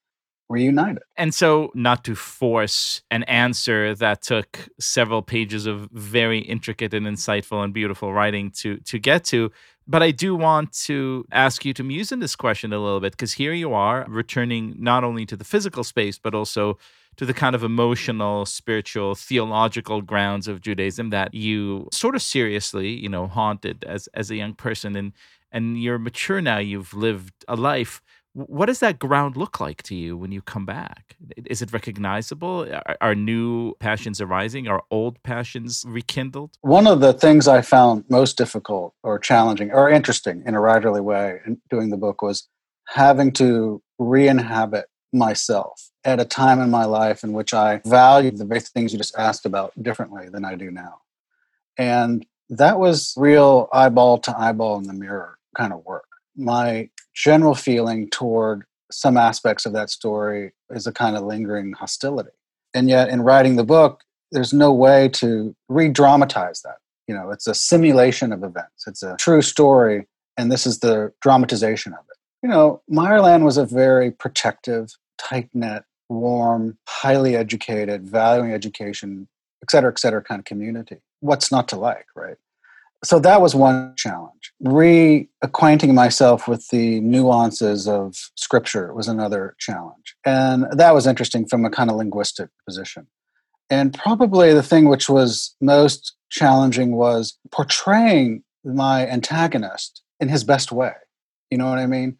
reunited? 0.48 1.02
And 1.18 1.34
so, 1.34 1.70
not 1.74 2.02
to 2.04 2.14
force 2.14 3.02
an 3.10 3.24
answer 3.24 3.94
that 3.94 4.22
took 4.22 4.68
several 4.80 5.20
pages 5.20 5.66
of 5.66 5.88
very 5.92 6.38
intricate 6.38 6.94
and 6.94 7.06
insightful 7.06 7.62
and 7.62 7.74
beautiful 7.74 8.12
writing 8.14 8.50
to 8.62 8.78
to 8.78 8.98
get 8.98 9.24
to, 9.26 9.52
but 9.86 10.02
I 10.02 10.12
do 10.12 10.34
want 10.34 10.72
to 10.86 11.26
ask 11.30 11.64
you 11.66 11.74
to 11.74 11.84
muse 11.84 12.10
in 12.10 12.20
this 12.20 12.34
question 12.34 12.72
a 12.72 12.78
little 12.78 13.00
bit 13.00 13.12
because 13.12 13.34
here 13.34 13.52
you 13.52 13.74
are 13.74 14.06
returning 14.08 14.74
not 14.78 15.04
only 15.04 15.26
to 15.26 15.36
the 15.36 15.44
physical 15.44 15.84
space 15.84 16.18
but 16.18 16.34
also 16.34 16.78
to 17.16 17.26
the 17.26 17.34
kind 17.34 17.54
of 17.54 17.62
emotional, 17.62 18.46
spiritual, 18.46 19.14
theological 19.14 20.02
grounds 20.02 20.48
of 20.48 20.60
Judaism 20.60 21.10
that 21.10 21.34
you 21.34 21.88
sort 21.92 22.14
of 22.14 22.22
seriously, 22.22 22.88
you 22.88 23.08
know, 23.08 23.26
haunted 23.26 23.84
as 23.84 24.08
as 24.14 24.30
a 24.30 24.36
young 24.36 24.54
person 24.54 24.96
and 24.96 25.12
and 25.50 25.82
you're 25.82 25.98
mature 25.98 26.40
now, 26.40 26.58
you've 26.58 26.94
lived 26.94 27.34
a 27.46 27.56
life 27.56 28.00
what 28.34 28.66
does 28.66 28.80
that 28.80 28.98
ground 28.98 29.36
look 29.36 29.60
like 29.60 29.82
to 29.82 29.94
you 29.94 30.16
when 30.16 30.32
you 30.32 30.40
come 30.40 30.64
back? 30.64 31.16
Is 31.46 31.60
it 31.60 31.72
recognizable? 31.72 32.66
Are, 32.72 32.96
are 33.00 33.14
new 33.14 33.74
passions 33.78 34.20
arising? 34.20 34.68
Are 34.68 34.82
old 34.90 35.22
passions 35.22 35.84
rekindled? 35.86 36.56
one 36.62 36.86
of 36.86 37.00
the 37.00 37.12
things 37.12 37.48
i 37.48 37.60
found 37.60 38.04
most 38.08 38.36
difficult 38.36 38.94
or 39.02 39.18
challenging 39.18 39.70
or 39.70 39.90
interesting 39.90 40.42
in 40.46 40.54
a 40.54 40.58
writerly 40.58 41.02
way 41.02 41.40
in 41.46 41.60
doing 41.70 41.90
the 41.90 41.96
book 41.96 42.22
was 42.22 42.48
having 42.88 43.32
to 43.32 43.82
re-inhabit 43.98 44.86
myself 45.12 45.90
at 46.04 46.20
a 46.20 46.24
time 46.24 46.60
in 46.60 46.70
my 46.70 46.84
life 46.84 47.22
in 47.22 47.32
which 47.32 47.52
i 47.54 47.80
valued 47.84 48.38
the 48.38 48.44
very 48.44 48.60
things 48.60 48.92
you 48.92 48.98
just 48.98 49.16
asked 49.16 49.46
about 49.46 49.72
differently 49.82 50.28
than 50.28 50.44
i 50.44 50.54
do 50.54 50.70
now 50.70 51.00
and 51.78 52.26
that 52.48 52.78
was 52.78 53.14
real 53.16 53.68
eyeball 53.72 54.18
to 54.18 54.36
eyeball 54.38 54.78
in 54.78 54.84
the 54.84 54.92
mirror 54.92 55.38
kind 55.56 55.72
of 55.72 55.84
work 55.84 56.06
my 56.36 56.88
general 57.14 57.54
feeling 57.54 58.08
toward 58.10 58.64
some 58.92 59.16
aspects 59.16 59.66
of 59.66 59.72
that 59.72 59.90
story 59.90 60.52
is 60.70 60.86
a 60.86 60.92
kind 60.92 61.16
of 61.16 61.24
lingering 61.24 61.72
hostility. 61.72 62.30
And 62.74 62.88
yet, 62.88 63.08
in 63.08 63.22
writing 63.22 63.56
the 63.56 63.64
book, 63.64 64.02
there's 64.30 64.52
no 64.52 64.72
way 64.72 65.08
to 65.14 65.54
re 65.68 65.88
dramatize 65.88 66.62
that. 66.62 66.76
You 67.08 67.14
know, 67.14 67.30
it's 67.30 67.46
a 67.46 67.54
simulation 67.54 68.32
of 68.32 68.44
events, 68.44 68.86
it's 68.86 69.02
a 69.02 69.16
true 69.18 69.42
story, 69.42 70.06
and 70.36 70.50
this 70.50 70.66
is 70.66 70.78
the 70.78 71.12
dramatization 71.20 71.92
of 71.92 72.00
it. 72.10 72.16
You 72.42 72.48
know, 72.48 72.82
Meyerland 72.90 73.44
was 73.44 73.56
a 73.56 73.66
very 73.66 74.10
protective, 74.10 74.96
tight 75.28 75.48
knit, 75.54 75.84
warm, 76.08 76.78
highly 76.88 77.36
educated, 77.36 78.08
valuing 78.08 78.52
education, 78.52 79.28
et 79.62 79.70
cetera, 79.70 79.90
et 79.90 79.98
cetera 79.98 80.22
kind 80.22 80.38
of 80.38 80.44
community. 80.44 80.96
What's 81.20 81.52
not 81.52 81.68
to 81.68 81.76
like, 81.76 82.06
right? 82.16 82.36
so 83.04 83.18
that 83.18 83.40
was 83.40 83.54
one 83.54 83.94
challenge. 83.96 84.52
Reacquainting 84.64 85.92
myself 85.92 86.46
with 86.46 86.68
the 86.68 87.00
nuances 87.00 87.88
of 87.88 88.14
scripture 88.36 88.94
was 88.94 89.08
another 89.08 89.56
challenge. 89.58 90.14
And 90.24 90.66
that 90.70 90.94
was 90.94 91.06
interesting 91.06 91.46
from 91.46 91.64
a 91.64 91.70
kind 91.70 91.90
of 91.90 91.96
linguistic 91.96 92.50
position. 92.66 93.08
And 93.70 93.92
probably 93.92 94.54
the 94.54 94.62
thing 94.62 94.88
which 94.88 95.08
was 95.08 95.56
most 95.60 96.14
challenging 96.30 96.94
was 96.94 97.36
portraying 97.50 98.44
my 98.64 99.06
antagonist 99.08 100.02
in 100.20 100.28
his 100.28 100.44
best 100.44 100.70
way. 100.70 100.92
You 101.50 101.58
know 101.58 101.68
what 101.68 101.78
I 101.78 101.86
mean? 101.86 102.18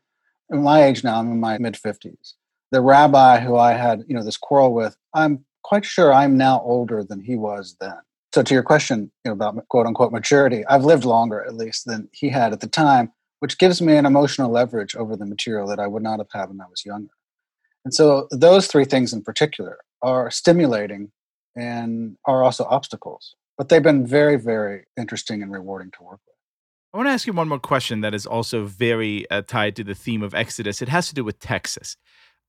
At 0.50 0.58
my 0.58 0.82
age 0.82 1.04
now, 1.04 1.20
I'm 1.20 1.30
in 1.30 1.40
my 1.40 1.58
mid 1.58 1.74
50s. 1.74 2.34
The 2.72 2.80
rabbi 2.80 3.38
who 3.40 3.56
I 3.56 3.72
had, 3.72 4.04
you 4.08 4.16
know, 4.16 4.24
this 4.24 4.36
quarrel 4.36 4.74
with, 4.74 4.96
I'm 5.14 5.44
quite 5.62 5.84
sure 5.84 6.12
I'm 6.12 6.36
now 6.36 6.60
older 6.62 7.04
than 7.04 7.20
he 7.20 7.36
was 7.36 7.76
then. 7.80 7.94
So 8.34 8.42
to 8.42 8.54
your 8.54 8.62
question 8.62 9.12
you 9.24 9.28
know, 9.28 9.32
about 9.32 9.68
quote 9.68 9.86
unquote 9.86 10.10
maturity, 10.10 10.64
I've 10.66 10.84
lived 10.84 11.04
longer 11.04 11.44
at 11.44 11.54
least 11.54 11.84
than 11.86 12.08
he 12.12 12.30
had 12.30 12.52
at 12.52 12.60
the 12.60 12.66
time, 12.66 13.12
which 13.40 13.58
gives 13.58 13.80
me 13.80 13.96
an 13.96 14.06
emotional 14.06 14.50
leverage 14.50 14.96
over 14.96 15.16
the 15.16 15.26
material 15.26 15.66
that 15.68 15.78
I 15.78 15.86
would 15.86 16.02
not 16.02 16.18
have 16.18 16.28
had 16.32 16.48
when 16.48 16.60
I 16.60 16.68
was 16.68 16.84
younger. 16.84 17.12
And 17.84 17.92
so 17.92 18.28
those 18.30 18.66
three 18.66 18.84
things 18.84 19.12
in 19.12 19.22
particular 19.22 19.78
are 20.02 20.30
stimulating 20.30 21.12
and 21.54 22.16
are 22.24 22.42
also 22.42 22.64
obstacles. 22.64 23.34
But 23.58 23.68
they've 23.68 23.82
been 23.82 24.06
very, 24.06 24.36
very 24.36 24.86
interesting 24.96 25.42
and 25.42 25.52
rewarding 25.52 25.90
to 25.98 26.02
work 26.02 26.20
with. 26.26 26.36
I 26.94 26.98
want 26.98 27.08
to 27.08 27.12
ask 27.12 27.26
you 27.26 27.32
one 27.32 27.48
more 27.48 27.58
question 27.58 28.02
that 28.02 28.14
is 28.14 28.26
also 28.26 28.64
very 28.64 29.28
uh, 29.30 29.42
tied 29.42 29.76
to 29.76 29.84
the 29.84 29.94
theme 29.94 30.22
of 30.22 30.34
Exodus. 30.34 30.82
It 30.82 30.88
has 30.88 31.08
to 31.08 31.14
do 31.14 31.24
with 31.24 31.38
Texas. 31.38 31.96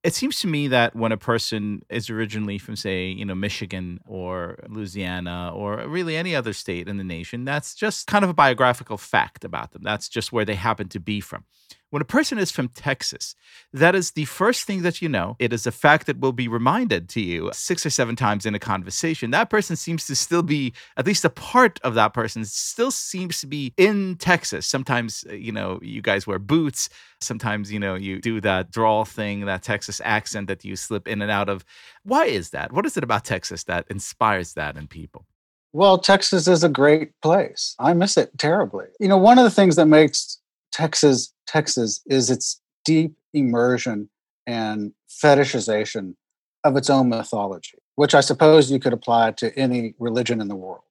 It 0.04 0.14
seems 0.14 0.40
to 0.42 0.48
me 0.48 0.68
that 0.68 0.96
when 0.98 1.14
a 1.14 1.18
person 1.18 1.82
is 1.90 2.10
originally 2.10 2.58
from, 2.58 2.76
say, 2.76 3.08
you 3.08 3.24
know, 3.24 3.36
Michigan 3.36 4.02
or 4.06 4.60
Louisiana 4.68 5.54
or 5.56 5.88
really 5.88 6.18
any 6.18 6.36
other 6.36 6.52
state 6.52 6.90
in 6.90 6.98
the 6.98 7.06
nation, 7.06 7.46
that's 7.46 7.74
just 7.74 8.06
kind 8.06 8.26
of 8.26 8.30
a 8.30 8.34
biographical 8.34 8.98
fact 8.98 9.46
about 9.46 9.72
them. 9.72 9.82
That's 9.82 10.10
just 10.10 10.34
where 10.34 10.44
they 10.44 10.56
happen 10.56 10.90
to 10.90 11.00
be 11.00 11.22
from. 11.22 11.46
When 11.94 12.02
a 12.02 12.06
person 12.06 12.40
is 12.40 12.50
from 12.50 12.70
Texas, 12.70 13.36
that 13.72 13.94
is 13.94 14.14
the 14.14 14.26
first 14.26 14.66
thing 14.66 14.82
that 14.82 15.00
you 15.00 15.08
know. 15.08 15.36
It 15.38 15.54
is 15.54 15.68
a 15.68 15.72
fact 15.72 16.08
that 16.08 16.20
will 16.20 16.32
be 16.32 16.48
reminded 16.48 17.08
to 17.10 17.22
you 17.22 17.52
six 17.54 17.86
or 17.86 17.92
seven 17.92 18.16
times 18.16 18.48
in 18.48 18.56
a 18.56 18.60
conversation. 18.60 19.30
That 19.30 19.52
person 19.52 19.76
seems 19.76 20.08
to 20.08 20.16
still 20.16 20.42
be, 20.42 20.74
at 20.98 21.06
least 21.06 21.24
a 21.24 21.30
part 21.30 21.80
of 21.84 21.94
that 21.94 22.12
person 22.16 22.46
still 22.46 22.90
seems 22.90 23.42
to 23.42 23.46
be 23.46 23.76
in 23.78 24.16
Texas. 24.16 24.66
Sometimes, 24.66 25.24
uh, 25.30 25.34
you 25.34 25.52
know, 25.52 25.78
you 25.84 26.02
guys 26.02 26.26
wear 26.26 26.40
boots. 26.40 26.90
Sometimes, 27.22 27.72
you 27.72 27.80
know, 27.80 27.94
you 27.94 28.20
do 28.20 28.42
that 28.42 28.72
drawl 28.72 29.06
thing, 29.06 29.46
that 29.46 29.62
Texas 29.62 30.02
accent 30.04 30.48
that 30.48 30.66
you 30.66 30.76
slip 30.76 31.08
in 31.08 31.22
and 31.22 31.30
out 31.30 31.48
of. 31.48 31.64
Why 32.02 32.26
is 32.26 32.50
that? 32.50 32.72
What 32.72 32.88
is 32.88 32.98
it 32.98 33.04
about 33.04 33.24
Texas 33.24 33.66
that 33.66 33.86
inspires 33.92 34.56
that 34.56 34.78
in 34.78 34.88
people? 34.88 35.28
Well, 35.74 36.00
Texas 36.00 36.48
is 36.48 36.64
a 36.64 36.70
great 36.70 37.12
place. 37.22 37.76
I 37.78 37.94
miss 37.94 38.18
it 38.18 38.32
terribly. 38.40 38.86
You 39.00 39.10
know, 39.10 39.18
one 39.18 39.38
of 39.38 39.44
the 39.44 39.52
things 39.52 39.76
that 39.76 39.86
makes 39.86 40.40
Texas 40.74 41.34
Texas 41.48 42.02
is 42.08 42.30
its 42.30 42.60
deep 42.84 43.14
immersion 43.34 44.10
and 44.48 44.92
fetishization 45.24 46.16
of 46.64 46.76
its 46.76 46.90
own 46.90 47.10
mythology, 47.10 47.78
which 47.96 48.16
I 48.16 48.22
suppose 48.22 48.72
you 48.72 48.80
could 48.80 48.94
apply 48.94 49.32
to 49.32 49.58
any 49.58 49.94
religion 50.00 50.42
in 50.42 50.48
the 50.48 50.56
world. 50.56 50.82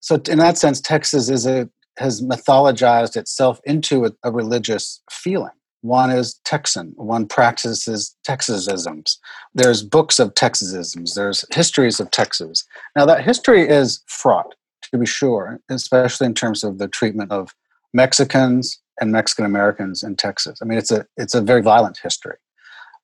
So, 0.00 0.20
in 0.28 0.38
that 0.38 0.58
sense, 0.58 0.80
Texas 0.80 1.28
is 1.28 1.46
a 1.46 1.68
has 1.98 2.20
mythologized 2.20 3.16
itself 3.16 3.58
into 3.64 4.04
a, 4.04 4.10
a 4.22 4.30
religious 4.30 5.02
feeling. 5.10 5.52
One 5.80 6.10
is 6.10 6.40
Texan. 6.44 6.92
One 6.96 7.26
practices 7.26 8.14
Texasisms. 8.28 9.16
There's 9.54 9.82
books 9.82 10.18
of 10.18 10.34
Texasisms. 10.34 11.14
There's 11.14 11.44
histories 11.54 11.98
of 11.98 12.10
Texas. 12.10 12.64
Now, 12.94 13.06
that 13.06 13.24
history 13.24 13.66
is 13.66 14.02
fraught, 14.06 14.54
to 14.90 14.98
be 14.98 15.06
sure, 15.06 15.58
especially 15.70 16.26
in 16.26 16.34
terms 16.34 16.64
of 16.64 16.78
the 16.78 16.88
treatment 16.88 17.32
of 17.32 17.54
Mexicans, 17.94 18.78
and 19.00 19.12
Mexican 19.12 19.44
Americans 19.44 20.02
in 20.02 20.16
Texas. 20.16 20.58
I 20.62 20.64
mean, 20.64 20.78
it's 20.78 20.90
a 20.90 21.06
it's 21.16 21.34
a 21.34 21.40
very 21.40 21.62
violent 21.62 21.98
history, 22.02 22.36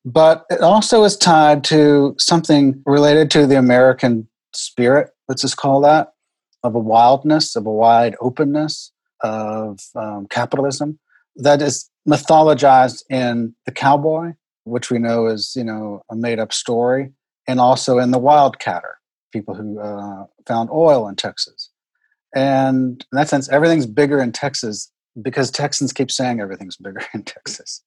but 0.04 0.44
it 0.50 0.60
also 0.60 1.04
is 1.04 1.16
tied 1.16 1.64
to 1.64 2.14
something 2.18 2.82
related 2.86 3.30
to 3.32 3.46
the 3.46 3.58
American 3.58 4.28
spirit. 4.54 5.10
Let's 5.28 5.42
just 5.42 5.56
call 5.56 5.80
that 5.82 6.12
of 6.62 6.74
a 6.74 6.78
wildness, 6.78 7.56
of 7.56 7.66
a 7.66 7.72
wide 7.72 8.16
openness, 8.20 8.92
of 9.22 9.80
um, 9.94 10.26
capitalism 10.28 10.98
that 11.36 11.62
is 11.62 11.90
mythologized 12.08 13.02
in 13.08 13.54
the 13.64 13.72
cowboy, 13.72 14.32
which 14.64 14.90
we 14.90 14.98
know 14.98 15.26
is 15.26 15.52
you 15.56 15.64
know 15.64 16.02
a 16.10 16.16
made 16.16 16.38
up 16.38 16.52
story, 16.52 17.12
and 17.46 17.60
also 17.60 17.98
in 17.98 18.10
the 18.10 18.20
wildcatter, 18.20 18.94
people 19.32 19.54
who 19.54 19.80
uh, 19.80 20.26
found 20.46 20.70
oil 20.70 21.08
in 21.08 21.16
Texas. 21.16 21.70
And 22.34 23.04
in 23.12 23.16
that 23.16 23.28
sense, 23.28 23.48
everything's 23.50 23.86
bigger 23.86 24.20
in 24.20 24.32
Texas 24.32 24.90
because 25.20 25.50
Texans 25.50 25.92
keep 25.92 26.10
saying 26.10 26.40
everything's 26.40 26.76
bigger 26.76 27.02
in 27.14 27.22
Texas. 27.22 27.82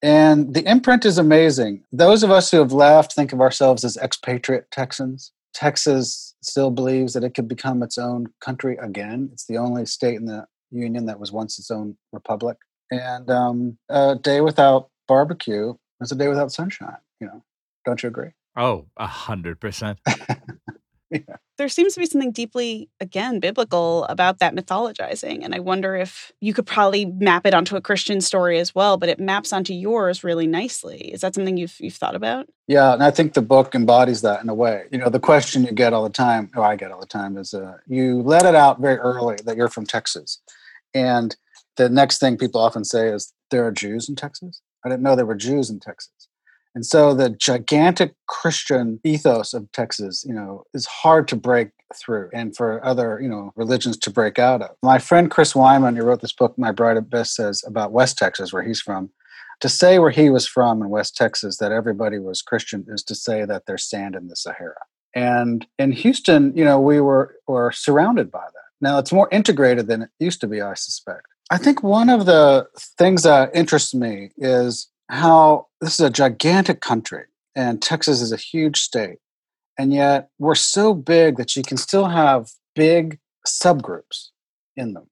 And 0.00 0.54
the 0.54 0.68
imprint 0.68 1.04
is 1.04 1.18
amazing. 1.18 1.84
Those 1.90 2.22
of 2.22 2.30
us 2.30 2.50
who 2.50 2.58
have 2.58 2.72
left 2.72 3.12
think 3.12 3.32
of 3.32 3.40
ourselves 3.40 3.84
as 3.84 3.96
expatriate 3.96 4.70
Texans. 4.70 5.32
Texas 5.54 6.36
still 6.40 6.70
believes 6.70 7.14
that 7.14 7.24
it 7.24 7.34
could 7.34 7.48
become 7.48 7.82
its 7.82 7.98
own 7.98 8.26
country 8.40 8.76
again. 8.80 9.30
It's 9.32 9.46
the 9.46 9.58
only 9.58 9.86
state 9.86 10.14
in 10.14 10.26
the 10.26 10.46
union 10.70 11.06
that 11.06 11.18
was 11.18 11.32
once 11.32 11.58
its 11.58 11.70
own 11.70 11.96
republic. 12.12 12.58
And 12.90 13.28
um, 13.28 13.78
a 13.88 14.14
day 14.14 14.40
without 14.40 14.90
barbecue 15.08 15.74
is 16.00 16.12
a 16.12 16.14
day 16.14 16.28
without 16.28 16.52
sunshine. 16.52 16.98
You 17.20 17.26
know, 17.26 17.44
don't 17.84 18.02
you 18.02 18.08
agree? 18.08 18.30
Oh, 18.56 18.86
a 18.96 19.06
hundred 19.06 19.60
percent. 19.60 19.98
yeah. 21.10 21.36
There 21.56 21.68
seems 21.68 21.94
to 21.94 22.00
be 22.00 22.06
something 22.06 22.32
deeply, 22.32 22.88
again, 23.00 23.40
biblical 23.40 24.04
about 24.04 24.38
that 24.38 24.54
mythologizing. 24.54 25.44
And 25.44 25.54
I 25.54 25.58
wonder 25.58 25.96
if 25.96 26.32
you 26.40 26.54
could 26.54 26.66
probably 26.66 27.06
map 27.06 27.46
it 27.46 27.54
onto 27.54 27.76
a 27.76 27.80
Christian 27.80 28.20
story 28.20 28.58
as 28.58 28.74
well, 28.74 28.96
but 28.96 29.08
it 29.08 29.18
maps 29.18 29.52
onto 29.52 29.72
yours 29.72 30.22
really 30.22 30.46
nicely. 30.46 31.12
Is 31.12 31.22
that 31.22 31.34
something 31.34 31.56
you've, 31.56 31.76
you've 31.80 31.94
thought 31.94 32.14
about? 32.14 32.48
Yeah, 32.66 32.92
and 32.92 33.02
I 33.02 33.10
think 33.10 33.32
the 33.32 33.42
book 33.42 33.74
embodies 33.74 34.20
that 34.22 34.42
in 34.42 34.48
a 34.48 34.54
way. 34.54 34.84
You 34.92 34.98
know, 34.98 35.08
the 35.08 35.20
question 35.20 35.64
you 35.64 35.72
get 35.72 35.92
all 35.92 36.04
the 36.04 36.10
time, 36.10 36.50
or 36.54 36.62
I 36.62 36.76
get 36.76 36.92
all 36.92 37.00
the 37.00 37.06
time, 37.06 37.36
is 37.36 37.54
uh, 37.54 37.78
you 37.86 38.22
let 38.22 38.44
it 38.44 38.54
out 38.54 38.80
very 38.80 38.98
early 38.98 39.36
that 39.44 39.56
you're 39.56 39.68
from 39.68 39.86
Texas. 39.86 40.40
And 40.94 41.36
the 41.76 41.88
next 41.88 42.18
thing 42.18 42.36
people 42.36 42.60
often 42.60 42.84
say 42.84 43.08
is, 43.08 43.32
there 43.50 43.66
are 43.66 43.72
Jews 43.72 44.08
in 44.08 44.14
Texas? 44.14 44.60
I 44.84 44.90
didn't 44.90 45.02
know 45.02 45.16
there 45.16 45.24
were 45.24 45.34
Jews 45.34 45.70
in 45.70 45.80
Texas. 45.80 46.28
And 46.78 46.86
so 46.86 47.12
the 47.12 47.30
gigantic 47.30 48.14
Christian 48.28 49.00
ethos 49.02 49.52
of 49.52 49.66
Texas, 49.72 50.24
you 50.24 50.32
know, 50.32 50.62
is 50.74 50.86
hard 50.86 51.26
to 51.26 51.34
break 51.34 51.70
through 52.00 52.30
and 52.32 52.56
for 52.56 52.84
other, 52.86 53.18
you 53.20 53.28
know, 53.28 53.52
religions 53.56 53.96
to 53.96 54.10
break 54.10 54.38
out 54.38 54.62
of. 54.62 54.76
My 54.80 55.00
friend 55.00 55.28
Chris 55.28 55.54
Wiman, 55.54 55.96
who 55.96 56.04
wrote 56.04 56.20
this 56.20 56.32
book, 56.32 56.56
My 56.56 56.70
Bright 56.70 56.96
Abyss, 56.96 57.34
says 57.34 57.64
about 57.66 57.90
West 57.90 58.16
Texas, 58.16 58.52
where 58.52 58.62
he's 58.62 58.80
from, 58.80 59.10
to 59.58 59.68
say 59.68 59.98
where 59.98 60.12
he 60.12 60.30
was 60.30 60.46
from 60.46 60.80
in 60.80 60.88
West 60.88 61.16
Texas 61.16 61.56
that 61.56 61.72
everybody 61.72 62.20
was 62.20 62.42
Christian 62.42 62.86
is 62.86 63.02
to 63.02 63.16
say 63.16 63.44
that 63.44 63.64
there's 63.66 63.82
sand 63.82 64.14
in 64.14 64.28
the 64.28 64.36
Sahara. 64.36 64.84
And 65.16 65.66
in 65.80 65.90
Houston, 65.90 66.56
you 66.56 66.64
know, 66.64 66.78
we 66.78 67.00
were 67.00 67.34
were 67.48 67.72
surrounded 67.72 68.30
by 68.30 68.44
that. 68.44 68.68
Now 68.80 69.00
it's 69.00 69.12
more 69.12 69.28
integrated 69.32 69.88
than 69.88 70.02
it 70.02 70.10
used 70.20 70.40
to 70.42 70.46
be, 70.46 70.60
I 70.60 70.74
suspect. 70.74 71.26
I 71.50 71.58
think 71.58 71.82
one 71.82 72.08
of 72.08 72.26
the 72.26 72.68
things 72.98 73.24
that 73.24 73.50
interests 73.52 73.94
me 73.94 74.30
is 74.36 74.88
how 75.08 75.66
this 75.80 75.94
is 75.98 76.06
a 76.06 76.10
gigantic 76.10 76.80
country 76.80 77.24
and 77.54 77.82
Texas 77.82 78.20
is 78.20 78.32
a 78.32 78.36
huge 78.36 78.80
state. 78.80 79.18
And 79.78 79.92
yet 79.92 80.28
we're 80.38 80.54
so 80.54 80.94
big 80.94 81.36
that 81.36 81.56
you 81.56 81.62
can 81.62 81.76
still 81.76 82.06
have 82.06 82.50
big 82.74 83.18
subgroups 83.46 84.28
in 84.76 84.94
them. 84.94 85.08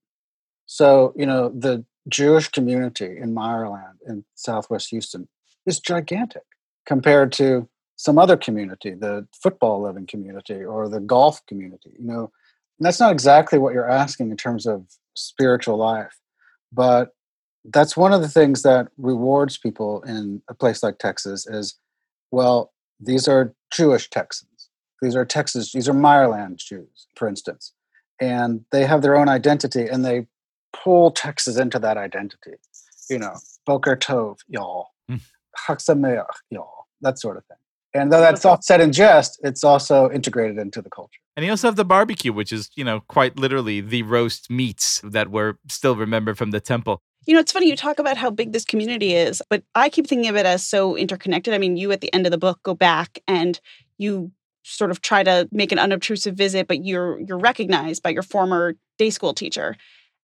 So, 0.67 1.13
you 1.17 1.27
know, 1.27 1.49
the 1.49 1.85
Jewish 2.09 2.49
community 2.49 3.17
in 3.17 3.35
Meyerland 3.35 3.95
in 4.07 4.25
Southwest 4.35 4.91
Houston 4.91 5.29
is 5.67 5.81
gigantic 5.81 6.43
compared 6.85 7.33
to 7.33 7.69
some 7.97 8.19
other 8.19 8.37
community, 8.37 8.93
the 8.93 9.27
football 9.43 9.83
loving 9.83 10.07
community 10.07 10.63
or 10.63 10.89
the 10.89 11.01
golf 11.01 11.45
community. 11.47 11.91
You 11.99 12.07
know, 12.07 12.33
that's 12.79 13.01
not 13.01 13.13
exactly 13.13 13.59
what 13.59 13.73
you're 13.73 13.91
asking 13.91 14.31
in 14.31 14.37
terms 14.37 14.67
of 14.67 14.87
spiritual 15.15 15.79
life, 15.79 16.21
but 16.73 17.16
that's 17.71 17.97
one 17.97 18.13
of 18.13 18.21
the 18.21 18.29
things 18.29 18.63
that 18.63 18.89
rewards 18.97 19.59
people 19.59 20.03
in 20.03 20.43
a 20.49 20.55
place 20.55 20.83
like 20.83 20.99
Texas 20.99 21.47
is, 21.47 21.79
well, 22.31 22.73
these 23.01 23.29
are 23.29 23.55
Jewish 23.73 24.09
Texans. 24.11 24.71
These 25.03 25.17
are 25.17 25.25
Texas, 25.25 25.73
these 25.73 25.89
are 25.89 25.93
Meyerland 25.93 26.57
Jews, 26.57 27.07
for 27.17 27.29
instance. 27.29 27.73
And 28.21 28.65
they 28.73 28.87
have 28.87 29.03
their 29.03 29.17
own 29.17 29.29
identity 29.29 29.87
and 29.87 30.05
they 30.05 30.27
pull 30.73 31.11
Texas 31.11 31.59
into 31.59 31.79
that 31.81 31.97
identity. 31.97 32.53
You 33.11 33.19
know, 33.19 33.35
Boker 33.67 33.97
Tov, 33.97 34.39
y'all. 34.49 34.89
Mm. 35.11 35.21
Chag 35.67 36.27
y'all. 36.51 36.87
That 37.03 37.19
sort 37.19 37.37
of 37.37 37.45
thing. 37.45 37.59
And 37.95 38.13
though 38.13 38.21
that's 38.21 38.45
all 38.45 38.61
said 38.61 38.81
in 38.81 38.93
jest, 38.93 39.41
it's 39.43 39.65
also 39.65 40.11
integrated 40.11 40.59
into 40.59 40.83
the 40.83 40.91
culture. 40.91 41.21
And 41.37 41.45
you 41.45 41.53
also 41.53 41.69
have 41.69 41.77
the 41.77 41.85
barbecue, 41.85 42.33
which 42.33 42.53
is, 42.53 42.71
you 42.75 42.85
know, 42.85 43.01
quite 43.09 43.39
literally 43.39 43.81
the 43.81 44.03
roast 44.03 44.51
meats 44.51 45.01
that 45.05 45.31
were 45.31 45.59
still 45.69 45.97
remembered 45.97 46.39
from 46.39 46.51
the 46.51 46.61
temple. 46.61 47.03
You 47.27 47.35
know, 47.35 47.41
it's 47.41 47.53
funny 47.53 47.69
you 47.69 47.77
talk 47.77 47.99
about 47.99 48.17
how 48.17 48.31
big 48.31 48.53
this 48.53 48.65
community 48.65 49.15
is, 49.15 49.43
but 49.51 49.63
I 49.75 49.89
keep 49.89 50.07
thinking 50.07 50.29
of 50.29 50.37
it 50.37 50.47
as 50.47 50.65
so 50.65 50.97
interconnected. 50.97 51.53
I 51.53 51.59
mean, 51.59 51.77
you 51.77 51.93
at 51.93 52.01
the 52.01 52.13
end 52.15 52.27
of 52.27 52.31
the 52.31 52.39
book 52.39 52.63
go 52.63 52.75
back 52.75 53.19
and 53.27 53.61
you 53.99 54.31
sort 54.63 54.91
of 54.91 55.01
try 55.01 55.23
to 55.23 55.49
make 55.53 55.73
an 55.73 55.79
unobtrusive 55.79 56.35
visit, 56.35 56.67
but 56.69 56.85
you're 56.85 57.21
you're 57.21 57.39
recognized 57.39 58.03
by 58.03 58.11
your 58.11 58.23
former 58.23 58.75
day 58.99 59.11
school 59.11 59.35
teacher. 59.35 59.77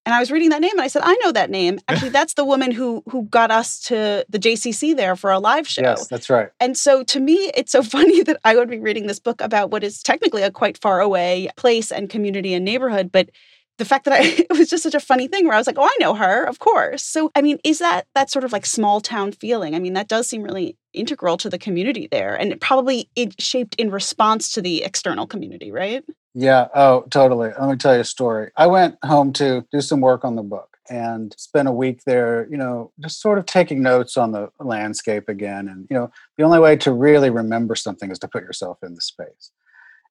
And 0.05 0.13
I 0.13 0.19
was 0.19 0.33
reading 0.33 0.49
that 0.49 0.61
name 0.61 0.73
and 0.73 0.81
I 0.81 0.89
said, 0.89 1.03
I 1.05 1.15
know 1.23 1.31
that 1.31 1.49
name. 1.49 1.79
Actually, 1.89 2.11
that's 2.11 2.35
the 2.35 2.45
woman 2.45 2.73
who 2.73 3.03
who 3.09 3.25
got 3.25 3.51
us 3.51 3.81
to 3.85 4.25
the 4.29 4.39
JCC 4.39 4.97
there 4.97 5.17
for 5.17 5.31
a 5.31 5.39
live 5.39 5.69
show. 5.69 5.83
Yes, 5.83 6.09
that's 6.09 6.29
right. 6.29 6.51
And 6.61 6.77
so 6.77 7.05
to 7.05 7.21
me, 7.21 7.51
it's 7.55 7.73
so 7.73 7.83
funny 7.97 8.23
that 8.23 8.39
I 8.45 8.57
would 8.57 8.71
be 8.71 8.81
reading 8.81 9.07
this 9.07 9.21
book 9.21 9.41
about 9.41 9.71
what 9.71 9.85
is 9.85 10.03
technically 10.03 10.43
a 10.43 10.51
quite 10.51 10.79
far 10.79 11.01
away 11.01 11.49
place 11.57 11.93
and 11.93 12.11
community 12.11 12.55
and 12.55 12.65
neighborhood, 12.65 13.11
but 13.13 13.31
the 13.79 13.85
fact 13.85 14.05
that 14.05 14.15
I 14.15 14.21
it 14.51 14.59
was 14.59 14.71
just 14.71 14.83
such 14.83 14.95
a 14.95 15.01
funny 15.01 15.29
thing 15.29 15.45
where 15.45 15.55
I 15.55 15.59
was 15.59 15.67
like, 15.67 15.79
"Oh, 15.79 15.85
I 15.85 15.97
know 16.01 16.15
her, 16.15 16.45
of 16.45 16.59
course." 16.59 17.05
So, 17.05 17.31
I 17.35 17.43
mean, 17.43 17.59
is 17.65 17.79
that 17.79 18.07
that 18.15 18.31
sort 18.31 18.45
of 18.45 18.53
like 18.53 18.67
small 18.67 19.01
town 19.01 19.33
feeling? 19.33 19.75
I 19.75 19.79
mean, 19.79 19.95
that 19.95 20.09
does 20.09 20.27
seem 20.27 20.43
really 20.43 20.77
integral 20.93 21.37
to 21.39 21.51
the 21.51 21.59
community 21.59 22.09
there, 22.11 22.35
and 22.35 22.53
it 22.53 22.61
probably 22.61 23.09
it 23.17 23.41
shaped 23.41 23.75
in 23.77 23.91
response 23.91 24.53
to 24.55 24.63
the 24.63 24.83
external 24.83 25.27
community, 25.27 25.73
right? 25.73 26.05
Yeah. 26.35 26.69
Oh, 26.75 27.05
totally. 27.11 27.51
Let 27.59 27.69
me 27.69 27.77
tell 27.77 27.95
you 27.95 28.01
a 28.01 28.05
story. 28.05 28.51
I 28.57 28.67
went 28.67 28.97
home 29.05 29.33
to 29.35 29.67
do 29.71 29.81
some 29.81 30.01
work 30.01 30.25
on 30.25 30.37
the 30.37 30.43
book 30.43 30.79
and 30.89 31.35
spent 31.39 31.69
a 31.69 31.73
week 31.73 32.05
there, 32.05 32.49
you 32.51 32.57
know, 32.57 32.91
just 33.01 33.21
sort 33.21 33.39
of 33.39 33.47
taking 33.47 33.83
notes 33.83 34.17
on 34.17 34.33
the 34.33 34.49
landscape 34.59 35.29
again. 35.29 35.69
And, 35.69 35.87
you 35.91 35.97
know, 35.97 36.11
the 36.37 36.45
only 36.45 36.59
way 36.59 36.77
to 36.77 36.93
really 36.93 37.31
remember 37.31 37.75
something 37.75 38.11
is 38.11 38.19
to 38.21 38.29
put 38.29 38.43
yourself 38.43 38.79
in 38.83 38.95
the 38.95 39.01
space. 39.01 39.51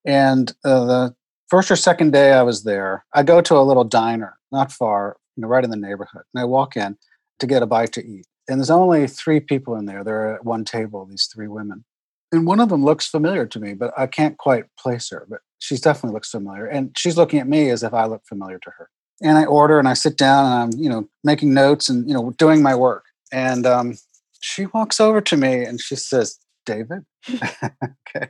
And 0.06 0.54
uh, 0.64 0.86
the 0.86 1.16
first 1.52 1.70
or 1.70 1.76
second 1.76 2.14
day 2.14 2.32
I 2.32 2.44
was 2.44 2.64
there, 2.64 3.06
I 3.14 3.24
go 3.24 3.42
to 3.42 3.58
a 3.58 3.62
little 3.62 3.84
diner 3.84 4.38
not 4.54 4.72
far, 4.72 5.18
you 5.36 5.42
know, 5.42 5.50
right 5.50 5.66
in 5.66 5.70
the 5.70 5.76
neighborhood. 5.76 6.24
And 6.34 6.42
I 6.42 6.46
walk 6.46 6.78
in 6.78 6.98
to 7.40 7.46
get 7.46 7.62
a 7.62 7.68
bite 7.68 7.92
to 7.94 8.06
eat. 8.06 8.26
And 8.48 8.60
there's 8.60 8.72
only 8.72 9.06
three 9.06 9.42
people 9.42 9.76
in 9.76 9.86
there. 9.86 10.04
They're 10.04 10.36
at 10.36 10.46
one 10.46 10.64
table, 10.64 11.06
these 11.06 11.30
three 11.32 11.50
women. 11.50 11.84
And 12.32 12.48
one 12.48 12.62
of 12.62 12.70
them 12.70 12.86
looks 12.86 13.06
familiar 13.06 13.46
to 13.46 13.60
me, 13.60 13.74
but 13.74 13.94
I 13.98 14.08
can't 14.08 14.38
quite 14.38 14.64
place 14.80 15.10
her. 15.10 15.28
But 15.30 15.40
she's 15.60 15.82
definitely 15.82 16.14
looks 16.14 16.30
familiar. 16.30 16.66
And 16.66 16.92
she's 16.98 17.18
looking 17.18 17.40
at 17.40 17.50
me 17.50 17.70
as 17.70 17.84
if 17.84 17.94
I 17.94 18.06
look 18.06 18.22
familiar 18.28 18.58
to 18.60 18.72
her. 18.78 18.90
And 19.22 19.38
I 19.38 19.44
order 19.44 19.78
and 19.78 19.90
I 19.90 19.94
sit 19.94 20.18
down 20.18 20.46
and 20.46 20.54
I'm, 20.54 20.82
you 20.82 20.90
know, 20.90 21.10
making 21.26 21.54
notes 21.54 21.90
and, 21.90 22.08
you 22.08 22.14
know, 22.14 22.32
doing 22.38 22.64
my 22.64 22.76
work. 22.76 23.04
And 23.34 23.66
um, 23.66 23.98
she 24.40 24.68
walks 24.68 25.02
over 25.02 25.20
to 25.20 25.36
me 25.36 25.66
and 25.66 25.82
she 25.82 25.98
says, 25.98 26.40
David. 26.66 27.04
okay. 27.30 28.30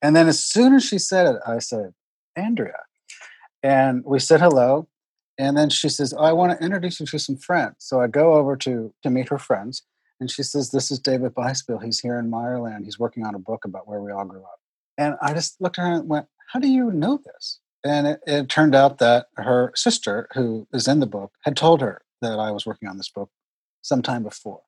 And 0.00 0.14
then 0.14 0.28
as 0.28 0.42
soon 0.42 0.74
as 0.74 0.84
she 0.84 0.98
said 0.98 1.26
it, 1.26 1.40
I 1.46 1.58
said, 1.58 1.92
Andrea. 2.36 2.84
And 3.62 4.02
we 4.04 4.18
said 4.18 4.40
hello. 4.40 4.88
And 5.38 5.56
then 5.56 5.70
she 5.70 5.88
says, 5.88 6.12
oh, 6.16 6.22
I 6.22 6.32
want 6.32 6.58
to 6.58 6.64
introduce 6.64 7.00
you 7.00 7.06
to 7.06 7.18
some 7.18 7.36
friends. 7.36 7.76
So 7.78 8.00
I 8.00 8.06
go 8.06 8.34
over 8.34 8.56
to 8.56 8.92
to 9.02 9.10
meet 9.10 9.28
her 9.30 9.38
friends. 9.38 9.82
And 10.20 10.30
she 10.30 10.42
says, 10.42 10.70
This 10.70 10.90
is 10.90 10.98
David 10.98 11.34
Biespiel. 11.34 11.82
He's 11.82 12.00
here 12.00 12.18
in 12.18 12.30
Meyerland. 12.30 12.84
He's 12.84 12.98
working 12.98 13.24
on 13.24 13.34
a 13.34 13.38
book 13.38 13.64
about 13.64 13.88
where 13.88 14.00
we 14.00 14.12
all 14.12 14.26
grew 14.26 14.42
up. 14.42 14.60
And 14.98 15.16
I 15.22 15.32
just 15.32 15.60
looked 15.60 15.78
at 15.78 15.86
her 15.86 15.92
and 15.92 16.08
went, 16.08 16.26
How 16.52 16.60
do 16.60 16.68
you 16.68 16.92
know 16.92 17.18
this? 17.24 17.60
And 17.82 18.06
it, 18.06 18.20
it 18.26 18.48
turned 18.50 18.74
out 18.74 18.98
that 18.98 19.28
her 19.36 19.72
sister, 19.74 20.28
who 20.34 20.68
is 20.74 20.86
in 20.86 21.00
the 21.00 21.06
book, 21.06 21.32
had 21.44 21.56
told 21.56 21.80
her 21.80 22.02
that 22.20 22.38
I 22.38 22.50
was 22.50 22.66
working 22.66 22.88
on 22.88 22.98
this 22.98 23.08
book 23.08 23.30
sometime 23.80 24.22
before. 24.22 24.60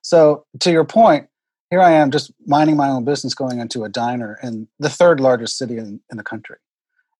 So, 0.00 0.46
to 0.60 0.72
your 0.72 0.84
point, 0.84 1.28
here 1.68 1.80
I 1.80 1.92
am 1.92 2.10
just 2.10 2.32
minding 2.46 2.76
my 2.76 2.88
own 2.88 3.04
business 3.04 3.34
going 3.34 3.58
into 3.58 3.84
a 3.84 3.90
diner 3.90 4.38
in 4.42 4.68
the 4.78 4.88
third 4.88 5.20
largest 5.20 5.58
city 5.58 5.76
in, 5.76 6.00
in 6.10 6.16
the 6.16 6.22
country. 6.22 6.56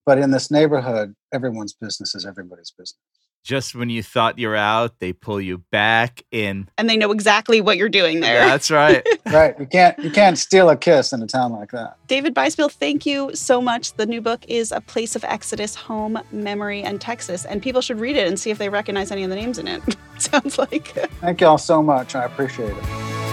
But 0.06 0.18
in 0.18 0.30
this 0.30 0.50
neighborhood, 0.50 1.14
everyone's 1.32 1.72
business 1.72 2.14
is 2.14 2.26
everybody's 2.26 2.70
business. 2.70 2.98
Just 3.44 3.74
when 3.74 3.90
you 3.90 4.02
thought 4.02 4.38
you're 4.38 4.56
out, 4.56 5.00
they 5.00 5.12
pull 5.12 5.38
you 5.38 5.58
back 5.70 6.22
in. 6.30 6.66
And 6.78 6.88
they 6.88 6.96
know 6.96 7.12
exactly 7.12 7.60
what 7.60 7.76
you're 7.76 7.90
doing 7.90 8.20
there. 8.20 8.46
That's 8.46 8.70
right. 8.70 9.06
right. 9.26 9.54
You 9.60 9.66
can't 9.66 9.98
you 9.98 10.10
can't 10.10 10.38
steal 10.38 10.70
a 10.70 10.76
kiss 10.78 11.12
in 11.12 11.22
a 11.22 11.26
town 11.26 11.52
like 11.52 11.70
that. 11.72 11.98
David 12.06 12.34
Biespiel, 12.34 12.72
thank 12.72 13.04
you 13.04 13.30
so 13.34 13.60
much. 13.60 13.92
The 13.94 14.06
new 14.06 14.22
book 14.22 14.46
is 14.48 14.72
A 14.72 14.80
Place 14.80 15.14
of 15.14 15.24
Exodus, 15.24 15.74
Home, 15.74 16.18
Memory, 16.32 16.82
and 16.82 17.02
Texas. 17.02 17.44
And 17.44 17.62
people 17.62 17.82
should 17.82 18.00
read 18.00 18.16
it 18.16 18.26
and 18.26 18.40
see 18.40 18.50
if 18.50 18.56
they 18.56 18.70
recognize 18.70 19.10
any 19.10 19.24
of 19.24 19.30
the 19.30 19.36
names 19.36 19.58
in 19.58 19.68
it. 19.68 19.82
Sounds 20.18 20.56
like. 20.56 20.88
Thank 21.20 21.42
y'all 21.42 21.58
so 21.58 21.82
much. 21.82 22.14
I 22.14 22.24
appreciate 22.24 22.74
it. 22.74 23.23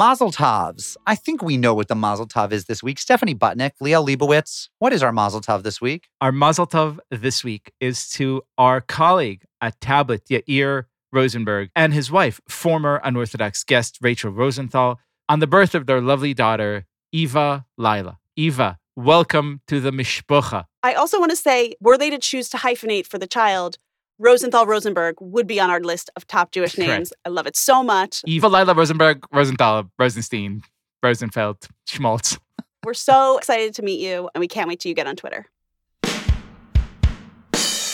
Mazel 0.00 0.32
tovs. 0.32 0.96
I 1.06 1.14
think 1.14 1.42
we 1.42 1.58
know 1.58 1.74
what 1.74 1.88
the 1.88 1.94
Mazel 1.94 2.26
tov 2.26 2.52
is 2.52 2.64
this 2.64 2.82
week. 2.82 2.98
Stephanie 2.98 3.34
Butnick, 3.34 3.72
Liel 3.82 4.02
Leibowitz. 4.02 4.70
What 4.78 4.94
is 4.94 5.02
our 5.02 5.12
Mazel 5.12 5.42
tov 5.42 5.62
this 5.62 5.78
week? 5.78 6.08
Our 6.22 6.32
Mazel 6.32 6.66
Tov 6.66 7.00
this 7.10 7.44
week 7.44 7.70
is 7.80 8.08
to 8.12 8.40
our 8.56 8.80
colleague 8.80 9.42
at 9.60 9.78
Tablet, 9.82 10.24
Yair 10.30 10.84
Rosenberg, 11.12 11.68
and 11.76 11.92
his 11.92 12.10
wife, 12.10 12.40
former 12.48 13.02
unorthodox 13.04 13.62
guest 13.62 13.98
Rachel 14.00 14.32
Rosenthal, 14.32 14.98
on 15.28 15.40
the 15.40 15.46
birth 15.46 15.74
of 15.74 15.84
their 15.84 16.00
lovely 16.00 16.32
daughter, 16.32 16.86
Eva 17.12 17.66
Lila. 17.76 18.16
Eva, 18.36 18.78
welcome 18.96 19.60
to 19.66 19.80
the 19.80 19.90
Mishpocha. 19.90 20.64
I 20.82 20.94
also 20.94 21.20
want 21.20 21.28
to 21.32 21.36
say, 21.36 21.74
were 21.78 21.98
they 21.98 22.08
to 22.08 22.18
choose 22.18 22.48
to 22.48 22.56
hyphenate 22.56 23.06
for 23.06 23.18
the 23.18 23.26
child, 23.26 23.76
Rosenthal 24.20 24.66
Rosenberg 24.66 25.16
would 25.18 25.46
be 25.46 25.58
on 25.58 25.70
our 25.70 25.80
list 25.80 26.10
of 26.14 26.26
top 26.26 26.52
Jewish 26.52 26.74
Correct. 26.74 26.90
names. 26.90 27.12
I 27.24 27.30
love 27.30 27.46
it 27.46 27.56
so 27.56 27.82
much. 27.82 28.20
Eva 28.26 28.48
Lila 28.48 28.74
Rosenberg, 28.74 29.24
Rosenthal, 29.32 29.90
Rosenstein, 29.98 30.62
Rosenfeld, 31.02 31.66
Schmaltz. 31.86 32.38
We're 32.84 32.92
so 32.92 33.38
excited 33.38 33.74
to 33.76 33.82
meet 33.82 33.98
you, 33.98 34.28
and 34.34 34.40
we 34.40 34.46
can't 34.46 34.68
wait 34.68 34.80
till 34.80 34.90
you 34.90 34.94
get 34.94 35.06
on 35.06 35.16
Twitter. 35.16 35.46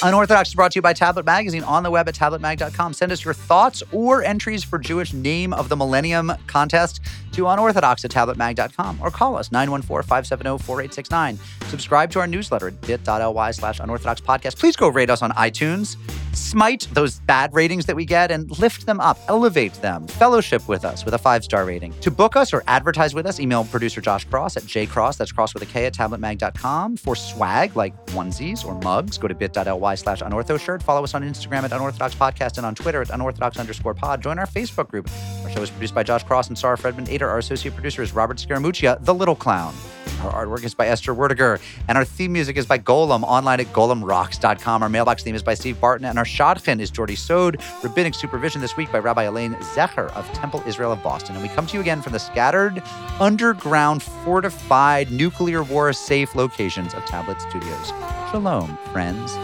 Unorthodox 0.03 0.49
is 0.49 0.55
brought 0.55 0.73
to 0.73 0.79
you 0.79 0.83
by 0.83 0.93
Tablet 0.93 1.25
Magazine 1.25 1.63
on 1.63 1.85
the 1.85 1.91
web 1.91 2.09
at 2.09 2.15
tabletmag.com. 2.15 2.93
Send 2.93 3.13
us 3.13 3.25
your 3.25 3.33
thoughts 3.33 3.83
or 3.93 4.23
entries 4.23 4.63
for 4.63 4.79
Jewish 4.79 5.13
Name 5.13 5.53
of 5.53 5.69
the 5.69 5.77
Millennium 5.77 6.33
contest 6.49 7.01
to 7.37 7.47
unorthodox 7.47 8.05
at 8.05 8.11
tabletmag.com 8.11 8.99
or 9.01 9.11
call 9.11 9.37
us 9.37 9.51
914-570-4869. 9.51 11.39
Subscribe 11.69 12.11
to 12.11 12.19
our 12.21 12.27
newsletter 12.27 12.69
at 12.69 12.81
bit.ly 12.81 13.51
slash 13.51 13.79
unorthodox 13.81 14.21
podcast. 14.21 14.59
Please 14.59 14.75
go 14.77 14.89
rate 14.89 15.11
us 15.11 15.23
on 15.23 15.31
iTunes. 15.33 15.97
Smite 16.35 16.87
those 16.93 17.21
bad 17.21 17.55
ratings 17.55 17.87
that 17.87 17.97
we 17.97 18.05
get 18.05 18.31
and 18.31 18.59
lift 18.59 18.85
them 18.85 19.01
up, 19.01 19.19
elevate 19.29 19.73
them, 19.75 20.07
fellowship 20.07 20.69
with 20.69 20.85
us 20.85 21.05
with 21.05 21.15
a 21.15 21.19
five-star 21.19 21.65
rating. 21.65 21.95
To 22.01 22.11
book 22.11 22.37
us 22.37 22.53
or 22.53 22.63
advertise 22.67 23.15
with 23.15 23.25
us, 23.25 23.41
email 23.41 23.65
producer 23.65 24.03
Josh 24.03 24.27
Kross 24.27 24.57
at 24.57 24.65
jkross, 24.65 25.17
that's 25.17 25.33
cross 25.33 25.55
with 25.55 25.63
a 25.63 25.67
K 25.67 25.87
at 25.87 25.95
tabletmag.com. 25.95 26.99
For 26.99 27.17
swag 27.17 27.75
like 27.75 27.95
onesies 28.09 28.67
or 28.67 28.79
mugs, 28.81 29.17
go 29.17 29.29
to 29.29 29.35
bit.ly 29.35 29.95
slash 29.95 30.21
unortho 30.21 30.61
shirt. 30.61 30.83
Follow 30.83 31.05
us 31.05 31.15
on 31.15 31.23
Instagram 31.23 31.63
at 31.63 31.73
unorthodox 31.73 32.15
podcast 32.15 32.59
and 32.59 32.67
on 32.67 32.75
Twitter 32.75 33.01
at 33.01 33.11
unorthodox 33.11 33.59
underscore 33.59 33.95
pod. 33.95 34.23
Join 34.23 34.39
our 34.39 34.47
Facebook 34.47 34.89
group. 34.89 35.09
Our 35.43 35.51
show 35.51 35.63
is 35.63 35.71
produced 35.71 35.95
by 35.95 36.03
Josh 36.03 36.25
Kross 36.25 36.49
and 36.49 36.59
Sarah 36.59 36.77
Fredman 36.77 37.09
Our 37.31 37.39
associate 37.39 37.75
producer 37.75 38.03
is 38.03 38.13
Robert 38.13 38.39
Scaramuccia, 38.39 39.05
the 39.05 39.15
little 39.15 39.37
clown. 39.37 39.75
Our 40.23 40.47
artwork 40.47 40.65
is 40.65 40.75
by 40.75 40.87
Esther 40.87 41.15
Werdiger, 41.15 41.61
and 41.89 41.99
our 41.99 42.05
theme 42.05 42.33
music 42.33 42.57
is 42.57 42.67
by 42.67 42.79
Golem, 42.79 43.23
online 43.23 43.61
at 43.61 43.67
golemrocks.com. 43.67 44.83
Our 44.83 44.89
mailbox 44.89 45.23
theme 45.23 45.35
is 45.35 45.43
by 45.43 45.55
Steve 45.55 45.81
Barton, 45.81 46.07
and 46.07 46.19
our 46.19 46.25
shotgun 46.25 46.81
is 46.81 46.91
Jordy 46.91 47.17
Sode. 47.17 47.61
Rabbinic 47.83 48.15
supervision 48.15 48.61
this 48.61 48.77
week 48.77 48.91
by 48.91 48.99
Rabbi 48.99 49.25
Elaine 49.25 49.55
Zecher 49.57 50.11
of 50.17 50.27
Temple 50.33 50.63
Israel 50.67 50.93
of 50.93 51.03
Boston. 51.03 51.37
And 51.37 51.43
we 51.43 51.49
come 51.51 51.67
to 51.67 51.75
you 51.75 51.81
again 51.81 52.03
from 52.03 52.13
the 52.13 52.19
scattered, 52.19 52.83
underground, 53.21 54.03
fortified, 54.03 55.11
nuclear 55.11 55.63
war 55.63 55.93
safe 55.93 56.35
locations 56.35 56.95
of 56.95 57.05
Tablet 57.05 57.41
Studios. 57.41 57.89
Shalom, 58.31 58.79
friends. 58.93 59.37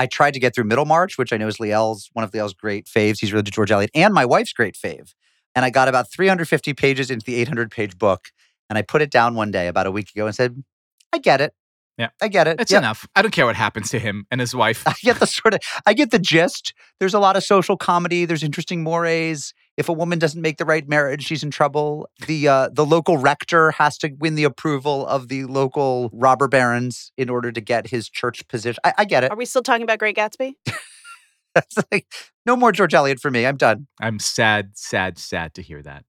I 0.00 0.06
tried 0.06 0.32
to 0.32 0.40
get 0.40 0.54
through 0.54 0.64
Middlemarch, 0.64 1.18
which 1.18 1.30
I 1.30 1.36
know 1.36 1.46
is 1.46 1.60
Liel's 1.60 2.08
one 2.14 2.24
of 2.24 2.32
Liel's 2.32 2.54
great 2.54 2.86
faves. 2.86 3.20
He's 3.20 3.34
really 3.34 3.42
to 3.42 3.50
George 3.50 3.70
Eliot 3.70 3.90
and 3.94 4.14
my 4.14 4.24
wife's 4.24 4.54
great 4.54 4.74
fave. 4.74 5.12
And 5.54 5.62
I 5.62 5.68
got 5.68 5.88
about 5.88 6.10
350 6.10 6.72
pages 6.72 7.10
into 7.10 7.26
the 7.26 7.34
800 7.34 7.70
page 7.70 7.98
book. 7.98 8.28
And 8.70 8.78
I 8.78 8.82
put 8.82 9.02
it 9.02 9.10
down 9.10 9.34
one 9.34 9.50
day 9.50 9.68
about 9.68 9.86
a 9.86 9.90
week 9.90 10.08
ago 10.14 10.24
and 10.24 10.34
said, 10.34 10.64
I 11.12 11.18
get 11.18 11.42
it. 11.42 11.52
Yeah. 11.98 12.08
I 12.22 12.28
get 12.28 12.46
it. 12.46 12.58
It's 12.60 12.72
Yep. 12.72 12.78
enough. 12.80 13.06
I 13.14 13.20
don't 13.20 13.30
care 13.30 13.44
what 13.44 13.56
happens 13.56 13.90
to 13.90 13.98
him 13.98 14.26
and 14.30 14.40
his 14.40 14.54
wife. 14.54 14.84
I 14.88 14.94
get 15.02 15.20
the 15.20 15.26
sort 15.26 15.52
of 15.52 15.60
I 15.84 15.92
get 15.92 16.12
the 16.12 16.18
gist. 16.18 16.72
There's 16.98 17.12
a 17.12 17.18
lot 17.20 17.36
of 17.36 17.44
social 17.44 17.76
comedy. 17.76 18.24
There's 18.24 18.42
interesting 18.42 18.82
mores. 18.82 19.52
If 19.80 19.88
a 19.88 19.92
woman 19.92 20.18
doesn't 20.18 20.40
make 20.40 20.58
the 20.58 20.66
right 20.66 20.86
marriage, 20.86 21.24
she's 21.24 21.42
in 21.42 21.50
trouble. 21.50 22.08
The 22.26 22.46
uh, 22.46 22.68
the 22.70 22.84
local 22.84 23.16
rector 23.16 23.70
has 23.72 23.96
to 23.98 24.10
win 24.18 24.34
the 24.34 24.44
approval 24.44 25.06
of 25.06 25.28
the 25.28 25.44
local 25.46 26.10
robber 26.12 26.48
barons 26.48 27.12
in 27.16 27.30
order 27.30 27.50
to 27.50 27.60
get 27.60 27.88
his 27.88 28.08
church 28.08 28.46
position. 28.46 28.78
I, 28.84 28.92
I 28.98 29.04
get 29.06 29.24
it. 29.24 29.30
Are 29.30 29.36
we 29.36 29.46
still 29.46 29.62
talking 29.62 29.82
about 29.82 29.98
Great 29.98 30.16
Gatsby? 30.16 30.52
It's 31.56 31.78
like, 31.90 32.06
no 32.46 32.56
more 32.56 32.72
George 32.72 32.94
Eliot 32.94 33.20
for 33.20 33.30
me. 33.30 33.46
I'm 33.46 33.56
done. 33.56 33.86
I'm 34.00 34.18
sad, 34.18 34.72
sad, 34.74 35.18
sad 35.18 35.54
to 35.54 35.62
hear 35.62 35.82
that. 35.82 36.04